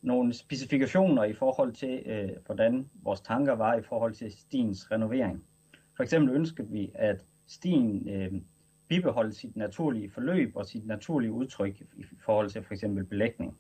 nogle 0.04 0.34
specifikationer 0.34 1.24
i 1.24 1.34
forhold 1.34 1.74
til, 1.74 2.04
øh, 2.06 2.30
hvordan 2.46 2.90
vores 2.94 3.22
tanker 3.22 3.54
var 3.54 3.76
i 3.76 3.82
forhold 3.82 4.14
til 4.14 4.32
stiens 4.32 4.92
renovering. 4.92 5.44
For 5.96 6.04
eksempel 6.04 6.36
ønskede 6.36 6.68
vi, 6.70 6.92
at 6.96 7.26
stien 7.48 8.10
øh, 8.10 8.32
bibeholdt 8.88 9.36
sit 9.36 9.56
naturlige 9.56 10.10
forløb 10.10 10.56
og 10.56 10.66
sit 10.66 10.86
naturlige 10.86 11.32
udtryk 11.32 11.82
i 11.82 12.04
forhold 12.26 12.50
til 12.50 12.64
for 12.64 12.74
eksempel 12.74 13.04
belægning. 13.04 13.58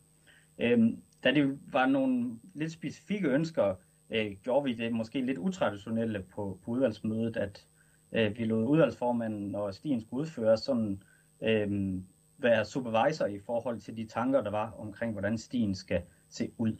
Øh, 0.59 0.79
da 1.23 1.31
det 1.31 1.59
var 1.71 1.85
nogle 1.85 2.39
lidt 2.53 2.71
specifikke 2.71 3.27
ønsker, 3.27 3.75
øh, 4.09 4.31
gjorde 4.43 4.63
vi 4.63 4.73
det 4.73 4.93
måske 4.93 5.21
lidt 5.21 5.37
utraditionelle 5.37 6.23
på, 6.35 6.59
på 6.65 6.71
udvalgsmødet, 6.71 7.37
at 7.37 7.67
Øh, 8.13 8.37
vi 8.37 8.45
lod 8.45 8.67
udvalgsformanden, 8.67 9.55
og 9.55 9.73
stien 9.73 10.01
skulle 10.01 10.21
udføre 10.21 10.57
sådan, 10.57 11.03
øh, 11.41 11.93
være 12.37 12.65
supervisor 12.65 13.25
i 13.25 13.39
forhold 13.39 13.79
til 13.79 13.97
de 13.97 14.05
tanker, 14.07 14.41
der 14.41 14.51
var 14.51 14.71
omkring, 14.71 15.11
hvordan 15.11 15.37
stien 15.37 15.75
skal 15.75 16.01
se 16.33 16.51
ud. 16.57 16.77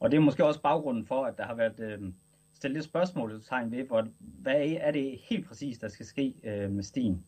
Og 0.00 0.10
det 0.10 0.16
er 0.16 0.20
måske 0.20 0.44
også 0.44 0.62
baggrunden 0.62 1.06
for, 1.06 1.24
at 1.24 1.38
der 1.38 1.44
har 1.44 1.54
været 1.54 1.80
øh, 1.80 2.12
stillet 2.54 2.78
et 2.78 2.84
spørgsmålstegn 2.84 3.70
ved, 3.70 3.84
hvor, 3.84 4.08
hvad 4.18 4.76
er 4.80 4.90
det 4.90 5.20
helt 5.30 5.46
præcis, 5.46 5.78
der 5.78 5.88
skal 5.88 6.06
ske 6.06 6.34
øh, 6.44 6.70
med 6.70 6.82
stien. 6.82 7.24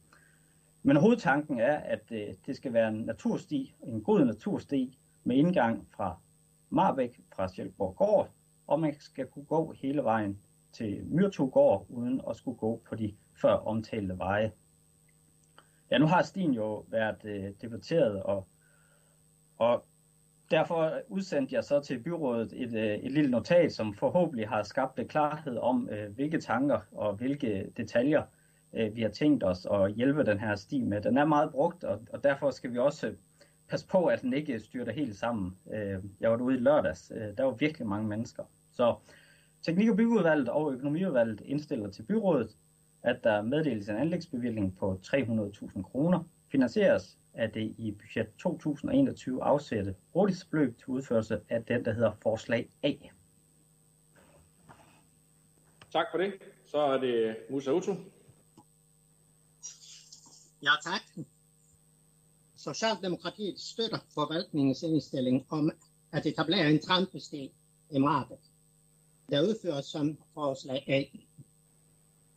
Men 0.83 0.97
hovedtanken 0.97 1.61
er, 1.61 1.77
at 1.77 2.13
øh, 2.13 2.35
det 2.47 2.57
skal 2.57 2.73
være 2.73 2.89
en 2.89 3.01
natursti, 3.01 3.75
en 3.83 4.03
god 4.03 4.25
natursti, 4.25 4.99
med 5.25 5.37
indgang 5.37 5.89
fra 5.91 6.17
Marbæk, 6.71 7.21
fra 7.37 7.49
Sjælborg 7.49 7.97
Gård, 7.97 8.31
og 8.67 8.81
man 8.81 8.95
skal 9.01 9.27
kunne 9.27 9.45
gå 9.45 9.73
hele 9.73 10.05
vejen 10.05 10.39
til 10.73 11.05
Myrtog 11.07 11.53
Gård, 11.53 11.87
uden 11.89 12.21
at 12.31 12.37
skulle 12.37 12.59
gå 12.59 12.83
på 12.89 12.95
de 12.95 13.15
før 13.41 13.53
omtalte 13.53 14.19
veje. 14.19 14.53
Ja, 15.91 15.99
nu 15.99 16.07
har 16.07 16.23
stien 16.23 16.53
jo 16.53 16.85
været 16.89 17.25
øh, 17.25 17.53
debatteret, 17.61 18.23
og, 18.23 18.49
og 19.59 19.85
derfor 20.53 20.93
udsendte 21.09 21.55
jeg 21.55 21.65
så 21.65 21.81
til 21.81 22.03
byrådet 22.03 22.53
et, 22.57 22.75
øh, 22.75 22.95
et 22.95 23.13
lille 23.13 23.31
notat, 23.31 23.73
som 23.73 23.95
forhåbentlig 23.95 24.49
har 24.49 24.63
skabt 24.63 25.01
klarhed 25.09 25.57
om, 25.57 25.89
øh, 25.93 26.15
hvilke 26.15 26.41
tanker 26.41 26.81
og 26.93 27.15
hvilke 27.15 27.73
detaljer 27.77 28.23
øh, 28.73 28.97
vi 28.97 29.03
har 29.03 29.09
tænkt 29.09 29.45
os 29.45 29.67
at 29.73 29.93
hjælpe 29.93 30.25
den 30.25 30.39
her 30.39 30.55
sti 30.55 30.83
med. 30.83 31.01
Den 31.01 31.19
er 31.19 31.25
meget 31.25 31.51
brugt, 31.51 31.85
og, 31.85 32.01
og 32.13 32.25
derfor 32.25 32.51
skal 32.51 32.73
vi 32.73 32.79
også 32.79 33.15
passe 33.69 33.87
på, 33.87 34.07
at 34.07 34.23
den 34.23 34.33
ikke 34.33 34.61
styrter 34.61 34.93
helt 34.93 35.17
sammen. 35.17 35.57
Jeg 36.21 36.31
var 36.31 36.37
derude 36.37 36.57
i 36.57 36.61
lørdags. 36.61 37.13
Der 37.37 37.45
var 37.45 37.51
virkelig 37.51 37.89
mange 37.89 38.09
mennesker. 38.09 38.43
Så 38.73 38.95
Teknik- 39.63 39.91
og 39.91 39.97
byggeudvalget 39.97 40.49
og 40.49 40.73
økonomiudvalget 40.73 41.41
indstiller 41.41 41.91
til 41.91 42.03
byrådet, 42.03 42.57
at 43.03 43.25
der 43.25 43.43
meddeles 43.43 43.89
en 43.89 43.97
anlægsbevilling 43.97 44.77
på 44.77 45.01
300.000 45.07 45.83
kroner, 45.83 46.25
finansieres 46.53 47.19
af 47.35 47.53
det 47.53 47.75
i 47.79 47.91
budget 47.93 48.27
2021 48.39 49.43
afsætte 49.43 49.95
rådighedsbeløb 50.15 50.79
til 50.79 50.89
udførelse 50.89 51.41
af 51.49 51.65
den, 51.65 51.85
der 51.85 51.93
hedder 51.93 52.13
forslag 52.23 52.71
A. 52.83 52.93
Tak 55.93 56.07
for 56.11 56.19
det. 56.19 56.33
Så 56.67 56.79
er 56.79 57.01
det 57.01 57.37
Musa 57.51 57.71
Utu. 57.71 57.95
Ja, 60.63 60.71
tak. 60.85 61.27
Socialdemokratiet 62.57 63.61
støtter 63.61 63.99
forvaltningens 64.15 64.83
indstilling 64.83 65.47
om 65.49 65.71
at 66.13 66.27
etablere 66.27 66.71
en 66.71 66.81
trampesti 66.81 67.53
i 67.91 67.99
Marbet, 67.99 68.39
der 69.31 69.43
udføres 69.43 69.85
som 69.85 70.19
forslag 70.35 70.85
A. 70.89 71.05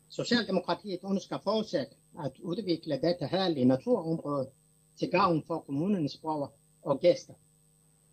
Socialdemokratiet 0.09 0.99
ønsker 1.11 1.37
fortsat 1.37 1.97
at 2.23 2.31
udvikle 2.39 3.01
dette 3.01 3.27
herlige 3.27 3.65
naturområde 3.65 4.51
til 4.95 5.11
gavn 5.11 5.43
for 5.43 5.59
kommunens 5.59 6.17
borgere 6.17 6.51
og 6.81 6.99
gæster, 6.99 7.33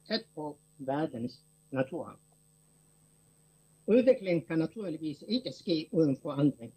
tæt 0.09 0.25
på 0.35 0.59
verdens 0.79 1.45
natur. 1.71 2.19
Udviklingen 3.87 4.47
kan 4.47 4.59
naturligvis 4.59 5.25
ikke 5.29 5.53
ske 5.53 5.89
uden 5.93 6.17
forandring, 6.17 6.73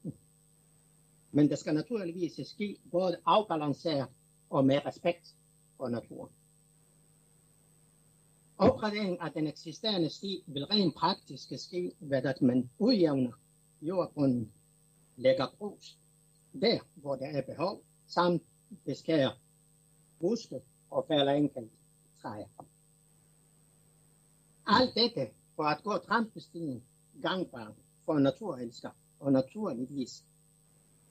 men 1.32 1.50
det 1.50 1.58
skal 1.58 1.74
naturligvis 1.74 2.48
ske 2.48 2.78
både 2.92 3.18
afbalanceret 3.26 4.08
og 4.50 4.66
med 4.66 4.86
respekt 4.86 5.36
for 5.78 5.90
naturen. 5.90 6.32
Opgradering 8.58 9.20
af 9.22 9.32
den 9.32 9.48
eksisterende 9.48 10.10
sti 10.10 10.44
vil 10.48 10.66
rent 10.66 10.96
praktisk 10.96 11.52
ske 11.58 11.92
ved 12.00 12.26
at 12.26 12.42
man 12.42 12.70
udjævner 12.80 13.32
jordbunden, 13.82 14.52
lægger 15.18 15.48
grus 15.58 15.98
der, 16.62 16.80
hvor 16.96 17.16
der 17.16 17.26
er 17.26 17.42
behov, 17.42 17.84
samt 18.08 18.44
beskærer 18.86 19.32
buske 20.20 20.62
og 20.90 21.06
falder 21.08 21.32
enkelt 21.32 21.72
træer. 22.22 22.48
Alt 24.68 24.96
dette 24.96 25.30
for 25.56 25.64
at 25.64 25.84
gå 25.84 25.98
trampestien 25.98 26.84
gangbar 27.22 27.74
for 28.06 28.20
naturelsker 28.20 28.90
og 29.20 29.32
naturligvis 29.32 30.26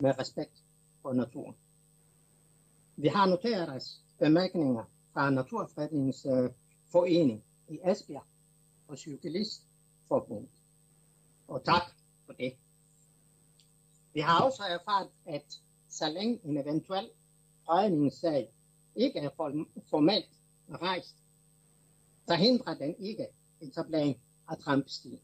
med 0.01 0.19
respekt 0.19 0.65
for 1.03 1.13
naturen. 1.13 1.55
Vi 2.97 3.09
har 3.09 3.27
noteret 3.27 3.69
os 3.69 4.03
bemærkninger 4.19 4.85
fra 5.13 5.31
Naturfredningsforening 5.31 7.45
i 7.69 7.81
Esbjerg 7.85 8.25
og 8.89 8.99
Cyklistforbundet. 8.99 10.51
Og 11.49 11.65
tak 11.65 11.83
for 12.27 12.33
det. 12.33 12.57
Vi 14.13 14.21
har 14.21 14.45
også 14.45 14.63
erfaret, 14.63 15.09
at 15.27 15.61
så 15.89 16.09
længe 16.09 16.41
en 16.45 16.59
eventuel 16.59 17.11
fredningssag 17.67 18.54
ikke 18.97 19.19
er 19.19 19.31
formelt 19.91 20.31
rejst, 20.71 21.17
så 22.27 22.35
hindrer 22.35 22.75
den 22.75 22.95
ikke 22.99 23.27
etablering 23.61 24.21
af 24.49 24.59
trampestien. 24.59 25.21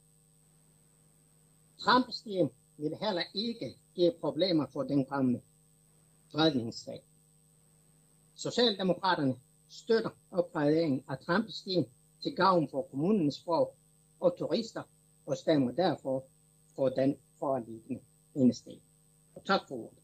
Trampestien 1.78 2.50
vil 2.76 2.96
heller 3.00 3.22
ikke 3.34 3.76
give 3.94 4.12
problemer 4.20 4.66
for 4.66 4.82
den 4.82 5.06
kommende 5.06 5.40
fredningsdag. 6.32 7.02
Socialdemokraterne 8.34 9.34
støtter 9.68 10.10
opgraderingen 10.30 11.04
af 11.08 11.18
trampestien 11.18 11.86
til 12.22 12.36
gavn 12.36 12.68
for 12.68 12.82
kommunens 12.82 13.34
sprog 13.34 13.76
og 14.20 14.38
turister 14.38 14.82
og 15.26 15.36
stemmer 15.36 15.72
derfor 15.72 16.24
for 16.74 16.88
den 16.88 17.16
foreliggende 17.38 18.02
indstilling. 18.34 18.82
Tak 19.46 19.60
for 19.68 19.74
ordet. 19.74 19.98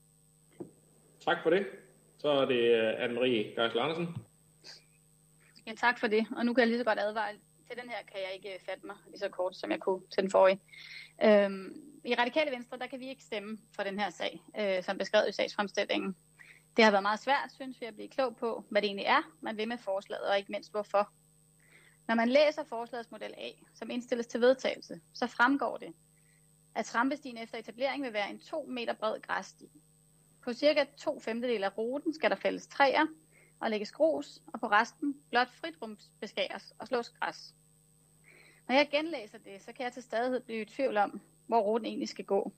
Tak 1.20 1.36
for 1.42 1.50
det. 1.50 1.66
Så 2.18 2.28
er 2.28 2.44
det 2.44 2.60
øh, 2.60 3.04
Anne-Marie 3.04 3.60
Geisler 3.60 3.82
Andersen. 3.82 4.16
Ja, 5.66 5.72
tak 5.74 5.98
for 5.98 6.06
det. 6.06 6.26
Og 6.36 6.46
nu 6.46 6.54
kan 6.54 6.60
jeg 6.60 6.68
lige 6.68 6.78
så 6.78 6.84
godt 6.84 6.98
advare. 6.98 7.32
Til 7.68 7.76
den 7.82 7.90
her 7.90 7.96
kan 8.12 8.20
jeg 8.26 8.34
ikke 8.34 8.54
øh, 8.54 8.60
fatte 8.60 8.86
mig 8.86 8.96
lige 9.06 9.18
så 9.18 9.28
kort, 9.28 9.56
som 9.56 9.70
jeg 9.70 9.80
kunne 9.80 10.00
til 10.14 10.22
den 10.22 10.30
forrige. 10.30 10.60
Øhm, 11.24 11.74
I 12.04 12.14
Radikale 12.14 12.50
Venstre, 12.50 12.78
der 12.78 12.86
kan 12.86 13.00
vi 13.00 13.08
ikke 13.08 13.22
stemme 13.22 13.58
for 13.76 13.82
den 13.82 13.98
her 13.98 14.10
sag, 14.10 14.42
øh, 14.60 14.82
som 14.82 14.98
beskrevet 14.98 15.28
i 15.28 15.32
sagsfremstillingen. 15.32 16.16
Det 16.76 16.84
har 16.84 16.90
været 16.90 17.02
meget 17.02 17.20
svært, 17.20 17.52
synes 17.52 17.80
vi, 17.80 17.86
at 17.86 17.94
blive 17.94 18.08
klog 18.08 18.36
på, 18.36 18.64
hvad 18.70 18.82
det 18.82 18.88
egentlig 18.88 19.06
er, 19.06 19.32
man 19.40 19.56
vil 19.56 19.68
med 19.68 19.78
forslaget, 19.78 20.30
og 20.30 20.38
ikke 20.38 20.52
mindst 20.52 20.70
hvorfor. 20.70 21.12
Når 22.08 22.14
man 22.14 22.28
læser 22.28 22.64
forslagets 22.68 23.10
model 23.10 23.34
A, 23.38 23.50
som 23.74 23.90
indstilles 23.90 24.26
til 24.26 24.40
vedtagelse, 24.40 25.00
så 25.14 25.26
fremgår 25.26 25.76
det, 25.76 25.92
at 26.74 26.84
trampestien 26.84 27.38
efter 27.38 27.58
etablering 27.58 28.04
vil 28.04 28.12
være 28.12 28.30
en 28.30 28.38
2 28.38 28.66
meter 28.68 28.92
bred 28.92 29.20
græssti. 29.22 29.70
På 30.46 30.52
cirka 30.52 30.84
to 30.96 31.20
femtedel 31.20 31.64
af 31.64 31.78
ruten 31.78 32.14
skal 32.14 32.30
der 32.30 32.36
fældes 32.36 32.66
træer 32.66 33.06
og 33.60 33.70
lægges 33.70 33.92
grus, 33.92 34.38
og 34.52 34.60
på 34.60 34.66
resten 34.66 35.14
blot 35.30 35.50
fritrumsbeskæres 35.50 36.74
og 36.78 36.88
slås 36.88 37.10
græs. 37.10 37.54
Når 38.68 38.74
jeg 38.74 38.88
genlæser 38.90 39.38
det, 39.38 39.62
så 39.62 39.72
kan 39.72 39.84
jeg 39.84 39.92
til 39.92 40.02
stadighed 40.02 40.40
blive 40.40 40.60
i 40.60 40.64
tvivl 40.64 40.96
om, 40.96 41.20
hvor 41.46 41.60
ruten 41.60 41.86
egentlig 41.86 42.08
skal 42.08 42.24
gå. 42.24 42.52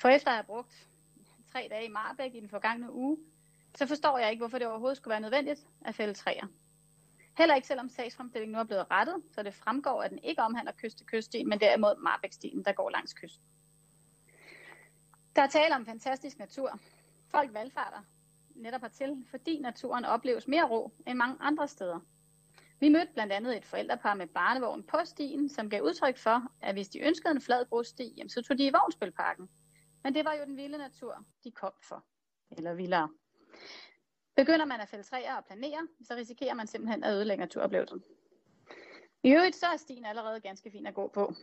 For 0.00 0.08
efter 0.08 0.30
at 0.30 0.36
have 0.36 0.44
brugt 0.44 0.88
tre 1.52 1.66
dage 1.70 1.84
i 1.84 1.88
Marbæk 1.88 2.34
i 2.34 2.40
den 2.40 2.48
forgangne 2.48 2.92
uge, 2.92 3.18
så 3.74 3.86
forstår 3.86 4.18
jeg 4.18 4.30
ikke, 4.30 4.40
hvorfor 4.40 4.58
det 4.58 4.66
overhovedet 4.66 4.96
skulle 4.96 5.12
være 5.12 5.20
nødvendigt 5.20 5.66
at 5.84 5.94
fælde 5.94 6.14
træer. 6.14 6.46
Heller 7.38 7.54
ikke 7.54 7.68
selvom 7.68 7.88
sagsfremstillingen 7.88 8.52
nu 8.52 8.58
er 8.58 8.64
blevet 8.64 8.90
rettet, 8.90 9.22
så 9.32 9.42
det 9.42 9.54
fremgår, 9.54 10.02
at 10.02 10.10
den 10.10 10.18
ikke 10.18 10.42
omhandler 10.42 10.72
kyst 10.72 10.96
til 10.98 11.06
kyststien, 11.06 11.48
men 11.48 11.60
derimod 11.60 11.96
Marbækstien, 12.02 12.64
der 12.64 12.72
går 12.72 12.90
langs 12.90 13.14
kysten. 13.14 13.44
Der 15.36 15.42
er 15.42 15.48
tale 15.48 15.74
om 15.74 15.86
fantastisk 15.86 16.38
natur. 16.38 16.80
Folk 17.34 17.54
valgfarter 17.54 18.02
netop 18.54 18.80
hertil, 18.80 19.24
fordi 19.30 19.58
naturen 19.58 20.04
opleves 20.04 20.48
mere 20.48 20.64
rå 20.64 20.92
end 21.06 21.18
mange 21.18 21.36
andre 21.40 21.68
steder. 21.68 22.00
Vi 22.80 22.88
mødte 22.88 23.12
blandt 23.14 23.32
andet 23.32 23.56
et 23.56 23.64
forældrepar 23.64 24.14
med 24.14 24.26
barnevogn 24.26 24.82
på 24.82 24.96
stien, 25.04 25.48
som 25.48 25.70
gav 25.70 25.82
udtryk 25.82 26.18
for, 26.18 26.42
at 26.60 26.74
hvis 26.74 26.88
de 26.88 27.00
ønskede 27.00 27.34
en 27.34 27.40
flad 27.40 27.64
grussti, 27.64 28.22
så 28.28 28.42
tog 28.42 28.58
de 28.58 28.66
i 28.66 28.70
vognspilparken. 28.70 29.48
Men 30.04 30.14
det 30.14 30.24
var 30.24 30.34
jo 30.34 30.44
den 30.44 30.56
vilde 30.56 30.78
natur, 30.78 31.24
de 31.44 31.50
kom 31.50 31.72
for. 31.88 32.04
Eller 32.50 32.74
vildere. 32.74 33.08
Begynder 34.36 34.64
man 34.64 34.80
at 34.80 34.88
fælde 34.88 35.04
træer 35.04 35.34
og 35.34 35.44
planere, 35.44 35.88
så 36.02 36.14
risikerer 36.14 36.54
man 36.54 36.66
simpelthen 36.66 37.04
at 37.04 37.12
ødelægge 37.14 37.40
naturoplevelsen. 37.40 38.02
I 39.22 39.30
øvrigt 39.30 39.56
så 39.56 39.66
er 39.66 39.76
stien 39.76 40.04
allerede 40.04 40.40
ganske 40.40 40.70
fin 40.70 40.86
at 40.86 40.94
gå 40.94 41.10
på. 41.14 41.34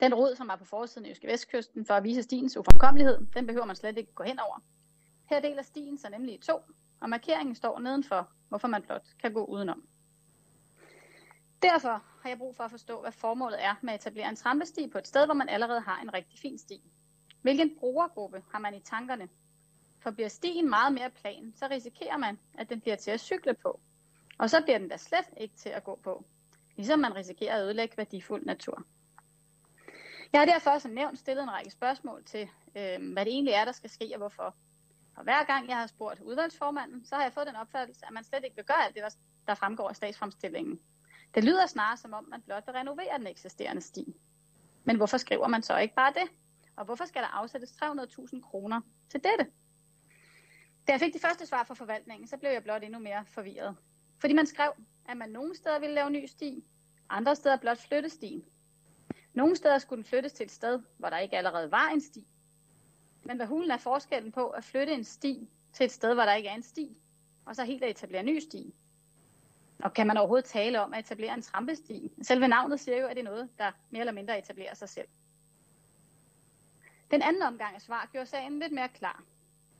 Den 0.00 0.14
rod, 0.14 0.36
som 0.36 0.48
er 0.48 0.56
på 0.56 0.64
forsiden 0.64 1.06
af 1.06 1.10
Jyske 1.10 1.26
Vestkysten 1.26 1.86
for 1.86 1.94
at 1.94 2.04
vise 2.04 2.22
stiens 2.22 2.56
ufremkommelighed, 2.56 3.26
den 3.34 3.46
behøver 3.46 3.66
man 3.66 3.76
slet 3.76 3.98
ikke 3.98 4.12
gå 4.12 4.22
hen 4.22 4.38
over. 4.38 4.60
Her 5.30 5.40
deler 5.40 5.62
stien 5.62 5.98
sig 5.98 6.10
nemlig 6.10 6.34
i 6.34 6.38
to, 6.38 6.58
og 7.00 7.10
markeringen 7.10 7.54
står 7.54 7.78
nedenfor, 7.78 8.28
hvorfor 8.48 8.68
man 8.68 8.82
blot 8.82 9.06
kan 9.20 9.32
gå 9.32 9.44
udenom. 9.44 9.86
Derfor 11.62 12.04
har 12.22 12.28
jeg 12.28 12.38
brug 12.38 12.56
for 12.56 12.64
at 12.64 12.70
forstå, 12.70 13.00
hvad 13.00 13.12
formålet 13.12 13.64
er 13.64 13.74
med 13.82 13.92
at 13.92 14.00
etablere 14.00 14.28
en 14.28 14.36
trampesti 14.36 14.88
på 14.88 14.98
et 14.98 15.06
sted, 15.06 15.24
hvor 15.24 15.34
man 15.34 15.48
allerede 15.48 15.80
har 15.80 16.00
en 16.00 16.14
rigtig 16.14 16.38
fin 16.38 16.58
sti. 16.58 16.82
Hvilken 17.42 17.76
brugergruppe 17.78 18.42
har 18.52 18.58
man 18.58 18.74
i 18.74 18.80
tankerne? 18.80 19.28
For 19.98 20.10
bliver 20.10 20.28
stien 20.28 20.70
meget 20.70 20.92
mere 20.92 21.10
plan, 21.10 21.52
så 21.56 21.68
risikerer 21.70 22.16
man, 22.16 22.38
at 22.58 22.70
den 22.70 22.80
bliver 22.80 22.96
til 22.96 23.10
at 23.10 23.20
cykle 23.20 23.54
på. 23.54 23.80
Og 24.38 24.50
så 24.50 24.62
bliver 24.62 24.78
den 24.78 24.88
da 24.88 24.96
slet 24.96 25.30
ikke 25.36 25.56
til 25.56 25.68
at 25.68 25.84
gå 25.84 26.00
på. 26.02 26.24
Ligesom 26.76 26.98
man 26.98 27.16
risikerer 27.16 27.56
at 27.56 27.64
ødelægge 27.64 27.96
værdifuld 27.96 28.44
natur. 28.44 28.82
Jeg 30.32 30.40
har 30.40 30.46
derfor 30.46 30.78
som 30.78 30.90
nævnt 30.90 31.18
stillet 31.18 31.42
en 31.42 31.52
række 31.52 31.70
spørgsmål 31.70 32.24
til, 32.24 32.48
øh, 32.76 33.12
hvad 33.12 33.24
det 33.24 33.32
egentlig 33.32 33.54
er, 33.54 33.64
der 33.64 33.72
skal 33.72 33.90
ske 33.90 34.10
og 34.12 34.18
hvorfor. 34.18 34.56
Og 35.20 35.24
hver 35.24 35.44
gang 35.44 35.68
jeg 35.68 35.76
har 35.76 35.86
spurgt 35.86 36.20
udvalgsformanden, 36.20 37.04
så 37.04 37.14
har 37.14 37.22
jeg 37.22 37.32
fået 37.32 37.46
den 37.46 37.56
opfattelse, 37.56 38.06
at 38.06 38.12
man 38.12 38.24
slet 38.24 38.44
ikke 38.44 38.56
vil 38.56 38.64
gøre 38.64 38.84
alt 38.84 38.94
det, 38.94 39.04
der 39.46 39.54
fremgår 39.54 39.88
af 39.88 39.96
statsfremstillingen. 39.96 40.80
Det 41.34 41.44
lyder 41.44 41.66
snarere 41.66 41.96
som 41.96 42.12
om, 42.12 42.24
man 42.28 42.42
blot 42.42 42.66
vil 42.66 42.74
renovere 42.74 43.18
den 43.18 43.26
eksisterende 43.26 43.82
sti. 43.82 44.14
Men 44.84 44.96
hvorfor 44.96 45.16
skriver 45.16 45.48
man 45.48 45.62
så 45.62 45.76
ikke 45.78 45.94
bare 45.94 46.12
det? 46.12 46.30
Og 46.76 46.84
hvorfor 46.84 47.04
skal 47.04 47.22
der 47.22 47.28
afsættes 47.28 47.70
300.000 47.70 48.40
kroner 48.40 48.80
til 49.10 49.24
dette? 49.24 49.52
Da 50.86 50.92
jeg 50.92 51.00
fik 51.00 51.12
det 51.12 51.20
første 51.20 51.46
svar 51.46 51.64
fra 51.64 51.74
forvaltningen, 51.74 52.28
så 52.28 52.36
blev 52.36 52.50
jeg 52.50 52.62
blot 52.62 52.82
endnu 52.82 52.98
mere 52.98 53.24
forvirret. 53.26 53.76
Fordi 54.18 54.34
man 54.34 54.46
skrev, 54.46 54.72
at 55.08 55.16
man 55.16 55.30
nogle 55.30 55.56
steder 55.56 55.78
ville 55.78 55.94
lave 55.94 56.10
ny 56.10 56.26
sti, 56.26 56.64
andre 57.08 57.36
steder 57.36 57.56
blot 57.56 57.78
flytte 57.78 58.08
stien. 58.08 58.44
Nogle 59.34 59.56
steder 59.56 59.78
skulle 59.78 60.02
den 60.02 60.08
flyttes 60.08 60.32
til 60.32 60.44
et 60.44 60.52
sted, 60.52 60.80
hvor 60.98 61.10
der 61.10 61.18
ikke 61.18 61.36
allerede 61.36 61.70
var 61.70 61.88
en 61.88 62.00
sti. 62.00 62.26
Men 63.22 63.36
hvad 63.36 63.46
hulen 63.46 63.70
er 63.70 63.76
forskellen 63.76 64.32
på 64.32 64.48
at 64.48 64.64
flytte 64.64 64.94
en 64.94 65.04
sti 65.04 65.48
til 65.72 65.84
et 65.84 65.92
sted, 65.92 66.14
hvor 66.14 66.22
der 66.22 66.34
ikke 66.34 66.48
er 66.48 66.54
en 66.54 66.62
sti, 66.62 66.96
og 67.44 67.56
så 67.56 67.64
helt 67.64 67.84
at 67.84 67.90
etablere 67.90 68.22
ny 68.22 68.38
sti? 68.38 68.74
Og 69.82 69.94
kan 69.94 70.06
man 70.06 70.16
overhovedet 70.16 70.44
tale 70.44 70.80
om 70.80 70.94
at 70.94 71.04
etablere 71.04 71.34
en 71.34 71.42
trampesti? 71.42 72.12
Selve 72.22 72.48
navnet 72.48 72.80
siger 72.80 73.00
jo, 73.00 73.06
at 73.06 73.16
det 73.16 73.20
er 73.20 73.30
noget, 73.30 73.48
der 73.58 73.72
mere 73.90 74.00
eller 74.00 74.12
mindre 74.12 74.38
etablerer 74.38 74.74
sig 74.74 74.88
selv. 74.88 75.08
Den 77.10 77.22
anden 77.22 77.42
omgang 77.42 77.74
af 77.74 77.80
svar 77.80 78.08
gjorde 78.12 78.26
sagen 78.26 78.58
lidt 78.58 78.72
mere 78.72 78.88
klar. 78.88 79.22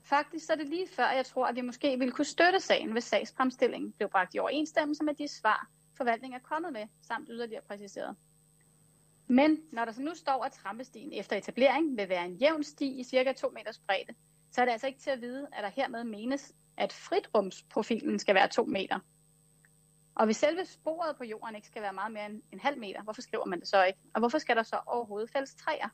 Faktisk 0.03 0.45
så 0.45 0.53
er 0.53 0.57
det 0.57 0.67
lige 0.67 0.87
før, 0.87 1.09
jeg 1.09 1.25
tror, 1.25 1.45
at 1.45 1.55
vi 1.55 1.61
måske 1.61 1.99
ville 1.99 2.11
kunne 2.11 2.25
støtte 2.25 2.59
sagen, 2.59 2.91
hvis 2.91 3.03
sagsfremstillingen 3.03 3.91
blev 3.91 4.09
bragt 4.09 4.35
i 4.35 4.39
overensstemmelse 4.39 5.03
med 5.03 5.13
de 5.13 5.27
svar, 5.27 5.69
forvaltningen 5.97 6.39
er 6.39 6.43
kommet 6.43 6.73
med, 6.73 6.87
samt 7.01 7.29
yderligere 7.31 7.61
præciseret. 7.67 8.15
Men 9.31 9.59
når 9.71 9.85
der 9.85 9.91
så 9.91 10.01
nu 10.01 10.15
står, 10.15 10.45
at 10.45 10.51
trampestien 10.51 11.13
efter 11.13 11.35
etablering 11.35 11.97
vil 11.97 12.09
være 12.09 12.25
en 12.25 12.35
jævn 12.35 12.63
sti 12.63 12.99
i 12.99 13.03
cirka 13.03 13.33
2 13.33 13.49
meters 13.49 13.79
bredde, 13.79 14.13
så 14.51 14.61
er 14.61 14.65
det 14.65 14.71
altså 14.71 14.87
ikke 14.87 14.99
til 14.99 15.09
at 15.09 15.21
vide, 15.21 15.47
at 15.51 15.63
der 15.63 15.69
hermed 15.69 16.03
menes, 16.03 16.55
at 16.77 16.93
fritrumsprofilen 16.93 18.19
skal 18.19 18.35
være 18.35 18.47
2 18.47 18.63
meter. 18.63 18.99
Og 20.15 20.25
hvis 20.25 20.37
selve 20.37 20.65
sporet 20.65 21.17
på 21.17 21.23
jorden 21.23 21.55
ikke 21.55 21.67
skal 21.67 21.81
være 21.81 21.93
meget 21.93 22.11
mere 22.11 22.25
end 22.25 22.41
en 22.51 22.59
halv 22.59 22.79
meter, 22.79 23.03
hvorfor 23.03 23.21
skriver 23.21 23.45
man 23.45 23.59
det 23.59 23.67
så 23.67 23.83
ikke? 23.83 23.99
Og 24.13 24.19
hvorfor 24.19 24.37
skal 24.37 24.55
der 24.55 24.63
så 24.63 24.79
overhovedet 24.85 25.29
fælles 25.29 25.55
træer? 25.55 25.89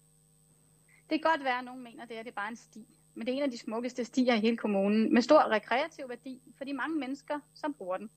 Det 1.10 1.22
kan 1.22 1.32
godt 1.32 1.44
være, 1.44 1.58
at 1.58 1.66
nogen 1.66 1.84
mener, 1.84 2.04
at 2.04 2.10
det 2.10 2.18
her, 2.18 2.24
det 2.24 2.32
er 2.32 2.36
bare 2.36 2.50
en 2.50 2.56
sti. 2.56 2.86
Men 3.16 3.28
det 3.28 3.34
er 3.34 3.38
en 3.38 3.44
af 3.44 3.52
de 3.52 3.58
smukkeste 3.58 4.06
stier 4.06 4.34
i 4.34 4.40
hele 4.40 4.58
kommunen, 4.58 5.14
med 5.14 5.22
stor 5.22 5.52
rekreativ 5.52 6.10
værdi 6.10 6.42
for 6.58 6.66
de 6.66 6.74
mange 6.74 7.00
mennesker, 7.00 7.40
som 7.54 7.74
bruger 7.74 7.98
den. 7.98 8.10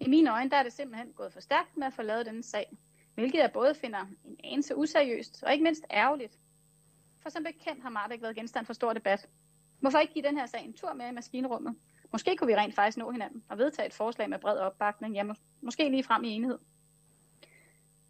I 0.00 0.08
mine 0.08 0.32
øjne 0.32 0.50
der 0.50 0.56
er 0.56 0.62
det 0.62 0.72
simpelthen 0.72 1.12
gået 1.12 1.32
for 1.32 1.40
stærkt 1.40 1.76
med 1.76 1.86
at 1.86 1.92
få 1.92 2.02
lavet 2.02 2.26
denne 2.26 2.42
sag, 2.42 2.78
hvilket 3.18 3.38
jeg 3.38 3.52
både 3.52 3.74
finder 3.74 4.00
en 4.24 4.36
anelse 4.44 4.76
useriøst 4.76 5.42
og 5.42 5.52
ikke 5.52 5.64
mindst 5.64 5.84
ærgerligt. 5.90 6.38
For 7.22 7.30
som 7.30 7.44
bekendt 7.44 7.82
har 7.82 7.90
Marbæk 7.90 8.22
været 8.22 8.36
genstand 8.36 8.66
for 8.66 8.72
stor 8.72 8.92
debat. 8.92 9.28
Hvorfor 9.80 9.98
ikke 9.98 10.14
give 10.14 10.24
den 10.24 10.38
her 10.38 10.46
sag 10.46 10.64
en 10.64 10.72
tur 10.72 10.92
med 10.92 11.08
i 11.08 11.12
maskinrummet? 11.12 11.76
Måske 12.12 12.36
kunne 12.36 12.46
vi 12.46 12.56
rent 12.56 12.74
faktisk 12.74 12.98
nå 12.98 13.10
hinanden 13.10 13.44
og 13.48 13.58
vedtage 13.58 13.86
et 13.86 13.94
forslag 13.94 14.30
med 14.30 14.38
bred 14.38 14.58
opbakning, 14.58 15.14
ja, 15.14 15.22
må- 15.22 15.34
måske 15.60 15.88
lige 15.90 16.04
frem 16.04 16.24
i 16.24 16.28
enighed. 16.28 16.58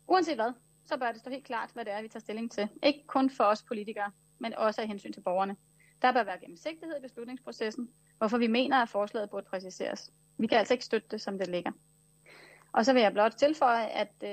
Uanset 0.08 0.34
hvad, 0.34 0.52
så 0.84 0.96
bør 0.96 1.12
det 1.12 1.20
stå 1.20 1.30
helt 1.30 1.44
klart, 1.44 1.70
hvad 1.72 1.84
det 1.84 1.92
er, 1.92 2.02
vi 2.02 2.08
tager 2.08 2.20
stilling 2.20 2.50
til. 2.52 2.68
Ikke 2.82 3.04
kun 3.06 3.30
for 3.30 3.44
os 3.44 3.62
politikere, 3.62 4.12
men 4.38 4.54
også 4.54 4.80
af 4.80 4.88
hensyn 4.88 5.12
til 5.12 5.20
borgerne. 5.20 5.56
Der 6.02 6.12
bør 6.12 6.24
være 6.24 6.40
gennemsigtighed 6.40 6.96
i 6.98 7.02
beslutningsprocessen, 7.02 7.88
hvorfor 8.18 8.38
vi 8.38 8.46
mener, 8.46 8.76
at 8.76 8.88
forslaget 8.88 9.30
burde 9.30 9.46
præciseres. 9.50 10.12
Vi 10.38 10.46
kan 10.46 10.58
altså 10.58 10.74
ikke 10.74 10.84
støtte 10.84 11.08
det, 11.10 11.20
som 11.20 11.38
det 11.38 11.48
ligger. 11.48 11.72
Og 12.72 12.84
så 12.84 12.92
vil 12.92 13.02
jeg 13.02 13.12
blot 13.12 13.32
tilføje, 13.32 13.86
at 13.86 14.12
øh, 14.24 14.30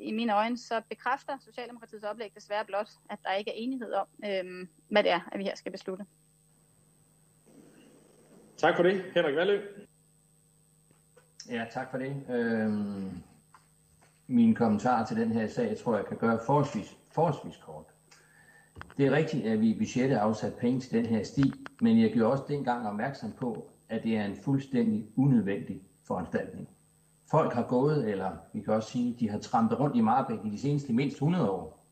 i 0.00 0.12
mine 0.12 0.34
øjne, 0.34 0.58
så 0.58 0.82
bekræfter 0.88 1.38
Socialdemokratiets 1.38 2.04
oplæg 2.04 2.34
desværre 2.34 2.64
blot, 2.64 2.90
at 3.10 3.18
der 3.24 3.32
ikke 3.32 3.50
er 3.50 3.54
enighed 3.56 3.92
om, 3.92 4.06
øh, 4.24 4.66
hvad 4.88 5.02
det 5.02 5.12
er, 5.12 5.20
at 5.32 5.38
vi 5.38 5.44
her 5.44 5.54
skal 5.54 5.72
beslutte. 5.72 6.04
Tak 8.56 8.76
for 8.76 8.82
det. 8.82 9.04
Henrik 9.14 9.36
Valø. 9.36 9.60
Ja, 11.50 11.64
tak 11.70 11.90
for 11.90 11.98
det. 11.98 12.24
Øhm, 12.30 13.22
mine 14.26 14.54
kommentarer 14.54 15.06
til 15.06 15.16
den 15.16 15.32
her 15.32 15.48
sag, 15.48 15.76
tror 15.78 15.96
jeg 15.96 16.06
kan 16.06 16.16
gøre 16.16 16.38
forholdsvis, 16.46 16.96
forholdsvis 17.10 17.56
kort. 17.56 17.84
Det 18.96 19.06
er 19.06 19.10
rigtigt, 19.10 19.46
at 19.46 19.60
vi 19.60 19.70
i 19.70 19.78
budgettet 19.78 20.16
afsat 20.16 20.54
penge 20.54 20.80
til 20.80 20.92
den 20.92 21.06
her 21.06 21.22
sti, 21.22 21.52
men 21.80 22.00
jeg 22.00 22.12
gjorde 22.12 22.32
også 22.32 22.44
dengang 22.48 22.88
opmærksom 22.88 23.32
på, 23.32 23.70
at 23.88 24.02
det 24.02 24.16
er 24.16 24.24
en 24.24 24.36
fuldstændig 24.36 25.06
unødvendig 25.16 25.82
foranstaltning. 26.06 26.68
Folk 27.30 27.52
har 27.52 27.62
gået, 27.62 28.10
eller 28.10 28.36
vi 28.52 28.60
kan 28.60 28.74
også 28.74 28.90
sige, 28.90 29.16
de 29.20 29.30
har 29.30 29.38
trampet 29.38 29.80
rundt 29.80 29.96
i 29.96 30.00
Marbæk 30.00 30.38
i 30.44 30.50
de 30.50 30.58
seneste 30.58 30.92
mindst 30.92 31.14
100 31.14 31.50
år. 31.50 31.86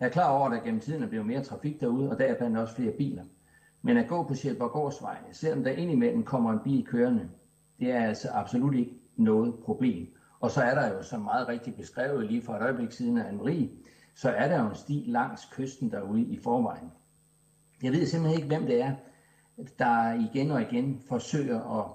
Jeg 0.00 0.06
er 0.06 0.10
klar 0.10 0.30
over, 0.30 0.46
at 0.46 0.52
der 0.52 0.64
gennem 0.64 0.80
tiden 0.80 1.02
er 1.02 1.06
blevet 1.08 1.26
mere 1.26 1.42
trafik 1.42 1.80
derude, 1.80 2.10
og 2.10 2.18
der 2.18 2.24
er 2.24 2.34
blandt 2.38 2.56
også 2.56 2.74
flere 2.74 2.92
biler. 2.92 3.22
Men 3.82 3.96
at 3.96 4.08
gå 4.08 4.22
på 4.22 4.34
Sjælborgårdsvej, 4.34 5.18
selvom 5.32 5.64
der 5.64 5.70
indimellem 5.70 6.24
kommer 6.24 6.52
en 6.52 6.58
bil 6.64 6.86
kørende, 6.86 7.28
det 7.78 7.92
er 7.92 8.00
altså 8.00 8.28
absolut 8.30 8.74
ikke 8.74 9.00
noget 9.16 9.54
problem. 9.64 10.06
Og 10.40 10.50
så 10.50 10.62
er 10.62 10.74
der 10.74 10.94
jo, 10.94 11.02
som 11.02 11.20
meget 11.20 11.48
rigtigt 11.48 11.76
beskrevet 11.76 12.26
lige 12.26 12.42
for 12.42 12.54
et 12.54 12.62
øjeblik 12.62 12.92
siden 12.92 13.18
af 13.18 13.30
Anne-Marie, 13.30 13.68
så 14.14 14.30
er 14.30 14.48
der 14.48 14.62
jo 14.62 14.68
en 14.68 14.74
sti 14.74 15.04
langs 15.06 15.44
kysten 15.52 15.90
derude 15.90 16.22
i 16.22 16.38
forvejen. 16.38 16.90
Jeg 17.82 17.92
ved 17.92 18.06
simpelthen 18.06 18.42
ikke, 18.42 18.56
hvem 18.56 18.66
det 18.66 18.80
er, 18.80 18.94
der 19.78 20.12
igen 20.12 20.50
og 20.50 20.62
igen 20.62 21.00
forsøger 21.08 21.80
at 21.80 21.90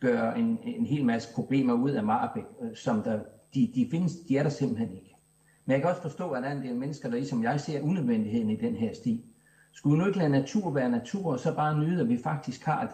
gøre 0.00 0.38
en, 0.38 0.58
en 0.62 0.86
hel 0.86 1.04
masse 1.04 1.34
problemer 1.34 1.74
ud 1.74 1.90
af 1.90 2.04
Marbæk, 2.04 2.44
øh, 2.62 2.76
som 2.76 3.02
der, 3.02 3.20
de, 3.54 3.72
de 3.74 3.88
findes, 3.90 4.12
de 4.28 4.38
er 4.38 4.42
der 4.42 4.50
simpelthen 4.50 4.92
ikke. 4.92 5.16
Men 5.64 5.72
jeg 5.72 5.80
kan 5.80 5.90
også 5.90 6.02
forstå, 6.02 6.30
at 6.30 6.42
der 6.42 6.48
er 6.48 6.56
en 6.56 6.62
del 6.62 6.76
mennesker, 6.76 7.08
der 7.08 7.16
ligesom 7.16 7.42
jeg 7.42 7.60
ser 7.60 7.82
unødvendigheden 7.82 8.50
i 8.50 8.56
den 8.56 8.74
her 8.74 8.94
sti. 8.94 9.24
Skulle 9.72 9.96
vi 9.96 10.00
nu 10.00 10.06
ikke 10.06 10.18
lade 10.18 10.30
natur 10.30 10.70
være 10.70 10.90
natur, 10.90 11.32
og 11.32 11.40
så 11.40 11.54
bare 11.54 11.78
nyde, 11.78 12.00
at 12.00 12.08
vi 12.08 12.18
faktisk 12.22 12.64
har 12.64 12.82
et 12.82 12.90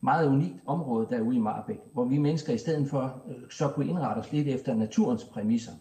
meget 0.00 0.28
unikt 0.28 0.56
område 0.66 1.06
derude 1.10 1.36
i 1.36 1.40
Marbæk, 1.40 1.78
hvor 1.92 2.04
vi 2.04 2.18
mennesker 2.18 2.52
i 2.52 2.58
stedet 2.58 2.90
for 2.90 3.22
øh, 3.28 3.50
så 3.50 3.68
kunne 3.68 3.86
indrette 3.86 4.18
os 4.20 4.32
lidt 4.32 4.48
efter 4.48 4.74
naturens 4.74 5.24
præmisser. 5.24 5.72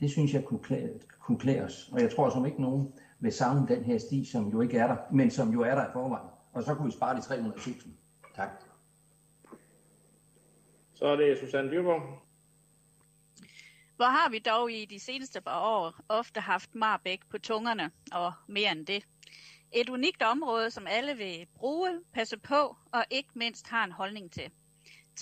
Det 0.00 0.10
synes 0.10 0.34
jeg 0.34 0.44
kunne 0.44 0.60
klæde, 0.60 0.90
kunne 1.20 1.38
klæde 1.38 1.64
os, 1.64 1.90
og 1.92 2.00
jeg 2.00 2.10
tror 2.10 2.30
som 2.30 2.46
ikke 2.46 2.62
nogen 2.62 2.88
vil 3.20 3.32
savne 3.32 3.68
den 3.68 3.82
her 3.84 3.98
sti, 3.98 4.24
som 4.24 4.48
jo 4.48 4.60
ikke 4.60 4.78
er 4.78 4.86
der, 4.86 4.96
men 5.12 5.30
som 5.30 5.52
jo 5.52 5.60
er 5.60 5.74
der 5.74 5.84
i 5.84 5.92
forvejen. 5.92 6.28
Og 6.52 6.62
så 6.62 6.74
kunne 6.74 6.86
vi 6.86 6.92
spare 6.92 7.16
de 7.16 7.20
300.000. 7.20 7.88
Tak. 8.36 8.71
Så 11.02 11.08
er 11.08 11.16
det 11.16 11.38
Susanne 11.38 11.70
Dyrborg. 11.70 12.22
Hvor 13.96 14.04
har 14.04 14.30
vi 14.30 14.38
dog 14.38 14.72
i 14.72 14.84
de 14.84 15.00
seneste 15.00 15.40
par 15.40 15.60
år 15.60 15.94
ofte 16.08 16.40
haft 16.40 16.74
Marbæk 16.74 17.20
på 17.30 17.38
tungerne, 17.38 17.90
og 18.12 18.32
mere 18.48 18.72
end 18.72 18.86
det. 18.86 19.04
Et 19.72 19.88
unikt 19.88 20.22
område, 20.22 20.70
som 20.70 20.86
alle 20.86 21.16
vil 21.16 21.46
bruge, 21.54 22.00
passe 22.14 22.38
på 22.38 22.76
og 22.92 23.04
ikke 23.10 23.28
mindst 23.34 23.68
har 23.68 23.84
en 23.84 23.92
holdning 23.92 24.32
til. 24.32 24.50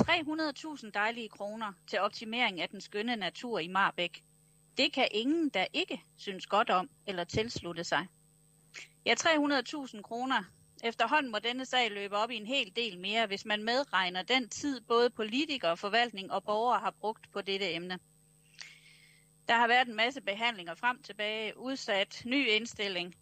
300.000 0.02 0.90
dejlige 0.90 1.28
kroner 1.28 1.72
til 1.86 2.00
optimering 2.00 2.60
af 2.60 2.68
den 2.68 2.80
skønne 2.80 3.16
natur 3.16 3.58
i 3.58 3.68
Marbæk. 3.68 4.22
Det 4.76 4.92
kan 4.92 5.08
ingen, 5.10 5.48
der 5.48 5.66
ikke 5.72 6.02
synes 6.16 6.46
godt 6.46 6.70
om 6.70 6.90
eller 7.06 7.24
tilslutte 7.24 7.84
sig. 7.84 8.06
Ja, 9.06 9.14
300.000 9.14 10.02
kroner. 10.02 10.44
Efterhånden 10.84 11.32
må 11.32 11.38
denne 11.38 11.66
sag 11.66 11.90
løbe 11.90 12.16
op 12.16 12.30
i 12.30 12.36
en 12.36 12.46
hel 12.46 12.76
del 12.76 12.98
mere, 12.98 13.26
hvis 13.26 13.44
man 13.44 13.62
medregner 13.64 14.22
den 14.22 14.48
tid, 14.48 14.80
både 14.80 15.10
politikere, 15.10 15.76
forvaltning 15.76 16.32
og 16.32 16.44
borgere 16.44 16.80
har 16.80 16.90
brugt 16.90 17.32
på 17.32 17.40
dette 17.40 17.72
emne. 17.72 17.98
Der 19.48 19.54
har 19.54 19.68
været 19.68 19.88
en 19.88 19.96
masse 19.96 20.20
behandlinger 20.20 20.74
frem 20.74 21.02
tilbage, 21.02 21.58
udsat, 21.58 22.22
ny 22.26 22.48
indstilling. 22.48 23.14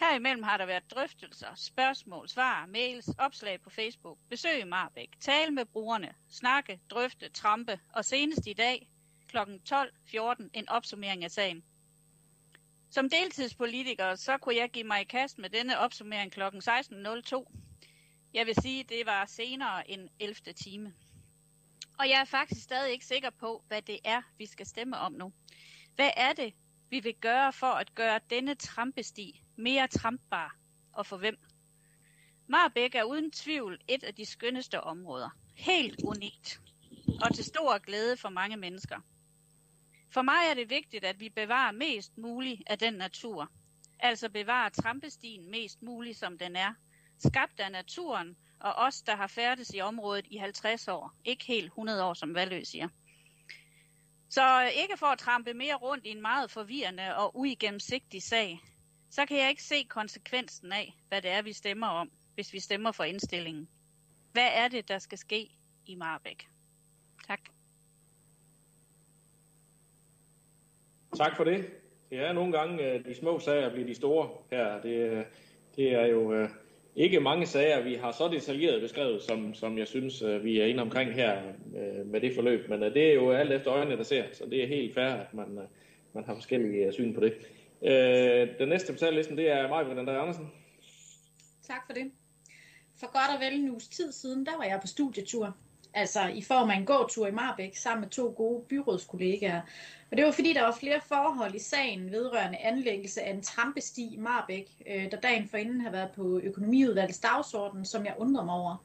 Herimellem 0.00 0.42
har 0.42 0.56
der 0.56 0.66
været 0.66 0.90
drøftelser, 0.90 1.54
spørgsmål, 1.54 2.28
svar, 2.28 2.66
mails, 2.66 3.08
opslag 3.18 3.60
på 3.60 3.70
Facebook, 3.70 4.18
besøg 4.30 4.60
i 4.60 4.64
Marbæk, 4.64 5.08
tale 5.20 5.50
med 5.50 5.64
brugerne, 5.64 6.14
snakke, 6.28 6.80
drøfte, 6.90 7.28
trampe 7.28 7.80
og 7.92 8.04
senest 8.04 8.46
i 8.46 8.52
dag 8.52 8.88
kl. 9.28 9.36
12.14 9.38 10.48
en 10.54 10.68
opsummering 10.68 11.24
af 11.24 11.30
sagen. 11.30 11.64
Som 12.90 13.10
deltidspolitiker, 13.10 14.14
så 14.14 14.38
kunne 14.38 14.56
jeg 14.56 14.70
give 14.70 14.84
mig 14.84 15.00
i 15.00 15.04
kast 15.04 15.38
med 15.38 15.50
denne 15.50 15.78
opsummering 15.78 16.32
kl. 16.32 16.42
16.02. 16.42 17.52
Jeg 18.34 18.46
vil 18.46 18.54
sige, 18.62 18.84
det 18.84 19.06
var 19.06 19.26
senere 19.26 19.90
end 19.90 20.08
11. 20.20 20.34
time. 20.34 20.94
Og 21.98 22.08
jeg 22.08 22.20
er 22.20 22.24
faktisk 22.24 22.62
stadig 22.62 22.92
ikke 22.92 23.06
sikker 23.06 23.30
på, 23.30 23.64
hvad 23.68 23.82
det 23.82 23.98
er, 24.04 24.22
vi 24.38 24.46
skal 24.46 24.66
stemme 24.66 24.98
om 24.98 25.12
nu. 25.12 25.32
Hvad 25.94 26.10
er 26.16 26.32
det, 26.32 26.54
vi 26.90 27.00
vil 27.00 27.14
gøre 27.20 27.52
for 27.52 27.66
at 27.66 27.94
gøre 27.94 28.20
denne 28.30 28.54
trampesti 28.54 29.42
mere 29.56 29.88
trampbar, 29.88 30.56
og 30.92 31.06
for 31.06 31.16
hvem? 31.16 31.36
Marbæk 32.48 32.94
er 32.94 33.04
uden 33.04 33.30
tvivl 33.30 33.78
et 33.88 34.04
af 34.04 34.14
de 34.14 34.26
skønneste 34.26 34.80
områder. 34.80 35.30
Helt 35.54 36.02
unikt, 36.04 36.60
og 37.22 37.34
til 37.34 37.44
stor 37.44 37.78
glæde 37.78 38.16
for 38.16 38.28
mange 38.28 38.56
mennesker. 38.56 39.00
For 40.10 40.22
mig 40.22 40.50
er 40.50 40.54
det 40.54 40.70
vigtigt, 40.70 41.04
at 41.04 41.20
vi 41.20 41.28
bevarer 41.28 41.72
mest 41.72 42.18
muligt 42.18 42.62
af 42.66 42.78
den 42.78 42.94
natur. 42.94 43.52
Altså 43.98 44.28
bevarer 44.28 44.68
trampestien 44.68 45.50
mest 45.50 45.82
muligt, 45.82 46.18
som 46.18 46.38
den 46.38 46.56
er. 46.56 46.74
Skabt 47.18 47.60
af 47.60 47.72
naturen, 47.72 48.36
og 48.60 48.72
os, 48.74 49.02
der 49.02 49.16
har 49.16 49.26
færdes 49.26 49.70
i 49.74 49.80
området 49.80 50.26
i 50.30 50.36
50 50.36 50.88
år. 50.88 51.12
Ikke 51.24 51.44
helt 51.44 51.66
100 51.66 52.04
år, 52.04 52.14
som 52.14 52.34
Valø 52.34 52.64
siger. 52.64 52.88
Så 54.30 54.72
ikke 54.76 54.96
for 54.96 55.06
at 55.06 55.18
trampe 55.18 55.54
mere 55.54 55.74
rundt 55.74 56.06
i 56.06 56.10
en 56.10 56.22
meget 56.22 56.50
forvirrende 56.50 57.16
og 57.16 57.36
uigennemsigtig 57.38 58.22
sag, 58.22 58.60
så 59.10 59.26
kan 59.26 59.38
jeg 59.38 59.50
ikke 59.50 59.62
se 59.62 59.84
konsekvensen 59.84 60.72
af, 60.72 60.94
hvad 61.08 61.22
det 61.22 61.30
er, 61.30 61.42
vi 61.42 61.52
stemmer 61.52 61.86
om, 61.86 62.10
hvis 62.34 62.52
vi 62.52 62.60
stemmer 62.60 62.92
for 62.92 63.04
indstillingen. 63.04 63.68
Hvad 64.32 64.48
er 64.52 64.68
det, 64.68 64.88
der 64.88 64.98
skal 64.98 65.18
ske 65.18 65.48
i 65.86 65.94
Marbæk? 65.94 66.48
Tak. 67.26 67.55
Tak 71.16 71.36
for 71.36 71.44
det. 71.44 71.64
Det 72.10 72.18
er 72.18 72.32
nogle 72.32 72.58
gange, 72.58 72.92
øh, 72.92 73.04
de 73.04 73.14
små 73.14 73.38
sager 73.38 73.70
bliver 73.70 73.86
de 73.86 73.94
store 73.94 74.28
her. 74.50 74.80
Det, 74.80 75.10
øh, 75.10 75.24
det 75.76 75.94
er 75.94 76.06
jo 76.06 76.32
øh, 76.32 76.48
ikke 76.96 77.20
mange 77.20 77.46
sager, 77.46 77.82
vi 77.82 77.94
har 77.94 78.12
så 78.12 78.28
detaljeret 78.28 78.80
beskrevet, 78.80 79.22
som, 79.22 79.54
som 79.54 79.78
jeg 79.78 79.86
synes, 79.86 80.24
vi 80.42 80.60
er 80.60 80.66
inde 80.66 80.82
omkring 80.82 81.14
her 81.14 81.42
med 82.04 82.20
det 82.20 82.34
forløb. 82.34 82.68
Men 82.68 82.82
det 82.82 83.10
er 83.10 83.14
jo 83.14 83.30
alt 83.30 83.52
efter 83.52 83.72
øjnene, 83.72 83.96
der 83.96 84.02
ser, 84.02 84.24
så 84.32 84.46
det 84.46 84.62
er 84.62 84.66
helt 84.66 84.94
fair, 84.94 85.08
at 85.08 85.34
man, 85.34 85.58
man 86.12 86.24
har 86.24 86.34
forskellige 86.34 86.92
syn 86.92 87.14
på 87.14 87.20
det. 87.20 87.34
Den 88.58 88.68
næste 88.68 88.92
på 88.92 88.98
tallisten, 88.98 89.36
det 89.36 89.50
er 89.50 89.68
Maja 89.68 89.82
Vandre 89.82 90.18
Andersen. 90.18 90.52
Tak 91.62 91.86
for 91.86 91.92
det. 91.92 92.10
For 93.00 93.06
godt 93.06 93.36
og 93.36 93.40
vel 93.40 93.60
en 93.60 93.70
uges 93.70 93.88
tid 93.88 94.12
siden, 94.12 94.46
der 94.46 94.56
var 94.56 94.64
jeg 94.64 94.78
på 94.80 94.86
studietur 94.86 95.56
altså 95.96 96.26
i 96.26 96.42
form 96.42 96.70
af 96.70 96.76
en 96.76 96.86
gåtur 96.86 97.26
i 97.26 97.30
Marbæk 97.30 97.76
sammen 97.76 98.00
med 98.00 98.10
to 98.10 98.34
gode 98.36 98.64
byrådskollegaer. 98.68 99.60
Og 100.10 100.16
det 100.16 100.24
var 100.24 100.30
fordi, 100.30 100.52
der 100.52 100.62
var 100.62 100.76
flere 100.80 101.00
forhold 101.00 101.54
i 101.54 101.58
sagen 101.58 102.10
vedrørende 102.10 102.58
anlæggelse 102.58 103.22
af 103.22 103.30
en 103.30 103.42
trampesti 103.42 104.14
i 104.14 104.16
Marbæk, 104.16 104.82
øh, 104.86 105.10
der 105.10 105.20
dagen 105.20 105.48
forinden 105.48 105.80
har 105.80 105.90
været 105.90 106.10
på 106.16 106.40
økonomiudvalgets 106.42 107.18
dagsorden, 107.18 107.84
som 107.84 108.04
jeg 108.04 108.14
undrer 108.18 108.44
mig 108.44 108.54
over. 108.54 108.84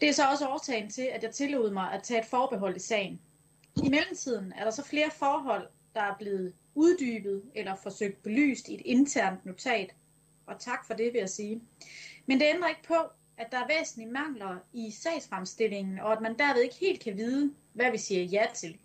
Det 0.00 0.08
er 0.08 0.12
så 0.12 0.22
også 0.30 0.48
årsagen 0.48 0.90
til, 0.90 1.02
at 1.02 1.22
jeg 1.22 1.30
tillod 1.30 1.70
mig 1.70 1.92
at 1.92 2.02
tage 2.02 2.20
et 2.20 2.26
forbehold 2.26 2.76
i 2.76 2.80
sagen. 2.80 3.20
I 3.84 3.88
mellemtiden 3.88 4.52
er 4.56 4.64
der 4.64 4.70
så 4.70 4.84
flere 4.84 5.10
forhold, 5.10 5.68
der 5.94 6.00
er 6.00 6.14
blevet 6.18 6.52
uddybet 6.74 7.42
eller 7.54 7.74
forsøgt 7.74 8.22
belyst 8.22 8.68
i 8.68 8.74
et 8.74 8.82
internt 8.84 9.46
notat. 9.46 9.94
Og 10.46 10.54
tak 10.60 10.86
for 10.86 10.94
det, 10.94 11.12
vil 11.12 11.18
jeg 11.18 11.28
sige. 11.28 11.62
Men 12.26 12.40
det 12.40 12.46
ændrer 12.54 12.68
ikke 12.68 12.82
på, 12.82 12.94
at 13.42 13.52
der 13.52 13.58
er 13.58 13.78
væsentlige 13.78 14.12
mangler 14.12 14.58
i 14.72 14.90
sagsfremstillingen, 14.90 15.98
og 15.98 16.12
at 16.12 16.20
man 16.20 16.38
derved 16.38 16.62
ikke 16.62 16.74
helt 16.74 17.00
kan 17.00 17.16
vide, 17.16 17.54
hvad 17.72 17.90
vi 17.90 17.98
siger 17.98 18.22
ja 18.22 18.46
til. 18.54 18.78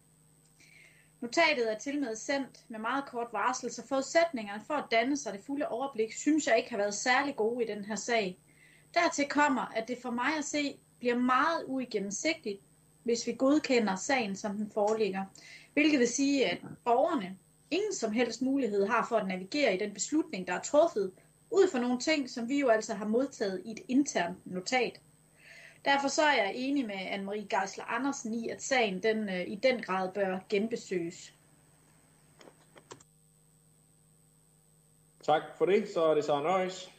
Notatet 1.21 1.71
er 1.71 1.77
til 1.77 1.99
med 1.99 2.15
sendt 2.15 2.65
med 2.69 2.79
meget 2.79 3.05
kort 3.05 3.27
varsel, 3.31 3.71
så 3.71 3.87
forudsætningerne 3.87 4.63
for 4.67 4.73
at 4.73 4.91
danne 4.91 5.17
sig 5.17 5.33
det 5.33 5.41
fulde 5.45 5.67
overblik, 5.67 6.13
synes 6.13 6.47
jeg 6.47 6.57
ikke 6.57 6.69
har 6.69 6.77
været 6.77 6.93
særlig 6.93 7.35
gode 7.35 7.65
i 7.65 7.67
den 7.67 7.85
her 7.85 7.95
sag. 7.95 8.37
Dertil 8.93 9.27
kommer, 9.29 9.61
at 9.61 9.87
det 9.87 9.97
for 10.01 10.11
mig 10.11 10.37
at 10.37 10.45
se 10.45 10.79
bliver 10.99 11.15
meget 11.15 11.63
uigennemsigtigt, 11.67 12.59
hvis 13.03 13.27
vi 13.27 13.33
godkender 13.33 13.95
sagen, 13.95 14.35
som 14.35 14.57
den 14.57 14.71
foreligger. 14.73 15.25
Hvilket 15.73 15.99
vil 15.99 16.07
sige, 16.07 16.45
at 16.45 16.57
borgerne 16.85 17.37
ingen 17.71 17.93
som 17.93 18.11
helst 18.11 18.41
mulighed 18.41 18.85
har 18.85 19.05
for 19.09 19.15
at 19.15 19.27
navigere 19.27 19.75
i 19.75 19.77
den 19.77 19.93
beslutning, 19.93 20.47
der 20.47 20.53
er 20.53 20.61
truffet, 20.61 21.11
ud 21.51 21.69
fra 21.71 21.79
nogle 21.79 21.99
ting, 21.99 22.29
som 22.29 22.49
vi 22.49 22.59
jo 22.59 22.69
altså 22.69 22.93
har 22.93 23.07
modtaget 23.07 23.61
i 23.65 23.71
et 23.71 23.79
internt 23.87 24.45
notat. 24.45 25.01
Derfor 25.85 26.07
så 26.07 26.21
er 26.21 26.43
jeg 26.43 26.51
enig 26.55 26.85
med 26.85 26.95
Anne-Marie 26.95 27.47
Geisler 27.47 27.85
Andersen 27.85 28.33
i, 28.33 28.49
at 28.49 28.63
sagen 28.63 29.03
den, 29.03 29.29
øh, 29.29 29.47
i 29.47 29.55
den 29.55 29.81
grad 29.81 30.13
bør 30.13 30.39
genbesøges. 30.49 31.33
Tak 35.23 35.41
for 35.57 35.65
det. 35.65 35.87
Så 35.93 36.05
er 36.05 36.15
det 36.15 36.23
så 36.23 36.41
Nøjes. 36.41 36.91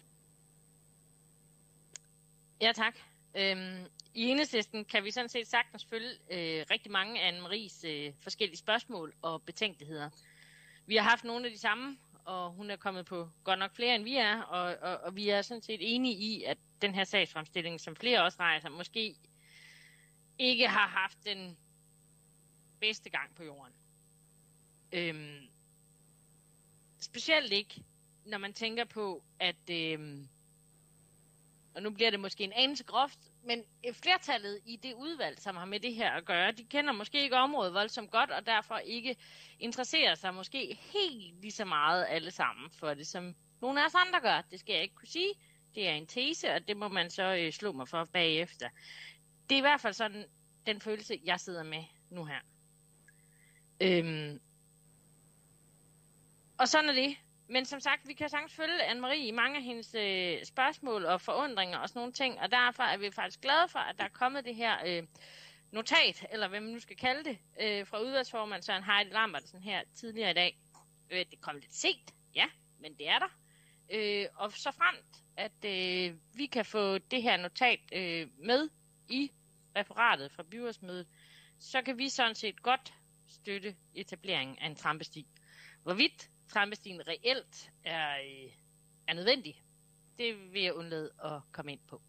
Ja, 2.61 2.73
tak. 2.75 2.99
Øhm, 3.35 3.87
I 4.15 4.23
enhedslisten 4.23 4.85
kan 4.85 5.05
vi 5.05 5.11
sådan 5.11 5.29
set 5.29 5.47
sagtens 5.47 5.85
følge 5.85 6.11
øh, 6.31 6.67
rigtig 6.71 6.93
mange 6.93 7.21
af 7.21 7.33
Anne-Maries 7.33 7.89
øh, 7.89 8.13
forskellige 8.21 8.59
spørgsmål 8.59 9.15
og 9.23 9.43
betænkeligheder. 9.43 10.11
Vi 10.87 10.97
har 10.97 11.03
haft 11.03 11.25
nogle 11.25 11.47
af 11.47 11.53
de 11.53 11.59
samme 11.59 11.99
og 12.29 12.53
hun 12.53 12.71
er 12.71 12.77
kommet 12.77 13.07
på 13.07 13.31
godt 13.45 13.59
nok 13.59 13.75
flere, 13.75 13.95
end 13.95 14.05
vi 14.05 14.17
er, 14.17 14.43
og, 14.43 14.77
og, 14.83 14.97
og 14.99 15.17
vi 15.17 15.29
er 15.29 15.43
sådan 15.43 15.63
set 15.63 15.79
enige 15.81 16.15
i, 16.15 16.43
at 16.43 16.59
den 16.83 16.95
her 16.95 17.05
sagsfremstilling, 17.05 17.81
som 17.81 17.97
flere 17.97 18.23
også 18.23 18.39
rejser, 18.41 18.69
måske 18.69 19.17
ikke 20.39 20.69
har 20.69 20.87
haft 20.89 21.25
den 21.25 21.57
bedste 22.81 23.11
gang 23.11 23.35
på 23.35 23.45
jorden. 23.45 23.73
Øhm, 24.93 25.49
specielt 27.01 27.53
ikke, 27.53 27.85
når 28.25 28.39
man 28.39 28.53
tænker 28.53 28.85
på, 28.85 29.25
at, 29.39 29.71
øhm, 29.71 30.29
og 31.75 31.83
nu 31.83 31.91
bliver 31.91 32.11
det 32.11 32.21
måske 32.21 32.45
en 32.45 32.53
anelse 32.53 32.85
groft, 32.85 33.33
men 33.49 33.65
øh, 33.87 33.95
flertallet 33.95 34.61
i 34.67 34.77
det 34.77 34.95
udvalg, 34.95 35.39
som 35.39 35.57
har 35.57 35.65
med 35.65 35.81
det 35.81 35.95
her 35.95 36.11
at 36.11 36.25
gøre, 36.25 36.53
de 36.53 36.65
kender 36.65 36.93
måske 36.93 37.23
ikke 37.23 37.37
området 37.37 37.75
voldsomt 37.75 38.11
godt, 38.11 38.31
og 38.31 38.47
derfor 38.47 38.79
ikke 38.79 39.17
interesserer 39.59 40.15
sig 40.15 40.35
måske 40.35 40.79
helt 40.93 41.41
lige 41.41 41.53
så 41.53 41.65
meget 41.65 42.07
alle 42.09 42.31
sammen 42.31 42.71
for 42.71 42.95
det, 42.95 43.07
som 43.07 43.35
nogle 43.61 43.81
af 43.83 43.87
os 43.87 43.95
andre 43.95 44.21
gør. 44.21 44.41
Det 44.51 44.61
skal 44.61 44.73
jeg 44.73 44.83
ikke 44.83 44.95
kunne 44.95 45.09
sige. 45.09 45.35
Det 45.75 45.89
er 45.89 45.93
en 45.93 46.07
tese, 46.07 46.55
og 46.55 46.69
det 46.69 46.77
må 46.77 46.89
man 46.89 47.11
så 47.11 47.37
øh, 47.37 47.53
slå 47.53 47.73
mig 47.73 47.89
for 47.89 48.05
bagefter. 48.05 48.69
Det 49.49 49.55
er 49.55 49.59
i 49.59 49.69
hvert 49.69 49.81
fald 49.81 49.95
sådan 49.95 50.25
den 50.67 50.81
følelse, 50.81 51.21
jeg 51.25 51.41
sidder 51.41 51.63
med 51.63 51.85
nu 52.11 52.25
her. 52.25 52.41
Øhm. 53.81 54.41
Og 56.59 56.69
sådan 56.69 56.89
er 56.89 56.95
det. 56.95 57.17
Men 57.51 57.65
som 57.65 57.81
sagt, 57.81 58.09
vi 58.09 58.13
kan 58.13 58.29
sagtens 58.29 58.55
følge 58.55 58.91
Anne-Marie 58.91 59.27
i 59.27 59.31
mange 59.31 59.57
af 59.57 59.63
hendes 59.63 59.95
øh, 59.95 60.45
spørgsmål 60.45 61.05
og 61.05 61.21
forundringer 61.21 61.79
og 61.79 61.89
sådan 61.89 62.01
nogle 62.01 62.13
ting, 62.13 62.41
og 62.41 62.51
derfor 62.51 62.83
er 62.83 62.97
vi 62.97 63.11
faktisk 63.11 63.41
glade 63.41 63.69
for, 63.69 63.79
at 63.79 63.99
der 63.99 64.05
er 64.05 64.09
kommet 64.09 64.45
det 64.45 64.55
her 64.55 64.77
øh, 64.87 65.03
notat, 65.73 66.27
eller 66.31 66.49
hvad 66.49 66.61
man 66.61 66.73
nu 66.73 66.79
skal 66.79 66.97
kalde 66.97 67.25
det, 67.25 67.39
øh, 67.61 67.87
fra 67.87 68.01
udvalgsformand 68.01 68.63
Søren 68.63 68.85
Heide 68.85 69.11
Lambertsen 69.11 69.63
her 69.63 69.83
tidligere 69.95 70.31
i 70.31 70.35
dag. 70.35 70.59
Øh, 71.11 71.25
det 71.31 71.41
kom 71.41 71.55
lidt 71.57 71.75
sent, 71.75 72.15
ja, 72.35 72.47
men 72.81 72.95
det 72.95 73.09
er 73.09 73.19
der. 73.19 73.29
Øh, 73.91 74.27
og 74.35 74.53
så 74.53 74.71
fremt, 74.71 75.25
at 75.37 75.65
øh, 75.65 76.17
vi 76.35 76.47
kan 76.47 76.65
få 76.65 76.99
det 76.99 77.23
her 77.23 77.37
notat 77.37 77.81
øh, 77.93 78.29
med 78.39 78.69
i 79.09 79.31
referatet 79.77 80.33
fra 80.33 80.43
byrådsmødet, 80.43 81.07
så 81.59 81.83
kan 81.83 81.99
vi 81.99 82.09
sådan 82.09 82.35
set 82.35 82.63
godt 82.63 82.95
støtte 83.29 83.77
etableringen 83.95 84.59
af 84.59 84.67
en 84.67 84.77
trampesti. 84.77 85.27
Hvorvidt 85.83 86.31
trampestien 86.53 87.09
reelt 87.09 87.71
er, 87.85 88.09
øh, 88.11 88.51
er 89.09 89.15
nødvendig, 89.15 89.63
det 90.19 90.35
vil 90.53 90.63
jeg 90.63 90.75
undlade 90.75 91.11
at 91.25 91.41
komme 91.53 91.73
ind 91.73 91.81
på. 91.89 92.01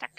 Tak. 0.00 0.10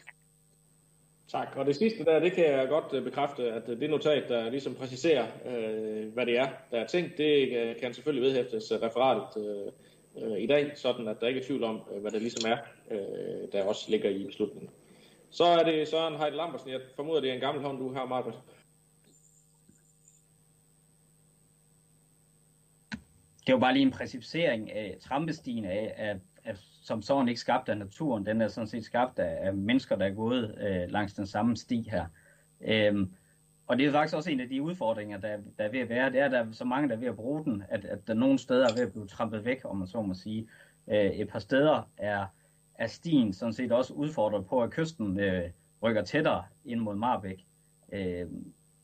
Tak. 1.28 1.56
Og 1.56 1.66
det 1.66 1.76
sidste 1.76 2.06
der, 2.06 2.20
det 2.20 2.34
kan 2.34 2.46
jeg 2.46 2.68
godt 2.70 2.94
øh, 2.94 3.04
bekræfte, 3.04 3.52
at 3.52 3.70
øh, 3.70 3.80
det 3.80 3.90
notat, 3.90 4.30
der 4.30 4.50
ligesom 4.50 4.76
præciserer, 4.76 5.28
øh, 5.46 6.14
hvad 6.14 6.26
det 6.26 6.38
er, 6.38 6.48
der 6.72 6.80
er 6.80 6.88
tænkt, 6.88 7.18
det 7.18 7.78
kan 7.82 7.94
selvfølgelig 7.94 8.24
vedhæftes 8.24 8.72
referatet 8.72 9.44
øh, 10.18 10.40
i 10.40 10.48
dag, 10.48 10.72
sådan 10.76 11.08
at 11.08 11.18
der 11.22 11.28
ikke 11.28 11.40
er 11.40 11.46
tvivl 11.46 11.64
om, 11.64 11.76
hvad 11.76 12.12
det 12.12 12.22
ligesom 12.22 12.52
er, 12.52 12.58
øh, 12.92 13.52
der 13.52 13.64
også 13.64 13.92
ligger 13.92 14.10
i 14.10 14.26
beslutningen. 14.26 14.70
Så 15.30 15.44
er 15.44 15.64
det 15.64 15.88
Søren 15.88 16.16
Heide 16.16 16.36
Lambersen. 16.36 16.70
Jeg 16.70 16.82
formoder, 16.96 17.22
det 17.22 17.30
er 17.30 17.34
en 17.34 17.40
gammel 17.40 17.64
hånd, 17.64 17.78
du 17.78 17.94
har, 17.94 18.06
Margaret. 18.06 18.40
Det 23.48 23.54
var 23.54 23.60
bare 23.60 23.74
lige 23.74 23.86
en 23.86 23.92
præcisering 23.92 24.72
af 24.72 24.98
trampestien 25.02 25.66
af, 25.66 25.94
af, 25.98 26.20
af, 26.46 26.58
som 26.58 27.02
sådan 27.02 27.28
ikke 27.28 27.40
skabt 27.40 27.70
af 27.70 27.78
naturen. 27.78 28.26
Den 28.26 28.42
er 28.42 28.48
sådan 28.48 28.68
set 28.68 28.84
skabt 28.84 29.20
af, 29.20 29.48
af 29.48 29.54
mennesker, 29.54 29.96
der 29.96 30.06
er 30.06 30.14
gået 30.14 30.56
øh, 30.62 30.92
langs 30.92 31.14
den 31.14 31.28
samme 31.28 31.58
sti 31.58 31.90
her. 31.92 32.06
Øhm, 32.62 33.12
og 33.68 33.78
det 33.78 33.86
er 33.86 33.92
faktisk 33.92 34.16
også 34.16 34.32
en 34.32 34.40
af 34.40 34.50
de 34.50 34.62
udfordringer, 34.62 35.18
der, 35.18 35.38
der 35.58 35.64
er 35.64 35.72
ved 35.72 35.80
at 35.80 35.90
være, 35.90 36.12
det 36.12 36.20
er, 36.20 36.26
at 36.26 36.32
der 36.32 36.40
er 36.40 36.52
så 36.52 36.66
mange, 36.66 36.90
der 36.90 36.96
er 36.96 37.00
ved 37.00 37.08
at 37.08 37.16
bruge 37.16 37.44
den, 37.44 37.64
at, 37.70 37.86
at 37.86 38.08
der 38.08 38.14
nogle 38.14 38.40
steder 38.40 38.68
er 38.70 38.74
ved 38.76 38.84
at 38.84 38.92
blive 38.92 39.08
trampet 39.08 39.46
væk, 39.46 39.62
om 39.64 39.78
man 39.78 39.88
så 39.88 40.02
må 40.02 40.14
sige. 40.14 40.48
Øh, 40.88 41.06
et 41.06 41.28
par 41.28 41.40
steder 41.40 41.90
er, 41.98 42.26
er 42.76 42.88
stien 42.88 43.34
sådan 43.34 43.54
set 43.54 43.72
også 43.72 43.94
udfordret 43.94 44.46
på, 44.46 44.64
at 44.64 44.72
kysten 44.72 45.20
øh, 45.20 45.50
rykker 45.84 46.04
tættere 46.04 46.44
ind 46.66 46.80
mod 46.80 46.96
Marbæk. 46.96 47.46
Øh, 47.94 48.26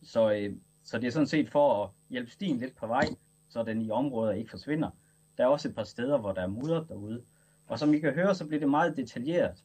så, 0.03 0.31
øh, 0.31 0.55
så 0.83 0.99
det 0.99 1.07
er 1.07 1.11
sådan 1.11 1.27
set 1.27 1.49
for 1.49 1.83
at 1.83 1.89
hjælpe 2.09 2.31
stien 2.31 2.57
lidt 2.57 2.75
på 2.75 2.87
vej, 2.87 3.05
så 3.53 3.63
den 3.63 3.81
i 3.81 3.91
områder 3.91 4.31
ikke 4.31 4.49
forsvinder. 4.49 4.89
Der 5.37 5.43
er 5.43 5.47
også 5.47 5.67
et 5.67 5.75
par 5.75 5.83
steder, 5.83 6.17
hvor 6.17 6.31
der 6.31 6.41
er 6.41 6.47
mudder 6.47 6.83
derude. 6.83 7.21
Og 7.67 7.79
som 7.79 7.93
I 7.93 7.99
kan 7.99 8.13
høre, 8.13 8.35
så 8.35 8.47
bliver 8.47 8.59
det 8.59 8.69
meget 8.69 8.97
detaljeret. 8.97 9.63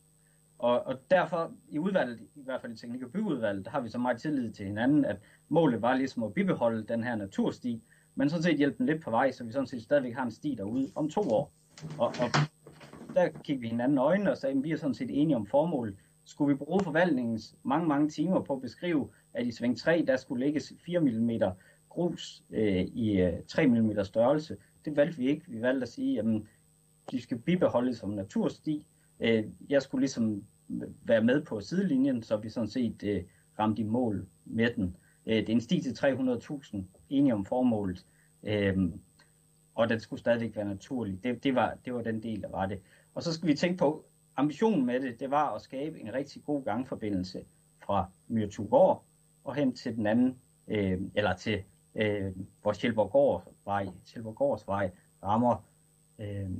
Og, 0.58 0.86
og 0.86 1.00
derfor 1.10 1.52
i 1.68 1.78
udvalget, 1.78 2.20
i 2.20 2.42
hvert 2.44 2.60
fald 2.60 2.72
i 2.72 2.76
teknik- 2.76 3.02
og 3.02 3.10
byggeudvalget, 3.12 3.64
der 3.64 3.70
har 3.70 3.80
vi 3.80 3.88
så 3.88 3.98
meget 3.98 4.20
tillid 4.20 4.52
til 4.52 4.66
hinanden, 4.66 5.04
at 5.04 5.16
målet 5.48 5.82
var 5.82 5.94
ligesom 5.94 6.22
at 6.22 6.34
bibeholde 6.34 6.84
den 6.86 7.04
her 7.04 7.16
natursti, 7.16 7.82
men 8.14 8.30
sådan 8.30 8.42
set 8.42 8.56
hjælpe 8.56 8.78
den 8.78 8.86
lidt 8.86 9.02
på 9.02 9.10
vej, 9.10 9.32
så 9.32 9.44
vi 9.44 9.52
sådan 9.52 9.66
set 9.66 9.82
stadigvæk 9.82 10.14
har 10.14 10.22
en 10.22 10.30
sti 10.30 10.54
derude 10.58 10.92
om 10.94 11.10
to 11.10 11.20
år. 11.20 11.52
Og, 11.98 12.06
og 12.06 12.30
der 13.14 13.28
kiggede 13.28 13.60
vi 13.60 13.68
hinanden 13.68 13.98
i 13.98 14.00
øjnene 14.00 14.30
og 14.30 14.38
sagde, 14.38 14.56
at 14.56 14.64
vi 14.64 14.72
er 14.72 14.76
sådan 14.76 14.94
set 14.94 15.10
enige 15.10 15.36
om 15.36 15.46
formålet. 15.46 15.96
Skulle 16.24 16.54
vi 16.54 16.58
bruge 16.64 16.80
forvaltningens 16.84 17.54
mange, 17.62 17.88
mange 17.88 18.08
timer 18.08 18.40
på 18.40 18.54
at 18.54 18.62
beskrive, 18.62 19.10
at 19.34 19.46
i 19.46 19.52
sving 19.52 19.78
3, 19.78 20.04
der 20.06 20.16
skulle 20.16 20.44
lægges 20.44 20.72
4 20.84 21.00
mm 21.00 21.30
grus 21.98 22.44
øh, 22.50 22.84
i 22.84 23.20
øh, 23.20 23.32
3 23.48 23.66
mm 23.66 24.04
størrelse. 24.04 24.56
Det 24.84 24.96
valgte 24.96 25.18
vi 25.18 25.28
ikke. 25.28 25.44
Vi 25.48 25.62
valgte 25.62 25.82
at 25.82 25.88
sige, 25.88 26.18
at 26.18 26.42
de 27.10 27.20
skal 27.20 27.38
bibeholdes 27.38 27.98
som 27.98 28.10
natursti. 28.10 28.86
Øh, 29.20 29.44
jeg 29.68 29.82
skulle 29.82 30.00
ligesom 30.00 30.44
øh, 30.70 30.88
være 31.02 31.24
med 31.24 31.44
på 31.44 31.60
sidelinjen, 31.60 32.22
så 32.22 32.36
vi 32.36 32.48
sådan 32.48 32.68
set 32.68 33.02
øh, 33.04 33.22
ramte 33.58 33.82
i 33.82 33.84
mål 33.84 34.26
med 34.44 34.74
den. 34.76 34.96
Øh, 35.26 35.36
det 35.36 35.48
er 35.48 35.52
en 35.52 35.60
sti 35.60 35.80
til 35.80 35.90
300.000, 35.90 36.82
enige 37.08 37.34
om 37.34 37.44
formålet. 37.44 38.06
Øh, 38.42 38.76
og 39.74 39.88
den 39.88 40.00
skulle 40.00 40.20
stadigvæk 40.20 40.56
være 40.56 40.68
naturlig. 40.68 41.22
Det, 41.22 41.44
det, 41.44 41.54
var, 41.54 41.78
det 41.84 41.94
var 41.94 42.02
den 42.02 42.22
del, 42.22 42.42
der 42.42 42.50
var 42.50 42.66
det. 42.66 42.80
Og 43.14 43.22
så 43.22 43.32
skal 43.32 43.48
vi 43.48 43.54
tænke 43.54 43.78
på, 43.78 44.04
ambitionen 44.36 44.86
med 44.86 45.00
det, 45.00 45.20
det 45.20 45.30
var 45.30 45.54
at 45.54 45.62
skabe 45.62 46.00
en 46.00 46.14
rigtig 46.14 46.44
god 46.44 46.64
gangforbindelse 46.64 47.44
fra 47.78 48.10
Myrtugård 48.28 49.04
og 49.44 49.54
hen 49.54 49.74
til 49.74 49.96
den 49.96 50.06
anden, 50.06 50.38
øh, 50.68 51.00
eller 51.14 51.36
til 51.36 51.62
øh, 51.98 52.32
hvor 52.62 52.72
Sjælborgårdsvej, 52.72 53.88
Sjælborgårdsvej 54.04 54.90
rammer 55.22 55.64
øh, 56.18 56.50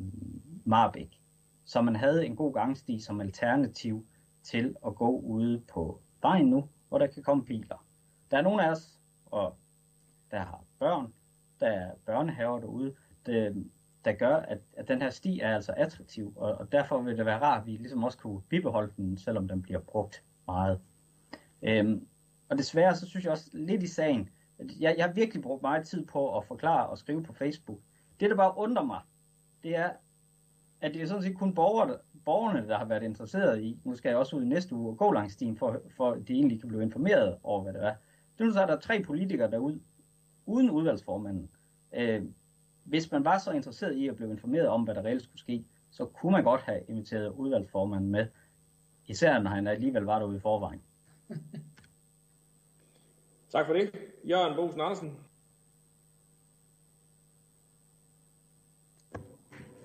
Marbæk. 0.65 1.21
Så 1.65 1.83
man 1.83 1.97
havde 1.97 2.27
en 2.27 2.37
god 2.37 2.55
gangsti 2.55 3.01
som 3.01 3.21
alternativ 3.21 4.07
til 4.43 4.77
at 4.87 4.95
gå 4.95 5.11
ude 5.11 5.63
på 5.73 6.01
vejen 6.23 6.47
nu, 6.47 6.69
hvor 6.89 6.99
der 6.99 7.07
kan 7.07 7.23
komme 7.23 7.45
biler. 7.45 7.85
Der 8.31 8.39
er 8.39 8.43
nogle 8.43 8.67
af 8.67 8.71
os, 8.71 9.01
og 9.27 9.57
der 10.31 10.39
har 10.39 10.65
børn, 10.79 11.13
der 11.61 11.67
er 11.67 11.91
børnehaver 12.07 12.59
derude, 12.59 12.95
det, 13.27 13.67
der 14.05 14.13
gør, 14.13 14.37
at, 14.37 14.59
at 14.77 14.89
den 14.89 15.03
her 15.03 15.11
sti 15.11 15.41
er 15.41 15.55
altså 15.55 15.73
attraktiv, 15.77 16.33
og, 16.37 16.55
og 16.55 16.73
derfor 16.73 17.03
vil 17.03 17.19
det 17.19 17.27
være 17.27 17.41
rart, 17.41 17.61
at 17.61 17.67
vi 17.67 17.73
ligesom 17.73 18.05
også 18.05 18.19
kunne 18.19 18.41
bibeholde 18.49 18.93
den, 18.97 19.19
selvom 19.19 19.49
den 19.49 19.63
bliver 19.63 19.81
brugt 19.81 20.25
meget. 20.47 20.81
Øhm, 21.63 22.07
og 22.49 22.59
desværre, 22.59 22.95
så 22.95 23.07
synes 23.07 23.25
jeg 23.25 23.33
også 23.33 23.51
lidt 23.53 23.83
i 23.83 23.87
sagen, 23.87 24.31
jeg, 24.59 24.95
jeg 24.99 25.07
har 25.07 25.13
virkelig 25.13 25.43
brugt 25.43 25.63
meget 25.63 25.87
tid 25.87 26.07
på 26.07 26.39
at 26.39 26.45
forklare 26.45 26.87
og 26.87 26.99
skrive 26.99 27.23
på 27.23 27.33
Facebook. 27.33 27.79
Det, 28.21 28.31
der 28.31 28.37
bare 28.37 28.53
undrer 28.57 28.85
mig, 28.85 29.01
det 29.63 29.77
er, 29.77 29.91
at 30.81 30.95
det 30.95 31.03
er 31.03 31.07
sådan 31.07 31.23
set 31.23 31.37
kun 31.37 31.55
borgere, 31.55 31.99
borgerne, 32.25 32.69
der 32.69 32.79
har 32.79 32.85
været 32.85 33.03
interesseret 33.03 33.63
i, 33.63 33.81
nu 33.85 33.95
skal 33.95 34.09
jeg 34.09 34.19
også 34.19 34.37
ud 34.37 34.43
i 34.43 34.47
næste 34.47 34.75
uge 34.75 34.91
og 34.91 34.97
gå 34.97 35.13
langs 35.13 35.35
stien, 35.35 35.57
for, 35.57 35.81
for 35.97 36.15
de 36.15 36.33
egentlig 36.33 36.61
kan 36.61 36.69
blive 36.69 36.83
informeret 36.83 37.39
over, 37.43 37.63
hvad 37.63 37.73
det 37.73 37.85
er. 37.85 37.95
Det 38.39 38.47
er 38.47 38.53
så, 38.53 38.63
at 38.63 38.69
der 38.69 38.77
er 38.77 38.81
tre 38.81 39.03
politikere 39.03 39.51
derude, 39.51 39.81
uden 40.47 40.71
udvalgsformanden. 40.71 41.51
Øh, 41.95 42.25
hvis 42.85 43.13
man 43.13 43.25
var 43.25 43.39
så 43.39 43.53
interesseret 43.53 43.95
i 43.95 44.09
at 44.09 44.17
blive 44.17 44.31
informeret 44.31 44.69
om, 44.69 44.83
hvad 44.83 44.95
der 44.95 45.05
reelt 45.05 45.23
skulle 45.23 45.41
ske, 45.41 45.65
så 45.91 46.05
kunne 46.05 46.33
man 46.33 46.45
godt 46.45 46.61
have 46.61 46.81
inviteret 46.89 47.29
udvalgsformanden 47.29 48.11
med, 48.11 48.27
især 49.07 49.39
når 49.39 49.51
han 49.51 49.67
alligevel 49.67 50.03
var 50.03 50.19
derude 50.19 50.37
i 50.37 50.41
forvejen. 50.41 50.83
Tak 53.53 53.67
for 53.67 53.75
det. 53.75 53.91
Jørgen 54.25 54.57
Bosen 54.57 54.81
Andersen. 54.81 55.19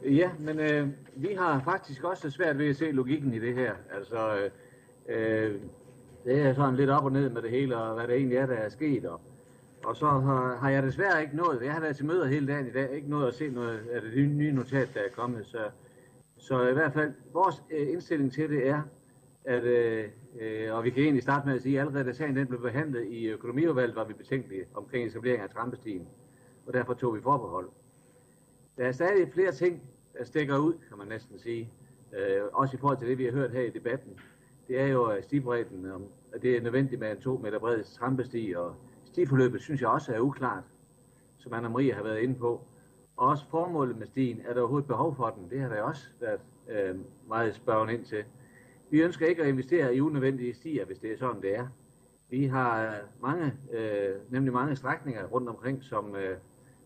Ja, 0.06 0.32
men 0.40 0.60
øh, 0.60 0.88
vi 1.16 1.34
har 1.34 1.62
faktisk 1.66 2.04
også 2.04 2.30
svært 2.30 2.58
ved 2.58 2.70
at 2.70 2.76
se 2.76 2.92
logikken 2.92 3.34
i 3.34 3.40
det 3.40 3.56
her. 3.56 3.74
Altså, 3.92 4.38
øh, 4.38 4.52
øh, 5.08 5.62
det 6.26 6.42
er 6.42 6.54
sådan 6.54 6.76
lidt 6.76 6.90
op 6.90 7.06
og 7.06 7.12
ned 7.12 7.30
med 7.30 7.42
det 7.42 7.52
hele, 7.52 7.78
og 7.78 7.94
hvad 7.94 8.08
det 8.08 8.16
egentlig 8.16 8.38
er, 8.38 8.46
der 8.46 8.56
er 8.56 8.70
sket. 8.70 9.06
Og, 9.06 9.22
og 9.86 9.96
så 9.96 10.06
har, 10.06 10.56
har 10.56 10.70
jeg 10.70 10.84
desværre 10.84 11.22
ikke 11.22 11.36
nået, 11.36 11.62
jeg 11.64 11.74
har 11.74 11.82
været 11.82 11.96
til 11.96 12.06
møder 12.06 12.26
hele 12.26 12.48
dagen 12.48 12.68
i 12.68 12.72
dag, 12.72 12.92
ikke 12.92 13.10
nået 13.10 13.28
at 13.28 13.34
se 13.34 13.50
noget 13.50 13.88
af 13.92 14.02
det 14.02 14.30
nye 14.30 14.52
notat, 14.52 14.90
der 14.94 15.00
er 15.00 15.10
kommet. 15.16 15.46
Så, 15.46 15.70
så 16.38 16.68
i 16.68 16.74
hvert 16.74 16.94
fald, 16.94 17.14
vores 17.34 17.64
øh, 17.72 17.90
indstilling 17.90 18.34
til 18.34 18.50
det 18.50 18.68
er, 18.68 18.82
at, 19.46 19.64
øh, 19.64 20.10
øh, 20.40 20.76
og 20.76 20.84
vi 20.84 20.90
kan 20.90 21.04
egentlig 21.04 21.24
starte 21.24 21.48
med 21.48 21.56
at 21.56 21.62
sige, 21.62 21.76
at 21.76 21.82
allerede 21.82 22.06
da 22.06 22.14
sagen 22.14 22.36
den 22.36 22.48
blev 22.48 22.62
behandlet 22.62 23.06
i 23.06 23.28
økonomiudvalget, 23.28 23.96
var 23.96 24.04
vi 24.04 24.14
betænkelige 24.14 24.66
omkring 24.74 25.08
etablering 25.08 25.42
af 25.42 25.50
trampestien, 25.50 26.08
og 26.66 26.74
derfor 26.74 26.94
tog 26.94 27.16
vi 27.16 27.22
forbehold. 27.22 27.70
Der 28.78 28.86
er 28.86 28.92
stadig 28.92 29.34
flere 29.34 29.52
ting, 29.52 29.82
der 30.18 30.24
stikker 30.24 30.58
ud, 30.58 30.74
kan 30.90 30.98
man 30.98 31.08
næsten 31.08 31.40
sige, 31.40 31.72
øh, 32.14 32.42
også 32.54 32.78
i 32.78 32.80
forhold 32.80 32.98
til 32.98 33.08
det, 33.08 33.18
vi 33.18 33.26
har 33.26 33.32
hørt 33.32 33.52
her 33.52 33.62
i 33.62 33.70
debatten. 33.70 34.20
Det 34.68 34.80
er 34.80 34.88
jo 34.88 35.12
øh, 35.12 35.24
stibredden, 35.24 35.92
og 36.34 36.42
det 36.42 36.58
er 36.58 36.62
nødvendigt 36.62 37.02
med 37.02 37.12
en 37.12 37.22
to 37.22 37.38
meter 37.38 37.60
bred 37.60 37.84
trampesti, 37.84 38.54
og 38.58 38.76
stiforløbet 39.06 39.62
synes 39.62 39.82
jeg 39.82 39.90
også 39.90 40.14
er 40.14 40.20
uklart, 40.20 40.64
som 41.38 41.54
Anna 41.54 41.70
Marie 41.70 41.94
har 41.94 42.04
været 42.04 42.20
inde 42.20 42.36
på. 42.36 42.62
Og 43.18 43.28
også 43.28 43.46
formålet 43.50 43.98
med 43.98 44.08
stien, 44.08 44.42
er 44.46 44.54
der 44.54 44.62
overhovedet 44.62 44.88
behov 44.88 45.16
for 45.16 45.30
den? 45.30 45.50
Det 45.50 45.62
har 45.62 45.70
der 45.70 45.82
også 45.82 46.08
været 46.20 46.40
øh, 46.70 46.96
meget 47.28 47.56
spørgen 47.56 47.90
ind 47.90 48.06
til. 48.06 48.24
Vi 48.94 49.02
ønsker 49.02 49.26
ikke 49.28 49.42
at 49.44 49.48
investere 49.48 49.96
i 49.96 50.02
unødvendige 50.02 50.54
stier, 50.54 50.86
hvis 50.86 51.00
det 51.00 51.12
er 51.12 51.18
sådan, 51.18 51.42
det 51.42 51.56
er. 51.56 51.68
Vi 52.30 52.46
har 52.46 52.86
øh, 52.86 52.98
mange, 53.22 53.54
øh, 53.72 54.16
nemlig 54.30 54.54
mange 54.54 54.76
strækninger 54.76 55.26
rundt 55.26 55.50
omkring, 55.50 55.84
som 55.84 56.16
øh, 56.16 56.38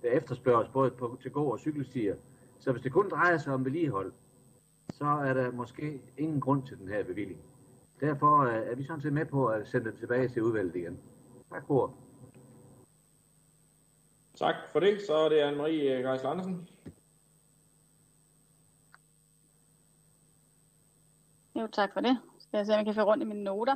der 0.02 0.10
efterspørges 0.10 0.70
både 0.70 0.92
på, 0.92 1.18
til 1.22 1.32
gå- 1.32 1.52
og 1.52 1.60
cykelstier. 1.60 2.16
Så 2.60 2.72
hvis 2.72 2.84
det 2.84 2.92
kun 2.92 3.10
drejer 3.10 3.38
sig 3.38 3.54
om 3.54 3.66
vedligehold, 3.66 4.14
så 4.94 5.06
er 5.06 5.34
der 5.34 5.52
måske 5.52 6.02
ingen 6.18 6.40
grund 6.40 6.64
til 6.64 6.78
den 6.78 6.88
her 6.88 7.04
bevilling. 7.04 7.40
Derfor 8.02 8.42
øh, 8.42 8.72
er 8.72 8.76
vi 8.76 8.84
sådan 8.84 9.02
set 9.02 9.14
med 9.14 9.26
på 9.26 9.48
at 9.48 9.68
sende 9.68 9.92
det 9.92 10.00
tilbage 10.00 10.28
til 10.28 10.44
udvalget 10.44 10.76
igen. 10.76 11.00
Tak 11.52 11.68
for 11.68 11.94
Tak 14.36 14.56
for 14.72 14.80
det. 14.80 15.02
Så 15.02 15.14
er 15.14 15.30
det 15.30 15.42
Anne-Marie 15.42 15.92
øh, 15.92 16.04
Geisler 16.04 16.30
Andersen. 16.30 16.68
Jo, 21.58 21.68
tak 21.68 21.94
for 21.94 22.02
det. 22.02 22.20
Skal 22.40 22.58
jeg 22.58 22.66
se, 22.66 22.74
om 22.74 22.78
jeg 22.78 22.86
kan 22.86 22.96
få 22.96 23.02
rundt 23.02 23.24
i 23.24 23.26
mine 23.26 23.44
noter. 23.44 23.76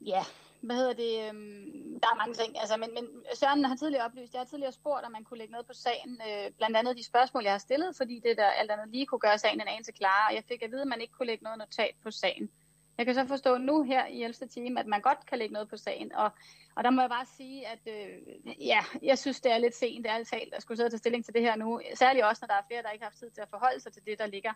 Ja, 0.00 0.22
hvad 0.62 0.76
hedder 0.76 0.92
det? 0.92 1.28
Øhm, 1.28 2.00
der 2.02 2.08
er 2.12 2.16
mange 2.16 2.34
ting. 2.34 2.60
Altså, 2.60 2.76
men, 2.76 2.90
men 2.94 3.04
Søren 3.34 3.64
har 3.64 3.76
tidligere 3.76 4.04
oplyst, 4.04 4.32
jeg 4.32 4.40
har 4.40 4.46
tidligere 4.46 4.72
spurgt, 4.72 5.04
om 5.04 5.12
man 5.12 5.24
kunne 5.24 5.38
lægge 5.38 5.52
noget 5.52 5.66
på 5.66 5.72
sagen. 5.74 6.20
Øh, 6.28 6.50
blandt 6.58 6.76
andet 6.76 6.96
de 6.96 7.04
spørgsmål, 7.04 7.42
jeg 7.42 7.52
har 7.52 7.58
stillet, 7.58 7.96
fordi 7.96 8.20
det 8.24 8.36
der 8.36 8.44
alt 8.44 8.70
andet 8.70 8.88
lige 8.88 9.06
kunne 9.06 9.20
gøre 9.26 9.38
sagen 9.38 9.60
en 9.60 9.68
anelse 9.68 9.92
klarere. 9.92 10.28
Og 10.28 10.34
jeg 10.34 10.44
fik 10.48 10.62
at 10.62 10.70
vide, 10.70 10.82
at 10.82 10.88
man 10.88 11.00
ikke 11.00 11.14
kunne 11.14 11.26
lægge 11.26 11.44
noget 11.44 11.58
notat 11.58 11.94
på 12.02 12.10
sagen. 12.10 12.50
Jeg 12.98 13.06
kan 13.06 13.14
så 13.14 13.26
forstå 13.26 13.56
nu 13.56 13.82
her 13.82 14.06
i 14.06 14.22
11. 14.22 14.48
time, 14.48 14.80
at 14.80 14.86
man 14.86 15.00
godt 15.00 15.26
kan 15.26 15.38
lægge 15.38 15.52
noget 15.52 15.68
på 15.68 15.76
sagen. 15.76 16.14
Og, 16.14 16.30
og 16.76 16.84
der 16.84 16.90
må 16.90 17.00
jeg 17.00 17.10
bare 17.10 17.26
sige, 17.36 17.66
at 17.66 17.78
øh, 17.86 18.66
ja, 18.66 18.80
jeg 19.02 19.18
synes, 19.18 19.40
det 19.40 19.52
er 19.52 19.58
lidt 19.58 19.74
sent, 19.74 20.04
det 20.04 20.12
er 20.12 20.24
talt, 20.24 20.54
at 20.54 20.62
skulle 20.62 20.76
sidde 20.76 20.86
og 20.86 20.92
tage 20.92 20.98
stilling 20.98 21.24
til 21.24 21.34
det 21.34 21.42
her 21.42 21.56
nu. 21.56 21.80
Særligt 21.94 22.24
også, 22.24 22.38
når 22.42 22.46
der 22.46 22.54
er 22.54 22.66
flere, 22.68 22.82
der 22.82 22.90
ikke 22.90 23.04
har 23.04 23.10
haft 23.10 23.18
tid 23.18 23.30
til 23.30 23.40
at 23.40 23.50
forholde 23.50 23.80
sig 23.80 23.92
til 23.92 24.02
det, 24.06 24.18
der 24.18 24.26
ligger 24.26 24.52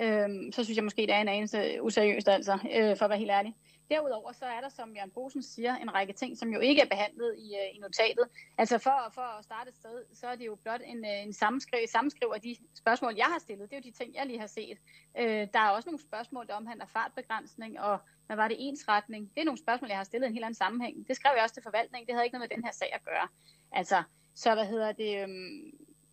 øh, 0.00 0.52
så 0.52 0.64
synes 0.64 0.76
jeg 0.76 0.84
måske, 0.84 1.02
det 1.02 1.14
er 1.14 1.20
en 1.20 1.28
anelse 1.28 1.82
useriøst, 1.82 2.28
altså, 2.28 2.58
øh, 2.76 2.96
for 2.96 3.04
at 3.04 3.10
være 3.10 3.18
helt 3.18 3.30
ærlig. 3.30 3.54
Derudover 3.90 4.32
så 4.32 4.44
er 4.44 4.60
der, 4.60 4.68
som 4.68 4.94
Jørgen 4.96 5.10
Bosen 5.10 5.42
siger, 5.42 5.76
en 5.76 5.94
række 5.94 6.12
ting, 6.12 6.38
som 6.38 6.48
jo 6.52 6.60
ikke 6.60 6.82
er 6.82 6.86
behandlet 6.86 7.34
i, 7.38 7.54
øh, 7.54 7.76
i 7.76 7.78
notatet. 7.78 8.28
Altså 8.58 8.78
for, 8.78 9.10
for 9.14 9.38
at 9.38 9.44
starte 9.44 9.68
et 9.68 9.76
sted, 9.76 10.04
så 10.14 10.26
er 10.26 10.36
det 10.36 10.46
jo 10.46 10.54
blot 10.54 10.80
en, 10.84 11.04
øh, 11.04 11.22
en 11.22 11.32
sammenskriv, 11.32 11.80
sammenskriv 11.88 12.28
af 12.34 12.40
de 12.40 12.56
spørgsmål, 12.74 13.14
jeg 13.16 13.26
har 13.26 13.38
stillet. 13.38 13.70
Det 13.70 13.76
er 13.76 13.80
jo 13.80 13.90
de 13.90 13.98
ting, 13.98 14.14
jeg 14.14 14.26
lige 14.26 14.38
har 14.38 14.46
set. 14.46 14.78
Øh, 15.18 15.48
der 15.54 15.60
er 15.60 15.70
også 15.70 15.88
nogle 15.88 16.00
spørgsmål, 16.00 16.46
der 16.46 16.54
omhandler 16.54 16.86
fartbegrænsning 16.86 17.80
og 17.80 17.98
hvad 18.26 18.36
var 18.36 18.48
det, 18.48 18.56
ensretning. 18.68 19.30
Det 19.34 19.40
er 19.40 19.44
nogle 19.44 19.58
spørgsmål, 19.58 19.88
jeg 19.88 19.98
har 19.98 20.04
stillet 20.04 20.26
i 20.26 20.28
en 20.28 20.34
helt 20.34 20.44
anden 20.44 20.58
sammenhæng. 20.58 21.08
Det 21.08 21.16
skrev 21.16 21.32
jeg 21.34 21.42
også 21.42 21.54
til 21.54 21.62
forvaltningen. 21.62 22.06
Det 22.06 22.14
havde 22.14 22.26
ikke 22.26 22.38
noget 22.38 22.48
med 22.50 22.56
den 22.56 22.64
her 22.64 22.72
sag 22.72 22.90
at 22.92 23.04
gøre. 23.04 23.28
Altså, 23.72 24.02
så 24.34 24.54
hvad 24.54 24.66
hedder 24.66 24.92
det? 24.92 25.22
Øh, 25.22 25.28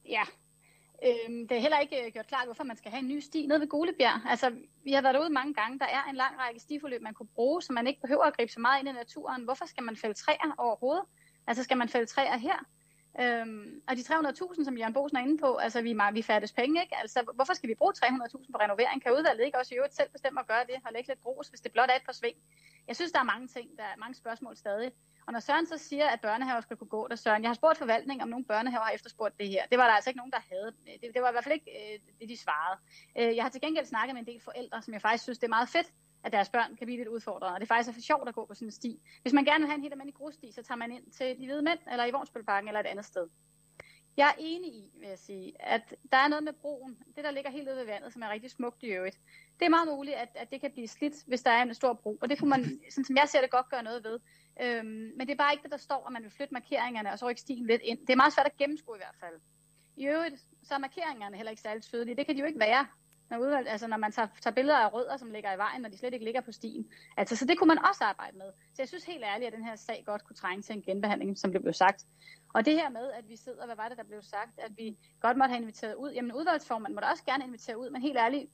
ja, 0.10 0.24
Øhm, 1.08 1.48
det 1.48 1.58
er 1.58 1.62
heller 1.62 1.80
ikke 1.80 2.06
øh, 2.06 2.12
gjort 2.12 2.28
klart, 2.28 2.46
hvorfor 2.46 2.64
man 2.64 2.78
skal 2.78 2.92
have 2.92 3.00
en 3.00 3.08
ny 3.08 3.20
sti 3.20 3.46
ned 3.46 3.60
ved 3.60 3.68
Gulebjerg. 3.68 4.22
Altså, 4.30 4.56
vi 4.84 4.92
har 4.92 5.02
været 5.02 5.16
derude 5.16 5.30
mange 5.30 5.54
gange. 5.54 5.80
Der 5.80 5.86
er 5.86 6.04
en 6.10 6.16
lang 6.16 6.40
række 6.40 6.60
stiforløb, 6.60 7.02
man 7.02 7.14
kunne 7.14 7.34
bruge, 7.36 7.62
så 7.62 7.74
man 7.74 7.88
ikke 7.88 8.02
behøver 8.02 8.24
at 8.24 8.36
gribe 8.38 8.52
så 8.52 8.60
meget 8.60 8.80
ind 8.80 8.90
i 8.90 8.92
naturen. 8.92 9.44
Hvorfor 9.44 9.66
skal 9.66 9.84
man 9.84 9.96
fælde 9.96 10.14
træer 10.14 10.56
overhovedet? 10.58 11.04
Altså, 11.48 11.64
skal 11.64 11.78
man 11.78 11.90
fælde 11.90 12.06
træer 12.06 12.38
her? 12.38 12.66
Øhm, 13.22 13.82
og 13.88 13.96
de 13.96 14.02
300.000, 14.02 14.64
som 14.64 14.78
Jørgen 14.78 14.94
Bosen 14.94 15.18
er 15.18 15.22
inde 15.22 15.38
på, 15.38 15.56
altså 15.56 15.82
vi, 15.82 15.96
vi 16.14 16.22
færdes 16.22 16.54
penge, 16.54 16.82
ikke? 16.82 16.98
Altså, 16.98 17.32
hvorfor 17.36 17.54
skal 17.54 17.70
vi 17.70 17.76
bruge 17.76 17.94
300.000 17.98 18.52
på 18.52 18.58
renovering? 18.58 19.04
Kan 19.04 19.14
udvalget 19.14 19.46
ikke 19.46 19.58
også 19.58 19.74
i 19.74 19.78
øvrigt 19.78 19.96
selv 19.96 20.10
bestemme 20.12 20.40
at 20.40 20.48
gøre 20.48 20.66
det, 20.70 20.76
og 20.86 20.94
lægge 20.94 21.08
lidt 21.08 21.24
grus, 21.24 21.48
hvis 21.48 21.62
det 21.62 21.72
blot 21.72 21.90
er 21.90 21.96
et 21.96 22.06
par 22.06 22.14
sving? 22.14 22.38
Jeg 22.88 22.96
synes, 22.96 23.12
der 23.12 23.20
er 23.20 23.24
mange 23.24 23.48
ting, 23.48 23.78
der 23.78 23.84
er 23.84 23.98
mange 23.98 24.16
spørgsmål 24.16 24.58
stadig. 24.58 24.92
Og 25.28 25.34
når 25.34 25.40
Søren 25.40 25.66
så 25.66 25.78
siger, 25.78 26.08
at 26.08 26.22
børnehaver 26.22 26.62
skal 26.62 26.78
kunne 26.78 26.88
gå 26.88 27.08
der, 27.08 27.16
Søren, 27.16 27.44
jeg 27.44 27.50
har 27.50 27.54
spurgt 27.54 27.78
forvaltningen, 27.78 28.22
om 28.22 28.30
nogle 28.30 28.46
børnehaver 28.46 28.84
har 28.84 28.92
efterspurgt 28.92 29.40
det 29.40 29.50
her. 29.50 29.66
Det 29.72 29.78
var 29.78 29.86
der 29.88 29.94
altså 29.94 30.10
ikke 30.10 30.18
nogen, 30.18 30.32
der 30.32 30.40
havde. 30.52 30.74
Det, 31.02 31.14
det 31.14 31.22
var 31.22 31.30
i 31.30 31.32
hvert 31.32 31.44
fald 31.44 31.54
ikke 31.54 31.72
øh, 31.72 32.00
det, 32.20 32.30
de 32.30 32.38
svarede. 32.38 32.80
Øh, 33.18 33.36
jeg 33.36 33.44
har 33.44 33.50
til 33.50 33.62
gengæld 33.62 33.86
snakket 33.86 34.16
med 34.16 34.22
en 34.22 34.28
del 34.28 34.42
forældre, 34.42 34.82
som 34.82 34.94
jeg 34.94 35.02
faktisk 35.02 35.24
synes, 35.24 35.40
det 35.40 35.48
er 35.48 35.56
meget 35.58 35.70
fedt, 35.70 35.88
at 36.24 36.32
deres 36.32 36.50
børn 36.50 36.76
kan 36.76 36.88
blive 36.88 36.98
lidt 36.98 37.08
udfordret. 37.08 37.54
Og 37.54 37.60
det 37.60 37.66
er 37.66 37.74
faktisk 37.74 37.90
er 37.90 37.94
for 37.94 38.02
sjovt 38.02 38.28
at 38.30 38.36
gå 38.36 38.46
på 38.46 38.54
sådan 38.54 38.68
en 38.68 38.72
sti. 38.72 39.02
Hvis 39.22 39.34
man 39.34 39.46
gerne 39.46 39.60
vil 39.60 39.68
have 39.68 39.76
en 39.76 39.82
helt 39.82 39.94
almindelig 39.94 40.16
grussti, 40.16 40.52
så 40.52 40.64
tager 40.64 40.78
man 40.78 40.92
ind 40.92 41.12
til 41.12 41.38
de 41.38 41.46
hvide 41.46 41.62
mænd, 41.62 41.80
eller 41.92 42.06
i 42.06 42.12
Vognsbølparken, 42.12 42.68
eller 42.68 42.80
et 42.80 42.86
andet 42.86 43.06
sted. 43.06 43.28
Jeg 44.18 44.28
er 44.28 44.34
enig 44.38 44.74
i, 44.74 44.92
vil 45.00 45.10
jeg 45.10 45.20
sige, 45.20 45.54
at 45.60 45.96
der 46.12 46.18
er 46.18 46.28
noget 46.28 46.44
med 46.44 46.54
broen, 46.54 46.98
det 47.16 47.24
der 47.24 47.32
ligger 47.32 47.52
helt 47.52 47.68
ude 47.68 47.78
ved 47.78 47.86
vandet, 47.86 48.14
som 48.14 48.22
er 48.22 48.30
rigtig 48.30 48.52
smukt 48.52 48.84
i 48.84 48.88
øvrigt. 48.88 49.20
Det 49.60 49.66
er 49.66 49.70
meget 49.70 49.88
muligt, 49.88 50.16
at, 50.16 50.30
at 50.36 50.52
det 50.52 50.62
kan 50.62 50.72
blive 50.72 50.88
slidt, 50.88 51.14
hvis 51.28 51.42
der 51.42 51.52
er 51.52 51.62
en 51.62 51.74
stor 51.74 51.94
bro, 51.94 52.18
og 52.22 52.30
det 52.30 52.40
kunne 52.40 52.50
man, 52.50 52.64
sådan 52.94 53.06
som 53.06 53.18
jeg 53.18 53.30
ser 53.30 53.42
det, 53.42 53.50
godt 53.50 53.70
gøre 53.70 53.84
noget 53.84 54.04
ved. 54.04 54.20
Øhm, 54.62 55.12
men 55.18 55.20
det 55.20 55.32
er 55.32 55.36
bare 55.36 55.54
ikke 55.54 55.64
det, 55.64 55.72
der 55.72 55.78
står, 55.78 56.08
at 56.08 56.14
man 56.14 56.24
vil 56.24 56.32
flytte 56.32 56.54
markeringerne 56.54 57.12
og 57.12 57.20
så 57.20 57.30
rykke 57.30 57.42
stien 57.42 57.68
lidt 57.68 57.82
ind. 57.82 58.00
Det 58.00 58.10
er 58.10 58.16
meget 58.16 58.34
svært 58.34 58.46
at 58.46 58.58
gennemskue 58.58 58.96
i 58.96 59.00
hvert 59.00 59.16
fald. 59.20 59.40
I 59.96 60.06
øvrigt, 60.06 60.42
så 60.64 60.74
er 60.74 60.78
markeringerne 60.78 61.36
heller 61.36 61.50
ikke 61.50 61.62
særlig 61.62 61.84
tydelige. 61.84 62.16
Det 62.16 62.26
kan 62.26 62.36
de 62.36 62.40
jo 62.40 62.46
ikke 62.46 62.60
være, 62.60 62.88
når, 63.30 63.38
udvalg, 63.38 63.68
altså 63.68 63.88
når 63.88 63.98
man 63.98 64.12
tager, 64.12 64.28
tager 64.42 64.54
billeder 64.54 64.78
af 64.78 64.94
rødder, 64.94 65.18
som 65.18 65.32
ligger 65.32 65.54
i 65.54 65.58
vejen, 65.58 65.82
når 65.82 65.90
de 65.90 65.98
slet 65.98 66.14
ikke 66.14 66.26
ligger 66.26 66.42
på 66.42 66.52
stien. 66.52 66.86
Altså, 67.18 67.36
så 67.36 67.46
det 67.46 67.58
kunne 67.58 67.68
man 67.68 67.86
også 67.86 68.04
arbejde 68.04 68.38
med. 68.38 68.52
Så 68.74 68.82
jeg 68.82 68.88
synes 68.88 69.04
helt 69.04 69.24
ærligt, 69.24 69.48
at 69.48 69.54
den 69.54 69.66
her 69.66 69.76
sag 69.76 70.04
godt 70.06 70.24
kunne 70.24 70.36
trænge 70.36 70.62
til 70.62 70.76
en 70.76 70.82
genbehandling, 70.82 71.38
som 71.38 71.52
det 71.52 71.62
blev 71.62 71.74
sagt. 71.74 72.06
Og 72.54 72.66
det 72.66 72.74
her 72.74 72.90
med, 72.90 73.12
at 73.12 73.30
vi 73.30 73.36
sidder, 73.36 73.66
hvad 73.66 73.76
var 73.76 73.90
det, 73.90 73.98
der 73.98 74.04
blev 74.04 74.22
sagt, 74.22 74.60
at 74.60 74.72
vi 74.78 74.98
godt 75.22 75.38
måtte 75.38 75.52
have 75.52 75.62
inviteret 75.62 75.96
ud. 75.96 76.12
Jamen 76.12 76.32
udvalgsformanden 76.32 76.96
må 76.96 77.02
da 77.02 77.08
også 77.08 77.24
gerne 77.26 77.46
invitere 77.46 77.80
ud, 77.80 77.90
men 77.90 78.02
helt 78.02 78.18
ærligt, 78.18 78.50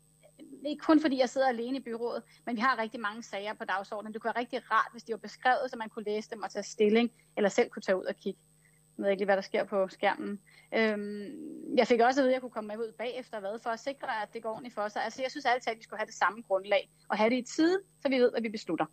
ikke 0.66 0.84
kun 0.84 1.02
fordi 1.02 1.20
jeg 1.20 1.30
sidder 1.30 1.48
alene 1.48 1.78
i 1.78 1.82
byrådet, 1.82 2.24
men 2.46 2.56
vi 2.56 2.62
har 2.62 2.78
rigtig 2.78 3.00
mange 3.00 3.24
sager 3.24 3.54
på 3.54 3.66
dagsordenen. 3.66 4.14
Det 4.14 4.22
kunne 4.22 4.32
være 4.36 4.40
rigtig 4.40 4.72
rart, 4.72 4.92
hvis 4.92 5.04
de 5.04 5.12
var 5.12 5.18
beskrevet, 5.18 5.72
så 5.72 5.78
man 5.78 5.90
kunne 5.90 6.06
læse 6.06 6.30
dem 6.30 6.44
og 6.44 6.52
tage 6.52 6.64
stilling, 6.64 7.12
eller 7.38 7.50
selv 7.50 7.70
kunne 7.70 7.82
tage 7.82 7.98
ud 7.98 8.04
og 8.04 8.16
kigge. 8.16 8.40
Jeg 8.98 9.04
ved 9.04 9.12
ikke 9.12 9.20
lige, 9.20 9.26
hvad 9.26 9.36
der 9.36 9.42
sker 9.42 9.64
på 9.64 9.88
skærmen. 9.88 10.40
Øhm, 10.74 11.78
jeg 11.78 11.88
fik 11.88 12.00
også 12.00 12.22
at 12.22 12.24
vide, 12.24 12.32
at 12.32 12.34
jeg 12.34 12.42
kunne 12.42 12.52
komme 12.52 12.68
med 12.68 12.78
ud 12.78 12.92
bagefter, 12.98 13.40
hvad, 13.40 13.60
for 13.60 13.70
at 13.70 13.80
sikre, 13.80 14.22
at 14.22 14.34
det 14.34 14.44
går 14.44 14.50
ordentligt 14.50 14.76
for 14.76 14.88
sig. 14.88 15.04
Altså, 15.04 15.22
jeg 15.22 15.32
synes 15.32 15.46
altid, 15.46 15.72
at 15.72 15.78
vi 15.78 15.84
skulle 15.84 16.00
have 16.00 16.06
det 16.06 16.14
samme 16.14 16.42
grundlag, 16.42 16.90
og 17.10 17.18
have 17.18 17.30
det 17.30 17.38
i 17.38 17.42
tid, 17.56 17.80
så 18.02 18.10
vi 18.10 18.20
ved, 18.20 18.32
hvad 18.32 18.42
vi 18.42 18.50
beslutter. 18.50 18.86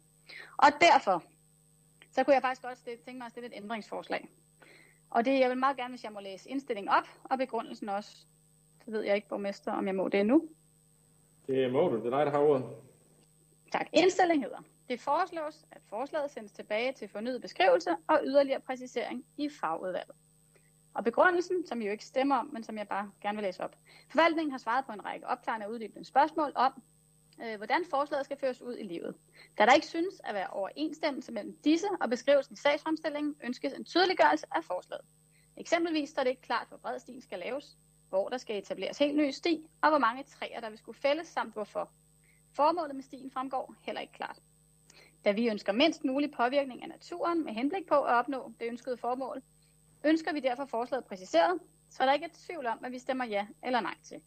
Og 0.56 0.68
derfor, 0.80 1.24
så 2.10 2.24
kunne 2.24 2.34
jeg 2.34 2.42
faktisk 2.42 2.62
godt 2.62 2.78
tænke 3.04 3.18
mig 3.18 3.26
at 3.26 3.30
stille 3.32 3.46
et 3.46 3.52
ændringsforslag. 3.56 4.28
Og 5.10 5.24
det, 5.24 5.40
jeg 5.40 5.50
vil 5.50 5.58
meget 5.58 5.76
gerne, 5.76 5.92
hvis 5.92 6.04
jeg 6.04 6.12
må 6.12 6.20
læse 6.20 6.50
indstillingen 6.50 6.92
op, 6.92 7.08
og 7.24 7.38
begrundelsen 7.38 7.88
også. 7.88 8.26
Så 8.84 8.90
ved 8.90 9.02
jeg 9.02 9.14
ikke, 9.16 9.28
borgmester, 9.28 9.72
om 9.72 9.86
jeg 9.86 9.94
må 9.94 10.08
det 10.08 10.26
nu. 10.26 10.48
Det 11.46 11.72
må 11.72 11.88
du. 11.88 11.96
Det 11.96 12.06
er 12.06 12.16
dig, 12.16 12.26
der 12.26 12.32
har 12.32 12.38
ordet. 12.38 12.64
Tak. 13.72 13.86
Indstilling 13.92 14.42
hedder. 14.42 14.62
Det 14.88 15.00
foreslås, 15.00 15.64
at 15.70 15.82
forslaget 15.88 16.30
sendes 16.30 16.52
tilbage 16.52 16.92
til 16.92 17.08
fornyet 17.08 17.40
beskrivelse 17.40 17.90
og 18.08 18.20
yderligere 18.24 18.60
præcisering 18.60 19.24
i 19.36 19.48
fagudvalget. 19.60 20.16
Og 20.94 21.04
begrundelsen, 21.04 21.66
som 21.66 21.80
I 21.80 21.84
jo 21.84 21.92
ikke 21.92 22.04
stemmer 22.04 22.36
om, 22.36 22.46
men 22.52 22.62
som 22.62 22.78
jeg 22.78 22.88
bare 22.88 23.10
gerne 23.22 23.36
vil 23.36 23.42
læse 23.42 23.64
op. 23.64 23.76
Forvaltningen 24.10 24.50
har 24.50 24.58
svaret 24.58 24.84
på 24.86 24.92
en 24.92 25.04
række 25.04 25.26
opklarende 25.26 25.66
og 25.66 25.72
uddybende 25.72 26.04
spørgsmål 26.04 26.52
om, 26.54 26.82
øh, 27.42 27.56
hvordan 27.56 27.84
forslaget 27.90 28.24
skal 28.24 28.36
føres 28.36 28.62
ud 28.62 28.76
i 28.76 28.82
livet. 28.82 29.14
Da 29.58 29.66
der 29.66 29.72
ikke 29.72 29.86
synes 29.86 30.20
at 30.24 30.34
være 30.34 30.46
overensstemmelse 30.50 31.32
mellem 31.32 31.56
disse 31.64 31.86
og 32.00 32.10
beskrivelsen 32.10 32.52
i 32.52 32.56
sagsfremstillingen, 32.56 33.36
ønskes 33.44 33.72
en 33.72 33.84
tydeliggørelse 33.84 34.46
af 34.54 34.64
forslaget. 34.64 35.04
Eksempelvis 35.56 36.10
står 36.10 36.22
det 36.22 36.30
ikke 36.30 36.42
klart, 36.42 36.68
hvor 36.68 36.76
bred 36.76 36.98
stien 36.98 37.20
skal 37.20 37.38
laves, 37.38 37.78
hvor 38.08 38.28
der 38.28 38.38
skal 38.38 38.58
etableres 38.58 38.98
helt 38.98 39.16
ny 39.16 39.30
sti, 39.30 39.66
og 39.82 39.88
hvor 39.88 39.98
mange 39.98 40.22
træer, 40.22 40.60
der 40.60 40.68
vil 40.68 40.78
skulle 40.78 40.98
fældes, 40.98 41.28
samt 41.28 41.52
hvorfor. 41.52 41.90
Formålet 42.52 42.94
med 42.94 43.02
stien 43.02 43.30
fremgår 43.30 43.74
heller 43.82 44.00
ikke 44.00 44.12
klart. 44.12 44.38
Da 45.24 45.32
vi 45.32 45.48
ønsker 45.48 45.72
mindst 45.72 46.04
mulig 46.04 46.30
påvirkning 46.30 46.82
af 46.82 46.88
naturen 46.88 47.44
med 47.44 47.52
henblik 47.52 47.86
på 47.86 47.94
at 47.94 48.14
opnå 48.14 48.52
det 48.60 48.66
ønskede 48.68 48.96
formål, 48.96 49.42
ønsker 50.04 50.32
vi 50.32 50.40
derfor 50.40 50.64
forslaget 50.64 51.04
præciseret, 51.04 51.60
så 51.90 52.06
der 52.06 52.12
ikke 52.12 52.26
er 52.26 52.30
tvivl 52.34 52.66
om, 52.66 52.84
at 52.84 52.92
vi 52.92 52.98
stemmer 52.98 53.24
ja 53.24 53.46
eller 53.62 53.80
nej 53.80 53.94
til. 54.02 54.20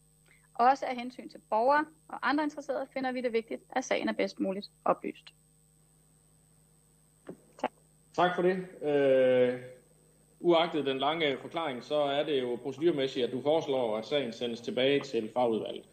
Også 0.60 0.86
af 0.86 0.96
hensyn 0.96 1.28
til 1.28 1.40
borgere 1.50 1.84
og 2.08 2.28
andre 2.28 2.44
interesserede 2.44 2.86
finder 2.92 3.12
vi 3.12 3.20
det 3.20 3.32
vigtigt, 3.32 3.62
at 3.70 3.84
sagen 3.84 4.08
er 4.08 4.12
bedst 4.12 4.40
muligt 4.40 4.70
oplyst. 4.84 5.34
Tak. 7.58 7.70
Tak 8.12 8.34
for 8.34 8.42
det. 8.42 8.56
Øh, 8.82 9.60
uagtet 10.40 10.86
den 10.86 10.98
lange 10.98 11.38
forklaring, 11.40 11.84
så 11.84 11.94
er 11.94 12.24
det 12.24 12.40
jo 12.40 12.58
procedurmæssigt, 12.62 13.26
at 13.26 13.32
du 13.32 13.42
foreslår, 13.42 13.96
at 13.96 14.06
sagen 14.06 14.32
sendes 14.32 14.60
tilbage 14.60 15.00
til 15.00 15.30
fagudvalget. 15.34 15.84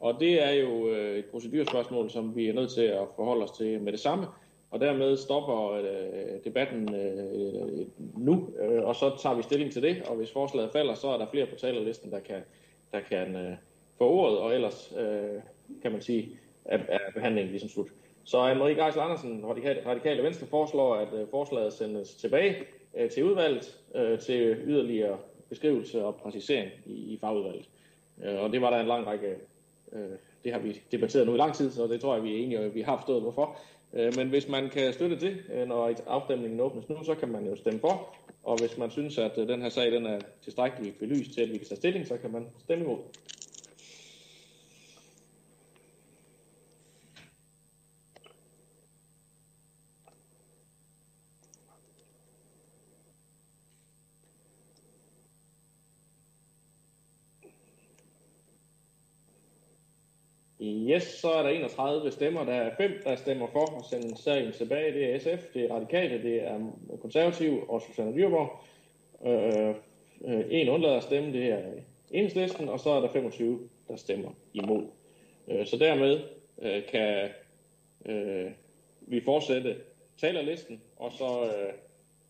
Og 0.00 0.20
det 0.20 0.42
er 0.42 0.50
jo 0.50 0.88
øh, 0.90 1.18
et 1.18 1.24
procedurspørgsmål, 1.24 2.10
som 2.10 2.36
vi 2.36 2.48
er 2.48 2.54
nødt 2.54 2.70
til 2.70 2.84
at 2.84 3.08
forholde 3.16 3.44
os 3.44 3.50
til 3.50 3.80
med 3.80 3.92
det 3.92 4.00
samme. 4.00 4.26
Og 4.70 4.80
dermed 4.80 5.16
stopper 5.16 5.70
øh, 5.70 6.44
debatten 6.44 6.94
øh, 6.94 7.86
nu, 8.16 8.50
øh, 8.60 8.84
og 8.84 8.96
så 8.96 9.16
tager 9.22 9.36
vi 9.36 9.42
stilling 9.42 9.72
til 9.72 9.82
det. 9.82 10.02
Og 10.02 10.16
hvis 10.16 10.32
forslaget 10.32 10.72
falder, 10.72 10.94
så 10.94 11.08
er 11.08 11.18
der 11.18 11.26
flere 11.26 11.46
på 11.46 11.54
talerlisten, 11.54 12.10
der 12.10 12.20
kan, 12.20 12.42
der 12.92 13.00
kan 13.00 13.36
øh, 13.36 13.56
for 13.98 14.04
ordet, 14.04 14.38
og 14.38 14.54
ellers 14.54 14.92
øh, 14.98 15.40
kan 15.82 15.92
man 15.92 16.00
sige, 16.00 16.38
at, 16.64 16.80
at 16.88 17.00
behandlingen 17.14 17.50
ligesom 17.50 17.68
slut. 17.68 17.88
Så 18.24 18.54
Marie 18.54 18.84
Geisel 18.84 19.00
Andersen, 19.00 19.46
Radikale, 19.46 19.86
Radikale 19.86 20.22
Venstre, 20.22 20.46
foreslår, 20.46 20.94
at 20.94 21.08
øh, 21.14 21.26
forslaget 21.30 21.72
sendes 21.72 22.14
tilbage 22.14 22.56
øh, 22.96 23.10
til 23.10 23.24
udvalget 23.24 23.78
øh, 23.94 24.18
til 24.18 24.56
yderligere 24.64 25.18
beskrivelse 25.48 26.04
og 26.04 26.16
præcisering 26.16 26.70
i, 26.86 26.92
i 26.92 27.18
fagudvalget. 27.20 27.68
Øh, 28.24 28.40
og 28.40 28.52
det 28.52 28.60
var 28.60 28.70
der 28.70 28.80
en 28.80 28.86
lang 28.86 29.06
række, 29.06 29.34
øh, 29.92 30.10
det 30.44 30.52
har 30.52 30.58
vi 30.58 30.82
debatteret 30.92 31.26
nu 31.26 31.34
i 31.34 31.38
lang 31.38 31.54
tid, 31.54 31.70
så 31.70 31.86
det 31.86 32.00
tror 32.00 32.14
jeg, 32.14 32.24
vi 32.24 32.34
er 32.34 32.44
enige, 32.44 32.66
om, 32.66 32.74
vi 32.74 32.80
har 32.80 32.96
forstået 32.96 33.22
hvorfor. 33.22 33.58
Øh, 33.92 34.12
men 34.16 34.28
hvis 34.28 34.48
man 34.48 34.68
kan 34.68 34.92
støtte 34.92 35.20
det, 35.20 35.36
øh, 35.52 35.68
når 35.68 35.92
afstemningen 36.06 36.60
åbnes 36.60 36.88
nu, 36.88 37.04
så 37.04 37.14
kan 37.14 37.28
man 37.28 37.46
jo 37.46 37.56
stemme 37.56 37.80
for. 37.80 38.16
Og 38.44 38.58
hvis 38.60 38.78
man 38.78 38.90
synes, 38.90 39.18
at 39.18 39.38
øh, 39.38 39.48
den 39.48 39.62
her 39.62 39.68
sag 39.68 39.92
den 39.92 40.06
er 40.06 40.18
tilstrækkeligt 40.42 40.98
belyst 40.98 41.34
til, 41.34 41.40
at 41.40 41.52
vi 41.52 41.58
kan 41.58 41.66
tage 41.66 41.76
stilling, 41.76 42.06
så 42.06 42.16
kan 42.16 42.32
man 42.32 42.46
stemme 42.58 42.84
imod. 42.84 42.98
Yes, 60.88 61.02
så 61.02 61.32
er 61.32 61.42
der 61.42 61.50
31 61.50 62.12
stemmer. 62.12 62.44
Der 62.44 62.52
er 62.52 62.76
5, 62.76 62.90
der 63.04 63.16
stemmer 63.16 63.46
for 63.52 63.78
at 63.78 63.84
sende 63.90 64.22
sagen 64.22 64.52
tilbage. 64.52 64.92
Det 64.92 65.14
er 65.14 65.18
SF, 65.18 65.44
det 65.54 65.64
er 65.64 65.74
Radikale, 65.74 66.22
det 66.22 66.42
er 66.42 66.58
Konservativ 67.00 67.64
og 67.68 67.82
Susanne 67.82 68.14
Dyrborg. 68.14 68.64
Øh, 69.26 69.74
øh, 70.24 70.44
en 70.50 70.68
undlader 70.68 70.96
at 70.96 71.02
stemme, 71.02 71.32
det 71.32 71.46
er 71.46 71.62
enhedslisten, 72.10 72.68
og 72.68 72.80
så 72.80 72.90
er 72.90 73.00
der 73.00 73.12
25, 73.12 73.68
der 73.88 73.96
stemmer 73.96 74.30
imod. 74.52 74.86
Øh, 75.48 75.66
så 75.66 75.76
dermed 75.76 76.20
øh, 76.62 76.82
kan 76.86 77.28
øh, 78.06 78.50
vi 79.00 79.20
fortsætte 79.24 79.76
talerlisten, 80.18 80.80
og 80.96 81.12
så 81.12 81.44
øh, 81.44 81.72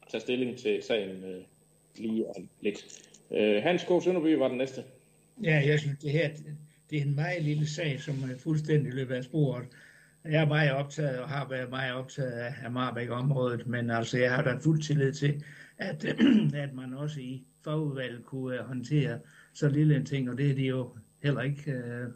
tage 0.08 0.20
stilling 0.20 0.58
til 0.58 0.82
sagen 0.82 1.24
øh, 1.24 1.42
lige 1.96 2.26
om 2.36 2.48
lidt. 2.60 3.02
Øh, 3.30 3.62
Hans 3.62 3.84
K. 3.84 4.02
Sønderby 4.04 4.34
var 4.34 4.48
den 4.48 4.58
næste. 4.58 4.84
Ja, 5.42 5.62
jeg 5.66 5.80
synes, 5.80 5.98
det 5.98 6.10
her 6.10 6.28
det 6.90 6.98
er 6.98 7.02
en 7.02 7.14
meget 7.14 7.42
lille 7.42 7.66
sag, 7.66 8.00
som 8.00 8.14
er 8.14 8.38
fuldstændig 8.38 8.94
løbet 8.94 9.14
af 9.14 9.24
sporet. 9.24 9.66
Jeg 10.24 10.42
er 10.42 10.48
meget 10.48 10.72
optaget 10.72 11.18
og 11.18 11.28
har 11.28 11.48
været 11.48 11.70
meget 11.70 11.94
optaget 11.94 12.32
af 12.32 12.70
Marbæk-området, 12.70 13.66
men 13.66 13.90
altså 13.90 14.18
jeg 14.18 14.34
har 14.34 14.42
da 14.42 14.56
fuld 14.60 14.82
tillid 14.82 15.12
til, 15.12 15.44
at, 15.78 16.04
at 16.64 16.74
man 16.74 16.94
også 16.94 17.20
i 17.20 17.44
fagudvalget 17.64 18.24
kunne 18.24 18.58
øh, 18.58 18.66
håndtere 18.66 19.18
så 19.52 19.68
lille 19.68 19.96
en 19.96 20.04
ting, 20.04 20.30
og 20.30 20.38
det 20.38 20.50
er 20.50 20.54
de 20.54 20.62
jo 20.62 20.96
heller 21.22 21.40
ikke 21.42 21.72
øh, 21.72 22.08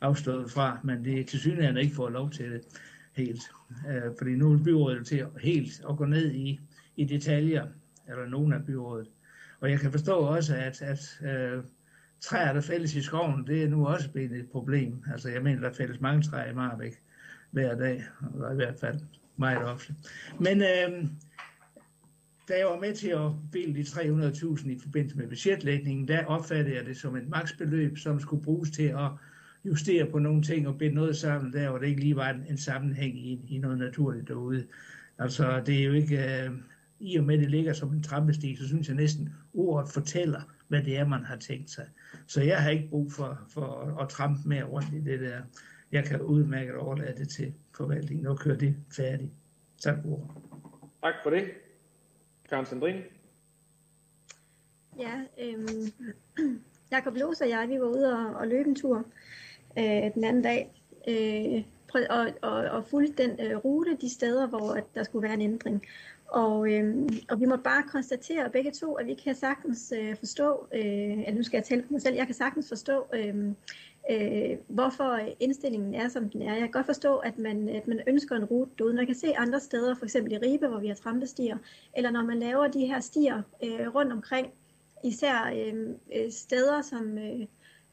afstået 0.00 0.50
fra, 0.50 0.80
men 0.84 1.04
det 1.04 1.20
er 1.20 1.24
til 1.24 1.40
synligheden 1.40 1.76
ikke 1.76 1.94
fået 1.94 2.12
lov 2.12 2.30
til 2.30 2.50
det 2.50 2.60
helt. 3.16 3.42
Øh, 3.88 4.02
fordi 4.18 4.30
nu 4.30 4.52
er 4.52 4.64
byrådet 4.64 5.06
til 5.06 5.26
helt 5.40 5.82
at 5.90 5.96
gå 5.96 6.04
ned 6.04 6.32
i, 6.32 6.60
i 6.96 7.04
detaljer, 7.04 7.66
eller 8.08 8.26
nogen 8.26 8.52
af 8.52 8.64
byrådet. 8.66 9.08
Og 9.60 9.70
jeg 9.70 9.80
kan 9.80 9.90
forstå 9.90 10.12
også, 10.12 10.54
at, 10.56 10.82
at 10.82 11.20
øh, 11.22 11.62
træer, 12.20 12.52
der 12.52 12.60
fældes 12.60 12.94
i 12.94 13.02
skoven, 13.02 13.46
det 13.46 13.62
er 13.62 13.68
nu 13.68 13.86
også 13.86 14.10
blevet 14.10 14.32
et 14.32 14.50
problem. 14.52 15.04
Altså, 15.12 15.28
jeg 15.28 15.42
mener, 15.42 15.60
der 15.60 15.72
fældes 15.72 16.00
mange 16.00 16.22
træer 16.22 16.50
i 16.50 16.54
Marbæk 16.54 17.02
hver 17.50 17.74
dag, 17.74 18.04
eller 18.34 18.52
i 18.52 18.54
hvert 18.54 18.76
fald 18.80 19.00
meget 19.36 19.64
ofte. 19.64 19.94
Men 20.40 20.62
øh, 20.62 21.04
da 22.48 22.58
jeg 22.58 22.66
var 22.66 22.80
med 22.80 22.94
til 22.94 23.08
at 23.08 23.30
bilde 23.52 23.74
de 23.74 23.82
300.000 23.82 24.70
i 24.70 24.78
forbindelse 24.82 25.16
med 25.16 25.28
budgetlægningen, 25.28 26.08
der 26.08 26.24
opfattede 26.24 26.76
jeg 26.76 26.86
det 26.86 26.96
som 26.96 27.16
et 27.16 27.28
maksbeløb, 27.28 27.98
som 27.98 28.20
skulle 28.20 28.44
bruges 28.44 28.70
til 28.70 28.82
at 28.88 29.10
justere 29.64 30.10
på 30.10 30.18
nogle 30.18 30.42
ting 30.42 30.68
og 30.68 30.78
binde 30.78 30.94
noget 30.94 31.16
sammen, 31.16 31.52
der 31.52 31.70
hvor 31.70 31.78
det 31.78 31.86
ikke 31.86 32.00
lige 32.00 32.16
var 32.16 32.30
en, 32.30 32.44
en 32.48 32.58
sammenhæng 32.58 33.18
i, 33.18 33.40
i 33.48 33.58
noget 33.58 33.78
naturligt 33.78 34.28
derude. 34.28 34.66
Altså, 35.18 35.62
det 35.66 35.80
er 35.80 35.84
jo 35.84 35.92
ikke... 35.92 36.44
Øh, 36.44 36.50
I 37.00 37.16
og 37.16 37.24
med, 37.24 37.38
det 37.38 37.50
ligger 37.50 37.72
som 37.72 37.92
en 37.92 38.02
trampestig, 38.02 38.58
så 38.58 38.66
synes 38.66 38.88
jeg 38.88 38.96
næsten, 38.96 39.32
ordet 39.54 39.90
fortæller, 39.92 40.40
hvad 40.68 40.82
det 40.82 40.98
er, 40.98 41.06
man 41.06 41.24
har 41.24 41.36
tænkt 41.36 41.70
sig. 41.70 41.86
Så 42.26 42.42
jeg 42.42 42.62
har 42.62 42.70
ikke 42.70 42.88
brug 42.88 43.12
for, 43.12 43.38
for 43.48 43.98
at 44.00 44.08
trampe 44.08 44.48
mere 44.48 44.64
rundt 44.64 44.94
i 44.94 45.00
det 45.00 45.20
der. 45.20 45.40
Jeg 45.92 46.04
kan 46.04 46.20
udmærket 46.20 46.74
overlade 46.74 47.18
det 47.18 47.28
til 47.28 47.54
forvaltningen 47.76 48.26
og 48.26 48.38
køre 48.38 48.56
det 48.56 48.76
færdigt. 48.96 49.30
Tak 49.78 49.98
for 50.02 50.34
Tak 51.02 51.14
for 51.22 51.30
det. 51.30 51.50
Karen 52.48 52.66
Sandrine. 52.66 53.02
Ja, 54.98 55.20
øhm, 55.40 55.92
Jakob 56.92 57.16
Lose 57.16 57.44
og 57.44 57.50
jeg, 57.50 57.68
vi 57.68 57.80
var 57.80 57.86
ude 57.86 58.12
og, 58.12 58.34
og 58.34 58.48
løbe 58.48 58.68
en 58.68 58.74
tur 58.74 59.04
øh, 59.78 60.14
den 60.14 60.24
anden 60.24 60.42
dag. 60.42 60.82
Øh, 61.08 61.64
og, 62.10 62.26
og, 62.42 62.52
og 62.52 62.84
fulgte 62.84 63.22
den 63.22 63.40
øh, 63.40 63.56
rute 63.56 63.96
de 64.00 64.10
steder, 64.10 64.46
hvor 64.46 64.72
at 64.72 64.84
der 64.94 65.02
skulle 65.02 65.22
være 65.22 65.34
en 65.34 65.40
ændring. 65.40 65.82
Og, 66.28 66.72
øh, 66.72 67.08
og 67.30 67.40
vi 67.40 67.44
må 67.46 67.56
bare 67.56 67.82
konstatere 67.82 68.50
begge 68.50 68.72
to, 68.72 68.94
at 68.94 69.06
vi 69.06 69.14
kan 69.14 69.34
sagtens 69.34 69.92
øh, 69.96 70.16
forstå, 70.16 70.66
øh, 70.74 71.18
at 71.26 71.34
nu 71.34 71.42
skal 71.42 71.58
jeg 71.58 71.64
tale 71.64 71.82
for 71.82 71.92
mig 71.92 72.02
selv, 72.02 72.16
jeg 72.16 72.26
kan 72.26 72.34
sagtens 72.34 72.68
forstå, 72.68 73.06
øh, 73.14 73.34
øh, 74.10 74.56
hvorfor 74.68 75.18
indstillingen 75.40 75.94
er, 75.94 76.08
som 76.08 76.30
den 76.30 76.42
er. 76.42 76.52
Jeg 76.52 76.60
kan 76.60 76.70
godt 76.70 76.86
forstå, 76.86 77.16
at 77.16 77.38
man, 77.38 77.68
at 77.68 77.88
man 77.88 78.00
ønsker 78.06 78.36
en 78.36 78.44
rute 78.44 78.70
derude. 78.78 78.94
Når 78.94 79.00
jeg 79.00 79.06
kan 79.06 79.16
se 79.16 79.36
andre 79.36 79.60
steder, 79.60 79.94
for 79.94 80.04
eksempel 80.04 80.32
i 80.32 80.38
Ribe, 80.38 80.68
hvor 80.68 80.80
vi 80.80 80.88
har 80.88 80.94
trampestier, 80.94 81.58
eller 81.96 82.10
når 82.10 82.22
man 82.22 82.38
laver 82.38 82.68
de 82.68 82.86
her 82.86 83.00
stier 83.00 83.42
øh, 83.64 83.94
rundt 83.94 84.12
omkring, 84.12 84.46
især 85.04 85.52
øhm, 85.56 85.94
øh, 86.16 86.30
steder, 86.30 86.82
som, 86.82 87.18
øh, 87.18 87.46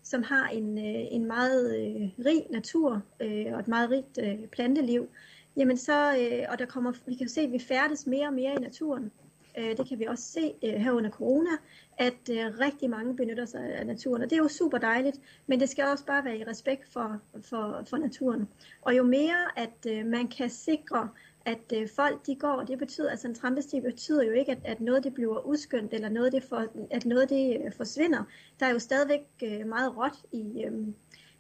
som 0.03 0.23
har 0.23 0.47
en, 0.47 0.77
øh, 0.77 1.03
en 1.11 1.25
meget 1.25 1.77
øh, 1.77 2.25
rig 2.25 2.45
natur 2.49 3.01
øh, 3.19 3.45
og 3.53 3.59
et 3.59 3.67
meget 3.67 3.89
rigt 3.89 4.19
øh, 4.23 4.47
planteliv, 4.47 5.09
jamen 5.57 5.77
så, 5.77 6.17
øh, 6.17 6.45
og 6.49 6.59
der 6.59 6.65
kommer, 6.65 6.93
vi 7.05 7.15
kan 7.15 7.29
se, 7.29 7.41
at 7.41 7.51
vi 7.51 7.59
færdes 7.59 8.07
mere 8.07 8.27
og 8.27 8.33
mere 8.33 8.53
i 8.53 8.59
naturen. 8.59 9.11
øh, 9.57 9.77
det 9.77 9.87
kan 9.89 9.99
vi 9.99 10.05
også 10.05 10.23
se 10.23 10.53
øh, 10.63 10.73
her 10.73 10.91
under 10.91 11.09
corona, 11.09 11.49
at 11.97 12.29
øh, 12.31 12.59
rigtig 12.59 12.89
mange 12.89 13.15
benytter 13.15 13.45
sig 13.45 13.61
af 13.61 13.87
naturen, 13.87 14.21
og 14.21 14.29
det 14.29 14.35
er 14.35 14.41
jo 14.41 14.47
super 14.47 14.77
dejligt, 14.77 15.19
men 15.47 15.59
det 15.59 15.69
skal 15.69 15.85
også 15.85 16.05
bare 16.05 16.25
være 16.25 16.37
i 16.37 16.43
respekt 16.43 16.93
for, 16.93 17.21
for, 17.41 17.83
for 17.89 17.97
naturen. 17.97 18.47
Og 18.81 18.97
jo 18.97 19.03
mere, 19.03 19.59
at 19.59 19.87
øh, 19.89 20.05
man 20.05 20.27
kan 20.27 20.49
sikre, 20.49 21.09
at 21.45 21.73
øh, 21.75 21.89
folk 21.95 22.25
de 22.25 22.35
går, 22.35 22.63
det 22.67 22.79
betyder, 22.79 23.09
altså 23.09 23.27
en 23.27 23.35
trampesti 23.35 23.81
betyder 23.81 24.23
jo 24.23 24.31
ikke, 24.31 24.51
at, 24.51 24.57
at 24.63 24.81
noget 24.81 25.03
det 25.03 25.13
bliver 25.13 25.47
udskyndt, 25.47 25.93
eller 25.93 26.09
noget 26.09 26.31
det 26.31 26.43
for, 26.43 26.67
at 26.91 27.05
noget 27.05 27.29
det 27.29 27.61
øh, 27.65 27.71
forsvinder. 27.71 28.23
Der 28.59 28.65
er 28.65 28.71
jo 28.71 28.79
stadigvæk 28.79 29.21
øh, 29.43 29.67
meget 29.67 29.97
råt 29.97 30.17
i, 30.31 30.63
øh, 30.63 30.87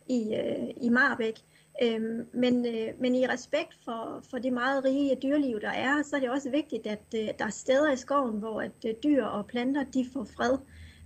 i, 0.07 0.35
øh, 0.35 0.69
i 0.81 0.89
Marbæk, 0.89 1.39
Øhm, 1.83 2.27
men, 2.33 2.65
øh, 2.65 2.93
men 2.99 3.15
i 3.15 3.27
respekt 3.27 3.77
for, 3.85 4.23
for 4.29 4.37
det 4.37 4.53
meget 4.53 4.83
rige 4.83 5.17
dyreliv, 5.23 5.61
der 5.61 5.69
er, 5.69 6.03
så 6.03 6.15
er 6.15 6.19
det 6.19 6.29
også 6.29 6.49
vigtigt, 6.49 6.87
at 6.87 7.03
øh, 7.15 7.27
der 7.39 7.45
er 7.45 7.49
steder 7.49 7.91
i 7.91 7.97
skoven, 7.97 8.39
hvor 8.39 8.61
at 8.61 8.85
øh, 8.85 8.93
dyr 9.03 9.23
og 9.25 9.47
planter 9.47 9.83
de 9.83 10.05
får 10.13 10.23
fred. 10.23 10.57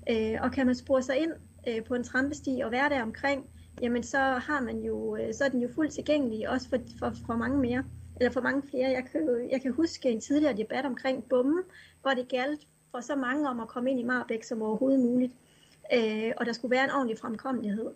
Øh, 0.09 0.37
og 0.41 0.51
kan 0.51 0.65
man 0.65 0.75
spore 0.75 1.03
sig 1.03 1.17
ind 1.17 1.31
øh, 1.67 1.83
på 1.83 1.95
en 1.95 2.03
trampesti 2.03 2.61
og 2.63 2.71
være 2.71 2.89
der 2.89 3.03
omkring, 3.03 3.45
jamen 3.81 4.03
så 4.03 4.17
har 4.19 4.61
man 4.61 4.77
jo, 4.77 5.15
øh, 5.15 5.33
så 5.33 5.45
er 5.45 5.49
den 5.49 5.61
jo 5.61 5.69
fuldt 5.75 5.93
tilgængelig, 5.93 6.49
også 6.49 6.69
for, 6.69 6.77
for, 6.99 7.13
for 7.25 7.35
mange 7.35 7.57
mere, 7.57 7.83
eller 8.19 8.31
for 8.31 8.41
mange 8.41 8.63
flere. 8.69 8.89
Jeg 8.89 9.05
kan, 9.11 9.47
jeg 9.51 9.61
kan 9.61 9.71
huske 9.73 10.09
en 10.09 10.21
tidligere 10.21 10.57
debat 10.57 10.85
omkring 10.85 11.23
bommen, 11.29 11.63
hvor 12.01 12.11
det 12.11 12.27
galt 12.27 12.67
for 12.91 12.99
så 13.01 13.15
mange 13.15 13.49
om 13.49 13.59
at 13.59 13.67
komme 13.67 13.91
ind 13.91 13.99
i 13.99 14.03
Marbæk 14.03 14.43
som 14.43 14.61
overhovedet 14.61 14.99
muligt. 14.99 15.33
Øh, 15.93 16.31
og 16.37 16.45
der 16.45 16.53
skulle 16.53 16.71
være 16.71 16.83
en 16.83 16.91
ordentlig 16.91 17.17
fremkommelighed. 17.17 17.91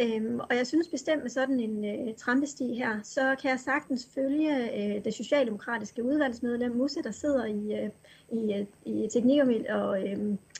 Øhm, 0.00 0.40
og 0.40 0.56
jeg 0.56 0.66
synes 0.66 0.88
bestemt 0.88 1.22
med 1.22 1.30
sådan 1.30 1.60
en 1.60 1.84
øh, 1.84 2.14
trampesti 2.14 2.74
her, 2.74 3.00
så 3.02 3.36
kan 3.42 3.50
jeg 3.50 3.60
sagtens 3.60 4.08
følge 4.14 4.56
øh, 4.56 5.04
det 5.04 5.14
socialdemokratiske 5.14 6.04
udvalgsmedlem 6.04 6.76
Musse, 6.76 7.02
der 7.02 7.10
sidder 7.10 7.44
i, 7.44 7.74
øh, 7.74 7.90
i, 8.32 8.54
øh, 8.54 8.66
i 8.84 9.08
teknik 9.12 9.40
og, 9.42 9.48
og, 9.68 10.08
øh, 10.08 10.18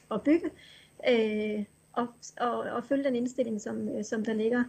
og 0.08 0.22
bygge, 0.22 0.50
øh, 1.08 1.64
og, 1.92 2.06
og, 2.40 2.58
og 2.58 2.84
følge 2.84 3.04
den 3.04 3.16
indstilling, 3.16 3.60
som, 3.60 3.88
øh, 3.88 4.04
som 4.04 4.24
der 4.24 4.32
ligger. 4.32 4.64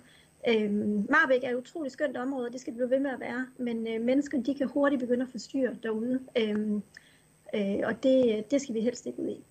Øh, 0.48 0.72
Marbæk 1.10 1.44
er 1.44 1.50
et 1.50 1.56
utroligt 1.56 1.94
skønt 1.94 2.18
område, 2.18 2.52
det 2.52 2.62
skal 2.62 2.74
det 2.74 2.78
blive 2.78 2.90
ved 2.90 3.00
med 3.00 3.12
at 3.12 3.20
være, 3.20 3.48
men 3.58 3.88
øh, 3.88 4.02
mennesker 4.02 4.42
de 4.42 4.56
kan 4.56 4.68
hurtigt 4.68 5.00
begynde 5.00 5.24
at 5.24 5.30
forstyrre 5.32 5.76
derude, 5.84 6.20
øh, 6.38 6.72
øh, 7.56 7.80
og 7.84 8.04
det, 8.04 8.38
øh, 8.38 8.44
det 8.52 8.62
skal 8.62 8.76
vi 8.76 8.82
helst 8.82 9.06
ikke 9.06 9.20
ud 9.20 9.30
i. 9.30 9.44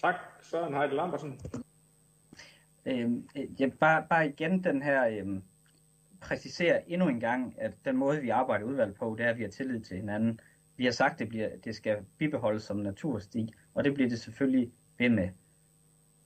Tak, 0.00 0.14
Søren 0.42 0.74
Heide 0.74 0.94
Lambersen. 0.94 1.40
Øhm, 2.86 3.28
øh, 3.36 3.60
ja, 3.60 3.68
bare, 3.80 4.06
bare 4.10 4.28
igen 4.28 4.64
den 4.64 4.82
her 4.82 5.08
øhm, 5.08 5.42
præcisere 6.20 6.90
endnu 6.90 7.08
en 7.08 7.20
gang, 7.20 7.54
at 7.58 7.72
den 7.84 7.96
måde, 7.96 8.20
vi 8.20 8.28
arbejder 8.28 8.64
udvalg 8.64 8.94
på, 8.94 9.14
det 9.18 9.26
er, 9.26 9.30
at 9.30 9.36
vi 9.36 9.42
har 9.42 9.50
tillid 9.50 9.80
til 9.80 9.96
hinanden. 9.96 10.40
Vi 10.76 10.84
har 10.84 10.92
sagt, 10.92 11.12
at 11.12 11.18
det, 11.18 11.28
bliver, 11.28 11.48
det 11.64 11.74
skal 11.74 11.98
bibeholdes 12.18 12.62
som 12.62 12.76
natursti, 12.76 13.52
og 13.74 13.84
det 13.84 13.94
bliver 13.94 14.08
det 14.08 14.20
selvfølgelig 14.20 14.72
ved 14.98 15.08
med. 15.08 15.28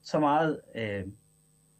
Så 0.02 0.20
meget, 0.20 0.60
øh, 0.74 1.04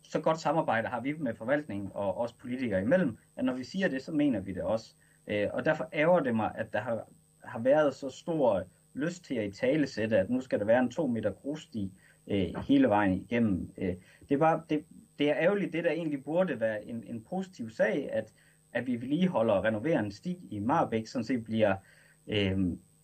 så 0.02 0.20
godt 0.20 0.40
samarbejde 0.40 0.88
har 0.88 1.01
vi 1.01 1.12
med 1.12 1.34
forvaltningen 1.34 1.90
og 1.94 2.18
os 2.18 2.32
politikere 2.32 2.82
imellem, 2.82 3.18
at 3.36 3.44
når 3.44 3.55
vi 3.55 3.64
siger 3.64 3.88
det, 3.88 4.02
så 4.02 4.12
mener 4.12 4.40
vi 4.40 4.52
det 4.52 4.62
også. 4.62 4.94
Øh, 5.26 5.48
og 5.52 5.64
derfor 5.64 5.88
ærger 5.92 6.20
det 6.20 6.36
mig, 6.36 6.52
at 6.55 6.72
der 6.72 6.80
har, 6.80 7.09
har 7.44 7.59
været 7.59 7.94
så 7.94 8.10
stor 8.10 8.64
lyst 8.94 9.24
til 9.24 9.34
at 9.34 9.48
i 9.48 9.51
tale 9.51 9.86
sætte, 9.86 10.18
at 10.18 10.30
nu 10.30 10.40
skal 10.40 10.59
der 10.59 10.64
være 10.64 10.80
en 10.80 10.90
to 10.90 11.06
meter 11.06 11.32
grussti 11.32 11.92
øh, 12.28 12.46
hele 12.68 12.88
vejen 12.88 13.12
igennem. 13.12 13.70
Øh, 13.78 13.94
det, 14.28 14.40
var, 14.40 14.64
det, 14.70 14.84
det 15.18 15.30
er 15.30 15.36
ærgerligt, 15.36 15.72
det 15.72 15.84
der 15.84 15.90
egentlig 15.90 16.24
burde 16.24 16.60
være 16.60 16.84
en, 16.84 17.05
en 17.06 17.24
positiv 17.30 17.70
sag, 17.70 18.09
at, 18.12 18.32
at 18.72 18.86
vi 18.86 19.01
vedligeholder 19.01 19.55
og 19.55 19.64
renoverer 19.64 20.01
en 20.01 20.10
sti 20.10 20.38
i 20.51 20.59
Marbæk, 20.59 21.06
sådan 21.06 21.24
set 21.24 21.44
bliver, 21.44 21.76
øh, 22.26 22.59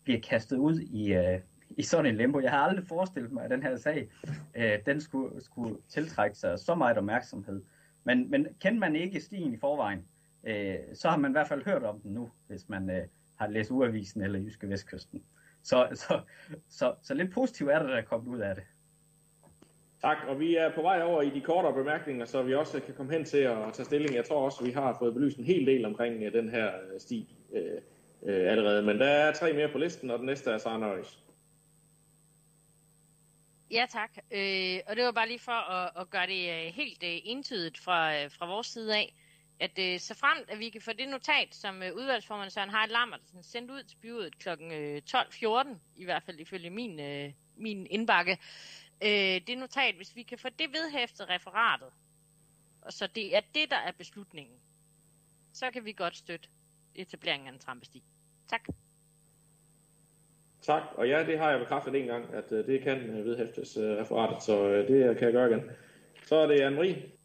bliver 0.05 0.21
kastet 0.21 0.57
ud 0.57 0.81
i, 0.81 1.15
øh, 1.15 1.41
i 1.71 1.83
sådan 1.83 2.07
en 2.07 2.17
limbo. 2.17 2.41
Jeg 2.41 2.51
har 2.51 2.59
aldrig 2.59 2.87
forestillet 2.87 3.33
mig, 3.33 3.45
at 3.45 3.51
den 3.51 3.63
her 3.63 3.77
sag, 3.77 4.09
øh, 4.55 4.79
den 4.87 5.01
skulle, 5.01 5.43
skulle 5.45 5.77
tiltrække 5.89 6.37
sig 6.37 6.59
så 6.59 6.75
meget 6.75 6.99
opmærksomhed. 6.99 7.63
Men, 8.05 8.31
men 8.31 8.47
kender 8.61 8.79
man 8.79 8.97
ikke 8.97 9.21
stien 9.21 9.55
i 9.55 9.57
forvejen, 9.57 10.01
øh, 10.45 10.77
så 10.95 11.09
har 11.09 11.17
man 11.17 11.31
i 11.31 11.33
hvert 11.33 11.49
fald 11.49 11.65
hørt 11.65 11.83
om 11.83 12.01
den 12.01 12.13
nu, 12.13 12.31
hvis 12.47 12.69
man 12.69 12.91
øh, 12.91 13.03
har 13.37 13.49
læst 13.49 13.71
Uavisen 13.71 14.23
eller 14.23 14.39
Jyske 14.39 14.69
Vestkysten. 14.69 15.23
Så, 15.63 15.89
så, 15.95 16.21
så, 16.69 16.95
så 17.03 17.15
lidt 17.15 17.33
positivt 17.33 17.71
er 17.71 17.79
det, 17.79 17.89
der 17.89 17.97
er 17.97 18.05
kommet 18.05 18.29
ud 18.29 18.39
af 18.39 18.55
det. 18.55 18.65
Tak, 20.03 20.17
og 20.29 20.41
vi 20.41 20.57
er 20.57 20.75
på 20.75 20.83
vej 20.83 21.03
over 21.03 21.23
i 21.23 21.31
de 21.31 21.41
kortere 21.41 21.75
bemærkninger, 21.75 22.25
så 22.25 22.43
vi 22.43 22.55
også 22.55 22.81
kan 22.81 22.95
komme 22.95 23.13
hen 23.13 23.25
til 23.25 23.39
at 23.39 23.73
tage 23.73 23.85
stilling. 23.85 24.15
Jeg 24.15 24.25
tror 24.25 24.45
også, 24.45 24.59
at 24.61 24.67
vi 24.67 24.73
har 24.73 24.97
fået 24.99 25.15
belyst 25.15 25.39
en 25.39 25.45
hel 25.45 25.67
del 25.67 25.85
omkring 25.85 26.23
øh, 26.23 26.33
den 26.33 26.51
her 26.51 26.67
øh, 26.67 27.01
sti 27.01 27.37
øh, 27.53 27.81
øh, 28.23 28.51
allerede. 28.51 28.83
Men 28.83 28.99
der 28.99 29.07
er 29.07 29.33
tre 29.33 29.53
mere 29.53 29.69
på 29.73 29.79
listen, 29.79 30.11
og 30.11 30.19
den 30.19 30.27
næste 30.27 30.51
er 30.51 30.59
Sara 30.59 30.79
Nøjes. 30.79 31.19
Ja, 33.71 33.87
tak. 33.91 34.11
Øh, 34.31 34.79
og 34.87 34.97
det 34.97 35.05
var 35.05 35.13
bare 35.13 35.29
lige 35.29 35.39
for 35.39 35.73
at, 35.73 35.91
at 35.97 36.11
gøre 36.11 36.27
det 36.27 36.51
øh, 36.51 36.75
helt 36.75 37.03
øh, 37.03 37.19
entydigt 37.25 37.79
fra, 37.79 38.27
fra 38.27 38.47
vores 38.47 38.67
side 38.67 38.97
af, 38.97 39.15
at 39.61 39.79
øh, 39.79 40.01
så 40.01 40.15
fremt, 40.15 40.51
at 40.51 40.59
vi 40.59 40.69
kan 40.69 40.81
få 40.81 40.93
det 40.93 41.09
notat, 41.09 41.55
som 41.55 41.83
øh, 41.83 41.95
udvalgsformanden 41.95 42.51
Søren 42.51 42.71
Harald 42.71 42.91
Lammertsen 42.91 43.43
sendt 43.43 43.71
ud 43.71 43.83
til 43.83 43.97
byrådet 43.97 44.39
kl. 44.39 44.49
12.14, 44.49 45.69
i 45.97 46.05
hvert 46.05 46.23
fald 46.23 46.41
ifølge 46.41 46.71
min, 46.71 47.01
øh, 47.01 47.33
min 47.57 47.87
indbakke, 47.91 48.39
øh, 49.03 49.41
det 49.47 49.59
notat, 49.59 49.95
hvis 49.95 50.17
vi 50.17 50.23
kan 50.23 50.39
få 50.39 50.49
det 50.49 50.73
vedhæftet 50.73 51.29
referatet, 51.29 51.89
og 52.83 52.93
så 52.93 53.07
det 53.07 53.37
er 53.37 53.41
det, 53.55 53.71
der 53.71 53.77
er 53.77 53.93
beslutningen, 53.93 54.57
så 55.53 55.71
kan 55.71 55.85
vi 55.85 55.93
godt 55.93 56.17
støtte 56.17 56.49
etableringen 56.95 57.49
af 57.49 57.53
en 57.53 57.59
trampesti. 57.59 58.03
Tak. 58.49 58.69
Tak, 60.63 60.83
og 60.95 61.09
ja, 61.09 61.27
det 61.27 61.39
har 61.39 61.51
jeg 61.51 61.61
bekræftet 61.61 61.95
en 61.95 62.07
gang, 62.07 62.35
at 62.35 62.53
øh, 62.53 62.67
det 62.67 62.83
kan 62.83 62.99
øh, 63.11 63.25
vedhæftes 63.25 63.77
øh, 63.77 63.97
referatet, 63.97 64.43
så 64.43 64.73
det 64.89 65.17
kan 65.19 65.25
jeg 65.25 65.33
gøre 65.33 65.51
igen. 65.51 65.71
Så 66.23 66.37
er 66.37 66.47
det 66.47 66.61
Anne-Marie. 66.61 67.20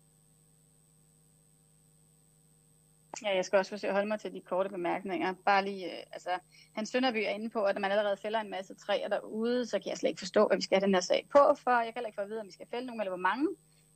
Ja, 3.23 3.35
jeg 3.35 3.45
skal 3.45 3.59
også 3.59 3.69
forsøge 3.69 3.89
at 3.89 3.95
holde 3.95 4.07
mig 4.07 4.19
til 4.19 4.33
de 4.33 4.41
korte 4.41 4.69
bemærkninger. 4.69 5.33
Bare 5.45 5.65
lige, 5.65 5.85
øh, 5.85 6.03
altså, 6.11 6.29
Hans 6.75 6.89
Sønderby 6.89 7.17
er 7.17 7.29
inde 7.29 7.49
på, 7.49 7.63
at 7.63 7.81
man 7.81 7.91
allerede 7.91 8.17
fælder 8.17 8.39
en 8.39 8.49
masse 8.49 8.75
træer 8.75 9.07
derude, 9.07 9.65
så 9.65 9.79
kan 9.79 9.89
jeg 9.89 9.97
slet 9.97 10.09
ikke 10.09 10.19
forstå, 10.19 10.45
at 10.45 10.57
vi 10.57 10.61
skal 10.61 10.75
have 10.75 10.85
den 10.85 10.93
her 10.93 11.01
sag 11.01 11.27
på, 11.31 11.55
for 11.63 11.71
jeg 11.71 11.85
kan 11.85 11.93
heller 11.95 12.07
ikke 12.07 12.15
få 12.15 12.21
at 12.21 12.29
vide, 12.29 12.39
om 12.39 12.47
vi 12.47 12.51
skal 12.51 12.67
fælde 12.71 12.87
nogen, 12.87 13.01
eller 13.01 13.11
hvor 13.11 13.27
mange. 13.29 13.47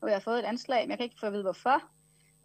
Og 0.02 0.10
jeg 0.10 0.16
har 0.16 0.22
fået 0.22 0.40
et 0.40 0.46
anslag, 0.46 0.82
men 0.84 0.90
jeg 0.90 0.98
kan 0.98 1.04
ikke 1.04 1.20
få 1.20 1.26
at 1.26 1.34
vide, 1.34 1.44
hvorfor. 1.44 1.84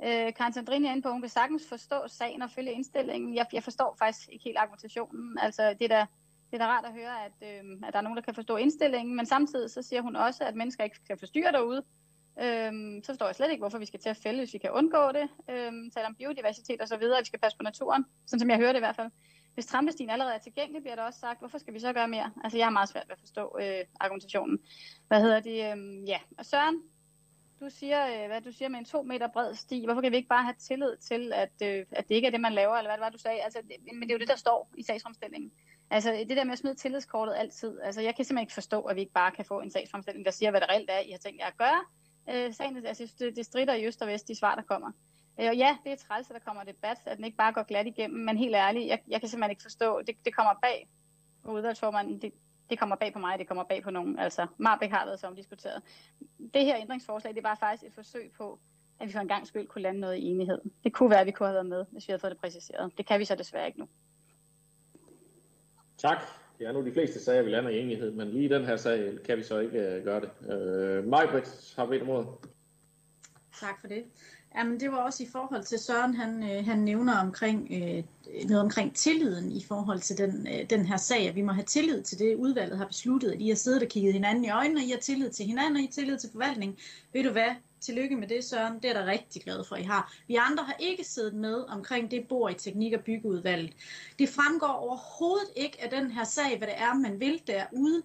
Øh, 0.05 0.35
Karen 0.35 0.53
Sandrine 0.53 0.89
er 0.89 0.93
inde 0.93 1.03
på, 1.03 1.11
hun 1.13 1.21
kan 1.21 1.31
sagtens 1.31 1.69
forstå 1.69 2.09
sagen 2.09 2.43
og 2.43 2.51
følge 2.51 2.73
indstillingen. 2.73 3.35
Jeg, 3.35 3.47
jeg 3.53 3.63
forstår 3.63 3.97
faktisk 3.99 4.29
ikke 4.33 4.45
helt 4.45 4.59
argumentationen. 4.59 5.39
Altså, 5.39 5.75
det 5.79 5.85
er 5.85 5.89
da, 5.89 6.07
det 6.51 6.61
er 6.61 6.67
da 6.67 6.67
rart 6.67 6.85
at 6.85 6.93
høre, 6.93 7.25
at, 7.25 7.33
øh, 7.43 7.65
at 7.87 7.93
der 7.93 7.99
er 7.99 8.03
nogen, 8.03 8.17
der 8.17 8.23
kan 8.23 8.35
forstå 8.35 8.57
indstillingen, 8.57 9.17
men 9.17 9.27
samtidig 9.27 9.71
så 9.71 9.83
siger 9.83 10.03
hun 10.03 10.17
også, 10.17 10.45
at 10.45 10.55
mennesker 10.55 10.85
ikke 10.85 10.97
skal 10.97 11.19
forstyrre 11.19 11.53
derude. 11.53 11.85
Øhm, 12.43 13.03
så 13.03 13.13
forstår 13.13 13.27
jeg 13.27 13.35
slet 13.35 13.51
ikke, 13.51 13.63
hvorfor 13.63 13.79
vi 13.79 13.87
skal 13.87 14.01
til 14.01 14.09
at 14.09 14.17
fælde, 14.17 14.39
hvis 14.39 14.53
vi 14.53 14.59
kan 14.59 14.71
undgå 14.71 15.13
det. 15.13 15.29
Øhm, 15.51 15.91
tale 15.91 16.07
om 16.07 16.15
biodiversitet 16.15 16.81
og 16.81 16.89
så 16.89 16.97
videre, 16.97 17.19
at 17.19 17.23
vi 17.23 17.27
skal 17.27 17.41
passe 17.41 17.59
på 17.59 17.63
naturen, 17.63 18.05
sådan 18.27 18.41
som 18.41 18.51
jeg 18.51 18.59
hører 18.59 18.73
det 18.73 18.79
i 18.79 18.87
hvert 18.87 18.97
fald. 18.97 19.11
Hvis 19.55 19.67
trampestien 19.67 20.11
allerede 20.11 20.35
er 20.35 20.39
tilgængelig, 20.39 20.83
bliver 20.83 20.97
der 20.97 21.03
også 21.03 21.21
sagt, 21.21 21.39
hvorfor 21.39 21.59
skal 21.59 21.75
vi 21.75 21.79
så 21.79 21.93
gøre 21.93 22.09
mere? 22.09 22.33
Altså, 22.45 22.59
jeg 22.59 22.67
har 22.67 22.71
meget 22.71 22.89
svært 22.89 23.09
ved 23.09 23.13
at 23.13 23.19
forstå 23.19 23.59
øh, 23.61 23.85
argumentationen. 24.01 24.59
Hvad 25.09 25.21
hedder 25.21 25.41
det? 25.41 25.73
Øhm, 25.73 26.05
ja, 26.05 26.19
og 26.39 26.47
Søren, 26.47 26.83
du 27.61 27.71
siger, 27.71 28.07
øh, 28.07 28.27
hvad 28.27 28.41
du 28.41 28.53
siger 28.53 28.69
med 28.69 28.79
en 28.79 28.85
to 28.85 29.03
meter 29.03 29.29
bred 29.33 29.55
sti. 29.55 29.85
Hvorfor 29.85 30.01
kan 30.01 30.13
vi 30.13 30.17
ikke 30.17 30.29
bare 30.29 30.45
have 30.45 30.55
tillid 30.59 30.97
til, 30.97 31.33
at, 31.33 31.53
øh, 31.63 31.87
at 31.91 32.09
det 32.09 32.15
ikke 32.15 32.27
er 32.27 32.31
det, 32.31 32.41
man 32.41 32.53
laver, 32.53 32.77
eller 32.77 32.91
hvad 32.91 32.97
det 32.97 33.05
var, 33.05 33.11
du 33.11 33.19
sagde? 33.19 33.41
Altså, 33.41 33.59
det, 33.63 33.95
men 33.95 34.03
det 34.03 34.11
er 34.11 34.15
jo 34.15 34.19
det, 34.19 34.29
der 34.29 34.37
står 34.37 34.71
i 34.77 34.83
sagsfremstillingen. 34.83 35.53
Altså, 35.91 36.25
det 36.29 36.37
der 36.37 36.45
med 36.45 36.53
at 36.53 36.59
smide 36.59 36.75
tillidskortet 36.75 37.35
altid. 37.37 37.81
Altså, 37.83 38.01
jeg 38.01 38.17
kan 38.17 38.25
simpelthen 38.25 38.45
ikke 38.45 38.55
forstå, 38.55 38.81
at 38.81 38.97
vi 38.97 39.01
ikke 39.01 39.13
bare 39.13 39.31
kan 39.31 39.45
få 39.45 39.61
en 39.61 39.71
sagsfremstilling, 39.71 40.25
der 40.25 40.31
siger, 40.31 40.51
hvad 40.51 40.61
det 40.61 40.69
reelt 40.69 40.91
er, 40.91 40.99
I 40.99 41.11
har 41.11 41.19
tænkt 41.19 41.41
jer 41.41 41.47
at 41.47 41.57
gøre 41.57 41.85
øh, 42.31 42.55
sagen, 42.55 42.87
altså, 42.87 43.15
det, 43.19 43.37
det 43.37 43.45
strider 43.45 43.75
i 43.75 43.87
øst 43.87 44.03
og 44.03 44.09
vest, 44.09 44.29
de 44.29 44.35
svar, 44.35 44.55
der 44.55 44.63
kommer. 44.63 44.91
Øh, 45.41 45.49
og 45.49 45.57
ja, 45.57 45.77
det 45.85 45.93
er 45.93 45.97
træls, 45.97 46.31
at 46.31 46.35
der 46.35 46.41
kommer 46.41 46.65
debat, 46.65 46.99
at 47.07 47.17
den 47.17 47.25
ikke 47.25 47.37
bare 47.37 47.53
går 47.53 47.63
glat 47.63 47.87
igennem, 47.87 48.25
men 48.25 48.39
helt 48.39 48.55
ærligt, 48.55 48.87
jeg, 48.87 48.99
jeg 49.09 49.21
kan 49.21 49.29
simpelthen 49.29 49.51
ikke 49.51 49.63
forstå, 49.63 50.03
det, 50.03 50.17
det 50.25 50.35
kommer 50.35 50.53
bag 50.63 50.89
udvalgsformanden, 51.45 52.23
det, 52.23 52.33
det 52.71 52.79
kommer 52.79 52.97
bag 52.97 53.13
på 53.13 53.19
mig, 53.19 53.39
det 53.39 53.49
kommer 53.49 53.65
bag 53.65 53.83
på 53.83 53.91
nogen. 53.91 54.19
Altså, 54.19 54.47
Marbæk 54.59 54.91
har 54.91 55.05
været 55.05 55.21
så 55.21 55.27
omdiskuteret. 55.27 55.83
Det 56.55 56.65
her 56.65 56.77
ændringsforslag, 56.77 57.35
det 57.35 57.43
var 57.43 57.55
faktisk 57.55 57.87
et 57.87 57.95
forsøg 57.95 58.33
på, 58.39 58.59
at 59.01 59.09
vi 59.09 59.13
for 59.13 59.21
en 59.21 59.29
gang 59.29 59.47
skyld 59.47 59.67
kunne 59.67 59.83
lande 59.83 60.01
noget 60.01 60.17
i 60.17 60.25
enighed. 60.25 60.59
Det 60.85 60.93
kunne 60.93 61.11
være, 61.11 61.21
at 61.21 61.27
vi 61.27 61.31
kunne 61.31 61.47
have 61.47 61.55
været 61.55 61.67
med, 61.67 61.85
hvis 61.93 62.09
vi 62.09 62.11
havde 62.11 62.21
fået 62.21 62.31
det 62.31 62.41
præciseret. 62.41 62.99
Det 62.99 63.07
kan 63.07 63.21
vi 63.21 63.25
så 63.25 63.35
desværre 63.35 63.67
ikke 63.67 63.79
nu. 63.79 63.89
Tak. 65.99 66.19
Ja, 66.61 66.73
nu 66.73 66.85
de 66.87 66.93
fleste 66.93 67.21
sager, 67.21 67.43
vi 67.43 67.51
lander 67.51 67.71
i 67.71 67.79
enighed, 67.79 68.11
men 68.11 68.29
lige 68.29 68.49
den 68.49 68.65
her 68.65 68.77
sag 68.77 69.13
kan 69.25 69.39
vi 69.39 69.43
så 69.43 69.59
ikke 69.59 69.79
uh, 69.79 70.05
gøre 70.05 70.21
det. 70.21 70.31
Uh, 70.41 71.09
Majbrit 71.09 71.75
har 71.77 71.87
bedt 71.87 72.03
om 72.03 72.09
ordet. 72.09 72.29
Tak 73.61 73.81
for 73.81 73.89
det. 73.89 74.05
Jamen, 74.57 74.81
det 74.81 74.93
var 74.93 74.97
også 74.97 75.23
i 75.23 75.27
forhold 75.33 75.65
til 75.65 75.79
Søren, 75.79 76.15
han, 76.15 76.43
øh, 76.43 76.65
han 76.65 76.79
nævner 76.79 77.19
omkring, 77.19 77.69
øh, 77.73 78.05
noget 78.49 78.63
omkring 78.63 78.95
tilliden 78.95 79.53
i 79.53 79.65
forhold 79.69 80.01
til 80.01 80.19
den, 80.19 80.47
øh, 80.47 80.71
den 80.71 80.87
her 80.87 80.97
sag, 80.97 81.29
at 81.29 81.35
vi 81.35 81.43
må 81.43 81.53
have 81.53 81.65
tillid 81.65 82.03
til 82.03 82.19
det, 82.19 82.35
udvalget 82.35 82.79
har 82.79 82.87
besluttet, 82.87 83.31
at 83.33 83.41
I 83.41 83.49
har 83.49 83.55
siddet 83.55 83.83
og 83.83 83.89
kigget 83.89 84.13
hinanden 84.13 84.45
i 84.45 84.51
øjnene, 84.51 84.81
og 84.81 84.85
I 84.85 84.91
har 84.91 84.99
tillid 84.99 85.31
til 85.31 85.47
hinanden, 85.47 85.77
og 85.77 85.83
I 85.83 85.85
har 85.85 85.93
tillid 85.93 86.19
til 86.19 86.31
forvaltningen. 86.33 86.79
Ved 87.13 87.25
du 87.25 87.31
hvad? 87.31 87.55
Tillykke 87.85 88.17
med 88.17 88.29
det, 88.29 88.45
Søren. 88.45 88.75
Det 88.83 88.91
er 88.91 88.93
der 88.93 89.07
rigtig 89.07 89.43
glad 89.43 89.65
for, 89.65 89.77
I 89.77 89.83
har. 89.83 90.15
Vi 90.29 90.35
andre 90.35 90.65
har 90.65 90.77
ikke 90.79 91.05
siddet 91.05 91.35
med 91.35 91.65
omkring 91.69 92.11
det 92.11 92.29
bord 92.29 92.51
i 92.51 92.55
teknik- 92.55 92.93
og 92.95 93.05
byggeudvalget. 93.05 93.73
Det 94.19 94.29
fremgår 94.29 94.67
overhovedet 94.67 95.49
ikke 95.57 95.83
af 95.83 95.91
den 95.91 96.11
her 96.11 96.25
sag, 96.25 96.59
hvad 96.59 96.69
det 96.69 96.79
er, 96.79 96.95
man 96.95 97.21
vil 97.21 97.43
derude. 97.47 98.03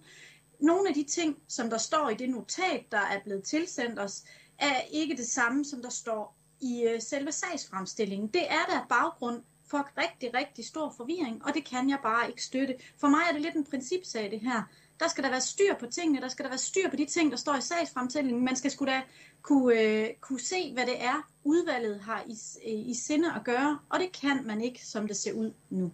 Nogle 0.60 0.88
af 0.88 0.94
de 0.94 1.04
ting, 1.04 1.38
som 1.48 1.70
der 1.70 1.78
står 1.78 2.08
i 2.10 2.14
det 2.14 2.30
notat, 2.30 2.84
der 2.92 2.98
er 2.98 3.20
blevet 3.24 3.44
tilsendt 3.44 3.98
os, 3.98 4.22
er 4.58 4.80
ikke 4.90 5.16
det 5.16 5.26
samme, 5.26 5.64
som 5.64 5.82
der 5.82 5.90
står 5.90 6.36
i 6.60 6.82
øh, 6.82 7.02
selve 7.02 7.32
sagsfremstillingen. 7.32 8.28
Det 8.28 8.42
er 8.42 8.64
der 8.68 8.86
baggrund 8.88 9.42
for 9.70 9.88
rigtig, 9.96 10.34
rigtig 10.34 10.66
stor 10.66 10.94
forvirring, 10.96 11.44
og 11.44 11.54
det 11.54 11.64
kan 11.64 11.90
jeg 11.90 11.98
bare 12.02 12.28
ikke 12.28 12.44
støtte. 12.44 12.74
For 12.98 13.08
mig 13.08 13.20
er 13.28 13.32
det 13.32 13.42
lidt 13.42 13.54
en 13.54 13.64
principsag, 13.64 14.30
det 14.30 14.40
her. 14.40 14.62
Der 15.00 15.08
skal 15.08 15.24
der 15.24 15.30
være 15.30 15.40
styr 15.40 15.74
på 15.80 15.86
tingene, 15.86 16.20
der 16.20 16.28
skal 16.28 16.44
der 16.44 16.50
være 16.50 16.58
styr 16.58 16.90
på 16.90 16.96
de 16.96 17.04
ting, 17.04 17.30
der 17.30 17.36
står 17.36 17.56
i 17.56 17.60
sagsfremstillingen. 17.60 18.44
Man 18.44 18.56
skal 18.56 18.70
sgu 18.70 18.84
da 18.84 19.02
kunne, 19.42 19.80
øh, 19.80 20.08
kunne 20.20 20.40
se, 20.40 20.74
hvad 20.74 20.86
det 20.86 21.04
er, 21.04 21.30
udvalget 21.44 22.00
har 22.00 22.24
i, 22.26 22.72
i 22.90 22.94
sinde 22.94 23.34
at 23.34 23.44
gøre, 23.44 23.78
og 23.90 23.98
det 23.98 24.20
kan 24.20 24.46
man 24.46 24.60
ikke, 24.60 24.86
som 24.86 25.06
det 25.06 25.16
ser 25.16 25.32
ud 25.32 25.52
nu. 25.70 25.92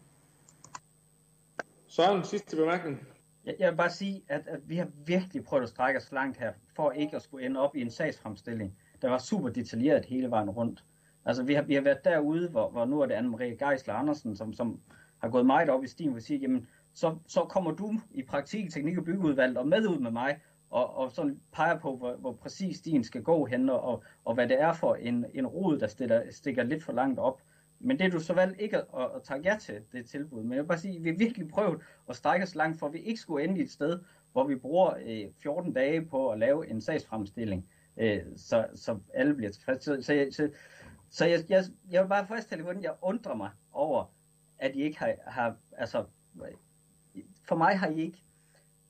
Søren, 1.89 2.25
sidste 2.25 2.57
bemærkning. 2.57 3.07
Jeg, 3.45 3.55
jeg 3.59 3.71
vil 3.71 3.77
bare 3.77 3.91
sige, 3.91 4.23
at, 4.29 4.43
at 4.47 4.69
vi 4.69 4.77
har 4.77 4.89
virkelig 5.07 5.45
prøvet 5.45 5.63
at 5.63 5.69
strække 5.69 6.01
os 6.01 6.13
langt 6.13 6.39
her, 6.39 6.53
for 6.77 6.91
ikke 6.91 7.17
at 7.17 7.23
skulle 7.23 7.47
ende 7.47 7.61
op 7.61 7.77
i 7.77 7.81
en 7.81 7.91
sagsfremstilling, 7.91 8.77
der 9.03 9.09
var 9.09 9.19
super 9.19 9.49
detaljeret 9.49 10.05
hele 10.05 10.31
vejen 10.31 10.51
rundt. 10.51 10.85
Altså, 11.25 11.43
vi 11.43 11.55
har, 11.55 11.63
vi 11.63 11.75
har 11.75 11.81
været 11.81 12.05
derude, 12.05 12.49
hvor, 12.49 12.71
hvor 12.71 12.85
nu 12.85 13.01
er 13.01 13.07
det 13.07 13.15
Anne-Marie 13.15 13.67
Geisler 13.67 13.95
Andersen, 13.95 14.37
som, 14.37 14.53
som 14.53 14.81
har 15.19 15.29
gået 15.29 15.47
meget 15.47 15.71
op 15.71 15.85
i 15.85 15.89
stimen 15.89 16.17
og 16.17 16.23
siger, 16.23 16.39
jamen, 16.39 16.69
så, 16.97 17.17
så 17.27 17.41
kommer 17.41 17.71
du 17.71 17.95
i 18.11 18.23
praktik, 18.23 18.71
teknik 18.71 18.99
og 18.99 19.05
byggeudvalget 19.05 19.59
og 19.59 19.69
med 19.69 19.87
ud 19.87 19.99
med 19.99 20.11
mig, 20.11 20.41
og, 20.71 20.97
og 20.97 21.13
sådan 21.13 21.41
peger 21.53 21.79
på, 21.79 21.97
hvor, 21.97 22.17
hvor 22.17 22.33
præcis 22.33 22.81
din 22.81 23.05
skal 23.05 23.23
gå 23.23 23.45
hen, 23.45 23.69
og, 23.69 24.05
og 24.25 24.35
hvad 24.35 24.49
det 24.49 24.61
er 24.61 24.73
for 24.73 24.95
en, 24.95 25.25
en 25.35 25.47
rod, 25.47 25.79
der 25.79 25.87
stikker, 25.87 26.23
stikker 26.31 26.63
lidt 26.63 26.85
for 26.85 26.93
langt 26.93 27.19
op. 27.19 27.41
Men 27.81 27.99
det 27.99 28.07
er 28.07 28.11
du 28.11 28.21
så 28.21 28.35
valgt 28.35 28.61
ikke 28.61 28.77
at, 28.77 28.85
at, 28.99 29.11
at 29.17 29.23
tage 29.23 29.41
ja 29.45 29.57
til, 29.61 29.83
det 29.93 30.07
tilbud. 30.07 30.43
Men 30.43 30.53
jeg 30.53 30.63
vil 30.63 30.69
bare 30.69 30.79
sige, 30.79 30.97
at 30.97 31.05
vi 31.05 31.09
har 31.09 31.17
virkelig 31.17 31.49
prøvet 31.49 31.83
at 32.09 32.17
strække 32.17 32.45
os 32.45 32.55
langt, 32.55 32.79
for 32.79 32.87
at 32.87 32.93
vi 32.93 32.99
ikke 32.99 33.21
skulle 33.21 33.45
ende 33.45 33.59
i 33.61 33.63
et 33.63 33.71
sted, 33.71 34.01
hvor 34.33 34.47
vi 34.47 34.57
bruger 34.57 34.95
øh, 35.07 35.33
14 35.43 35.73
dage 35.73 36.07
på 36.07 36.31
at 36.31 36.39
lave 36.39 36.71
en 36.71 36.81
sagsfremstilling, 36.81 37.69
øh, 37.97 38.21
så, 38.37 38.67
så 38.75 38.99
alle 39.15 39.35
bliver 39.35 39.51
tilfredse. 39.51 39.85
Så, 39.85 40.03
så, 40.03 40.27
så, 40.31 40.51
så 41.11 41.27
jeg, 41.27 41.41
jeg, 41.49 41.65
jeg 41.91 42.03
vil 42.03 42.09
bare 42.09 42.27
fastholde, 42.27 42.65
hvordan 42.65 42.83
jeg 42.83 42.95
undrer 43.03 43.35
mig 43.35 43.51
over, 43.73 44.05
at 44.59 44.77
I 44.77 44.83
ikke 44.83 44.99
har, 44.99 45.15
har 45.27 45.57
altså, 45.73 46.05
for 47.49 47.57
mig 47.57 47.79
har 47.79 47.89
I 47.89 48.01
ikke, 48.01 48.19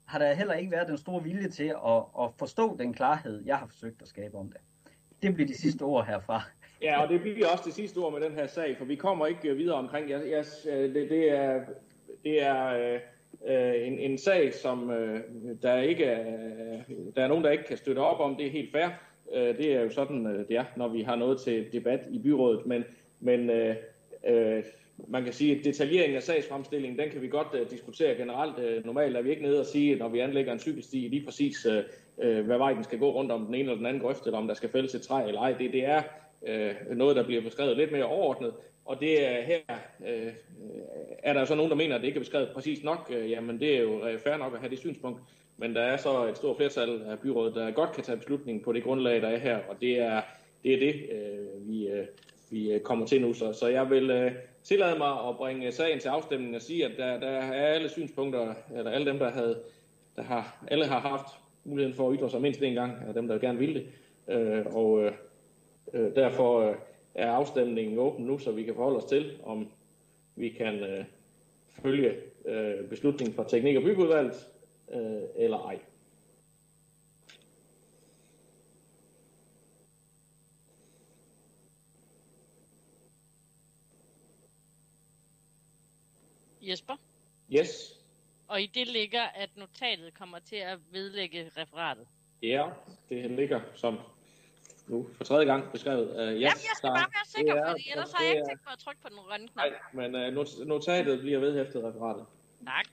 har 0.05 0.19
der 0.19 0.35
heller 0.35 0.55
ikke 0.55 0.73
været 0.73 0.89
den 0.89 0.99
store 0.99 1.23
vilje 1.23 1.49
til 1.49 1.74
at, 1.87 2.03
at 2.20 2.31
forstå 2.39 2.77
den 2.77 2.95
klarhed, 2.95 3.43
jeg 3.47 3.57
har 3.57 3.66
forsøgt 3.66 4.03
at 4.03 4.09
skabe 4.09 4.35
om 4.35 4.53
det. 4.53 4.61
Det 5.23 5.35
bliver 5.35 5.49
de 5.49 5.57
sidste 5.57 5.83
ord 5.83 6.07
herfra. 6.07 6.43
Ja, 6.83 7.03
og 7.03 7.09
det 7.09 7.20
bliver 7.20 7.49
også 7.53 7.65
det 7.66 7.74
sidste 7.74 7.99
ord 7.99 8.12
med 8.12 8.20
den 8.20 8.33
her 8.35 8.47
sag, 8.47 8.78
for 8.78 8.85
vi 8.85 8.97
kommer 8.97 9.27
ikke 9.27 9.57
videre 9.57 9.77
omkring. 9.77 10.11
Jeg, 10.11 10.31
jeg, 10.31 10.45
øh, 10.73 10.95
det, 10.95 11.11
det 11.11 11.31
er, 11.31 11.61
det 12.24 12.43
er 12.43 12.66
øh, 12.66 13.01
øh, 13.47 13.87
en, 13.87 13.99
en 13.99 14.19
sag, 14.19 14.55
som 14.55 14.91
øh, 14.91 15.20
der 15.62 15.77
ikke 15.77 16.05
er, 16.05 16.37
øh, 16.89 16.97
der 17.16 17.24
er 17.24 17.28
nogen, 17.28 17.45
der 17.45 17.51
ikke 17.51 17.65
kan 17.65 17.77
støtte 17.77 17.99
op 17.99 18.20
om. 18.20 18.37
Det 18.37 18.47
er 18.47 18.51
helt 18.51 18.73
fair. 18.73 18.89
Øh, 19.35 19.57
det 19.57 19.74
er 19.74 19.81
jo 19.81 19.91
sådan, 19.91 20.24
det 20.49 20.57
er, 20.57 20.65
når 20.77 20.89
vi 20.89 21.03
har 21.03 21.16
noget 21.16 21.41
til 21.41 21.73
debat 21.73 22.01
i 22.11 22.19
byrådet. 22.19 22.66
Men, 22.66 22.85
men 23.20 23.51
øh, 23.51 23.77
øh, 24.27 24.65
man 25.09 25.24
kan 25.24 25.32
sige, 25.32 25.59
at 25.59 25.64
detaljeringen 25.64 26.16
af 26.16 26.23
sagsfremstillingen, 26.23 26.98
den 26.98 27.10
kan 27.10 27.23
vi 27.23 27.28
godt 27.28 27.48
uh, 27.55 27.70
diskutere 27.70 28.14
generelt. 28.14 28.59
Uh, 28.59 28.86
normalt 28.86 29.16
er 29.16 29.23
vi 29.23 29.31
ikke 29.31 29.43
nede 29.43 29.60
og 29.60 29.66
sige, 29.66 29.97
når 29.97 30.09
vi 30.09 30.18
anlægger 30.18 30.52
en 30.52 30.59
cykelsti, 30.59 30.97
lige 30.97 31.24
præcis, 31.24 31.66
uh, 31.66 31.73
uh, 32.27 32.47
hvad 32.47 32.59
vej 32.59 32.73
den 32.73 32.85
skal 32.85 32.98
gå 32.98 33.12
rundt 33.12 33.32
om 33.32 33.44
den 33.47 33.55
ene 33.55 33.62
eller 33.62 33.77
den 33.77 33.86
anden 33.86 34.02
grøft, 34.02 34.27
eller 34.27 34.39
om 34.39 34.47
der 34.47 34.55
skal 34.55 34.68
fældes 34.68 34.94
et 34.94 35.02
træ 35.02 35.27
eller 35.27 35.40
ej. 35.40 35.52
Det, 35.52 35.73
det 35.73 35.85
er 35.85 36.02
uh, 36.40 36.97
noget, 36.97 37.16
der 37.16 37.24
bliver 37.24 37.43
beskrevet 37.43 37.77
lidt 37.77 37.93
mere 37.93 38.05
overordnet. 38.05 38.52
Og 38.85 39.01
det 39.01 39.27
er 39.27 39.43
her, 39.43 39.59
uh, 40.01 40.32
er 41.23 41.32
der 41.32 41.44
så 41.44 41.55
nogen, 41.55 41.70
der 41.70 41.77
mener, 41.77 41.94
at 41.94 42.01
det 42.01 42.06
ikke 42.06 42.18
er 42.18 42.23
beskrevet 42.23 42.48
præcis 42.55 42.85
nok. 42.85 43.12
Uh, 43.16 43.31
jamen, 43.31 43.60
det 43.60 43.77
er 43.77 43.81
jo 43.81 43.97
uh, 43.97 44.18
fair 44.18 44.36
nok 44.36 44.55
at 44.55 44.60
have 44.60 44.70
det 44.70 44.78
synspunkt. 44.78 45.20
Men 45.59 45.74
der 45.74 45.81
er 45.82 45.97
så 45.97 46.27
et 46.27 46.36
stort 46.36 46.56
flertal 46.56 47.02
af 47.06 47.18
byrådet, 47.18 47.55
der 47.55 47.70
godt 47.70 47.93
kan 47.93 48.05
tage 48.05 48.18
beslutningen 48.18 48.64
på 48.64 48.73
det 48.73 48.82
grundlag, 48.82 49.23
der 49.23 49.28
er 49.28 49.39
her. 49.39 49.59
Og 49.68 49.77
det 49.81 49.98
er 49.98 50.20
det, 50.64 50.74
er 50.74 50.78
det 50.78 50.94
uh, 51.12 51.68
vi, 51.68 51.89
uh, 51.93 52.06
vi 52.51 52.78
kommer 52.85 53.06
til 53.06 53.20
nu. 53.20 53.32
Så, 53.32 53.52
så 53.52 53.66
jeg 53.66 53.90
vil 53.90 54.10
uh, 54.10 54.32
tillade 54.68 54.98
mig 54.98 55.28
at 55.28 55.36
bringe 55.36 55.72
sagen 55.72 56.01
til 56.01 56.09
afstemning 56.09 56.56
og 56.56 56.62
sige, 56.62 56.84
at 56.84 56.93
der, 56.97 57.20
der 57.20 57.28
er 57.28 57.66
alle 57.66 57.88
synspunkter, 57.88 58.55
eller 58.74 58.90
alle 58.90 59.10
dem, 59.10 59.18
der, 59.18 59.30
havde, 59.30 59.60
der 60.16 60.22
har, 60.22 60.64
alle 60.68 60.86
har 60.86 61.01
haft 61.01 61.26
muligheden 61.64 61.97
for 61.97 62.10
at 62.10 62.18
ytre 62.18 62.30
sig 62.30 62.40
mindst 62.40 62.62
en 62.62 62.74
gang, 62.74 63.01
eller 63.01 63.12
dem, 63.12 63.28
der 63.28 63.38
gerne 63.38 63.59
ville 63.59 63.74
det. 63.74 63.86
Øh, 64.28 64.66
og 64.66 65.02
øh, 65.93 66.16
derfor 66.16 66.60
øh, 66.60 66.76
er 67.14 67.30
afstemningen 67.30 67.98
åben 67.98 68.26
nu, 68.26 68.38
så 68.38 68.52
vi 68.52 68.62
kan 68.62 68.74
forholde 68.74 68.97
os 68.97 69.05
til, 69.05 69.32
om 69.44 69.68
vi 70.36 70.48
kan 70.48 70.74
øh, 70.74 71.05
følge 71.82 72.14
øh, 72.44 72.88
beslutningen 72.88 73.34
fra 73.34 73.44
Teknik- 73.48 73.76
og 73.76 73.82
Byggeudvalget, 73.82 74.47
øh, 74.93 75.22
eller 75.36 75.59
ej. 75.59 75.78
Jesper? 86.68 86.97
Yes. 87.52 88.01
Og 88.48 88.62
i 88.62 88.66
det 88.66 88.86
ligger, 88.88 89.22
at 89.22 89.51
notatet 89.56 90.14
kommer 90.14 90.38
til 90.38 90.56
at 90.56 90.78
vedlægge 90.93 91.51
referatet. 91.56 92.06
Ja, 92.43 92.68
det 93.09 93.30
ligger 93.30 93.60
som 93.74 93.98
nu 94.86 95.06
for 95.12 95.24
tredje 95.24 95.47
gang 95.47 95.72
beskrevet. 95.72 96.10
Uh, 96.10 96.16
yes, 96.16 96.20
Jamen, 96.20 96.40
jeg 96.43 96.59
skal 96.76 96.88
bare 96.88 96.98
være 96.98 97.26
sikker, 97.26 97.55
er, 97.55 97.70
fordi 97.70 97.90
ellers 97.90 98.12
har 98.12 98.24
jeg 98.24 98.32
ikke 98.32 98.47
tænkt 98.48 98.64
mig 98.64 98.72
at 98.72 98.78
trykke 98.78 99.02
på 99.02 99.09
den 99.09 99.16
grønne 99.16 99.48
knap. 99.48 99.64
Nej, 99.93 100.09
men 100.09 100.38
uh, 100.38 100.66
notatet 100.66 101.20
bliver 101.20 101.38
vedhæftet 101.38 101.84
referatet. 101.84 102.26
Tak. 102.66 102.86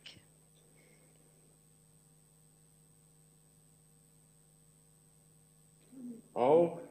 Og 6.34 6.82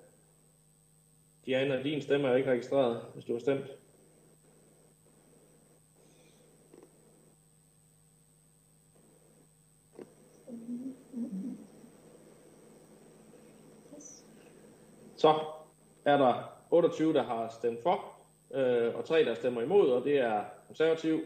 Diana, 1.46 1.82
din 1.82 2.02
stemme 2.02 2.28
er 2.28 2.36
ikke 2.36 2.50
registreret, 2.50 3.04
hvis 3.14 3.24
du 3.24 3.32
har 3.32 3.40
stemt. 3.40 3.66
Så 15.22 15.40
er 16.04 16.16
der 16.16 16.52
28, 16.70 17.12
der 17.12 17.22
har 17.22 17.48
stemt 17.48 17.82
for, 17.82 18.04
øh, 18.54 18.94
og 18.94 19.04
3, 19.04 19.24
der 19.24 19.34
stemmer 19.34 19.62
imod, 19.62 19.90
og 19.90 20.04
det 20.04 20.18
er 20.18 20.44
konservativ, 20.66 21.20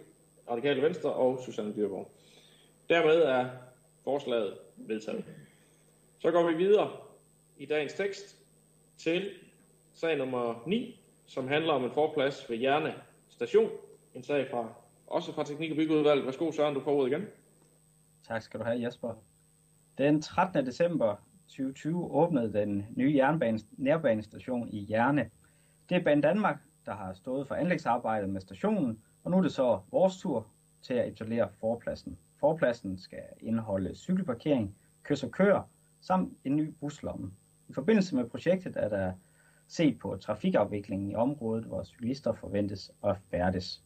radikale 0.51 0.83
venstre 0.83 1.13
og 1.13 1.39
Susanne 1.45 1.75
Dyrborg. 1.77 2.11
Dermed 2.89 3.23
er 3.23 3.51
forslaget 4.05 4.59
vedtaget. 4.77 5.25
Så 6.19 6.31
går 6.31 6.51
vi 6.51 6.57
videre 6.57 6.91
i 7.57 7.67
dagens 7.67 7.93
tekst 7.93 8.37
til 8.97 9.31
sag 9.93 10.19
nummer 10.19 10.63
9, 10.67 11.01
som 11.27 11.49
handler 11.49 11.73
om 11.73 11.85
en 11.85 11.93
forplads 11.93 12.51
ved 12.51 12.57
Hjerne 12.57 12.95
Station. 13.29 13.71
En 14.15 14.23
sag 14.23 14.51
fra, 14.51 14.75
også 15.07 15.33
fra 15.33 15.45
Teknik- 15.45 15.71
og 15.71 15.77
Byggeudvalget. 15.77 16.27
Værsgo 16.27 16.53
Søren, 16.53 16.75
du 16.75 16.81
får 16.81 16.93
ordet 16.93 17.11
igen. 17.11 17.27
Tak 18.29 18.43
skal 18.43 18.61
du 18.61 18.65
have, 18.65 18.83
Jesper. 18.83 19.15
Den 19.99 20.23
13. 20.23 20.67
december 20.67 21.17
2020 21.49 22.11
åbnede 22.11 22.53
den 22.53 22.87
nye 22.97 23.15
jernbane, 23.17 23.59
nærbanestation 23.77 24.69
i 24.69 24.87
Jerne. 24.91 25.31
Det 25.89 25.97
er 25.97 26.05
Banen 26.05 26.23
Danmark, 26.23 26.59
der 26.87 26.95
har 26.95 27.13
stået 27.13 27.49
for 27.49 27.55
anlægsarbejdet 27.55 28.29
med 28.31 28.41
stationen, 28.41 29.03
og 29.25 29.31
nu 29.31 29.39
er 29.39 29.43
det 29.43 29.53
så 29.53 29.81
vores 29.91 30.21
tur 30.21 30.47
til 30.83 30.95
at 30.95 31.09
etablere 31.09 31.49
forpladsen. 31.61 32.19
Forpladsen 32.41 32.99
skal 32.99 33.23
indeholde 33.41 33.95
cykelparkering, 33.95 34.75
kys 35.03 35.23
og 35.23 35.31
køer, 35.31 35.69
samt 36.01 36.39
en 36.45 36.57
ny 36.57 36.75
buslomme. 36.81 37.33
I 37.69 37.73
forbindelse 37.73 38.17
med 38.17 38.25
projektet 38.25 38.77
er 38.77 38.89
der 38.89 39.13
set 39.67 39.99
på 39.99 40.17
trafikafviklingen 40.17 41.11
i 41.11 41.15
området, 41.15 41.65
hvor 41.65 41.83
cyklister 41.83 42.33
forventes 42.33 42.91
at 43.05 43.17
færdes. 43.31 43.83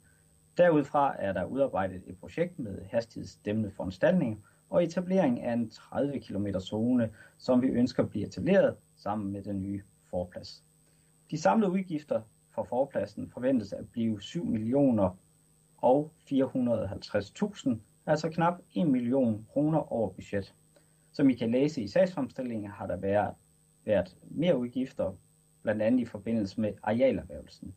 Derudfra 0.57 1.17
er 1.19 1.33
der 1.33 1.45
udarbejdet 1.45 2.03
et 2.07 2.19
projekt 2.19 2.59
med 2.59 2.85
hastighedsdæmmende 2.91 3.71
foranstaltninger, 3.71 4.37
og 4.71 4.85
etablering 4.85 5.41
af 5.43 5.53
en 5.53 5.71
30 5.71 6.21
km 6.21 6.47
zone, 6.61 7.11
som 7.39 7.63
vi 7.63 7.67
ønsker 7.67 8.07
bliver 8.07 8.27
etableret 8.27 8.77
sammen 8.97 9.33
med 9.33 9.43
den 9.43 9.63
nye 9.63 9.83
forplads. 10.11 10.65
De 11.31 11.39
samlede 11.39 11.73
udgifter 11.73 12.23
for 12.55 12.65
forpladsen 12.65 13.31
forventes 13.31 13.73
at 13.73 13.89
blive 13.89 14.23
7 14.23 14.45
millioner 14.45 15.17
og 15.79 16.13
450.000, 16.33 17.77
altså 18.07 18.29
knap 18.29 18.59
1 18.75 18.87
million 18.87 19.47
kroner 19.53 19.93
over 19.93 20.11
budget. 20.11 20.55
Som 21.13 21.31
I 21.31 21.35
kan 21.35 21.51
læse 21.51 21.83
i 21.83 21.89
sagsfremstillingen 21.89 22.71
har 22.71 22.87
der 22.87 22.97
været, 22.97 23.35
været 23.85 24.17
mere 24.31 24.59
udgifter, 24.59 25.13
blandt 25.63 25.83
andet 25.83 26.01
i 26.01 26.05
forbindelse 26.05 26.61
med 26.61 26.73
arealerhvervelsen. 26.83 27.75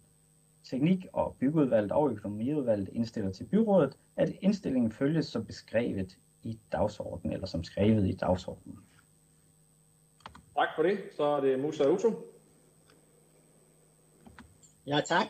Teknik- 0.64 1.08
og 1.14 1.36
byggeudvalget 1.40 1.92
og 1.92 2.12
økonomiudvalget 2.12 2.90
indstiller 2.94 3.32
til 3.32 3.44
byrådet, 3.44 3.98
at 4.16 4.34
indstillingen 4.42 4.92
følges 4.92 5.26
som 5.26 5.46
beskrevet 5.46 6.18
i 6.44 6.60
dagsordenen, 6.72 7.34
eller 7.34 7.48
som 7.48 7.64
skrevet 7.64 8.08
i 8.08 8.16
dagsordenen. 8.16 8.80
Tak 10.56 10.68
for 10.76 10.84
det. 10.84 11.00
Så 11.16 11.24
er 11.24 11.42
det 11.42 11.60
Musa 11.60 11.84
Uto. 11.90 12.14
Ja, 14.88 15.02
tak. 15.06 15.28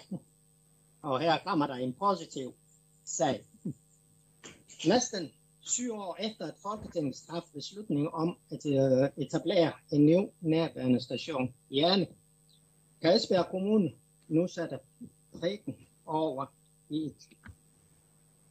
Og 1.02 1.20
her 1.20 1.38
kommer 1.46 1.68
der 1.68 1.76
en 1.76 1.94
positiv 1.94 2.54
sag. 3.04 3.46
Næsten 4.88 5.32
syv 5.62 5.92
år 5.94 6.18
efter 6.20 6.46
at 6.46 6.54
Folketinget 6.62 7.16
træffede 7.16 7.54
beslutning 7.54 8.14
om 8.14 8.38
at 8.52 8.66
øh, 8.66 9.10
etablere 9.26 9.72
en 9.92 10.06
ny 10.06 10.28
nærværende 10.42 11.02
station 11.02 11.54
i 11.70 11.80
Ane, 11.80 12.08
kan 13.02 13.16
Esbjerg 13.16 13.46
Kommune 13.52 13.92
nu 14.28 14.48
sætte 14.48 14.80
prikken 15.40 15.76
over 16.06 16.46
i 16.90 17.14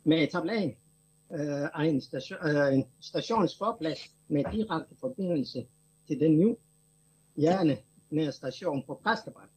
med 0.05 0.23
etablering 0.23 0.79
øh, 1.33 1.81
af 1.81 1.85
en, 1.85 2.01
station, 2.01 2.39
øh, 2.49 2.75
en 2.75 2.85
stationsforplads 3.01 4.17
med 4.29 4.45
direkte 4.53 4.97
forbindelse 5.01 5.67
til 6.07 6.21
den 6.21 6.39
nye 6.39 6.57
Jerne 7.37 7.79
med 8.11 8.33
station 8.33 8.83
på 8.87 9.01
Præstebakken. 9.05 9.57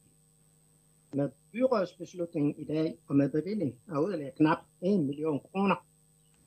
Med 1.12 1.30
byrådsbeslutningen 1.52 2.54
i 2.56 2.64
dag 2.64 2.98
og 3.08 3.16
med 3.16 3.30
bevilling 3.30 3.74
af 3.88 4.08
yderligere 4.08 4.32
knap 4.36 4.58
1 4.82 5.00
million 5.00 5.40
kroner, 5.40 5.86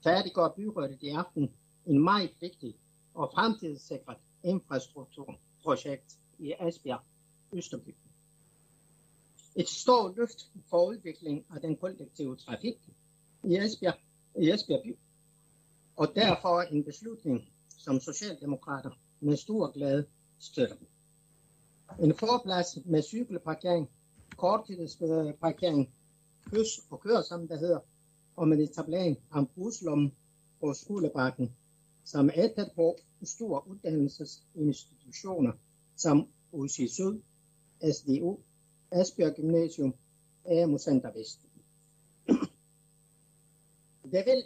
færdiggør 0.03 0.53
byrådet 0.55 1.03
i 1.03 1.09
aften 1.09 1.51
en 1.85 2.03
meget 2.03 2.31
vigtig 2.41 2.75
og 3.13 3.31
fremtidssikret 3.35 4.17
infrastrukturprojekt 4.43 6.19
i 6.39 6.53
Esbjerg 6.67 7.01
Østerby. 7.53 7.95
Et 9.55 9.69
stort 9.69 10.15
løft 10.17 10.51
for 10.69 10.87
udvikling 10.87 11.45
af 11.55 11.61
den 11.61 11.77
kollektive 11.77 12.35
trafik 12.35 12.77
i 13.43 13.57
Esbjerg, 13.57 13.95
i 14.41 14.49
Esbjerg 14.51 14.81
by. 14.83 14.97
Og 15.99 16.15
derfor 16.15 16.61
en 16.61 16.83
beslutning, 16.83 17.49
som 17.77 17.99
Socialdemokrater 17.99 18.89
med 19.19 19.37
stor 19.37 19.71
glæde 19.71 20.05
støtter. 20.39 20.75
En 21.99 22.13
forplads 22.15 22.77
med 22.85 23.01
cykelparkering, 23.01 23.89
korttidsparkering, 24.37 25.93
kys 26.45 26.79
og 26.89 26.99
kør, 26.99 27.21
som 27.21 27.47
det 27.47 27.59
hedder, 27.59 27.79
og 28.35 28.47
med 28.47 28.59
etablering 28.59 29.17
af 29.31 29.39
en 29.39 29.47
buslomme 29.55 30.11
på 30.59 30.73
skolebakken, 30.73 31.55
som 32.03 32.29
er 32.35 32.47
tæt 32.55 32.71
på 32.75 32.95
store 33.23 33.67
uddannelsesinstitutioner, 33.67 35.51
som 35.95 36.27
UC 36.51 36.75
Syd, 36.89 37.21
SDU, 37.93 38.39
Asbjørn 38.91 39.33
Gymnasium, 39.33 39.93
AMU 40.45 40.77
Center 40.77 41.11
Vest. 41.13 41.39
Det 44.11 44.25
vil, 44.25 44.43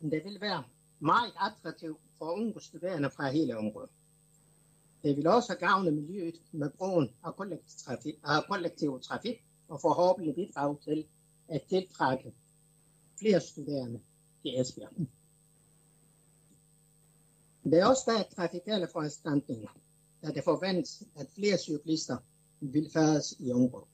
det 0.00 0.24
vil 0.24 0.40
være 0.40 0.64
meget 1.00 1.32
attraktivt 1.40 2.00
for 2.18 2.32
unge 2.32 2.60
studerende 2.60 3.10
fra 3.10 3.30
hele 3.30 3.58
området. 3.58 3.90
Det 5.02 5.16
vil 5.16 5.26
også 5.26 5.54
gavne 5.54 5.90
miljøet 5.90 6.42
med 6.52 6.70
brugen 6.70 7.10
af 7.24 7.36
kollektiv 7.36 7.78
trafik, 7.78 8.14
af 8.24 8.44
kollektiv 8.48 9.00
trafik 9.00 9.44
og 9.68 9.80
forhåbentlig 9.80 10.34
bidrage 10.34 10.78
til 10.84 11.06
at 11.48 11.62
tiltrække 11.68 12.34
flere 13.18 13.40
studerende 13.40 14.00
til 14.42 14.60
Esbjerg. 14.60 14.92
Det 17.64 17.74
er 17.78 17.86
også 17.86 18.02
der 18.06 18.22
trafikale 18.36 18.88
foranstaltninger, 18.92 19.70
da 20.22 20.30
det 20.30 20.44
forventes, 20.44 21.02
at 21.16 21.26
flere 21.34 21.58
cyklister 21.58 22.16
vil 22.60 22.90
færdes 22.92 23.36
i 23.38 23.52
området. 23.52 23.88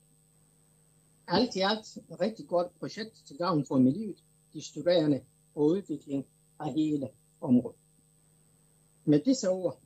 Alt 1.28 1.56
i 1.56 1.60
alt 1.60 1.96
et 1.96 2.20
rigtig 2.20 2.48
godt 2.48 2.78
projekt 2.78 3.22
til 3.26 3.38
gavn 3.38 3.66
for 3.66 3.78
miljøet, 3.78 4.24
de 4.52 4.62
studerende 4.62 5.20
og 5.56 5.62
udvikling 5.62 6.26
af 6.60 6.72
hele 6.72 7.08
området. 7.40 7.80
Med 9.04 9.20
disse 9.20 9.48
ord 9.48 9.80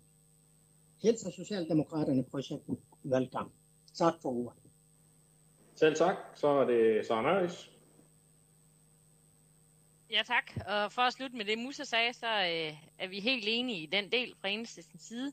hilser 1.02 1.30
Socialdemokraterne 1.30 2.24
projektet 2.24 2.78
velkommen. 3.02 3.54
Tak 3.94 4.14
for 4.22 4.28
ordet. 4.28 4.62
Selv 5.74 5.96
tak. 5.96 6.16
Så 6.34 6.48
er 6.48 6.64
det 6.64 7.06
Søren 7.06 7.26
Øres. 7.26 7.70
Ja 10.10 10.22
tak, 10.26 10.52
og 10.66 10.92
for 10.92 11.02
at 11.02 11.12
slutte 11.12 11.36
med 11.36 11.44
det 11.44 11.58
Musa 11.58 11.84
sagde, 11.84 12.12
så 12.12 12.26
øh, 12.26 12.74
er 12.98 13.08
vi 13.08 13.20
helt 13.20 13.44
enige 13.48 13.82
i 13.82 13.86
den 13.86 14.12
del 14.12 14.34
fra 14.40 14.48
enhedslistens 14.48 15.02
side. 15.02 15.32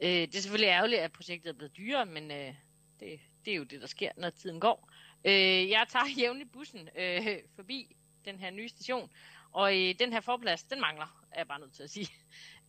Øh, 0.00 0.08
det 0.08 0.34
er 0.34 0.40
selvfølgelig 0.40 0.68
ærgerligt, 0.68 1.00
at 1.00 1.12
projektet 1.12 1.50
er 1.50 1.54
blevet 1.54 1.76
dyrere, 1.76 2.06
men 2.06 2.30
øh, 2.30 2.54
det, 3.00 3.20
det 3.44 3.52
er 3.52 3.56
jo 3.56 3.64
det, 3.64 3.80
der 3.80 3.86
sker, 3.86 4.10
når 4.16 4.30
tiden 4.30 4.60
går. 4.60 4.90
Øh, 5.24 5.70
jeg 5.70 5.86
tager 5.88 6.04
jævnligt 6.18 6.52
bussen 6.52 6.88
øh, 6.98 7.38
forbi 7.54 7.96
den 8.24 8.38
her 8.38 8.50
nye 8.50 8.68
station, 8.68 9.10
og 9.52 9.76
øh, 9.76 9.94
den 9.98 10.12
her 10.12 10.20
forplads, 10.20 10.62
den 10.62 10.80
mangler, 10.80 11.24
er 11.32 11.40
jeg 11.40 11.48
bare 11.48 11.60
nødt 11.60 11.74
til 11.74 11.82
at 11.82 11.90
sige. 11.90 12.08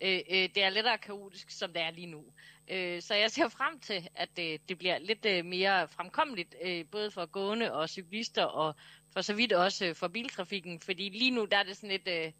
Øh, 0.01 0.19
øh, 0.29 0.49
det 0.55 0.63
er 0.63 0.69
lettere 0.69 0.97
kaotisk, 0.97 1.49
som 1.49 1.73
det 1.73 1.81
er 1.81 1.91
lige 1.91 2.07
nu. 2.07 2.23
Øh, 2.67 3.01
så 3.01 3.15
jeg 3.15 3.31
ser 3.31 3.47
frem 3.47 3.79
til, 3.79 4.09
at 4.15 4.29
øh, 4.39 4.59
det 4.69 4.77
bliver 4.77 4.97
lidt 4.97 5.25
øh, 5.25 5.45
mere 5.45 5.87
fremkommeligt, 5.87 6.55
øh, 6.65 6.85
både 6.91 7.11
for 7.11 7.25
gående 7.25 7.73
og 7.73 7.89
cyklister, 7.89 8.43
og 8.43 8.75
for 9.13 9.21
så 9.21 9.33
vidt 9.33 9.53
også 9.53 9.85
øh, 9.85 9.95
for 9.95 10.07
biltrafikken, 10.07 10.79
fordi 10.79 11.09
lige 11.09 11.31
nu 11.31 11.45
der 11.45 11.57
er 11.57 11.63
det 11.63 11.77
sådan 11.77 11.89
lidt, 11.89 12.07
øh, 12.07 12.31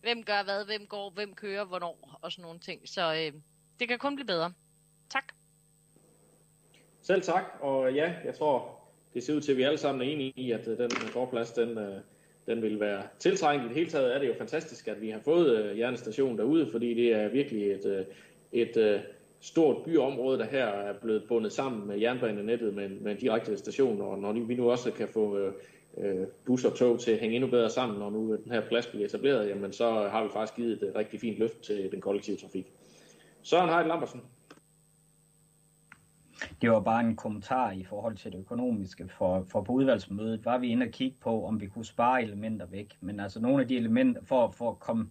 hvem 0.00 0.22
gør 0.22 0.42
hvad, 0.42 0.64
hvem 0.64 0.86
går, 0.86 1.10
hvem 1.10 1.34
kører, 1.34 1.64
hvornår, 1.64 2.18
og 2.22 2.32
sådan 2.32 2.42
nogle 2.42 2.58
ting. 2.58 2.88
Så 2.88 3.14
øh, 3.14 3.40
det 3.80 3.88
kan 3.88 3.98
kun 3.98 4.16
blive 4.16 4.26
bedre. 4.26 4.52
Tak. 5.10 5.32
Selv 7.02 7.22
tak, 7.22 7.44
og 7.60 7.94
ja, 7.94 8.14
jeg 8.24 8.34
tror, 8.34 8.80
det 9.14 9.22
ser 9.22 9.34
ud 9.34 9.40
til, 9.40 9.52
at 9.52 9.58
vi 9.58 9.62
alle 9.62 9.78
sammen 9.78 10.08
er 10.08 10.12
enige 10.12 10.32
i, 10.36 10.52
at 10.52 10.68
øh, 10.68 10.78
den 10.78 10.90
forplads, 10.90 11.52
den, 11.52 11.78
øh, 11.78 12.02
den 12.48 12.62
vil 12.62 12.80
være 12.80 13.02
tiltrængt. 13.18 13.64
I 13.64 13.68
det 13.68 13.76
hele 13.76 13.90
taget 13.90 14.14
er 14.14 14.18
det 14.18 14.28
jo 14.28 14.34
fantastisk, 14.38 14.88
at 14.88 15.00
vi 15.00 15.10
har 15.10 15.20
fået 15.24 15.58
øh, 15.58 15.78
jernestationen 15.78 16.38
derude, 16.38 16.70
fordi 16.70 16.94
det 16.94 17.12
er 17.12 17.28
virkelig 17.28 17.72
et, 17.72 17.86
øh, 17.86 18.04
et 18.52 18.76
øh, 18.76 19.00
stort 19.40 19.84
byområde, 19.84 20.38
der 20.38 20.44
her 20.44 20.66
er 20.66 20.92
blevet 20.92 21.24
bundet 21.28 21.52
sammen 21.52 21.88
med 21.88 21.98
jernbanenettet 21.98 22.74
med, 22.74 22.88
med 22.88 23.12
en 23.12 23.18
direkte 23.18 23.56
station, 23.56 24.00
og 24.00 24.18
når 24.18 24.32
vi 24.32 24.54
nu 24.54 24.70
også 24.70 24.92
kan 24.92 25.08
få 25.08 25.38
øh, 25.38 25.52
øh 25.98 26.26
bus 26.46 26.64
og 26.64 26.74
tog 26.74 27.00
til 27.00 27.10
at 27.10 27.18
hænge 27.18 27.36
endnu 27.36 27.50
bedre 27.50 27.70
sammen, 27.70 27.98
når 27.98 28.10
nu 28.10 28.36
den 28.44 28.52
her 28.52 28.60
plads 28.60 28.86
bliver 28.86 29.06
etableret, 29.06 29.48
jamen 29.48 29.72
så 29.72 29.90
har 29.90 30.24
vi 30.24 30.30
faktisk 30.32 30.56
givet 30.56 30.82
et 30.82 30.92
rigtig 30.96 31.20
fint 31.20 31.38
løft 31.38 31.60
til 31.60 31.90
den 31.92 32.00
kollektive 32.00 32.36
trafik. 32.36 32.72
Søren 33.42 33.70
Heidt 33.70 33.88
Lambersen. 33.88 34.20
Det 36.62 36.70
var 36.70 36.80
bare 36.80 37.04
en 37.04 37.16
kommentar 37.16 37.70
i 37.70 37.84
forhold 37.84 38.16
til 38.16 38.32
det 38.32 38.38
økonomiske. 38.38 39.08
For, 39.08 39.46
for 39.50 39.62
på 39.62 39.72
udvalgsmødet 39.72 40.44
var 40.44 40.58
vi 40.58 40.68
inde 40.68 40.86
og 40.86 40.92
kigge 40.92 41.16
på, 41.20 41.46
om 41.46 41.60
vi 41.60 41.66
kunne 41.66 41.84
spare 41.84 42.22
elementer 42.22 42.66
væk. 42.66 42.96
Men 43.00 43.20
altså 43.20 43.40
nogle 43.40 43.62
af 43.62 43.68
de 43.68 43.76
elementer, 43.76 44.20
for, 44.24 44.50
for 44.50 44.70
at 44.70 44.78
komme, 44.78 45.08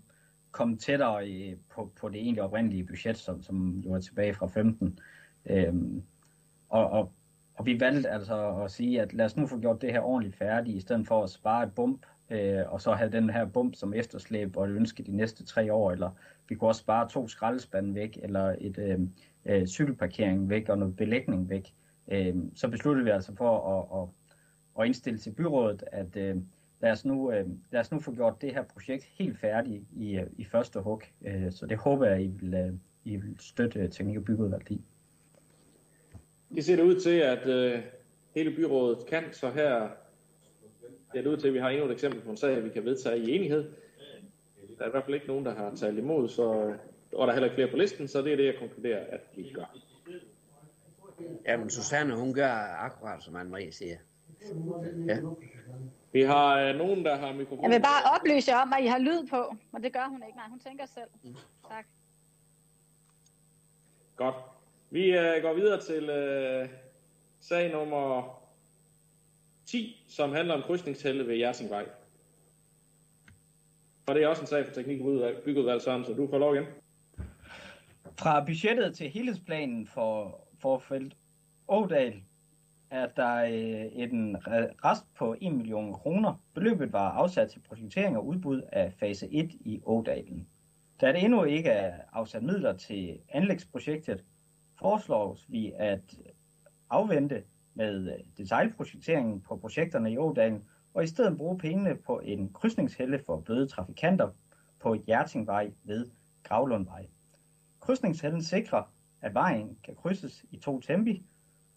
komme 0.51 0.77
tættere 0.77 1.29
i, 1.29 1.55
på, 1.55 1.91
på 1.99 2.09
det 2.09 2.21
egentlig 2.21 2.43
oprindelige 2.43 2.83
budget, 2.83 3.17
som, 3.17 3.41
som 3.41 3.79
jo 3.79 3.93
er 3.93 3.99
tilbage 3.99 4.33
fra 4.33 4.47
15. 4.47 4.99
Øhm, 5.49 6.03
og, 6.69 6.89
og, 6.89 7.11
og 7.53 7.65
vi 7.65 7.79
valgte 7.79 8.09
altså 8.09 8.49
at 8.63 8.71
sige, 8.71 9.01
at 9.01 9.13
lad 9.13 9.25
os 9.25 9.37
nu 9.37 9.47
få 9.47 9.59
gjort 9.59 9.81
det 9.81 9.91
her 9.91 10.01
ordentligt 10.01 10.35
færdigt, 10.35 10.77
i 10.77 10.81
stedet 10.81 11.07
for 11.07 11.23
at 11.23 11.29
spare 11.29 11.63
et 11.63 11.75
bump, 11.75 12.05
øh, 12.29 12.63
og 12.67 12.81
så 12.81 12.93
have 12.93 13.11
den 13.11 13.29
her 13.29 13.45
bump 13.45 13.75
som 13.75 13.93
efterslæb 13.93 14.57
og 14.57 14.69
ønske 14.69 15.03
de 15.03 15.15
næste 15.15 15.45
tre 15.45 15.73
år, 15.73 15.91
eller 15.91 16.11
vi 16.49 16.55
kunne 16.55 16.69
også 16.69 16.81
spare 16.81 17.09
to 17.09 17.27
skraldespande 17.27 17.95
væk, 17.95 18.19
eller 18.23 18.55
et, 18.59 18.77
øh, 18.77 18.99
øh, 19.45 19.67
cykelparkering 19.67 20.49
væk 20.49 20.69
og 20.69 20.77
noget 20.77 20.95
belægning 20.95 21.49
væk, 21.49 21.73
øh, 22.11 22.35
så 22.55 22.67
besluttede 22.67 23.05
vi 23.05 23.11
altså 23.11 23.35
for 23.35 23.59
at, 23.59 24.01
at, 24.01 24.09
at 24.79 24.85
indstille 24.85 25.19
til 25.19 25.31
byrådet, 25.31 25.83
at 25.91 26.17
øh, 26.17 26.35
lad, 26.81 26.91
os 26.91 27.05
nu, 27.05 27.31
øh, 27.31 27.45
lad 27.71 27.81
os 27.81 27.91
nu 27.91 27.99
få 27.99 28.15
gjort 28.15 28.41
det 28.41 28.53
her 28.53 28.63
projekt 28.63 29.03
helt 29.03 29.39
færdigt 29.39 29.83
i, 29.95 30.17
øh, 30.17 30.27
i 30.37 30.43
første 30.43 30.79
hug. 30.79 31.01
Øh, 31.25 31.51
så 31.51 31.65
det 31.65 31.77
håber 31.77 32.05
jeg, 32.05 32.23
I 32.23 32.27
vil, 32.27 32.53
øh, 32.53 32.73
I 33.03 33.15
vil 33.15 33.35
støtte 33.39 33.79
øh, 33.79 33.89
Teknik- 33.89 34.17
og 34.17 34.23
Byrådet 34.23 34.69
i. 34.69 34.81
Det 36.55 36.65
ser 36.65 36.75
det 36.75 36.83
ud 36.83 36.99
til, 36.99 37.19
at 37.19 37.47
øh, 37.47 37.83
hele 38.35 38.55
byrådet 38.55 39.05
kan, 39.05 39.23
så 39.31 39.49
her 39.49 39.87
ser 41.13 41.21
det 41.21 41.27
ud 41.27 41.37
til, 41.37 41.47
at 41.47 41.53
vi 41.53 41.59
har 41.59 41.69
endnu 41.69 41.85
et 41.85 41.91
eksempel 41.91 42.21
på 42.21 42.29
en 42.29 42.37
sag, 42.37 42.63
vi 42.63 42.69
kan 42.69 42.85
vedtage 42.85 43.19
i 43.19 43.35
enighed. 43.35 43.65
Der 44.77 44.83
er 44.83 44.87
i 44.87 44.91
hvert 44.91 45.03
fald 45.03 45.15
ikke 45.15 45.27
nogen, 45.27 45.45
der 45.45 45.55
har 45.55 45.75
talt 45.75 45.97
imod, 45.97 46.29
så 46.29 46.65
øh, 46.65 46.75
og 47.17 47.27
der 47.27 47.33
er 47.33 47.35
heller 47.35 47.45
ikke 47.45 47.55
flere 47.55 47.71
på 47.71 47.77
listen, 47.77 48.07
så 48.07 48.21
det 48.21 48.33
er 48.33 48.35
det, 48.35 48.45
jeg 48.45 48.55
konkluderer, 48.59 49.05
at 49.09 49.21
vi 49.35 49.51
gør. 49.53 49.77
Jamen, 51.45 51.69
Susanne, 51.69 52.15
hun 52.15 52.33
gør 52.33 52.51
akkurat, 52.79 53.23
som 53.23 53.35
Anne-Marie 53.35 53.71
siger. 53.71 53.97
Ja. 55.07 55.17
Vi 56.11 56.21
har 56.21 56.59
øh, 56.59 56.75
nogen, 56.75 57.05
der 57.05 57.15
har 57.15 57.33
mikrofon. 57.33 57.63
Jeg 57.63 57.71
vil 57.71 57.81
bare 57.81 58.19
oplyse 58.19 58.53
om, 58.53 58.73
at 58.73 58.83
I 58.83 58.87
har 58.87 58.97
lyd 58.99 59.27
på, 59.29 59.55
og 59.71 59.83
det 59.83 59.93
gør 59.93 60.07
hun 60.09 60.23
ikke. 60.27 60.37
Nej, 60.37 60.49
hun 60.49 60.59
tænker 60.59 60.85
selv. 60.85 61.09
Mm. 61.23 61.35
Tak. 61.69 61.85
Godt. 64.15 64.35
Vi 64.89 65.17
øh, 65.17 65.41
går 65.41 65.53
videre 65.53 65.81
til 65.81 66.09
øh, 66.09 66.69
sag 67.39 67.71
nummer 67.71 68.39
10, 69.65 70.05
som 70.07 70.31
handler 70.31 70.53
om 70.53 70.61
krydsningstællet 70.61 71.27
ved 71.27 71.35
Jersingvej. 71.35 71.85
Og 74.07 74.15
det 74.15 74.23
er 74.23 74.27
også 74.27 74.41
en 74.41 74.47
sag 74.47 74.65
for 74.65 74.73
teknik 74.73 75.01
og 75.01 75.33
byggeudvalg, 75.45 75.81
Søren, 75.81 76.05
så 76.05 76.13
du 76.13 76.27
får 76.27 76.37
lov 76.37 76.55
igen. 76.55 76.65
Fra 78.19 78.45
budgettet 78.45 78.95
til 78.95 79.09
helhedsplanen 79.09 79.87
for, 79.87 80.41
for 80.59 80.79
Felt 80.79 81.17
Ådal 81.67 82.23
er 82.89 83.07
der 83.07 83.35
øh, 83.35 83.85
en 83.93 84.37
rest 84.85 85.13
på 85.15 85.35
1 85.41 85.53
million 85.53 85.93
kroner. 85.93 86.41
Beløbet 86.53 86.93
var 86.93 87.11
afsat 87.11 87.49
til 87.49 87.59
projektering 87.59 88.17
og 88.17 88.27
udbud 88.27 88.61
af 88.71 88.93
fase 88.93 89.27
1 89.31 89.51
i 89.51 89.81
Ådalen. 89.85 90.47
Da 91.01 91.11
det 91.11 91.23
endnu 91.23 91.43
ikke 91.43 91.69
er 91.69 91.93
afsat 92.13 92.43
midler 92.43 92.77
til 92.77 93.19
anlægsprojektet, 93.29 94.23
foreslås 94.79 95.45
vi 95.49 95.73
at 95.75 96.15
afvente 96.89 97.43
med 97.73 98.13
øh, 98.13 98.19
detaljprojekteringen 98.37 99.41
på 99.41 99.57
projekterne 99.57 100.11
i 100.11 100.17
Ådalen, 100.17 100.63
og 100.93 101.03
i 101.03 101.07
stedet 101.07 101.37
bruge 101.37 101.57
pengene 101.57 101.95
på 101.95 102.19
en 102.19 102.53
krydsningshælde 102.53 103.19
for 103.25 103.39
bløde 103.39 103.67
trafikanter 103.67 104.29
på 104.79 104.93
Hjertingvej 104.93 105.71
ved 105.83 106.05
Gravlundvej. 106.43 107.07
Krydsningshallen 107.87 108.41
sikrer, 108.41 108.83
at 109.21 109.33
vejen 109.33 109.77
kan 109.83 109.95
krydses 109.95 110.45
i 110.51 110.57
to 110.57 110.79
tempi, 110.79 111.25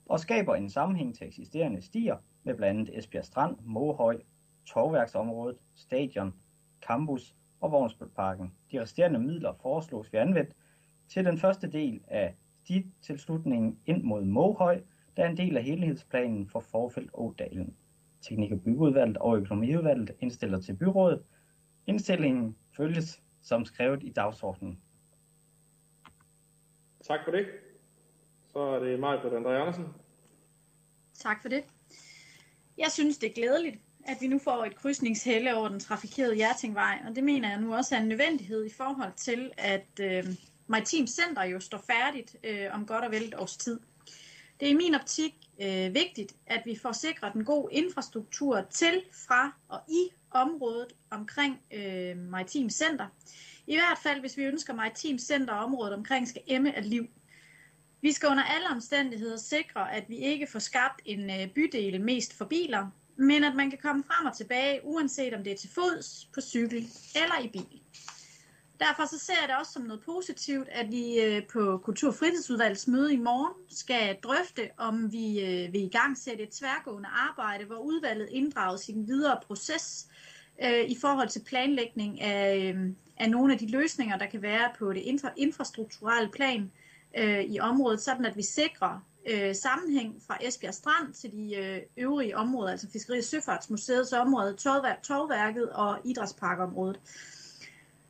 og 0.06 0.20
skaber 0.20 0.54
en 0.54 0.70
sammenhæng 0.70 1.14
til 1.14 1.26
eksisterende 1.26 1.82
stier 1.82 2.16
med 2.42 2.54
blandt 2.54 2.80
andet 2.80 2.98
Esbjerg 2.98 3.24
Strand, 3.24 3.56
Mohøj, 3.62 4.20
Torværksområdet, 4.66 5.56
Stadion, 5.74 6.34
Campus 6.86 7.36
og 7.60 7.72
Vognsbølparken. 7.72 8.52
De 8.72 8.80
resterende 8.80 9.18
midler 9.18 9.52
foreslås 9.62 10.12
vi 10.12 10.18
anvendt 10.18 10.56
til 11.08 11.24
den 11.24 11.38
første 11.38 11.72
del 11.72 12.00
af 12.08 12.34
stitilslutningen 12.64 13.78
ind 13.86 14.02
mod 14.02 14.24
Mohøj, 14.24 14.82
der 15.16 15.24
er 15.24 15.28
en 15.28 15.36
del 15.36 15.56
af 15.56 15.62
helhedsplanen 15.62 16.48
for 16.48 16.60
Forfelt 16.60 17.10
Ådalen. 17.14 17.76
Teknik- 18.20 18.52
og 18.52 18.60
byggeudvalget 18.60 19.16
og 19.16 19.36
økonomiudvalget 19.36 20.10
indstiller 20.20 20.60
til 20.60 20.76
byrådet. 20.76 21.22
Indstillingen 21.86 22.56
følges 22.76 23.22
som 23.40 23.64
skrevet 23.64 24.02
i 24.02 24.12
dagsordenen. 24.12 24.80
Tak 27.06 27.20
for 27.24 27.30
det. 27.30 27.46
Så 28.52 28.58
er 28.58 28.78
det 28.78 29.00
mig 29.00 29.18
på 29.22 29.28
André 29.28 29.50
Andersen. 29.50 29.84
Tak 31.14 31.42
for 31.42 31.48
det. 31.48 31.64
Jeg 32.78 32.90
synes, 32.90 33.18
det 33.18 33.30
er 33.30 33.34
glædeligt, 33.34 33.76
at 34.04 34.16
vi 34.20 34.26
nu 34.26 34.38
får 34.38 34.64
et 34.64 34.76
krydsningshælde 34.76 35.54
over 35.54 35.68
den 35.68 35.80
trafikerede 35.80 36.34
Hjertingvej, 36.34 36.98
og 37.08 37.16
det 37.16 37.24
mener 37.24 37.48
jeg 37.50 37.60
nu 37.60 37.74
også 37.74 37.96
er 37.96 38.00
en 38.00 38.08
nødvendighed 38.08 38.64
i 38.66 38.70
forhold 38.70 39.12
til, 39.16 39.50
at 39.58 40.00
øh, 40.00 40.24
Maritim 40.66 41.06
Center 41.06 41.42
jo 41.42 41.60
står 41.60 41.78
færdigt 41.78 42.36
øh, 42.44 42.66
om 42.72 42.86
godt 42.86 43.04
og 43.04 43.10
vel 43.10 43.22
et 43.22 43.34
års 43.34 43.56
tid. 43.56 43.80
Det 44.60 44.66
er 44.66 44.70
i 44.70 44.76
min 44.76 44.94
optik 44.94 45.34
øh, 45.62 45.94
vigtigt, 45.94 46.36
at 46.46 46.62
vi 46.64 46.78
får 46.82 46.92
sikret 46.92 47.34
en 47.34 47.44
god 47.44 47.68
infrastruktur 47.72 48.60
til, 48.70 49.02
fra 49.12 49.52
og 49.68 49.80
i 49.88 50.08
området 50.30 50.92
omkring 51.10 51.60
øh, 51.72 52.16
Maritim 52.16 52.70
Center. 52.70 53.06
I 53.70 53.76
hvert 53.76 53.98
fald, 54.02 54.20
hvis 54.20 54.36
vi 54.36 54.42
ønsker 54.42 54.74
Maritim 54.74 55.18
Center 55.18 55.54
og 55.54 55.64
området 55.64 55.94
omkring 55.94 56.28
skal 56.28 56.42
emme 56.46 56.76
af 56.76 56.90
liv. 56.90 57.06
Vi 58.02 58.12
skal 58.12 58.28
under 58.28 58.42
alle 58.42 58.68
omstændigheder 58.68 59.36
sikre, 59.36 59.92
at 59.92 60.04
vi 60.08 60.16
ikke 60.16 60.46
får 60.46 60.58
skabt 60.58 61.02
en 61.04 61.30
øh, 61.30 61.48
bydel 61.54 62.00
mest 62.00 62.38
for 62.38 62.44
biler, 62.44 62.86
men 63.16 63.44
at 63.44 63.54
man 63.54 63.70
kan 63.70 63.78
komme 63.82 64.04
frem 64.04 64.26
og 64.26 64.36
tilbage, 64.36 64.80
uanset 64.84 65.34
om 65.34 65.44
det 65.44 65.52
er 65.52 65.56
til 65.56 65.70
fods, 65.74 66.28
på 66.34 66.40
cykel 66.40 66.86
eller 67.14 67.40
i 67.44 67.48
bil. 67.48 67.80
Derfor 68.80 69.06
så 69.06 69.18
ser 69.18 69.34
jeg 69.40 69.48
det 69.48 69.56
også 69.56 69.72
som 69.72 69.82
noget 69.82 70.02
positivt, 70.04 70.68
at 70.68 70.90
vi 70.90 71.20
øh, 71.20 71.42
på 71.52 71.78
Kultur- 71.78 72.08
og 72.08 72.76
møde 72.86 73.12
i 73.12 73.16
morgen 73.16 73.54
skal 73.68 74.16
drøfte, 74.22 74.70
om 74.76 75.12
vi 75.12 75.40
øh, 75.40 75.72
vil 75.72 75.82
i 75.82 75.88
gang 75.88 76.18
sætte 76.18 76.42
et 76.42 76.50
tværgående 76.50 77.08
arbejde, 77.08 77.64
hvor 77.64 77.78
udvalget 77.78 78.28
inddrages 78.30 78.88
i 78.88 78.92
den 78.92 79.08
videre 79.08 79.40
proces 79.46 80.06
i 80.88 80.96
forhold 81.00 81.28
til 81.28 81.42
planlægning 81.46 82.20
af, 82.20 82.74
af 83.20 83.30
nogle 83.30 83.52
af 83.52 83.58
de 83.58 83.70
løsninger, 83.70 84.18
der 84.18 84.26
kan 84.26 84.42
være 84.42 84.70
på 84.78 84.92
det 84.92 85.00
infra- 85.00 85.32
infrastrukturelle 85.36 86.30
plan 86.30 86.70
øh, 87.18 87.40
i 87.44 87.60
området, 87.60 88.00
sådan 88.00 88.24
at 88.24 88.36
vi 88.36 88.42
sikrer 88.42 89.04
øh, 89.30 89.54
sammenhæng 89.54 90.22
fra 90.26 90.38
Esbjerg 90.40 90.74
Strand 90.74 91.12
til 91.12 91.32
de 91.32 91.56
øh, 91.56 91.80
øvrige 91.96 92.36
områder, 92.36 92.70
altså 92.70 92.88
Fiskeri- 92.92 93.18
og 93.18 93.24
Søfartsmuseets 93.24 94.12
område, 94.12 94.54
Torvværket 95.02 95.70
og 95.70 95.98
Idrætsparkområdet. 96.04 97.00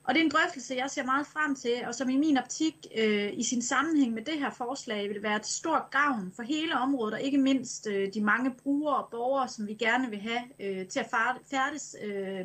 Og 0.05 0.15
det 0.15 0.21
er 0.21 0.25
en 0.25 0.31
drøftelse, 0.31 0.75
jeg 0.75 0.91
ser 0.91 1.05
meget 1.05 1.27
frem 1.27 1.55
til, 1.55 1.75
og 1.87 1.95
som 1.95 2.09
i 2.09 2.17
min 2.17 2.39
optik 2.39 2.75
øh, 2.99 3.31
i 3.33 3.43
sin 3.43 3.63
sammenhæng 3.63 4.15
med 4.15 4.23
det 4.23 4.39
her 4.39 4.51
forslag 4.51 5.09
vil 5.09 5.23
være 5.23 5.39
til 5.39 5.55
stor 5.55 5.89
gavn 5.91 6.33
for 6.37 6.43
hele 6.43 6.75
området, 6.75 7.15
og 7.15 7.21
ikke 7.21 7.39
mindst 7.39 7.87
øh, 7.87 8.15
de 8.15 8.21
mange 8.21 8.51
brugere 8.63 8.97
og 8.97 9.09
borgere, 9.11 9.49
som 9.49 9.67
vi 9.67 9.75
gerne 9.75 10.11
vil 10.11 10.21
have 10.21 10.41
øh, 10.61 10.87
til 10.87 11.01
at 11.01 11.07
færdes 11.51 11.97
øh, 12.03 12.45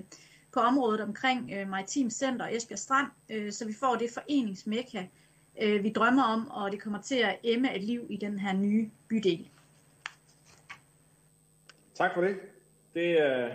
på 0.55 0.59
området 0.59 1.01
omkring 1.01 1.51
øh, 1.55 1.69
Maritim 1.69 2.09
Center 2.09 2.45
og 2.45 2.55
Esbjerg 2.55 2.79
Strand, 2.79 3.07
øh, 3.31 3.51
så 3.51 3.67
vi 3.67 3.73
får 3.79 3.95
det 3.95 4.09
foreningsmekka, 4.13 5.05
øh, 5.61 5.83
vi 5.83 5.89
drømmer 5.89 6.23
om, 6.23 6.51
og 6.51 6.71
det 6.71 6.81
kommer 6.81 7.01
til 7.01 7.15
at 7.15 7.39
emme 7.43 7.75
et 7.75 7.83
liv 7.83 8.05
i 8.09 8.17
den 8.17 8.39
her 8.39 8.53
nye 8.53 8.89
bydel. 9.07 9.49
Tak 11.93 12.13
for 12.13 12.21
det. 12.21 12.35
Det 12.93 13.21
øh, 13.21 13.51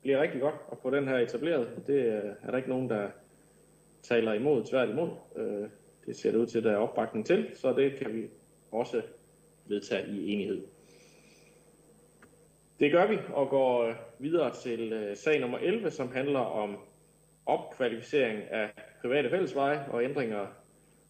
bliver 0.00 0.22
rigtig 0.22 0.40
godt 0.40 0.54
at 0.72 0.78
få 0.82 0.90
den 0.90 1.08
her 1.08 1.16
etableret. 1.16 1.86
Det 1.86 1.94
øh, 1.94 2.34
er 2.42 2.50
der 2.50 2.56
ikke 2.56 2.68
nogen, 2.68 2.90
der 2.90 3.10
taler 4.02 4.32
imod, 4.32 4.64
tværtimod. 4.64 5.10
Øh, 5.36 5.68
det 6.06 6.16
ser 6.16 6.30
det 6.30 6.38
ud 6.38 6.46
til, 6.46 6.58
at 6.58 6.64
der 6.64 6.72
er 6.72 6.76
opbakning 6.76 7.26
til, 7.26 7.50
så 7.54 7.72
det 7.72 7.98
kan 7.98 8.14
vi 8.14 8.28
også 8.72 9.02
vedtage 9.66 10.08
i 10.08 10.32
enighed. 10.32 10.62
Det 12.80 12.92
gør 12.92 13.06
vi 13.06 13.18
og 13.34 13.48
går 13.48 13.82
øh, 13.82 13.94
videre 14.18 14.54
til 14.54 14.92
øh, 14.92 15.16
sag 15.16 15.40
nummer 15.40 15.58
11, 15.58 15.90
som 15.90 16.12
handler 16.12 16.40
om 16.40 16.76
opkvalificering 17.46 18.42
af 18.50 18.70
private 19.00 19.30
fællesveje 19.30 19.88
og 19.90 20.04
ændringer 20.04 20.46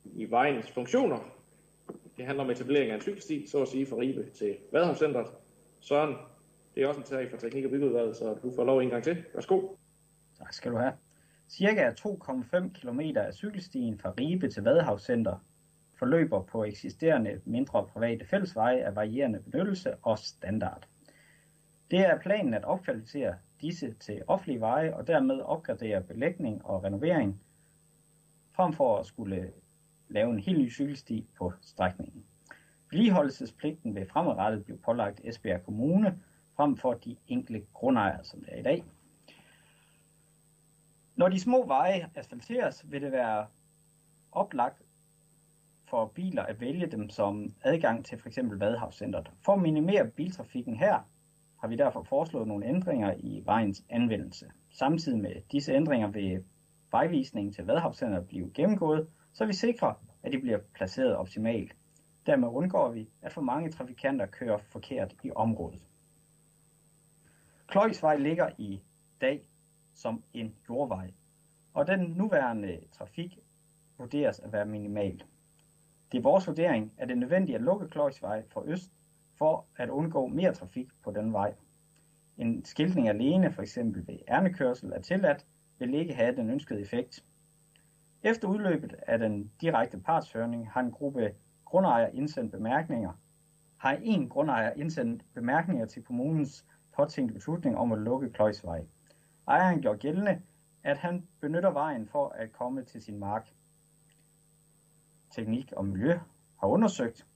i 0.05 0.31
vejens 0.31 0.71
funktioner. 0.71 1.19
Det 2.17 2.27
handler 2.27 2.45
om 2.45 2.51
etablering 2.51 2.91
af 2.91 2.95
en 2.95 3.01
cykelsti, 3.01 3.47
så 3.47 3.63
at 3.63 3.69
sige, 3.69 3.87
fra 3.87 3.97
Ribe 3.97 4.31
til 4.31 4.57
Vadhavscentret. 4.73 5.27
Søren, 5.81 6.17
det 6.75 6.83
er 6.83 6.89
også 6.89 7.01
en 7.01 7.07
sag 7.07 7.31
fra 7.31 7.37
Teknik- 7.37 7.65
og 7.65 7.71
Byggeudvalget, 7.71 8.17
så 8.17 8.37
du 8.43 8.53
får 8.57 8.65
lov 8.65 8.79
en 8.79 8.91
gang 8.91 9.05
til. 9.05 9.25
Værsgo. 9.35 9.61
Tak 10.39 10.53
skal 10.53 10.73
du 10.73 10.77
have. 10.77 10.93
Cirka 11.49 11.91
2,5 11.91 12.81
km 12.81 13.01
af 13.17 13.35
cykelstien 13.35 13.99
fra 13.99 14.13
Ribe 14.21 14.49
til 14.49 14.63
Vadehavscenter 14.63 15.45
forløber 15.99 16.43
på 16.43 16.65
eksisterende 16.65 17.41
mindre 17.45 17.87
private 17.93 18.27
fællesveje 18.27 18.79
af 18.79 18.97
varierende 18.97 19.41
benyttelse 19.51 19.95
og 20.03 20.19
standard. 20.19 20.89
Det 21.91 22.01
er 22.01 22.19
planen 22.19 22.55
at 22.55 22.65
opkvalificere 22.65 23.35
disse 23.61 23.95
til 23.95 24.23
offentlige 24.27 24.61
veje 24.61 24.95
og 24.95 25.07
dermed 25.07 25.41
opgradere 25.41 26.03
belægning 26.03 26.65
og 26.65 26.85
renovering, 26.85 27.41
frem 28.53 28.73
for 28.73 28.99
at 28.99 29.07
skulle 29.07 29.53
lave 30.09 30.31
en 30.31 30.39
helt 30.39 30.59
ny 30.59 30.71
cykelsti 30.71 31.27
på 31.39 31.53
strækningen. 31.61 32.25
Vedligeholdelsespligten 32.91 33.95
vil 33.95 34.07
fremadrettet 34.07 34.65
blive 34.65 34.79
pålagt 34.79 35.21
Esbjerg 35.25 35.63
Kommune, 35.63 36.21
frem 36.57 36.77
for 36.77 36.95
de 36.95 37.17
enkelte 37.27 37.67
grundejere, 37.75 38.25
som 38.25 38.41
det 38.41 38.49
er 38.55 38.59
i 38.59 38.63
dag. 38.63 38.85
Når 41.17 41.29
de 41.29 41.41
små 41.41 41.67
veje 41.67 42.11
asfalteres, 42.15 42.91
vil 42.91 43.03
det 43.03 43.13
være 43.13 43.47
oplagt 44.33 44.83
for 45.85 46.07
biler 46.07 46.43
at 46.43 46.61
vælge 46.61 46.87
dem 46.87 47.11
som 47.11 47.55
adgang 47.63 48.05
til 48.05 48.19
f.eks. 48.19 48.39
Vadehavscentret. 48.43 49.31
For 49.45 49.53
at 49.53 49.63
minimere 49.63 50.09
biltrafikken 50.09 50.77
her, 50.77 51.09
har 51.61 51.69
vi 51.69 51.77
derfor 51.77 52.03
foreslået 52.03 52.49
nogle 52.49 52.67
ændringer 52.67 53.15
i 53.19 53.43
vejens 53.45 53.85
anvendelse. 53.89 54.51
Samtidig 54.71 55.19
med 55.19 55.33
disse 55.53 55.73
ændringer 55.73 56.09
vil 56.09 56.45
vejvisningen 56.91 57.53
til 57.53 57.65
vadhavscenteret 57.65 58.27
blive 58.27 58.51
gennemgået, 58.55 59.09
så 59.33 59.47
vi 59.47 59.53
sikrer, 59.53 59.95
at 60.23 60.33
de 60.33 60.39
bliver 60.39 60.59
placeret 60.75 61.17
optimalt. 61.17 61.77
Dermed 62.27 62.49
undgår 62.49 62.91
vi, 62.91 63.09
at 63.23 63.33
for 63.33 63.41
mange 63.41 63.71
trafikanter 63.71 64.27
kører 64.27 64.57
forkert 64.57 65.15
i 65.25 65.31
området. 65.37 65.83
Kløjsvej 67.67 68.17
ligger 68.17 68.49
i 68.59 68.81
dag 69.21 69.49
som 69.95 70.23
en 70.33 70.55
jordvej, 70.69 71.11
og 71.75 71.87
den 71.87 72.01
nuværende 72.01 72.79
trafik 72.93 73.39
vurderes 73.99 74.41
at 74.41 74.53
være 74.53 74.65
minimal. 74.65 75.23
Det 76.13 76.19
er 76.19 76.23
vores 76.23 76.47
vurdering, 76.47 76.93
at 76.97 77.09
det 77.09 77.15
er 77.15 77.19
nødvendigt 77.19 77.57
at 77.57 77.63
lukke 77.63 77.89
Kløjsvej 77.89 78.43
fra 78.49 78.63
øst, 78.67 78.93
for 79.39 79.67
at 79.77 79.89
undgå 79.89 80.27
mere 80.27 80.55
trafik 80.55 80.89
på 81.05 81.11
den 81.11 81.33
vej. 81.33 81.55
En 82.37 82.65
skiltning 82.65 83.09
alene, 83.09 83.53
f.eks. 83.53 83.79
ved 83.79 84.19
ærnekørsel, 84.29 84.93
er 84.93 85.01
tilladt, 85.01 85.47
vil 85.79 85.95
ikke 85.95 86.15
have 86.15 86.37
den 86.37 86.51
ønskede 86.51 86.81
effekt. 86.81 87.25
Efter 88.23 88.49
udløbet 88.49 88.95
af 89.07 89.19
den 89.19 89.51
direkte 89.61 89.99
partshøring 89.99 90.71
har 90.71 90.81
en 90.81 90.91
gruppe 90.91 91.35
grundejere 91.65 92.15
indsendt 92.15 92.53
bemærkninger. 92.53 93.13
Har 93.77 93.93
en 93.93 94.29
grundejer 94.29 94.73
indsendt 94.77 95.25
bemærkninger 95.35 95.87
til 95.87 96.03
kommunens 96.03 96.67
påtænkte 96.97 97.35
beslutning 97.35 97.77
om 97.77 97.93
at 97.93 97.99
lukke 97.99 98.31
Kløjsvej. 98.31 98.85
Ejeren 99.49 99.81
gjorde 99.81 99.99
gældende, 99.99 100.43
at 100.85 100.99
han 100.99 101.27
benytter 101.41 101.71
vejen 101.71 102.07
for 102.07 102.29
at 102.29 102.53
komme 102.53 102.83
til 102.83 103.03
sin 103.03 103.19
mark. 103.19 103.53
Teknik 105.31 105.73
og 105.73 105.85
Miljø 105.85 106.19
har 106.61 106.69
undersøgt, 106.69 107.27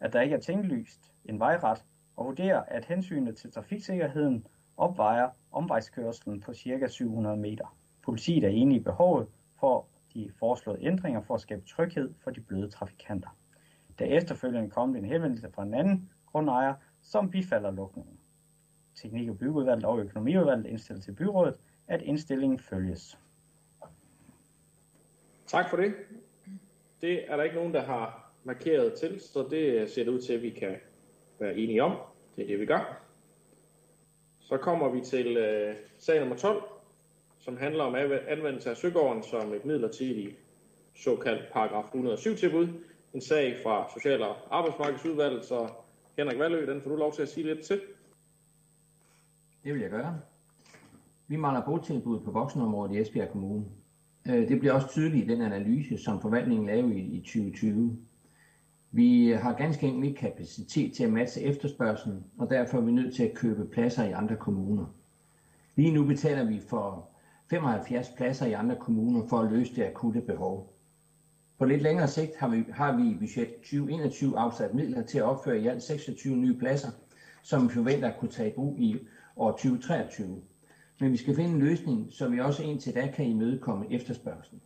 at 0.00 0.12
der 0.12 0.20
ikke 0.20 0.34
er 0.34 0.40
tinglyst 0.40 1.12
en 1.24 1.40
vejret, 1.40 1.84
og 2.16 2.26
vurderer, 2.26 2.62
at 2.62 2.84
hensynet 2.84 3.36
til 3.36 3.52
trafiksikkerheden 3.52 4.46
opvejer 4.76 5.28
omvejskørslen 5.52 6.40
på 6.40 6.54
ca. 6.54 6.86
700 6.88 7.36
meter. 7.36 7.76
Politiet 8.02 8.44
er 8.44 8.48
enige 8.48 8.80
i 8.80 8.82
behovet 8.82 9.28
for 9.60 9.86
de 10.14 10.30
foreslåede 10.38 10.84
ændringer 10.84 11.20
for 11.20 11.34
at 11.34 11.40
skabe 11.40 11.66
tryghed 11.66 12.14
for 12.24 12.30
de 12.30 12.40
bløde 12.40 12.70
trafikanter. 12.70 13.36
Der 13.98 14.04
efterfølgende 14.04 14.70
kom 14.70 14.96
en 14.96 15.04
henvendelse 15.04 15.50
fra 15.50 15.62
en 15.62 15.74
anden 15.74 16.10
grundejer, 16.26 16.74
som 17.00 17.30
bifalder 17.30 17.70
lukningen. 17.70 18.18
Teknik- 18.94 19.28
og 19.28 19.38
byggeudvalget 19.38 19.84
og 19.84 19.98
økonomiudvalget 19.98 20.66
indstiller 20.66 21.02
til 21.02 21.12
byrådet, 21.12 21.60
at 21.88 22.02
indstillingen 22.02 22.58
følges. 22.58 23.18
Tak 25.46 25.70
for 25.70 25.76
det. 25.76 25.94
Det 27.00 27.30
er 27.32 27.36
der 27.36 27.44
ikke 27.44 27.56
nogen, 27.56 27.74
der 27.74 27.82
har 27.82 28.25
markeret 28.46 28.94
til, 28.94 29.20
så 29.20 29.46
det 29.50 29.90
ser 29.90 30.04
det 30.04 30.10
ud 30.10 30.20
til, 30.20 30.32
at 30.32 30.42
vi 30.42 30.50
kan 30.50 30.76
være 31.40 31.56
enige 31.56 31.82
om. 31.82 31.96
Det 32.36 32.42
er 32.42 32.46
det, 32.46 32.60
vi 32.60 32.66
gør. 32.66 33.02
Så 34.40 34.56
kommer 34.56 34.88
vi 34.88 35.00
til 35.00 35.36
øh, 35.36 35.74
sag 35.98 36.20
nummer 36.20 36.36
12, 36.36 36.62
som 37.38 37.56
handler 37.56 37.84
om 37.84 37.94
anvendelse 38.28 38.70
af 38.70 38.76
Søgården 38.76 39.22
som 39.22 39.54
et 39.54 39.64
midlertidigt 39.64 40.36
såkaldt 40.94 41.52
paragraf 41.52 41.84
107 41.84 42.36
tilbud. 42.36 42.68
En 43.14 43.20
sag 43.20 43.56
fra 43.62 43.90
Social- 43.94 44.22
og 44.22 44.36
Arbejdsmarkedsudvalget, 44.50 45.44
så 45.44 45.68
Henrik 46.18 46.38
Valø, 46.38 46.66
den 46.66 46.82
får 46.82 46.90
du 46.90 46.96
lov 46.96 47.12
til 47.12 47.22
at 47.22 47.28
sige 47.28 47.46
lidt 47.46 47.64
til. 47.64 47.80
Det 49.64 49.74
vil 49.74 49.80
jeg 49.80 49.90
gøre. 49.90 50.20
Vi 51.28 51.36
mangler 51.36 51.64
botilbud 51.64 52.20
på 52.20 52.30
voksenområdet 52.30 52.94
i 52.94 53.00
Esbjerg 53.00 53.30
Kommune. 53.30 53.64
Øh, 54.28 54.48
det 54.48 54.60
bliver 54.60 54.74
også 54.74 54.88
tydeligt 54.88 55.24
i 55.24 55.34
den 55.34 55.42
analyse, 55.42 55.98
som 55.98 56.20
forvaltningen 56.20 56.66
lavede 56.66 56.98
i 56.98 57.20
2020. 57.20 57.98
Vi 58.96 59.28
har 59.28 59.52
ganske 59.52 59.86
enkelt 59.86 60.04
ikke 60.04 60.16
kapacitet 60.16 60.94
til 60.94 61.04
at 61.04 61.10
matche 61.10 61.42
efterspørgselen, 61.42 62.24
og 62.38 62.50
derfor 62.50 62.78
er 62.78 62.82
vi 62.82 62.90
nødt 62.92 63.14
til 63.14 63.22
at 63.22 63.34
købe 63.34 63.64
pladser 63.64 64.02
i 64.02 64.10
andre 64.10 64.36
kommuner. 64.36 64.84
Lige 65.76 65.90
nu 65.90 66.04
betaler 66.04 66.42
vi 66.44 66.60
for 66.60 67.08
75 67.50 68.08
pladser 68.08 68.46
i 68.46 68.52
andre 68.52 68.76
kommuner 68.76 69.22
for 69.22 69.40
at 69.40 69.46
løse 69.46 69.74
det 69.74 69.82
akutte 69.82 70.20
behov. 70.20 70.72
På 71.58 71.64
lidt 71.64 71.82
længere 71.82 72.08
sigt 72.08 72.36
har 72.36 72.48
vi, 72.48 72.64
har 72.72 72.92
vi 72.92 73.10
i 73.10 73.14
budget 73.14 73.48
2021 73.48 74.38
afsat 74.38 74.74
midler 74.74 75.02
til 75.02 75.18
at 75.18 75.24
opføre 75.24 75.58
i 75.58 75.66
alt 75.66 75.82
26 75.82 76.36
nye 76.36 76.54
pladser, 76.54 76.90
som 77.42 77.64
vi 77.64 77.68
forventer 77.68 78.06
at 78.08 78.16
kunne 78.16 78.28
tage 78.28 78.48
i 78.48 78.54
brug 78.54 78.78
i 78.78 78.96
år 79.36 79.50
2023. 79.50 80.40
Men 81.00 81.12
vi 81.12 81.16
skal 81.16 81.34
finde 81.34 81.50
en 81.50 81.58
løsning, 81.58 82.06
så 82.10 82.26
vi 82.26 82.40
også 82.40 82.62
indtil 82.62 82.94
da 82.94 83.06
kan 83.06 83.24
imødekomme 83.24 83.92
efterspørgselen. 83.92 84.60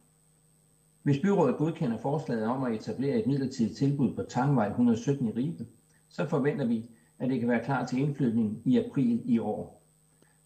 Hvis 1.02 1.18
byrådet 1.22 1.56
godkender 1.56 1.98
forslaget 1.98 2.46
om 2.46 2.64
at 2.64 2.74
etablere 2.74 3.18
et 3.18 3.26
midlertidigt 3.26 3.76
tilbud 3.78 4.14
på 4.14 4.22
Tangvej 4.22 4.68
117 4.68 5.28
i 5.28 5.30
Ribe, 5.30 5.66
så 6.08 6.26
forventer 6.26 6.66
vi, 6.66 6.88
at 7.18 7.28
det 7.28 7.38
kan 7.38 7.48
være 7.48 7.64
klar 7.64 7.86
til 7.86 7.98
indflytning 7.98 8.62
i 8.64 8.78
april 8.78 9.22
i 9.24 9.38
år. 9.38 9.82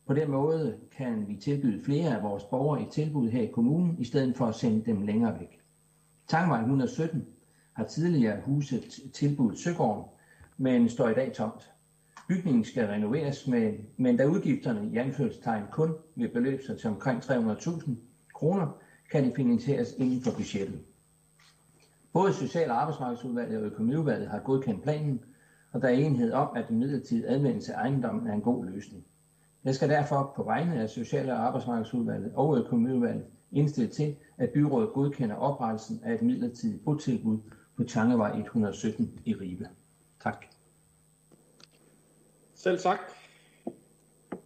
På 0.06 0.12
den 0.12 0.31
måde 0.31 0.76
kan 0.97 1.28
vi 1.28 1.35
tilbyde 1.35 1.85
flere 1.85 2.14
af 2.14 2.22
vores 2.22 2.44
borgere 2.44 2.82
et 2.82 2.89
tilbud 2.89 3.28
her 3.28 3.43
i 3.43 3.51
kommunen, 3.55 3.98
i 3.98 4.05
stedet 4.05 4.36
for 4.36 4.47
at 4.47 4.55
sende 4.55 4.85
dem 4.86 5.02
længere 5.02 5.39
væk. 5.39 5.59
Tangvej 6.28 6.59
117 6.59 7.26
har 7.72 7.85
tidligere 7.85 8.40
huset 8.40 8.85
tilbudt 9.12 9.59
Søgården, 9.59 10.05
men 10.56 10.89
står 10.89 11.09
i 11.09 11.14
dag 11.14 11.32
tomt. 11.32 11.70
Bygningen 12.28 12.64
skal 12.64 12.86
renoveres, 12.86 13.47
men, 13.47 13.86
men 13.97 14.16
da 14.16 14.24
udgifterne 14.24 14.86
i 14.86 14.97
anførselstegn 14.97 15.64
kun 15.70 15.94
vil 16.14 16.28
beløbe 16.28 16.62
sig 16.62 16.78
til 16.78 16.89
omkring 16.89 17.22
300.000 17.22 17.90
kroner, 18.35 18.68
kan 19.14 19.24
det 19.24 19.32
finansieres 19.36 19.94
inden 19.98 20.20
for 20.20 20.30
budgettet. 20.36 20.80
Både 22.12 22.32
Social- 22.32 22.70
og 22.70 22.80
Arbejdsmarkedsudvalget 22.80 23.58
og 23.58 23.64
Økonomiudvalget 23.64 24.28
har 24.28 24.38
godkendt 24.40 24.82
planen, 24.82 25.24
og 25.72 25.82
der 25.82 25.88
er 25.88 25.92
enighed 25.92 26.32
om, 26.32 26.56
at 26.56 26.64
den 26.68 26.78
midlertidige 26.78 27.28
anvendelse 27.28 27.74
af 27.74 27.78
ejendommen 27.78 28.26
er 28.26 28.32
en 28.32 28.42
god 28.42 28.66
løsning. 28.66 29.04
Jeg 29.64 29.74
skal 29.74 29.88
derfor 29.88 30.32
på 30.36 30.42
vegne 30.42 30.80
af 30.80 30.88
Social- 30.88 31.30
og 31.30 31.36
Arbejdsmarkedsudvalget 31.36 32.32
og 32.34 32.58
Økonomiudvalget 32.58 33.24
indstille 33.52 33.90
til, 33.90 34.16
at 34.38 34.50
byrådet 34.50 34.90
godkender 34.92 35.36
oprettelsen 35.36 36.00
af 36.04 36.14
et 36.14 36.22
midlertidigt 36.22 36.84
botilbud 36.84 37.38
på 37.76 37.84
Tangevej 37.84 38.38
117 38.38 39.18
i 39.24 39.34
Ribe. 39.34 39.68
Tak. 40.22 40.46
Selv 42.54 42.78
tak. 42.78 42.98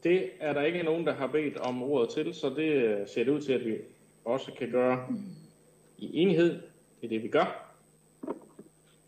Det 0.03 0.25
er 0.41 0.53
der 0.53 0.63
ikke 0.63 0.83
nogen, 0.83 1.07
der 1.07 1.15
har 1.15 1.27
bedt 1.27 1.57
om 1.57 1.83
ordet 1.83 2.09
til, 2.11 2.35
så 2.35 2.49
det 2.57 2.99
ser 3.09 3.25
det 3.25 3.33
ud 3.33 3.41
til, 3.41 3.53
at 3.53 3.65
vi 3.65 3.75
også 4.29 4.53
kan 4.59 4.71
gøre 4.71 5.07
i 5.99 6.23
enighed. 6.23 6.51
Det 7.01 7.05
er 7.05 7.09
det, 7.09 7.23
vi 7.23 7.29
gør. 7.29 7.75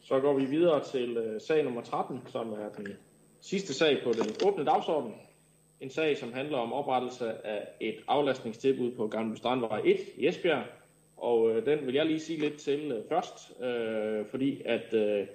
Så 0.01 0.21
går 0.21 0.35
vi 0.35 0.45
videre 0.45 0.85
til 0.85 1.17
øh, 1.17 1.41
sag 1.41 1.65
nummer 1.65 1.83
13, 1.83 2.21
som 2.27 2.53
er 2.53 2.69
den 2.77 2.89
sidste 3.41 3.75
sag 3.75 4.01
på 4.05 4.13
den 4.13 4.49
åbne 4.49 4.65
dagsorden. 4.65 5.15
En 5.81 5.91
sag, 5.91 6.17
som 6.17 6.33
handler 6.33 6.59
om 6.59 6.73
oprettelse 6.73 7.47
af 7.47 7.69
et 7.81 7.97
aflastningstilbud 8.09 8.91
på 8.97 9.07
Gamle 9.07 9.37
Strandvej 9.37 9.83
1 9.85 9.97
i 10.17 10.27
Esbjerg. 10.27 10.65
Og 11.17 11.51
øh, 11.51 11.67
den 11.67 11.87
vil 11.87 11.95
jeg 11.95 12.07
lige 12.07 12.21
sige 12.21 12.41
lidt 12.41 12.57
til 12.57 12.93
øh, 12.93 13.05
først, 13.09 13.63
øh, 13.63 14.27
fordi 14.27 14.63
at 14.65 14.95
øh, 14.95 15.27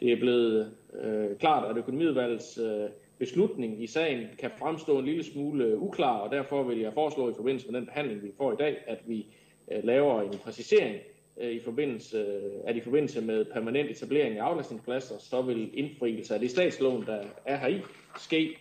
det 0.00 0.12
er 0.12 0.16
blevet 0.16 0.72
øh, 1.02 1.36
klart, 1.36 1.70
at 1.70 1.76
økonomiudvalgets 1.76 2.58
øh, 2.58 2.88
beslutning 3.22 3.82
i 3.82 3.86
sagen 3.86 4.26
kan 4.38 4.50
fremstå 4.58 4.98
en 4.98 5.04
lille 5.04 5.24
smule 5.24 5.64
øh, 5.64 5.82
uklar, 5.82 6.18
og 6.18 6.30
derfor 6.30 6.62
vil 6.62 6.78
jeg 6.78 6.92
foreslå 6.92 7.30
i 7.30 7.34
forbindelse 7.36 7.70
med 7.70 7.80
den 7.80 7.86
behandling, 7.86 8.22
vi 8.22 8.30
får 8.36 8.52
i 8.52 8.56
dag, 8.56 8.76
at 8.86 8.98
vi 9.06 9.26
øh, 9.72 9.84
laver 9.84 10.22
en 10.22 10.38
præcisering 10.38 10.96
øh, 11.40 11.50
i 11.50 11.60
forbindelse, 11.60 12.40
at 12.64 12.76
i 12.76 12.80
forbindelse 12.80 13.20
med 13.20 13.44
permanent 13.44 13.90
etablering 13.90 14.38
af 14.38 14.42
aflastningspladser, 14.42 15.18
så 15.18 15.42
vil 15.42 15.70
indfrielse 15.78 16.34
af 16.34 16.40
det 16.40 16.50
statslån, 16.50 17.06
der 17.06 17.24
er 17.44 17.56
her 17.56 17.68
i, 17.68 17.80
ske 18.18 18.56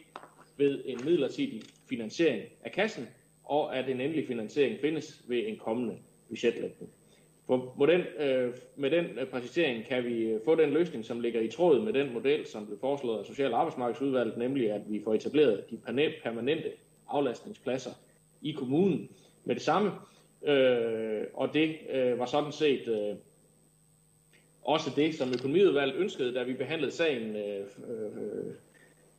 ved 0.57 0.81
en 0.85 0.99
midlertidig 1.05 1.61
finansiering 1.89 2.41
af 2.63 2.71
kassen, 2.71 3.07
og 3.43 3.77
at 3.77 3.89
en 3.89 4.01
endelig 4.01 4.27
finansiering 4.27 4.79
findes 4.81 5.25
ved 5.27 5.47
en 5.47 5.57
kommende 5.57 5.97
budgetlægning. 6.29 6.89
På, 7.57 7.85
den, 7.85 8.01
øh, 8.19 8.53
med 8.75 8.91
den 8.91 9.05
øh, 9.05 9.27
præcisering 9.27 9.85
kan 9.85 10.03
vi 10.03 10.23
øh, 10.23 10.39
få 10.45 10.55
den 10.55 10.69
løsning, 10.69 11.05
som 11.05 11.19
ligger 11.19 11.41
i 11.41 11.47
tråd 11.47 11.81
med 11.81 11.93
den 11.93 12.13
model, 12.13 12.45
som 12.45 12.65
blev 12.65 12.79
foreslået 12.79 13.19
af 13.19 13.25
Social- 13.25 13.53
og 13.53 13.59
Arbejdsmarkedsudvalget, 13.59 14.37
nemlig 14.37 14.71
at 14.71 14.81
vi 14.87 15.01
får 15.03 15.13
etableret 15.13 15.63
de 15.69 15.77
permanente 16.23 16.71
aflastningspladser 17.07 17.91
i 18.41 18.51
kommunen 18.51 19.09
med 19.43 19.55
det 19.55 19.63
samme. 19.63 19.91
Øh, 20.43 21.23
og 21.33 21.53
det 21.53 21.75
øh, 21.93 22.19
var 22.19 22.25
sådan 22.25 22.51
set 22.51 22.87
øh, 22.87 23.15
også 24.63 24.91
det, 24.95 25.15
som 25.15 25.33
økonomiudvalget 25.33 25.95
ønskede, 25.95 26.33
da 26.33 26.43
vi 26.43 26.53
behandlede 26.53 26.91
sagen 26.91 27.35
øh, 27.35 27.65
øh, 27.89 28.53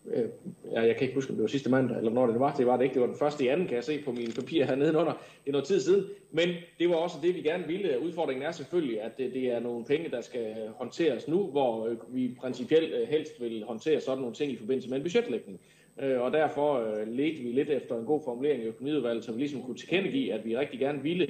øh, 0.06 0.28
jeg 0.72 0.96
kan 0.96 1.02
ikke 1.02 1.14
huske, 1.14 1.30
om 1.30 1.36
det 1.36 1.42
var 1.42 1.48
sidste 1.48 1.70
mandag, 1.70 1.96
eller 1.96 2.12
når 2.12 2.26
det 2.26 2.40
var. 2.40 2.54
Det 2.54 2.66
var 2.66 2.76
det 2.76 2.84
ikke. 2.84 2.94
Det 2.94 3.00
var 3.00 3.06
den 3.06 3.16
første 3.18 3.44
i 3.44 3.48
anden, 3.48 3.66
kan 3.66 3.76
jeg 3.76 3.84
se 3.84 4.02
på 4.04 4.12
mine 4.12 4.32
papirer 4.32 4.66
her 4.66 4.74
nedenunder. 4.74 5.12
Det 5.12 5.48
er 5.48 5.52
noget 5.52 5.66
tid 5.66 5.80
siden. 5.80 6.04
Men 6.30 6.48
det 6.78 6.88
var 6.88 6.94
også 6.94 7.16
det, 7.22 7.34
vi 7.34 7.42
gerne 7.42 7.66
ville. 7.66 8.00
Udfordringen 8.00 8.46
er 8.46 8.52
selvfølgelig, 8.52 9.00
at 9.00 9.18
det, 9.18 9.34
det 9.34 9.46
er 9.46 9.60
nogle 9.60 9.84
penge, 9.84 10.10
der 10.10 10.20
skal 10.20 10.54
håndteres 10.76 11.28
nu, 11.28 11.46
hvor 11.46 11.86
øh, 11.86 11.96
vi 12.08 12.36
principielt 12.40 12.94
øh, 12.94 13.08
helst 13.08 13.40
vil 13.40 13.64
håndtere 13.64 14.00
sådan 14.00 14.18
nogle 14.18 14.34
ting 14.34 14.52
i 14.52 14.56
forbindelse 14.56 14.88
med 14.88 14.96
en 14.96 15.02
budgetlægning. 15.02 15.60
Øh, 16.02 16.20
og 16.20 16.32
derfor 16.32 16.98
ledte 17.06 17.42
vi 17.42 17.52
lidt 17.52 17.70
efter 17.70 17.98
en 17.98 18.04
god 18.04 18.20
formulering 18.24 18.62
i 18.62 18.66
økonomiudvalget, 18.66 19.24
så 19.24 19.32
vi 19.32 19.38
ligesom 19.38 19.62
kunne 19.62 19.76
tilkendegive, 19.76 20.32
at 20.32 20.44
vi 20.44 20.56
rigtig 20.56 20.80
gerne 20.80 21.02
ville 21.02 21.26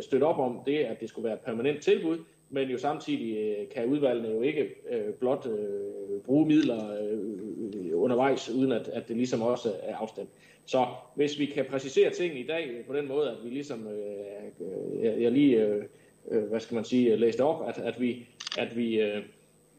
støtte 0.00 0.24
op 0.24 0.38
om 0.38 0.60
det, 0.66 0.78
at 0.78 1.00
det 1.00 1.08
skulle 1.08 1.24
være 1.24 1.34
et 1.34 1.40
permanent 1.40 1.82
tilbud, 1.82 2.18
men 2.52 2.68
jo 2.68 2.78
samtidig 2.78 3.36
øh, 3.36 3.68
kan 3.68 3.86
udvalgene 3.86 4.28
jo 4.28 4.42
ikke 4.42 4.74
øh, 4.90 5.14
blot 5.14 5.46
øh, 5.46 6.20
bruge 6.20 6.46
midler 6.46 7.02
øh, 7.02 8.02
undervejs, 8.02 8.50
uden 8.50 8.72
at, 8.72 8.88
at 8.88 9.08
det 9.08 9.16
ligesom 9.16 9.42
også 9.42 9.72
er 9.82 9.96
afstemt. 9.96 10.28
Så 10.64 10.86
hvis 11.14 11.38
vi 11.38 11.46
kan 11.46 11.64
præcisere 11.64 12.10
ting 12.10 12.38
i 12.38 12.46
dag 12.46 12.84
på 12.86 12.94
den 12.94 13.08
måde, 13.08 13.30
at 13.30 13.36
vi 13.44 13.50
ligesom, 13.50 13.86
øh, 13.86 14.44
øh 14.60 15.04
jeg, 15.04 15.20
jeg 15.20 15.32
lige, 15.32 15.66
øh, 15.66 15.84
øh, 16.30 16.44
hvad 16.44 16.60
skal 16.60 16.74
man 16.74 16.84
sige, 16.84 17.16
læste 17.16 17.40
op, 17.44 17.68
at, 17.68 17.78
at 17.78 18.00
vi, 18.00 18.26
at 18.58 18.76
vi 18.76 19.00
øh, 19.00 19.22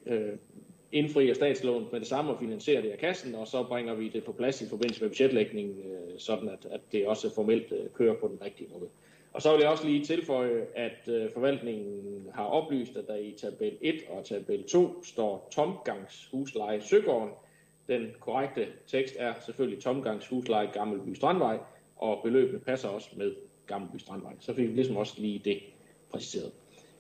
øh, 0.06 0.34
indfrier 0.92 1.34
statslån 1.34 1.88
med 1.92 2.00
det 2.00 2.08
samme 2.08 2.32
og 2.32 2.40
finansierer 2.40 2.82
det 2.82 2.90
af 2.90 2.98
kassen, 2.98 3.36
og 3.36 3.48
så 3.48 3.64
bringer 3.64 3.94
vi 3.94 4.10
det 4.10 4.24
på 4.24 4.32
plads 4.32 4.62
i 4.62 4.70
forbindelse 4.70 5.02
med 5.02 5.10
budgetlægningen, 5.10 5.78
øh, 5.78 6.20
sådan 6.20 6.50
at, 6.50 6.68
at 6.72 6.82
det 6.92 7.08
også 7.08 7.36
formelt 7.36 7.72
øh, 7.72 7.90
kører 7.94 8.16
på 8.16 8.28
den 8.28 8.42
rigtige 8.46 8.70
måde. 8.74 8.90
Og 9.34 9.42
så 9.42 9.52
vil 9.52 9.62
jeg 9.62 9.70
også 9.70 9.88
lige 9.88 10.06
tilføje, 10.06 10.66
at 10.76 11.08
øh, 11.08 11.32
forvaltningen 11.34 12.28
har 12.34 12.44
oplyst, 12.44 12.96
at 12.98 13.08
der 13.08 13.16
i 13.16 13.36
tabel 13.38 13.78
1 13.82 13.96
og 14.10 14.26
tabel 14.26 14.64
2 14.64 15.04
står 15.04 15.50
tomgangshusleje 15.52 16.82
Søgården. 16.82 17.30
Den 17.88 18.08
korrekte 18.20 18.68
tekst 18.88 19.16
er 19.20 19.34
selvfølgelig 19.46 19.84
tomgangshusleje 19.84 20.70
Gammelby 20.74 21.14
Strandvej, 21.14 21.58
og 21.96 22.20
beløbene 22.24 22.60
passer 22.60 22.90
også 22.90 23.10
med 23.18 23.36
Gammelby 23.68 23.98
Strandvej. 23.98 24.34
Så 24.40 24.54
fik 24.54 24.68
vi 24.68 24.74
ligesom 24.74 24.98
også 24.98 25.14
lige 25.18 25.40
det 25.40 25.60
præciseret. 26.12 26.52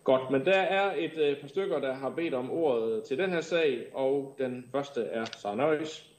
Godt, 0.03 0.31
men 0.31 0.45
der 0.45 0.59
er 0.59 0.95
et 0.97 1.17
øh, 1.17 1.41
par 1.41 1.47
stykker, 1.47 1.79
der 1.79 1.93
har 1.93 2.09
bedt 2.09 2.33
om 2.33 2.51
ordet 2.51 3.03
til 3.03 3.17
den 3.17 3.29
her 3.29 3.41
sag, 3.41 3.85
og 3.93 4.35
den 4.37 4.65
første 4.71 5.01
er 5.01 5.25
Sara 5.25 5.55
Nøjes. 5.55 6.12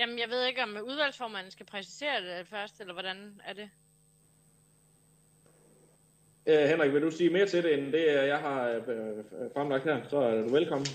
Jamen, 0.00 0.18
jeg 0.18 0.28
ved 0.28 0.46
ikke, 0.46 0.62
om 0.62 0.76
udvalgsformanden 0.86 1.50
skal 1.50 1.66
præcisere 1.66 2.20
det 2.20 2.46
først, 2.46 2.80
eller 2.80 2.92
hvordan 2.92 3.16
er 3.46 3.52
det? 3.52 3.70
Uh, 6.46 6.68
Henrik, 6.68 6.92
vil 6.92 7.02
du 7.02 7.10
sige 7.10 7.30
mere 7.30 7.46
til 7.46 7.62
det, 7.62 7.78
end 7.78 7.92
det, 7.92 8.06
jeg 8.06 8.38
har 8.38 8.76
uh, 8.76 9.52
fremlagt 9.56 9.84
her? 9.84 10.00
Så 10.08 10.18
er 10.18 10.42
du 10.42 10.52
velkommen. 10.52 10.86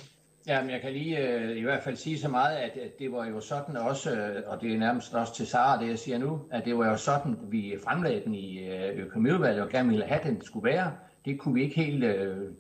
Jamen, 0.48 0.70
jeg 0.72 0.82
kan 0.82 0.94
lige 0.94 1.36
uh, 1.36 1.58
i 1.58 1.62
hvert 1.62 1.84
fald 1.84 1.96
sige 1.96 2.20
så 2.20 2.30
meget, 2.30 2.58
at, 2.58 2.78
at 2.78 3.00
det 3.00 3.12
var 3.12 3.26
jo 3.26 3.40
sådan 3.40 3.78
også, 3.78 4.12
uh, 4.12 4.52
og 4.52 4.62
det 4.62 4.74
er 4.74 4.78
nærmest 4.78 5.14
også 5.14 5.36
til 5.36 5.48
Sara, 5.48 5.82
det 5.82 5.90
jeg 5.90 6.00
siger 6.00 6.18
nu, 6.18 6.42
at 6.52 6.66
det 6.66 6.78
var 6.78 6.90
jo 6.90 6.98
sådan, 6.98 7.38
vi 7.42 7.78
fremlagde 7.84 8.24
den 8.24 8.36
i 8.36 8.70
uh, 8.70 9.00
økonomiudvalget, 9.00 9.62
og 9.64 9.70
gerne 9.70 9.90
ville 9.90 10.06
have, 10.06 10.24
den 10.24 10.42
skulle 10.42 10.70
være. 10.70 10.98
Det 11.26 11.40
kunne 11.40 11.54
vi 11.54 11.64
ikke 11.64 11.76
helt, 11.76 12.04
uh, 12.04 12.12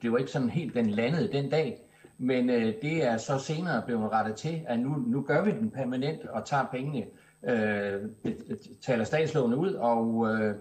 det 0.01 0.11
var 0.11 0.17
ikke 0.17 0.31
sådan 0.31 0.49
helt, 0.49 0.73
den 0.73 0.89
landede 0.89 1.31
den 1.31 1.49
dag. 1.49 1.84
Men 2.17 2.49
øh, 2.49 2.81
det 2.81 3.03
er 3.03 3.17
så 3.17 3.39
senere 3.39 3.83
blevet 3.85 4.11
rettet 4.11 4.35
til, 4.35 4.61
at 4.67 4.79
nu, 4.79 4.89
nu 4.89 5.21
gør 5.21 5.43
vi 5.43 5.51
den 5.51 5.71
permanent 5.71 6.25
og 6.25 6.45
tager 6.45 6.65
pengene, 6.71 7.05
øh, 7.43 8.09
taler 8.81 9.03
statslånet 9.03 9.57
ud 9.57 9.73
og, 9.73 10.27
øh, 10.29 10.55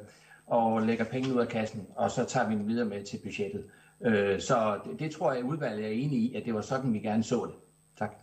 og 0.47 0.83
lægger 0.83 1.05
pengene 1.05 1.35
ud 1.35 1.41
af 1.41 1.49
kassen, 1.49 1.87
og 1.97 2.11
så 2.11 2.25
tager 2.25 2.49
vi 2.49 2.55
den 2.55 2.69
videre 2.69 2.85
med 2.85 3.05
til 3.05 3.21
budgettet. 3.25 3.71
Øh, 4.01 4.41
så 4.41 4.81
det, 4.85 4.99
det 4.99 5.11
tror 5.11 5.33
jeg, 5.33 5.45
udvalget 5.45 5.87
er 5.87 5.91
enige 5.91 6.21
i, 6.21 6.35
at 6.35 6.45
det 6.45 6.55
var 6.55 6.61
sådan, 6.61 6.93
vi 6.93 6.99
gerne 6.99 7.23
så 7.25 7.47
det. 7.47 7.55
Tak. 7.99 8.17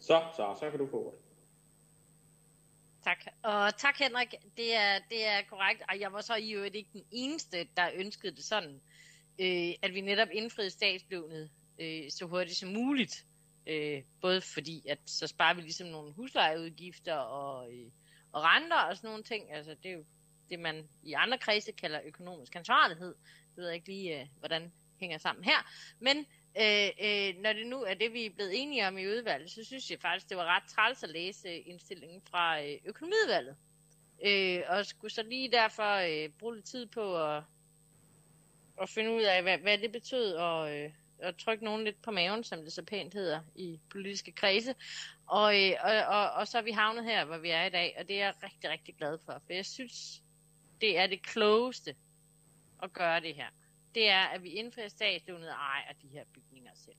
Så, 0.00 0.22
så, 0.36 0.56
så 0.60 0.70
kan 0.70 0.78
du 0.78 0.86
få 0.90 0.96
ordet. 0.96 1.18
Tak. 3.04 3.18
Og 3.42 3.76
tak 3.76 3.98
Henrik, 3.98 4.34
det 4.56 4.76
er, 4.76 4.98
det 5.08 5.26
er 5.26 5.38
korrekt. 5.50 5.82
Og 5.88 6.00
jeg 6.00 6.12
var 6.12 6.20
så 6.20 6.34
i 6.34 6.52
øvrigt 6.52 6.74
ikke 6.74 6.90
den 6.92 7.04
eneste, 7.10 7.56
der 7.76 7.86
ønskede 7.94 8.36
det 8.36 8.44
sådan, 8.44 8.80
øh, 9.38 9.72
at 9.82 9.94
vi 9.94 10.00
netop 10.00 10.28
indfriede 10.32 10.70
statslånet 10.70 11.50
øh, 11.78 12.10
så 12.10 12.26
hurtigt 12.26 12.58
som 12.58 12.68
muligt. 12.68 13.26
Øh, 13.66 14.02
både 14.20 14.40
fordi, 14.40 14.86
at 14.88 14.98
så 15.06 15.26
sparer 15.26 15.54
vi 15.54 15.60
ligesom 15.60 15.88
nogle 15.88 16.12
huslejeudgifter 16.12 17.14
og, 17.14 17.72
øh, 17.74 17.90
og 18.32 18.42
renter 18.42 18.76
og 18.76 18.96
sådan 18.96 19.08
nogle 19.08 19.22
ting. 19.22 19.52
Altså 19.52 19.74
det 19.82 19.90
er 19.90 19.94
jo 19.94 20.04
det, 20.50 20.58
man 20.58 20.88
i 21.02 21.12
andre 21.12 21.38
kredse 21.38 21.72
kalder 21.72 22.00
økonomisk 22.04 22.56
ansvarlighed. 22.56 23.14
Jeg 23.56 23.64
ved 23.64 23.70
ikke 23.70 23.88
lige, 23.88 24.20
øh, 24.20 24.26
hvordan 24.38 24.72
hænger 25.00 25.18
sammen 25.18 25.44
her. 25.44 25.58
Men 25.98 26.16
øh, 26.60 26.90
øh, 27.02 27.42
når 27.42 27.52
det 27.52 27.66
nu 27.66 27.82
er 27.82 27.94
det, 27.94 28.12
vi 28.12 28.26
er 28.26 28.30
blevet 28.30 28.62
enige 28.62 28.88
om 28.88 28.98
i 28.98 29.06
udvalget, 29.06 29.50
så 29.50 29.64
synes 29.64 29.90
jeg 29.90 30.00
faktisk, 30.00 30.28
det 30.28 30.36
var 30.36 30.56
ret 30.56 30.68
træls 30.68 31.02
at 31.02 31.10
læse 31.10 31.48
øh, 31.48 31.62
indstillingen 31.66 32.22
fra 32.30 32.62
øh, 32.62 32.78
økonomiudvalget. 32.84 33.56
Øh, 34.26 34.62
og 34.68 34.86
skulle 34.86 35.12
så 35.12 35.22
lige 35.22 35.50
derfor 35.50 35.94
øh, 35.94 36.28
bruge 36.38 36.54
lidt 36.54 36.66
tid 36.66 36.86
på 36.86 37.24
at, 37.24 37.42
at 38.82 38.90
finde 38.90 39.10
ud 39.10 39.22
af, 39.22 39.42
hvad, 39.42 39.58
hvad 39.58 39.78
det 39.78 39.92
betød, 39.92 40.32
og, 40.32 40.76
øh, 40.76 40.90
at 41.18 41.36
trykke 41.36 41.64
nogen 41.64 41.84
lidt 41.84 42.02
på 42.02 42.10
maven, 42.10 42.44
som 42.44 42.62
det 42.62 42.72
så 42.72 42.82
pænt 42.82 43.14
hedder 43.14 43.40
i 43.54 43.80
politiske 43.90 44.32
kredse. 44.32 44.74
Og, 45.26 45.62
øh, 45.62 45.72
og, 45.84 45.92
og, 45.92 46.30
og 46.30 46.48
så 46.48 46.58
er 46.58 46.62
vi 46.62 46.70
havnet 46.70 47.04
her, 47.04 47.24
hvor 47.24 47.38
vi 47.38 47.50
er 47.50 47.64
i 47.64 47.70
dag, 47.70 47.96
og 47.98 48.08
det 48.08 48.20
er 48.20 48.24
jeg 48.24 48.34
rigtig, 48.42 48.70
rigtig 48.70 48.94
glad 48.96 49.18
for, 49.26 49.32
for 49.32 49.52
jeg 49.52 49.66
synes, 49.66 50.22
det 50.80 50.98
er 50.98 51.06
det 51.06 51.22
klogeste 51.22 51.96
at 52.82 52.92
gøre 52.92 53.20
det 53.20 53.34
her. 53.34 53.48
Det 53.94 54.08
er, 54.08 54.22
at 54.22 54.42
vi 54.42 54.48
indfører 54.48 54.88
statslånet 54.88 55.48
og 55.48 55.54
ejer 55.54 55.92
de 56.02 56.08
her 56.08 56.24
bygninger 56.34 56.70
selv. 56.74 56.96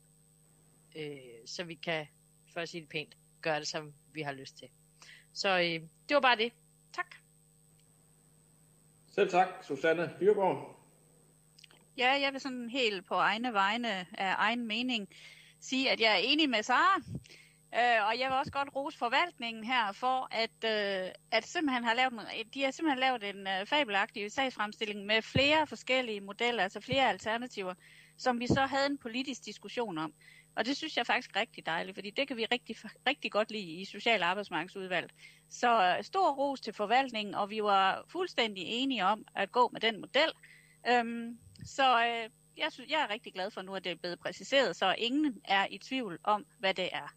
Øh, 0.95 1.45
så 1.45 1.63
vi 1.63 1.75
kan, 1.75 2.07
for 2.53 2.59
at 2.59 2.69
sige 2.69 2.81
det 2.81 2.89
pænt, 2.89 3.17
gøre 3.41 3.59
det, 3.59 3.67
som 3.67 3.93
vi 4.13 4.21
har 4.21 4.31
lyst 4.31 4.57
til. 4.57 4.69
Så 5.33 5.49
øh, 5.49 5.89
det 6.09 6.15
var 6.15 6.21
bare 6.21 6.37
det. 6.37 6.53
Tak. 6.93 7.15
Selv 9.07 9.29
tak, 9.29 9.47
Susanne 9.63 10.13
Dyrborg. 10.19 10.74
Ja, 11.97 12.11
jeg 12.21 12.33
vil 12.33 12.41
sådan 12.41 12.69
helt 12.69 13.05
på 13.07 13.13
egne 13.13 13.53
vegne 13.53 13.89
af 14.17 14.35
egen 14.37 14.67
mening 14.67 15.07
sige, 15.59 15.91
at 15.91 15.99
jeg 15.99 16.11
er 16.11 16.21
enig 16.23 16.49
med 16.49 16.63
Sara. 16.63 17.01
Øh, 17.75 18.07
og 18.07 18.19
jeg 18.19 18.29
vil 18.29 18.37
også 18.37 18.51
godt 18.51 18.75
rose 18.75 18.97
forvaltningen 18.97 19.63
her 19.63 19.91
for, 19.91 20.27
at, 20.31 20.63
øh, 20.65 21.11
at 21.31 21.47
simpelthen 21.47 21.83
har 21.83 21.93
lavet 21.93 22.13
en, 22.13 22.47
de 22.53 22.63
har 22.63 22.71
simpelthen 22.71 22.99
lavet 22.99 23.23
en 23.23 23.47
øh, 23.47 23.65
fabelagtig 23.65 24.31
sagsfremstilling 24.31 25.05
med 25.05 25.21
flere 25.21 25.67
forskellige 25.67 26.21
modeller, 26.21 26.63
altså 26.63 26.79
flere 26.79 27.09
alternativer, 27.09 27.73
som 28.17 28.39
vi 28.39 28.47
så 28.47 28.61
havde 28.61 28.85
en 28.85 28.97
politisk 28.97 29.45
diskussion 29.45 29.97
om. 29.97 30.13
Og 30.55 30.65
det 30.65 30.77
synes 30.77 30.95
jeg 30.95 31.01
er 31.01 31.05
faktisk 31.05 31.35
rigtig 31.35 31.65
dejligt, 31.65 31.95
fordi 31.95 32.09
det 32.09 32.27
kan 32.27 32.37
vi 32.37 32.45
rigtig, 32.45 32.75
rigtig 33.07 33.31
godt 33.31 33.51
lide 33.51 33.81
i 33.81 33.85
Social- 33.85 34.21
og 34.21 34.27
Arbejdsmarkedsudvalget. 34.27 35.11
Så 35.49 35.95
øh, 35.97 36.03
stor 36.03 36.31
ros 36.31 36.61
til 36.61 36.73
forvaltningen, 36.73 37.35
og 37.35 37.49
vi 37.49 37.63
var 37.63 38.05
fuldstændig 38.07 38.63
enige 38.67 39.05
om 39.05 39.25
at 39.35 39.51
gå 39.51 39.69
med 39.73 39.81
den 39.81 39.99
model. 39.99 40.31
Øhm, 40.87 41.39
så 41.63 42.05
øh, 42.05 42.29
jeg, 42.57 42.71
synes, 42.71 42.91
jeg 42.91 43.01
er 43.01 43.09
rigtig 43.09 43.33
glad 43.33 43.51
for 43.51 43.61
nu, 43.61 43.75
at 43.75 43.83
det 43.83 43.91
er 43.91 43.95
blevet 43.95 44.19
præciseret, 44.19 44.75
så 44.75 44.95
ingen 44.97 45.41
er 45.45 45.67
i 45.71 45.77
tvivl 45.77 46.19
om, 46.23 46.45
hvad 46.59 46.73
det 46.73 46.89
er. 46.91 47.15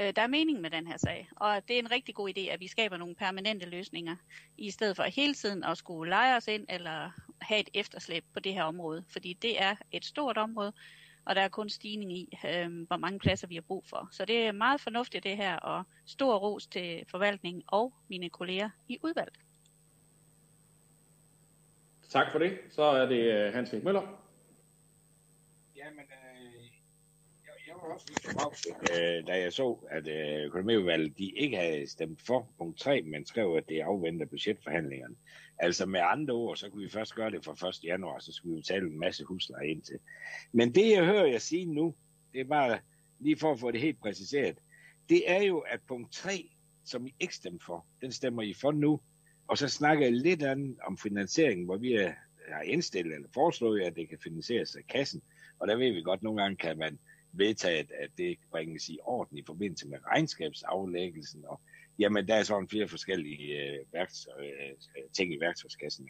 Øh, 0.00 0.12
der 0.16 0.22
er 0.22 0.26
mening 0.26 0.60
med 0.60 0.70
den 0.70 0.86
her 0.86 0.96
sag, 0.96 1.28
og 1.36 1.68
det 1.68 1.74
er 1.74 1.78
en 1.78 1.90
rigtig 1.90 2.14
god 2.14 2.30
idé, 2.38 2.40
at 2.40 2.60
vi 2.60 2.68
skaber 2.68 2.96
nogle 2.96 3.14
permanente 3.14 3.66
løsninger, 3.66 4.16
i 4.58 4.70
stedet 4.70 4.96
for 4.96 5.02
hele 5.02 5.34
tiden 5.34 5.64
at 5.64 5.78
skulle 5.78 6.10
lege 6.10 6.36
os 6.36 6.48
ind 6.48 6.66
eller 6.68 7.10
have 7.40 7.60
et 7.60 7.68
efterslæb 7.74 8.24
på 8.34 8.40
det 8.40 8.54
her 8.54 8.62
område, 8.62 9.04
fordi 9.08 9.32
det 9.32 9.62
er 9.62 9.76
et 9.92 10.04
stort 10.04 10.38
område, 10.38 10.72
og 11.24 11.34
der 11.34 11.42
er 11.42 11.48
kun 11.48 11.68
stigning 11.70 12.18
i, 12.18 12.38
øh, 12.46 12.86
hvor 12.86 12.96
mange 12.96 13.18
pladser 13.18 13.46
vi 13.46 13.54
har 13.54 13.62
brug 13.62 13.84
for. 13.88 14.08
Så 14.12 14.24
det 14.24 14.46
er 14.46 14.52
meget 14.52 14.80
fornuftigt 14.80 15.24
det 15.24 15.36
her, 15.36 15.56
og 15.56 15.84
stor 16.06 16.36
ros 16.36 16.66
til 16.66 17.04
forvaltningen 17.10 17.62
og 17.66 17.92
mine 18.08 18.30
kolleger 18.30 18.70
i 18.88 18.98
udvalget. 19.02 19.38
Tak 22.12 22.32
for 22.32 22.38
det. 22.38 22.58
Så 22.70 22.82
er 22.82 23.06
det 23.06 23.52
Hans 23.52 23.72
Erik 23.72 23.84
Møller. 23.84 24.02
Jamen, 25.76 26.00
øh, 26.00 26.62
jeg, 27.44 27.52
jeg 27.66 27.74
var 27.74 27.94
også 27.94 28.06
lidt 28.08 28.24
forbavset, 28.24 28.72
øh, 28.90 29.26
da 29.26 29.40
jeg 29.40 29.52
så, 29.52 29.78
at 29.90 30.08
øh, 30.08 30.46
økonomiudvalget 30.46 31.18
de 31.18 31.30
ikke 31.36 31.56
havde 31.56 31.90
stemt 31.90 32.22
for 32.22 32.48
punkt 32.58 32.78
3, 32.78 33.02
men 33.02 33.26
skrev, 33.26 33.54
at 33.54 33.68
det 33.68 33.80
afventer 33.80 34.26
budgetforhandlingerne. 34.26 35.14
Altså 35.58 35.86
med 35.86 36.00
andre 36.04 36.34
ord, 36.34 36.56
så 36.56 36.70
kunne 36.70 36.82
vi 36.82 36.90
først 36.90 37.14
gøre 37.14 37.30
det 37.30 37.44
fra 37.44 37.68
1. 37.68 37.84
januar, 37.84 38.18
så 38.18 38.32
skulle 38.32 38.54
vi 38.54 38.60
betale 38.60 38.86
en 38.86 38.98
masse 38.98 39.24
husleje 39.24 39.68
ind 39.68 39.82
til. 39.82 39.98
Men 40.52 40.74
det, 40.74 40.90
jeg 40.90 41.04
hører 41.04 41.26
jer 41.26 41.38
sige 41.38 41.66
nu, 41.66 41.94
det 42.32 42.40
er 42.40 42.44
bare 42.44 42.78
lige 43.18 43.38
for 43.38 43.52
at 43.52 43.60
få 43.60 43.70
det 43.70 43.80
helt 43.80 44.00
præciseret, 44.00 44.58
det 45.08 45.30
er 45.30 45.42
jo, 45.42 45.58
at 45.58 45.80
punkt 45.88 46.12
3, 46.12 46.50
som 46.84 47.06
I 47.06 47.14
ikke 47.20 47.34
stemte 47.34 47.64
for, 47.64 47.86
den 48.00 48.12
stemmer 48.12 48.42
I 48.42 48.54
for 48.54 48.72
nu, 48.72 49.00
og 49.52 49.58
så 49.58 49.68
snakker 49.68 50.04
jeg 50.04 50.12
lidt 50.12 50.42
an 50.42 50.76
om 50.86 50.98
finansieringen, 50.98 51.64
hvor 51.64 51.76
vi 51.76 51.92
er, 51.92 52.12
har 52.52 52.62
indstillet 52.62 53.14
eller 53.14 53.28
foreslået, 53.34 53.80
at 53.80 53.96
det 53.96 54.08
kan 54.08 54.18
finansieres 54.24 54.76
af 54.76 54.86
kassen. 54.86 55.22
Og 55.58 55.68
der 55.68 55.76
ved 55.76 55.92
vi 55.92 56.02
godt, 56.02 56.18
at 56.18 56.22
nogle 56.22 56.42
gange 56.42 56.56
kan 56.56 56.78
man 56.78 56.98
vedtage, 57.32 57.78
at 57.78 58.10
det 58.18 58.38
bringes 58.50 58.88
i 58.88 58.98
orden 59.02 59.38
i 59.38 59.42
forbindelse 59.46 59.88
med 59.88 59.98
regnskabsaflæggelsen. 60.06 61.44
Og, 61.46 61.60
jamen, 61.98 62.28
der 62.28 62.34
er 62.34 62.42
sådan 62.42 62.68
flere 62.68 62.88
forskellige 62.88 63.62
øh, 63.62 63.78
værks, 63.92 64.26
øh, 64.40 65.04
ting 65.12 65.34
i 65.34 65.40
værktøjskassen. 65.40 66.08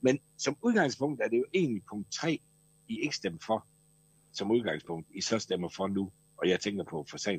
Men 0.00 0.18
som 0.38 0.56
udgangspunkt 0.62 1.22
er 1.22 1.28
det 1.28 1.38
jo 1.38 1.46
egentlig 1.54 1.82
punkt 1.90 2.12
3, 2.12 2.40
I 2.88 3.00
ikke 3.00 3.16
stemmer 3.16 3.40
for 3.46 3.66
som 4.32 4.50
udgangspunkt, 4.50 5.08
I 5.14 5.20
så 5.20 5.38
stemmer 5.38 5.68
for 5.68 5.88
nu. 5.88 6.12
Og 6.36 6.48
jeg 6.48 6.60
tænker 6.60 6.84
på 6.84 7.06
for 7.10 7.30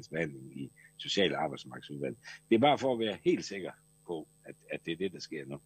i 0.55 0.71
Social- 0.97 1.35
og 1.35 1.43
Arbejdsmarkedsudvalget. 1.43 2.19
Det 2.49 2.55
er 2.55 2.59
bare 2.59 2.77
for 2.77 2.93
at 2.93 2.99
være 2.99 3.17
helt 3.23 3.45
sikker 3.45 3.71
på, 4.11 4.27
at, 4.45 4.55
at 4.71 4.79
det 4.85 4.91
er 4.91 4.97
det, 4.97 5.11
der 5.13 5.19
sker 5.19 5.45
nu. 5.45 5.57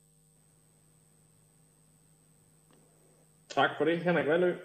Tak 3.50 3.70
for 3.78 3.86
det, 3.86 4.00
Henrik 4.00 4.28
Valø. 4.28 4.56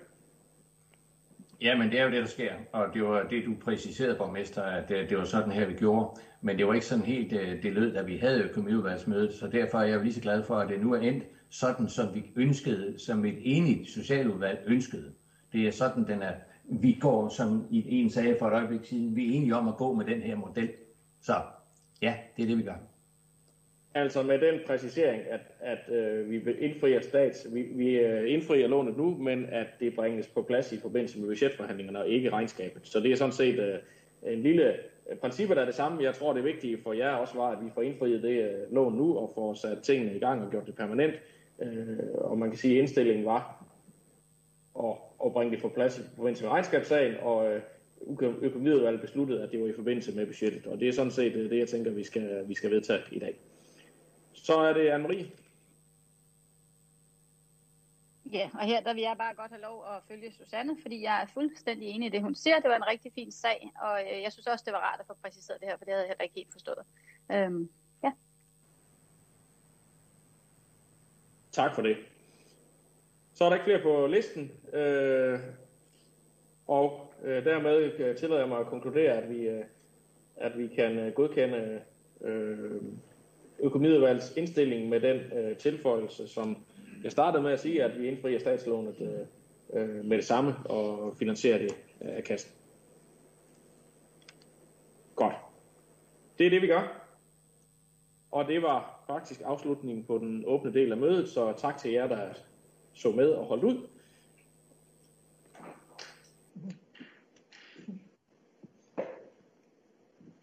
Jamen, 1.60 1.90
det 1.90 2.00
er 2.00 2.04
jo 2.04 2.10
det, 2.10 2.20
der 2.20 2.26
sker, 2.26 2.52
og 2.72 2.94
det 2.94 3.02
var 3.02 3.28
det, 3.28 3.44
du 3.46 3.54
præciserede, 3.64 4.16
borgmester, 4.16 4.62
at 4.62 4.88
det, 4.88 5.10
det 5.10 5.18
var 5.18 5.24
sådan 5.24 5.52
her, 5.52 5.66
vi 5.66 5.74
gjorde. 5.74 6.20
Men 6.40 6.58
det 6.58 6.66
var 6.66 6.74
ikke 6.74 6.86
sådan 6.86 7.04
helt 7.04 7.32
øh, 7.32 7.62
det 7.62 7.72
lød, 7.72 7.94
da 7.94 8.02
vi 8.02 8.16
havde 8.16 8.42
økonomiudvalgsmødet, 8.42 9.34
så 9.34 9.48
derfor 9.48 9.78
er 9.78 9.84
jeg 9.84 9.96
jo 9.96 10.02
lige 10.02 10.14
så 10.14 10.20
glad 10.20 10.42
for, 10.42 10.56
at 10.56 10.68
det 10.68 10.80
nu 10.80 10.92
er 10.92 11.00
endt 11.00 11.24
sådan, 11.50 11.88
som 11.88 12.14
vi 12.14 12.32
ønskede, 12.36 12.98
som 12.98 13.24
et 13.24 13.38
enigt 13.40 13.90
socialudvalg 13.90 14.62
ønskede. 14.66 15.12
Det 15.52 15.66
er 15.66 15.70
sådan, 15.72 16.06
den 16.06 16.22
er. 16.22 16.34
Vi 16.64 16.98
går, 17.00 17.28
som 17.28 17.66
en 17.70 18.10
sagde 18.10 18.36
for 18.38 18.46
et 18.46 18.52
øjeblik 18.52 18.84
siden, 18.84 19.16
vi 19.16 19.26
er 19.26 19.36
enige 19.36 19.56
om 19.56 19.68
at 19.68 19.76
gå 19.76 19.94
med 19.94 20.04
den 20.04 20.22
her 20.22 20.36
model. 20.36 20.70
Så 21.20 21.34
ja, 22.02 22.16
det 22.36 22.42
er 22.42 22.46
det, 22.46 22.58
vi 22.58 22.62
gør. 22.62 22.89
Altså 23.94 24.22
med 24.22 24.38
den 24.38 24.60
præcisering, 24.66 25.22
at, 25.30 25.40
at 25.60 25.94
øh, 25.94 26.30
vi 26.30 26.52
indfrier 26.58 27.00
stats, 27.00 27.46
vi, 27.54 27.62
vi 27.62 27.98
øh, 27.98 28.32
indfrier 28.32 28.68
lånet 28.68 28.96
nu, 28.96 29.16
men 29.16 29.46
at 29.46 29.66
det 29.80 29.94
bringes 29.94 30.26
på 30.26 30.42
plads 30.42 30.72
i 30.72 30.80
forbindelse 30.80 31.18
med 31.18 31.28
budgetforhandlingerne 31.28 31.98
og 31.98 32.08
ikke 32.08 32.30
regnskabet. 32.30 32.86
Så 32.86 33.00
det 33.00 33.12
er 33.12 33.16
sådan 33.16 33.32
set 33.32 33.58
øh, 33.58 34.32
en 34.32 34.42
lille 34.42 34.74
øh, 35.10 35.16
princippet 35.16 35.58
er 35.58 35.64
det 35.64 35.74
samme. 35.74 36.02
Jeg 36.02 36.14
tror, 36.14 36.32
det 36.32 36.44
vigtige 36.44 36.78
for 36.82 36.92
jer 36.92 37.10
også 37.10 37.34
var, 37.34 37.50
at 37.50 37.64
vi 37.64 37.70
får 37.74 37.82
indfriet 37.82 38.22
det 38.22 38.42
øh, 38.42 38.74
lån 38.74 38.96
nu 38.96 39.18
og 39.18 39.32
får 39.34 39.54
sat 39.54 39.78
tingene 39.82 40.16
i 40.16 40.18
gang 40.18 40.44
og 40.44 40.50
gjort 40.50 40.66
det 40.66 40.74
permanent. 40.74 41.14
Øh, 41.62 41.98
og 42.14 42.38
man 42.38 42.50
kan 42.50 42.58
sige, 42.58 42.74
at 42.74 42.78
indstillingen 42.78 43.24
var 43.24 43.64
at, 44.78 44.94
at 45.24 45.32
bringe 45.32 45.54
det 45.54 45.62
på 45.62 45.68
plads 45.68 45.98
i 45.98 46.02
forbindelse 46.16 46.44
med 46.44 46.52
regnskabssagen, 46.52 47.14
og 47.22 47.52
øh, 47.52 47.62
økonomiudvalget 48.42 49.00
besluttede, 49.00 49.42
at 49.42 49.52
det 49.52 49.60
var 49.60 49.66
i 49.66 49.72
forbindelse 49.72 50.16
med 50.16 50.26
budgettet. 50.26 50.66
Og 50.66 50.80
det 50.80 50.88
er 50.88 50.92
sådan 50.92 51.12
set 51.12 51.36
øh, 51.36 51.50
det, 51.50 51.58
jeg 51.58 51.68
tænker, 51.68 51.90
vi 51.90 52.04
skal, 52.04 52.48
vi 52.48 52.54
skal 52.54 52.70
vedtage 52.70 53.00
i 53.12 53.18
dag. 53.18 53.34
Så 54.32 54.58
er 54.58 54.72
det 54.72 54.90
Anne-Marie. 54.90 55.40
Ja, 58.32 58.50
og 58.54 58.60
her 58.60 58.80
der 58.80 58.94
vil 58.94 59.02
jeg 59.02 59.16
bare 59.18 59.34
godt 59.34 59.50
have 59.50 59.62
lov 59.62 59.84
at 59.84 60.02
følge 60.08 60.32
Susanne, 60.32 60.76
fordi 60.82 61.02
jeg 61.02 61.22
er 61.22 61.26
fuldstændig 61.26 61.88
enig 61.88 62.06
i 62.06 62.10
det, 62.10 62.22
hun 62.22 62.34
siger. 62.34 62.60
Det 62.60 62.70
var 62.70 62.76
en 62.76 62.86
rigtig 62.86 63.12
fin 63.14 63.32
sag, 63.32 63.70
og 63.82 64.00
øh, 64.02 64.22
jeg 64.22 64.32
synes 64.32 64.46
også, 64.46 64.64
det 64.64 64.72
var 64.72 64.78
rart 64.78 65.00
at 65.00 65.06
få 65.06 65.14
præciseret 65.22 65.60
det 65.60 65.68
her, 65.68 65.76
for 65.76 65.84
det 65.84 65.94
havde 65.94 66.02
jeg 66.02 66.08
heller 66.08 66.22
ikke 66.22 66.34
helt 66.34 66.52
forstået. 66.52 66.84
Øhm, 67.32 67.70
ja. 68.04 68.12
Tak 71.52 71.74
for 71.74 71.82
det. 71.82 71.96
Så 73.34 73.44
er 73.44 73.48
der 73.48 73.56
ikke 73.56 73.64
flere 73.64 73.82
på 73.82 74.06
listen, 74.06 74.52
øh, 74.72 75.40
og 76.66 77.14
øh, 77.22 77.44
dermed 77.44 78.16
tillader 78.16 78.40
jeg 78.40 78.48
mig 78.48 78.58
at 78.58 78.66
konkludere, 78.66 79.12
at 79.12 79.30
vi, 79.30 79.48
øh, 79.48 79.64
at 80.36 80.58
vi 80.58 80.66
kan 80.66 81.12
godkende 81.12 81.82
øh, 82.20 82.82
økonomiudvalgets 83.62 84.36
indstilling 84.36 84.88
med 84.88 85.00
den 85.00 85.16
øh, 85.16 85.56
tilføjelse, 85.56 86.28
som 86.28 86.56
jeg 87.04 87.12
startede 87.12 87.42
med 87.42 87.52
at 87.52 87.60
sige, 87.60 87.84
at 87.84 88.00
vi 88.00 88.06
indfrier 88.06 88.38
statslånet 88.38 89.00
øh, 89.00 89.82
øh, 89.82 90.04
med 90.04 90.16
det 90.16 90.24
samme 90.24 90.56
og 90.64 91.16
finansierer 91.16 91.58
det 91.58 91.72
øh, 92.02 92.16
af 92.16 92.24
kassen. 92.24 92.52
Godt. 95.14 95.34
Det 96.38 96.46
er 96.46 96.50
det, 96.50 96.62
vi 96.62 96.66
gør. 96.66 97.06
Og 98.30 98.48
det 98.48 98.62
var 98.62 99.04
faktisk 99.06 99.40
afslutningen 99.44 100.04
på 100.04 100.18
den 100.18 100.44
åbne 100.46 100.72
del 100.72 100.92
af 100.92 100.98
mødet, 100.98 101.28
så 101.28 101.54
tak 101.58 101.78
til 101.78 101.90
jer, 101.90 102.08
der 102.08 102.32
så 102.92 103.10
med 103.10 103.28
og 103.30 103.46
holdt 103.46 103.64
ud. 103.64 103.86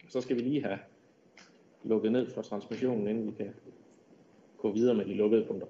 Så 0.10 0.22
skal 0.22 0.36
vi 0.36 0.42
lige 0.42 0.64
have 0.64 0.80
lukket 1.88 2.12
ned 2.12 2.30
for 2.34 2.42
transmissionen, 2.42 3.08
inden 3.08 3.26
vi 3.26 3.44
kan 3.44 3.54
gå 4.58 4.72
videre 4.72 4.96
med 4.96 5.06
de 5.06 5.14
lukkede 5.14 5.46
punkter. 5.48 5.68